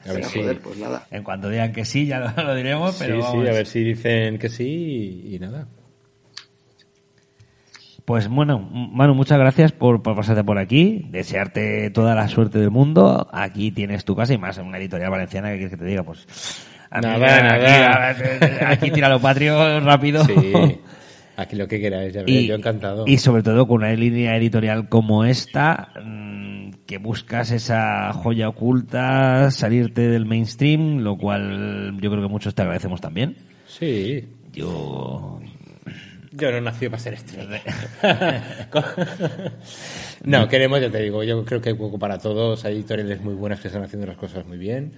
A 0.08 0.12
ver 0.12 0.24
si, 0.24 0.40
joder, 0.40 0.58
pues 0.60 0.78
nada. 0.78 1.06
En 1.10 1.22
cuanto 1.22 1.48
digan 1.48 1.72
que 1.72 1.84
sí, 1.84 2.06
ya 2.06 2.18
lo, 2.18 2.30
lo 2.44 2.54
diremos, 2.54 2.96
pero. 2.98 3.16
sí, 3.16 3.20
sí, 3.22 3.26
vamos. 3.36 3.48
a 3.48 3.52
ver 3.52 3.66
si 3.66 3.84
dicen 3.84 4.38
que 4.38 4.48
sí 4.48 5.22
y, 5.26 5.34
y 5.36 5.38
nada. 5.38 5.66
Pues 8.04 8.26
bueno, 8.28 8.58
Manu, 8.58 9.14
muchas 9.14 9.38
gracias 9.38 9.70
por, 9.70 10.02
por 10.02 10.16
pasarte 10.16 10.42
por 10.42 10.58
aquí. 10.58 11.06
Desearte 11.10 11.88
toda 11.90 12.14
la 12.16 12.26
suerte 12.28 12.58
del 12.58 12.70
mundo. 12.70 13.28
Aquí 13.32 13.70
tienes 13.70 14.04
tu 14.04 14.16
casa 14.16 14.34
y 14.34 14.38
más 14.38 14.58
en 14.58 14.66
una 14.66 14.78
editorial 14.78 15.10
valenciana 15.10 15.50
que 15.50 15.54
quieres 15.58 15.70
que 15.70 15.76
te 15.76 15.84
diga, 15.84 16.02
pues. 16.02 16.26
Nada, 16.90 17.54
aquí, 17.54 17.62
nada. 17.64 18.70
Aquí, 18.70 18.90
tira 18.90 19.08
lo 19.08 19.20
patrio 19.20 19.80
rápido. 19.80 20.24
Sí, 20.24 20.34
aquí 21.36 21.56
lo 21.56 21.68
que 21.68 21.80
queráis, 21.80 22.12
ya 22.12 22.22
Y, 22.26 22.48
yo 22.48 22.56
encantado. 22.56 23.04
y 23.06 23.18
sobre 23.18 23.42
todo 23.44 23.66
con 23.68 23.78
una 23.78 23.92
línea 23.92 24.36
editorial 24.36 24.88
como 24.88 25.24
esta, 25.24 25.88
mm, 26.04 26.31
que 26.92 26.98
buscas 26.98 27.50
esa 27.52 28.12
joya 28.12 28.50
oculta, 28.50 29.50
salirte 29.50 30.02
del 30.02 30.26
mainstream, 30.26 30.98
lo 30.98 31.16
cual 31.16 31.96
yo 31.98 32.10
creo 32.10 32.22
que 32.22 32.28
muchos 32.28 32.54
te 32.54 32.60
agradecemos 32.60 33.00
también. 33.00 33.34
Sí, 33.66 34.28
Yo 34.52 35.40
Yo 36.32 36.52
no 36.52 36.60
nací 36.60 36.90
para 36.90 36.98
ser 36.98 37.14
estrella. 37.14 37.62
no, 40.24 40.46
queremos, 40.48 40.82
ya 40.82 40.90
te 40.90 40.98
digo, 40.98 41.24
yo 41.24 41.46
creo 41.46 41.62
que 41.62 41.70
hay 41.70 41.76
poco 41.76 41.98
para 41.98 42.18
todos. 42.18 42.66
Hay 42.66 42.74
editoriales 42.74 43.22
muy 43.22 43.32
buenas 43.32 43.60
que 43.60 43.68
están 43.68 43.84
haciendo 43.84 44.06
las 44.06 44.18
cosas 44.18 44.44
muy 44.46 44.58
bien. 44.58 44.92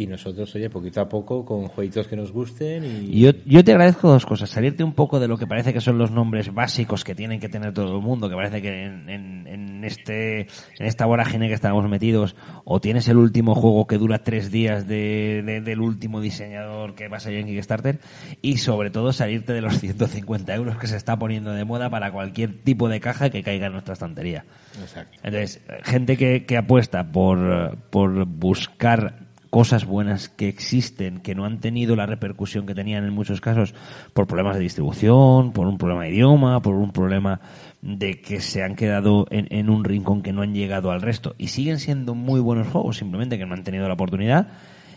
Y 0.00 0.06
nosotros, 0.06 0.54
oye, 0.54 0.70
poquito 0.70 1.00
a 1.00 1.08
poco, 1.08 1.44
con 1.44 1.66
jueguitos 1.66 2.06
que 2.06 2.14
nos 2.14 2.30
gusten 2.30 2.84
y... 2.84 3.18
Yo, 3.20 3.32
yo 3.44 3.64
te 3.64 3.72
agradezco 3.72 4.08
dos 4.08 4.24
cosas. 4.24 4.48
Salirte 4.48 4.84
un 4.84 4.92
poco 4.92 5.18
de 5.18 5.26
lo 5.26 5.36
que 5.36 5.44
parece 5.48 5.72
que 5.72 5.80
son 5.80 5.98
los 5.98 6.12
nombres 6.12 6.54
básicos 6.54 7.02
que 7.02 7.16
tienen 7.16 7.40
que 7.40 7.48
tener 7.48 7.74
todo 7.74 7.96
el 7.96 8.00
mundo, 8.02 8.28
que 8.28 8.36
parece 8.36 8.62
que 8.62 8.84
en, 8.84 9.08
en- 9.10 9.46
en 9.48 9.84
este, 9.84 10.42
en 10.42 10.86
esta 10.86 11.04
vorágine 11.04 11.48
que 11.48 11.54
estamos 11.54 11.88
metidos, 11.88 12.36
o 12.64 12.80
tienes 12.80 13.08
el 13.08 13.16
último 13.16 13.56
juego 13.56 13.88
que 13.88 13.98
dura 13.98 14.22
tres 14.22 14.52
días 14.52 14.86
de, 14.86 15.42
de- 15.44 15.60
del 15.62 15.80
último 15.80 16.20
diseñador 16.20 16.94
que 16.94 17.08
va 17.08 17.16
a 17.16 17.20
salir 17.20 17.40
en 17.40 17.46
Kickstarter, 17.46 17.98
y 18.40 18.58
sobre 18.58 18.90
todo 18.90 19.12
salirte 19.12 19.52
de 19.52 19.62
los 19.62 19.80
150 19.80 20.54
euros 20.54 20.78
que 20.78 20.86
se 20.86 20.96
está 20.96 21.18
poniendo 21.18 21.50
de 21.52 21.64
moda 21.64 21.90
para 21.90 22.12
cualquier 22.12 22.52
tipo 22.62 22.88
de 22.88 23.00
caja 23.00 23.30
que 23.30 23.42
caiga 23.42 23.66
en 23.66 23.72
nuestra 23.72 23.94
estantería. 23.94 24.44
Exacto. 24.80 25.18
Entonces, 25.24 25.60
gente 25.82 26.16
que, 26.16 26.44
que 26.46 26.56
apuesta 26.56 27.02
por, 27.10 27.76
por 27.90 28.26
buscar 28.26 29.26
cosas 29.50 29.84
buenas 29.86 30.28
que 30.28 30.48
existen, 30.48 31.20
que 31.20 31.34
no 31.34 31.44
han 31.44 31.58
tenido 31.60 31.96
la 31.96 32.06
repercusión 32.06 32.66
que 32.66 32.74
tenían 32.74 33.04
en 33.04 33.12
muchos 33.12 33.40
casos 33.40 33.74
por 34.12 34.26
problemas 34.26 34.56
de 34.56 34.62
distribución, 34.62 35.52
por 35.52 35.66
un 35.66 35.78
problema 35.78 36.04
de 36.04 36.10
idioma, 36.10 36.60
por 36.62 36.74
un 36.74 36.92
problema 36.92 37.40
de 37.82 38.20
que 38.20 38.40
se 38.40 38.62
han 38.62 38.74
quedado 38.76 39.26
en, 39.30 39.46
en 39.50 39.70
un 39.70 39.84
rincón 39.84 40.22
que 40.22 40.32
no 40.32 40.42
han 40.42 40.54
llegado 40.54 40.90
al 40.90 41.00
resto. 41.02 41.34
Y 41.38 41.48
siguen 41.48 41.78
siendo 41.78 42.14
muy 42.14 42.40
buenos 42.40 42.68
juegos, 42.68 42.96
simplemente 42.98 43.38
que 43.38 43.46
no 43.46 43.54
han 43.54 43.64
tenido 43.64 43.86
la 43.88 43.94
oportunidad 43.94 44.48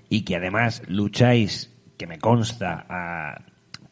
y 0.10 0.22
que 0.22 0.36
además 0.36 0.84
lucháis, 0.88 1.74
que 1.98 2.08
me 2.08 2.18
consta, 2.20 2.86
a- 2.90 3.42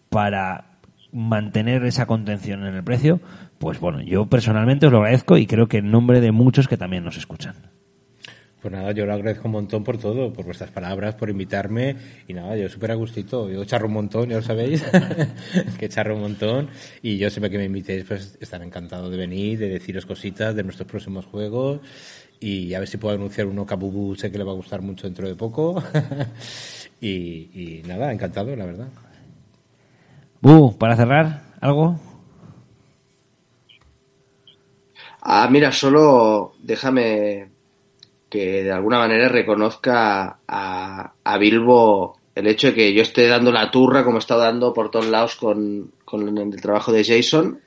para 0.09 0.79
mantener 1.11 1.85
esa 1.85 2.05
contención 2.05 2.65
en 2.65 2.75
el 2.75 2.83
precio, 2.83 3.19
pues 3.59 3.79
bueno, 3.79 4.01
yo 4.01 4.25
personalmente 4.27 4.85
os 4.87 4.91
lo 4.91 4.99
agradezco 4.99 5.37
y 5.37 5.45
creo 5.47 5.67
que 5.67 5.77
en 5.77 5.91
nombre 5.91 6.21
de 6.21 6.31
muchos 6.31 6.67
que 6.67 6.77
también 6.77 7.03
nos 7.03 7.17
escuchan. 7.17 7.55
Pues 8.61 8.73
nada, 8.73 8.91
yo 8.91 9.05
lo 9.05 9.13
agradezco 9.13 9.47
un 9.47 9.53
montón 9.53 9.85
por 9.85 9.97
todo, 9.97 10.33
por 10.33 10.43
vuestras 10.43 10.69
palabras, 10.69 11.15
por 11.15 11.29
invitarme. 11.29 11.95
Y 12.27 12.33
nada, 12.33 12.57
yo 12.57 12.67
súper 12.67 12.91
a 12.91 12.95
gustito. 12.95 13.49
Yo 13.49 13.63
charro 13.63 13.87
un 13.87 13.93
montón, 13.93 14.29
ya 14.29 14.35
lo 14.35 14.41
sabéis, 14.41 14.83
que 15.79 15.87
charro 15.87 16.15
un 16.15 16.21
montón. 16.21 16.69
Y 17.01 17.17
yo 17.17 17.29
siempre 17.29 17.49
que 17.49 17.57
me 17.57 17.65
invitéis, 17.65 18.03
pues 18.03 18.37
estaré 18.41 18.65
encantado 18.65 19.09
de 19.09 19.15
venir, 19.15 19.59
de 19.59 19.69
deciros 19.69 20.05
cositas 20.05 20.55
de 20.55 20.63
nuestros 20.63 20.89
próximos 20.89 21.25
juegos. 21.25 21.79
Y 22.41 22.73
a 22.73 22.79
ver 22.79 22.87
si 22.87 22.97
puedo 22.97 23.15
anunciar 23.15 23.47
uno 23.47 23.65
que 23.65 23.73
a 23.73 23.77
Bubu 23.77 24.15
sé 24.15 24.29
que 24.29 24.37
le 24.37 24.43
va 24.43 24.51
a 24.51 24.55
gustar 24.55 24.81
mucho 24.81 25.07
dentro 25.07 25.25
de 25.25 25.35
poco. 25.35 25.81
y, 27.01 27.09
y 27.53 27.83
nada, 27.87 28.11
encantado, 28.11 28.53
la 28.57 28.65
verdad. 28.65 28.89
Bu, 30.41 30.77
para 30.77 30.97
cerrar, 30.97 31.43
¿algo? 31.61 31.97
Ah, 35.21 35.47
mira, 35.49 35.71
solo 35.71 36.53
déjame 36.61 37.48
que 38.29 38.63
de 38.63 38.71
alguna 38.71 38.99
manera 38.99 39.27
reconozca 39.27 40.39
a, 40.47 41.13
a 41.23 41.37
Bilbo 41.37 42.19
el 42.35 42.47
hecho 42.47 42.67
de 42.67 42.73
que 42.73 42.93
yo 42.93 43.01
esté 43.01 43.27
dando 43.27 43.51
la 43.51 43.71
turra 43.71 44.03
como 44.03 44.17
he 44.17 44.19
estado 44.19 44.41
dando 44.41 44.73
por 44.73 44.91
todos 44.91 45.07
lados 45.07 45.35
con, 45.35 45.91
con 46.05 46.37
el 46.37 46.61
trabajo 46.61 46.91
de 46.91 47.03
Jason, 47.03 47.59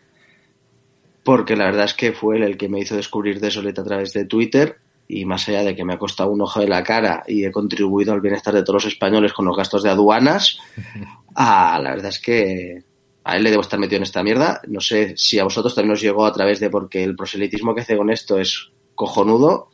porque 1.25 1.57
la 1.57 1.67
verdad 1.67 1.85
es 1.85 1.95
que 1.95 2.13
fue 2.13 2.37
él 2.37 2.43
el 2.43 2.57
que 2.57 2.69
me 2.69 2.81
hizo 2.81 2.97
descubrir 2.97 3.41
Desolate 3.41 3.81
a 3.81 3.85
través 3.85 4.13
de 4.13 4.25
Twitter 4.25 4.79
y 5.09 5.25
más 5.25 5.47
allá 5.49 5.63
de 5.63 5.77
que 5.77 5.85
me 5.85 5.93
ha 5.93 5.99
costado 5.99 6.31
un 6.31 6.41
ojo 6.41 6.61
de 6.61 6.69
la 6.69 6.83
cara 6.83 7.23
y 7.27 7.45
he 7.45 7.53
contribuido 7.53 8.13
al 8.13 8.21
bienestar 8.21 8.55
de 8.55 8.63
todos 8.63 8.85
los 8.85 8.93
españoles 8.93 9.33
con 9.33 9.45
los 9.45 9.57
gastos 9.57 9.83
de 9.83 9.91
aduanas, 9.91 10.59
ah, 11.35 11.79
la 11.83 11.91
verdad 11.91 12.09
es 12.09 12.19
que 12.19 12.83
a 13.25 13.37
él 13.37 13.43
le 13.43 13.51
debo 13.51 13.63
estar 13.63 13.79
metido 13.79 13.99
en 13.99 14.05
esta 14.05 14.23
mierda. 14.23 14.61
No 14.67 14.81
sé 14.81 15.15
si 15.17 15.39
a 15.39 15.45
vosotros 15.45 15.75
también 15.75 15.93
os 15.93 16.01
llegó 16.01 16.27
a 16.27 16.33
través 16.33 16.61
de 16.61 16.71
porque 16.71 17.05
el 17.05 17.15
proselitismo 17.15 17.75
que 17.75 17.83
hace 17.83 17.97
con 17.97 18.11
esto 18.11 18.39
es 18.39 18.71
cojonudo. 18.95 19.69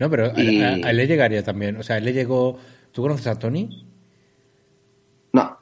No, 0.00 0.10
pero 0.10 0.32
a, 0.34 0.40
Y- 0.42 0.60
a- 0.62 0.74
a 0.86 0.90
él 0.90 0.96
le 0.96 1.06
llegaría 1.06 1.44
también. 1.44 1.76
O 1.76 1.82
sea, 1.84 1.98
él 1.98 2.04
le 2.06 2.12
llegó. 2.12 2.58
¿Tú 2.90 3.02
conoces 3.02 3.28
a 3.28 3.38
Tony? 3.38 3.86
No, 5.32 5.56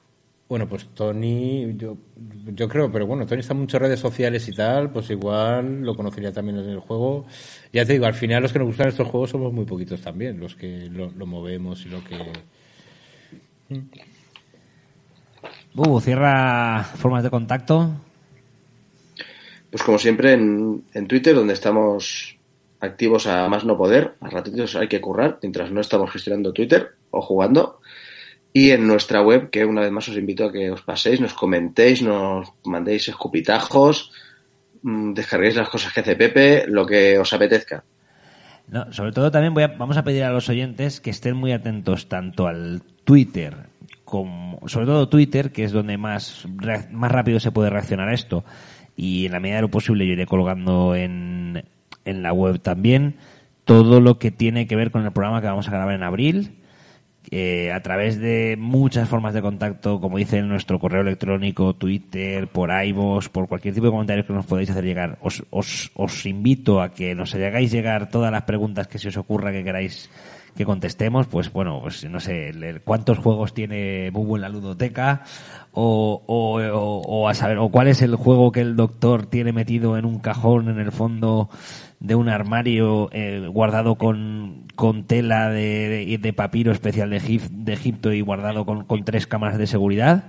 Bueno, 0.49 0.67
pues 0.67 0.87
Tony, 0.95 1.75
yo, 1.77 1.99
yo 2.55 2.69
creo, 2.71 2.91
pero 2.91 3.07
bueno, 3.07 3.27
Tony 3.27 3.41
está 3.41 3.53
en 3.53 3.61
muchas 3.61 3.83
redes 3.83 4.01
sociales 4.01 4.49
y 4.49 4.53
tal, 4.55 4.91
pues 4.91 5.11
igual 5.11 5.83
lo 5.83 5.95
conocería 5.95 6.33
también 6.33 6.57
en 6.57 6.71
el 6.71 6.79
juego. 6.81 7.27
Ya 7.71 7.85
te 7.85 7.93
digo, 7.93 8.07
al 8.07 8.15
final 8.15 8.43
los 8.43 8.53
que 8.55 8.59
nos 8.59 8.69
gustan 8.69 8.89
estos 8.89 9.07
juegos 9.09 9.29
somos 9.29 9.53
muy 9.53 9.67
poquitos 9.67 10.01
también, 10.01 10.41
los 10.41 10.55
que 10.55 10.89
lo, 10.91 11.11
lo 11.11 11.27
movemos 11.27 11.85
y 11.85 11.91
lo 11.91 12.03
que... 12.03 12.17
Bu, 15.75 16.01
cierra 16.01 16.83
formas 16.97 17.23
de 17.23 17.31
contacto. 17.31 17.91
pues 19.71 19.83
como 19.83 19.99
siempre 19.99 20.33
en, 20.33 20.83
en 20.95 21.07
Twitter, 21.07 21.35
donde 21.35 21.53
estamos 21.53 22.38
activos 22.81 23.27
a 23.27 23.49
más 23.49 23.65
no 23.65 23.77
poder, 23.77 24.15
a 24.21 24.29
ratitos 24.31 24.77
hay 24.77 24.89
que 24.89 25.01
currar, 25.01 25.39
mientras 25.43 25.71
no 25.71 25.81
estamos 25.81 26.11
gestionando 26.11 26.53
Twitter 26.53 26.91
o 27.11 27.21
jugando. 27.21 27.81
Y 28.53 28.71
en 28.71 28.87
nuestra 28.87 29.23
web, 29.23 29.51
que 29.51 29.65
una 29.65 29.83
vez 29.83 29.91
más 29.91 30.09
os 30.09 30.17
invito 30.17 30.47
a 30.47 30.53
que 30.53 30.71
os 30.71 30.83
paséis, 30.83 31.21
nos 31.21 31.35
comentéis, 31.35 32.03
nos 32.03 32.49
mandéis 32.65 33.09
escupitajos, 33.09 34.11
mm, 34.83 35.13
descarguéis 35.13 35.57
las 35.57 35.69
cosas 35.69 35.93
que 35.93 36.01
hace 36.01 36.17
Pepe, 36.17 36.65
lo 36.67 36.87
que 36.87 37.19
os 37.19 37.33
apetezca. 37.33 37.85
No, 38.69 38.93
sobre 38.93 39.13
todo 39.13 39.31
también 39.31 39.55
voy 39.55 39.63
a- 39.65 39.69
vamos 39.69 39.97
a 39.97 40.05
pedir 40.05 40.25
a 40.25 40.31
los 40.31 40.49
oyentes 40.49 41.01
que 41.01 41.11
estén 41.11 41.37
muy 41.37 41.53
atentos 41.53 42.09
tanto 42.09 42.47
al 42.47 42.83
Twitter 43.05 43.55
como, 44.05 44.61
sobre 44.69 44.87
todo 44.87 45.09
Twitter, 45.09 45.53
que 45.53 45.65
es 45.65 45.73
donde 45.73 45.99
más, 45.99 46.47
más 46.91 47.13
rápido 47.13 47.41
se 47.41 47.53
puede 47.53 47.71
reaccionar 47.71 48.09
a 48.09 48.15
esto. 48.15 48.45
Y 48.97 49.27
en 49.27 49.33
la 49.33 49.41
medida 49.41 49.57
de 49.57 49.63
lo 49.63 49.71
posible 49.71 50.07
yo 50.07 50.13
iré 50.15 50.27
colgando 50.27 50.95
en, 50.95 51.63
en 52.09 52.23
la 52.23 52.33
web 52.33 52.61
también 52.61 53.17
todo 53.65 54.01
lo 54.01 54.19
que 54.19 54.31
tiene 54.31 54.67
que 54.67 54.77
ver 54.77 54.91
con 54.91 55.05
el 55.05 55.13
programa 55.13 55.41
que 55.41 55.47
vamos 55.47 55.69
a 55.69 55.73
grabar 55.73 55.95
en 55.95 56.03
abril. 56.03 56.59
eh, 57.31 57.73
a 57.73 57.83
través 57.83 58.19
de 58.19 58.57
muchas 58.59 59.09
formas 59.09 59.35
de 59.35 59.43
contacto, 59.43 60.01
como 60.01 60.17
dice 60.17 60.41
nuestro 60.43 60.79
correo 60.79 61.03
electrónico, 61.03 61.75
Twitter, 61.75 62.49
por 62.49 62.71
iVoox, 62.71 63.29
por 63.29 63.49
cualquier 63.49 63.75
tipo 63.75 63.87
de 63.87 63.93
comentarios 63.93 64.27
que 64.27 64.33
nos 64.33 64.47
podáis 64.47 64.71
hacer 64.71 64.85
llegar. 64.85 65.19
Os, 65.21 65.45
os, 65.51 65.91
os 65.95 66.27
invito 66.27 66.81
a 66.81 66.91
que 66.95 67.15
nos 67.15 67.35
hagáis 67.35 67.71
llegar 67.71 68.09
todas 68.09 68.33
las 68.33 68.43
preguntas 68.43 68.89
que 68.89 68.99
se 68.99 69.09
os 69.09 69.17
ocurra 69.17 69.53
que 69.53 69.65
queráis 69.65 70.11
que 70.57 70.65
contestemos, 70.65 71.27
pues 71.29 71.53
bueno, 71.53 71.79
pues 71.83 72.05
no 72.11 72.19
sé, 72.19 72.51
cuántos 72.83 73.19
juegos 73.19 73.55
tiene 73.55 74.11
Bubu 74.11 74.37
en 74.37 74.43
la 74.43 74.49
ludoteca, 74.49 75.23
o 75.73 77.29
a 77.29 77.35
saber, 77.35 77.59
o 77.59 77.69
cuál 77.69 77.87
es 77.87 78.03
el 78.03 78.17
juego 78.17 78.51
que 78.51 78.63
el 78.63 78.75
doctor 78.75 79.27
tiene 79.27 79.53
metido 79.53 79.97
en 79.97 80.05
un 80.05 80.19
cajón 80.19 80.69
en 80.69 80.81
el 80.81 80.91
fondo 80.91 81.49
de 82.01 82.15
un 82.15 82.29
armario 82.29 83.09
eh, 83.13 83.47
guardado 83.51 83.97
con, 83.97 84.65
con 84.77 85.05
tela 85.05 85.51
de, 85.51 86.19
de- 86.21 86.33
papiro 86.33 86.73
especial 86.73 87.11
de, 87.11 87.21
Egip- 87.21 87.51
de 87.51 87.73
Egipto 87.73 88.13
y 88.13 88.21
guardado 88.21 88.65
con, 88.65 88.85
con 88.85 89.05
tres 89.05 89.27
cámaras 89.27 89.59
de 89.59 89.67
seguridad 89.67 90.25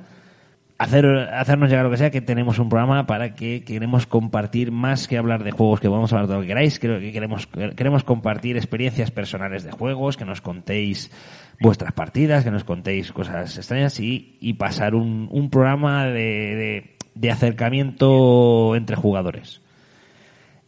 hacer, 0.79 1.05
hacernos 1.05 1.69
llegar 1.69 1.83
lo 1.85 1.91
que 1.91 1.97
sea, 1.97 2.09
que 2.09 2.21
tenemos 2.21 2.57
un 2.57 2.69
programa 2.69 3.05
para 3.05 3.35
que 3.35 3.63
queremos 3.65 4.07
compartir 4.07 4.71
más 4.71 5.07
que 5.09 5.17
hablar 5.17 5.43
de 5.43 5.51
juegos, 5.51 5.79
que 5.81 5.89
podemos 5.89 6.11
hablar 6.13 6.27
de 6.27 6.35
lo 6.35 6.41
que 6.41 6.47
queráis, 6.47 6.79
creo 6.79 6.99
que 7.01 7.11
queremos, 7.11 7.47
queremos 7.75 8.03
compartir 8.05 8.55
experiencias 8.55 9.11
personales 9.11 9.63
de 9.65 9.71
juegos, 9.71 10.15
que 10.15 10.23
nos 10.25 10.39
contéis 10.39 11.11
vuestras 11.59 11.91
partidas, 11.91 12.45
que 12.45 12.51
nos 12.51 12.63
contéis 12.63 13.11
cosas 13.11 13.57
extrañas 13.57 13.99
y, 13.99 14.37
y 14.39 14.53
pasar 14.53 14.95
un, 14.95 15.27
un 15.29 15.49
programa 15.49 16.05
de, 16.05 16.95
de 17.13 17.31
acercamiento 17.31 18.73
entre 18.77 18.95
jugadores. 18.95 19.61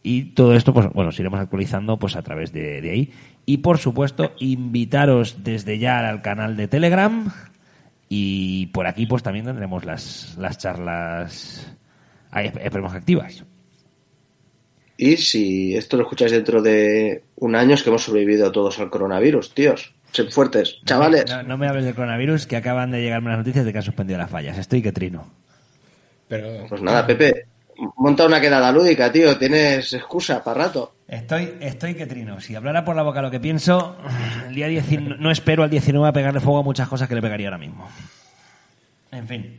Y 0.02 0.24
todo 0.34 0.54
esto, 0.54 0.72
pues 0.72 0.88
bueno, 0.92 1.10
os 1.10 1.20
iremos 1.20 1.38
actualizando 1.38 1.98
pues 1.98 2.16
a 2.16 2.22
través 2.22 2.52
de, 2.52 2.80
de 2.80 2.90
ahí. 2.90 3.12
Y 3.46 3.58
por 3.58 3.78
supuesto, 3.78 4.32
invitaros 4.38 5.44
desde 5.44 5.78
ya 5.78 6.08
al 6.08 6.22
canal 6.22 6.56
de 6.56 6.68
Telegram. 6.68 7.32
Y 8.08 8.66
por 8.66 8.86
aquí 8.86 9.06
pues 9.06 9.22
también 9.22 9.46
tendremos 9.46 9.84
las, 9.84 10.36
las 10.38 10.58
charlas, 10.58 11.74
ahí, 12.30 12.52
esperemos 12.60 12.92
que 12.92 12.98
activas. 12.98 13.44
Y 14.96 15.16
si 15.16 15.74
esto 15.74 15.96
lo 15.96 16.02
escucháis 16.02 16.32
dentro 16.32 16.60
de 16.62 17.24
un 17.36 17.56
año, 17.56 17.74
es 17.74 17.82
que 17.82 17.88
hemos 17.88 18.02
sobrevivido 18.02 18.52
todos 18.52 18.78
al 18.78 18.90
coronavirus, 18.90 19.54
tíos. 19.54 19.94
Sed 20.12 20.28
fuertes, 20.28 20.78
chavales. 20.84 21.24
No, 21.30 21.42
no 21.42 21.56
me 21.56 21.66
hables 21.66 21.86
del 21.86 21.94
coronavirus, 21.94 22.46
que 22.46 22.56
acaban 22.56 22.90
de 22.90 23.00
llegarme 23.00 23.30
las 23.30 23.38
noticias 23.38 23.64
de 23.64 23.72
que 23.72 23.78
han 23.78 23.84
suspendido 23.84 24.18
las 24.18 24.30
fallas. 24.30 24.58
Estoy 24.58 24.82
que 24.82 24.92
trino. 24.92 25.26
Pero 26.28 26.66
Pues 26.68 26.82
nada, 26.82 27.06
Pepe, 27.06 27.46
monta 27.96 28.26
una 28.26 28.40
quedada 28.40 28.72
lúdica, 28.72 29.10
tío. 29.10 29.36
Tienes 29.36 29.92
excusa 29.92 30.42
para 30.42 30.64
rato. 30.64 30.94
Estoy, 31.08 31.54
estoy 31.60 31.94
que 31.94 32.06
trino. 32.06 32.40
Si 32.40 32.54
hablara 32.54 32.84
por 32.84 32.96
la 32.96 33.02
boca 33.02 33.22
lo 33.22 33.30
que 33.30 33.40
pienso, 33.40 33.96
el 34.48 34.54
día 34.54 34.68
19 34.68 35.16
no 35.18 35.30
espero 35.30 35.62
al 35.62 35.70
19 35.70 36.08
a 36.08 36.12
pegarle 36.12 36.40
fuego 36.40 36.60
a 36.60 36.62
muchas 36.62 36.88
cosas 36.88 37.08
que 37.08 37.14
le 37.14 37.22
pegaría 37.22 37.48
ahora 37.48 37.58
mismo. 37.58 37.88
En 39.10 39.26
fin. 39.26 39.58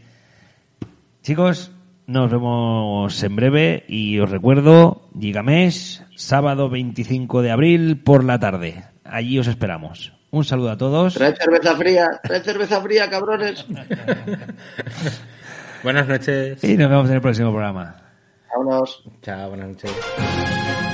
Chicos, 1.21 1.71
nos 2.07 2.31
vemos 2.31 3.23
en 3.23 3.35
breve 3.35 3.85
y 3.87 4.19
os 4.19 4.29
recuerdo, 4.29 5.09
Gigamés, 5.17 6.03
sábado 6.15 6.69
25 6.69 7.41
de 7.41 7.51
abril 7.51 8.01
por 8.01 8.23
la 8.23 8.39
tarde. 8.39 8.83
Allí 9.03 9.39
os 9.39 9.47
esperamos. 9.47 10.13
Un 10.31 10.43
saludo 10.43 10.71
a 10.71 10.77
todos. 10.77 11.13
Trae 11.13 11.35
cerveza 11.35 11.75
fría, 11.75 12.09
trae 12.23 12.41
cerveza 12.41 12.81
fría, 12.81 13.09
cabrones. 13.09 13.65
buenas 15.83 16.07
noches. 16.07 16.63
Y 16.63 16.75
nos 16.75 16.89
vemos 16.89 17.09
en 17.09 17.15
el 17.15 17.21
próximo 17.21 17.51
programa. 17.51 18.02
Vámonos. 18.53 19.03
Chao, 19.21 19.49
buenas 19.49 19.67
noches. 19.83 20.92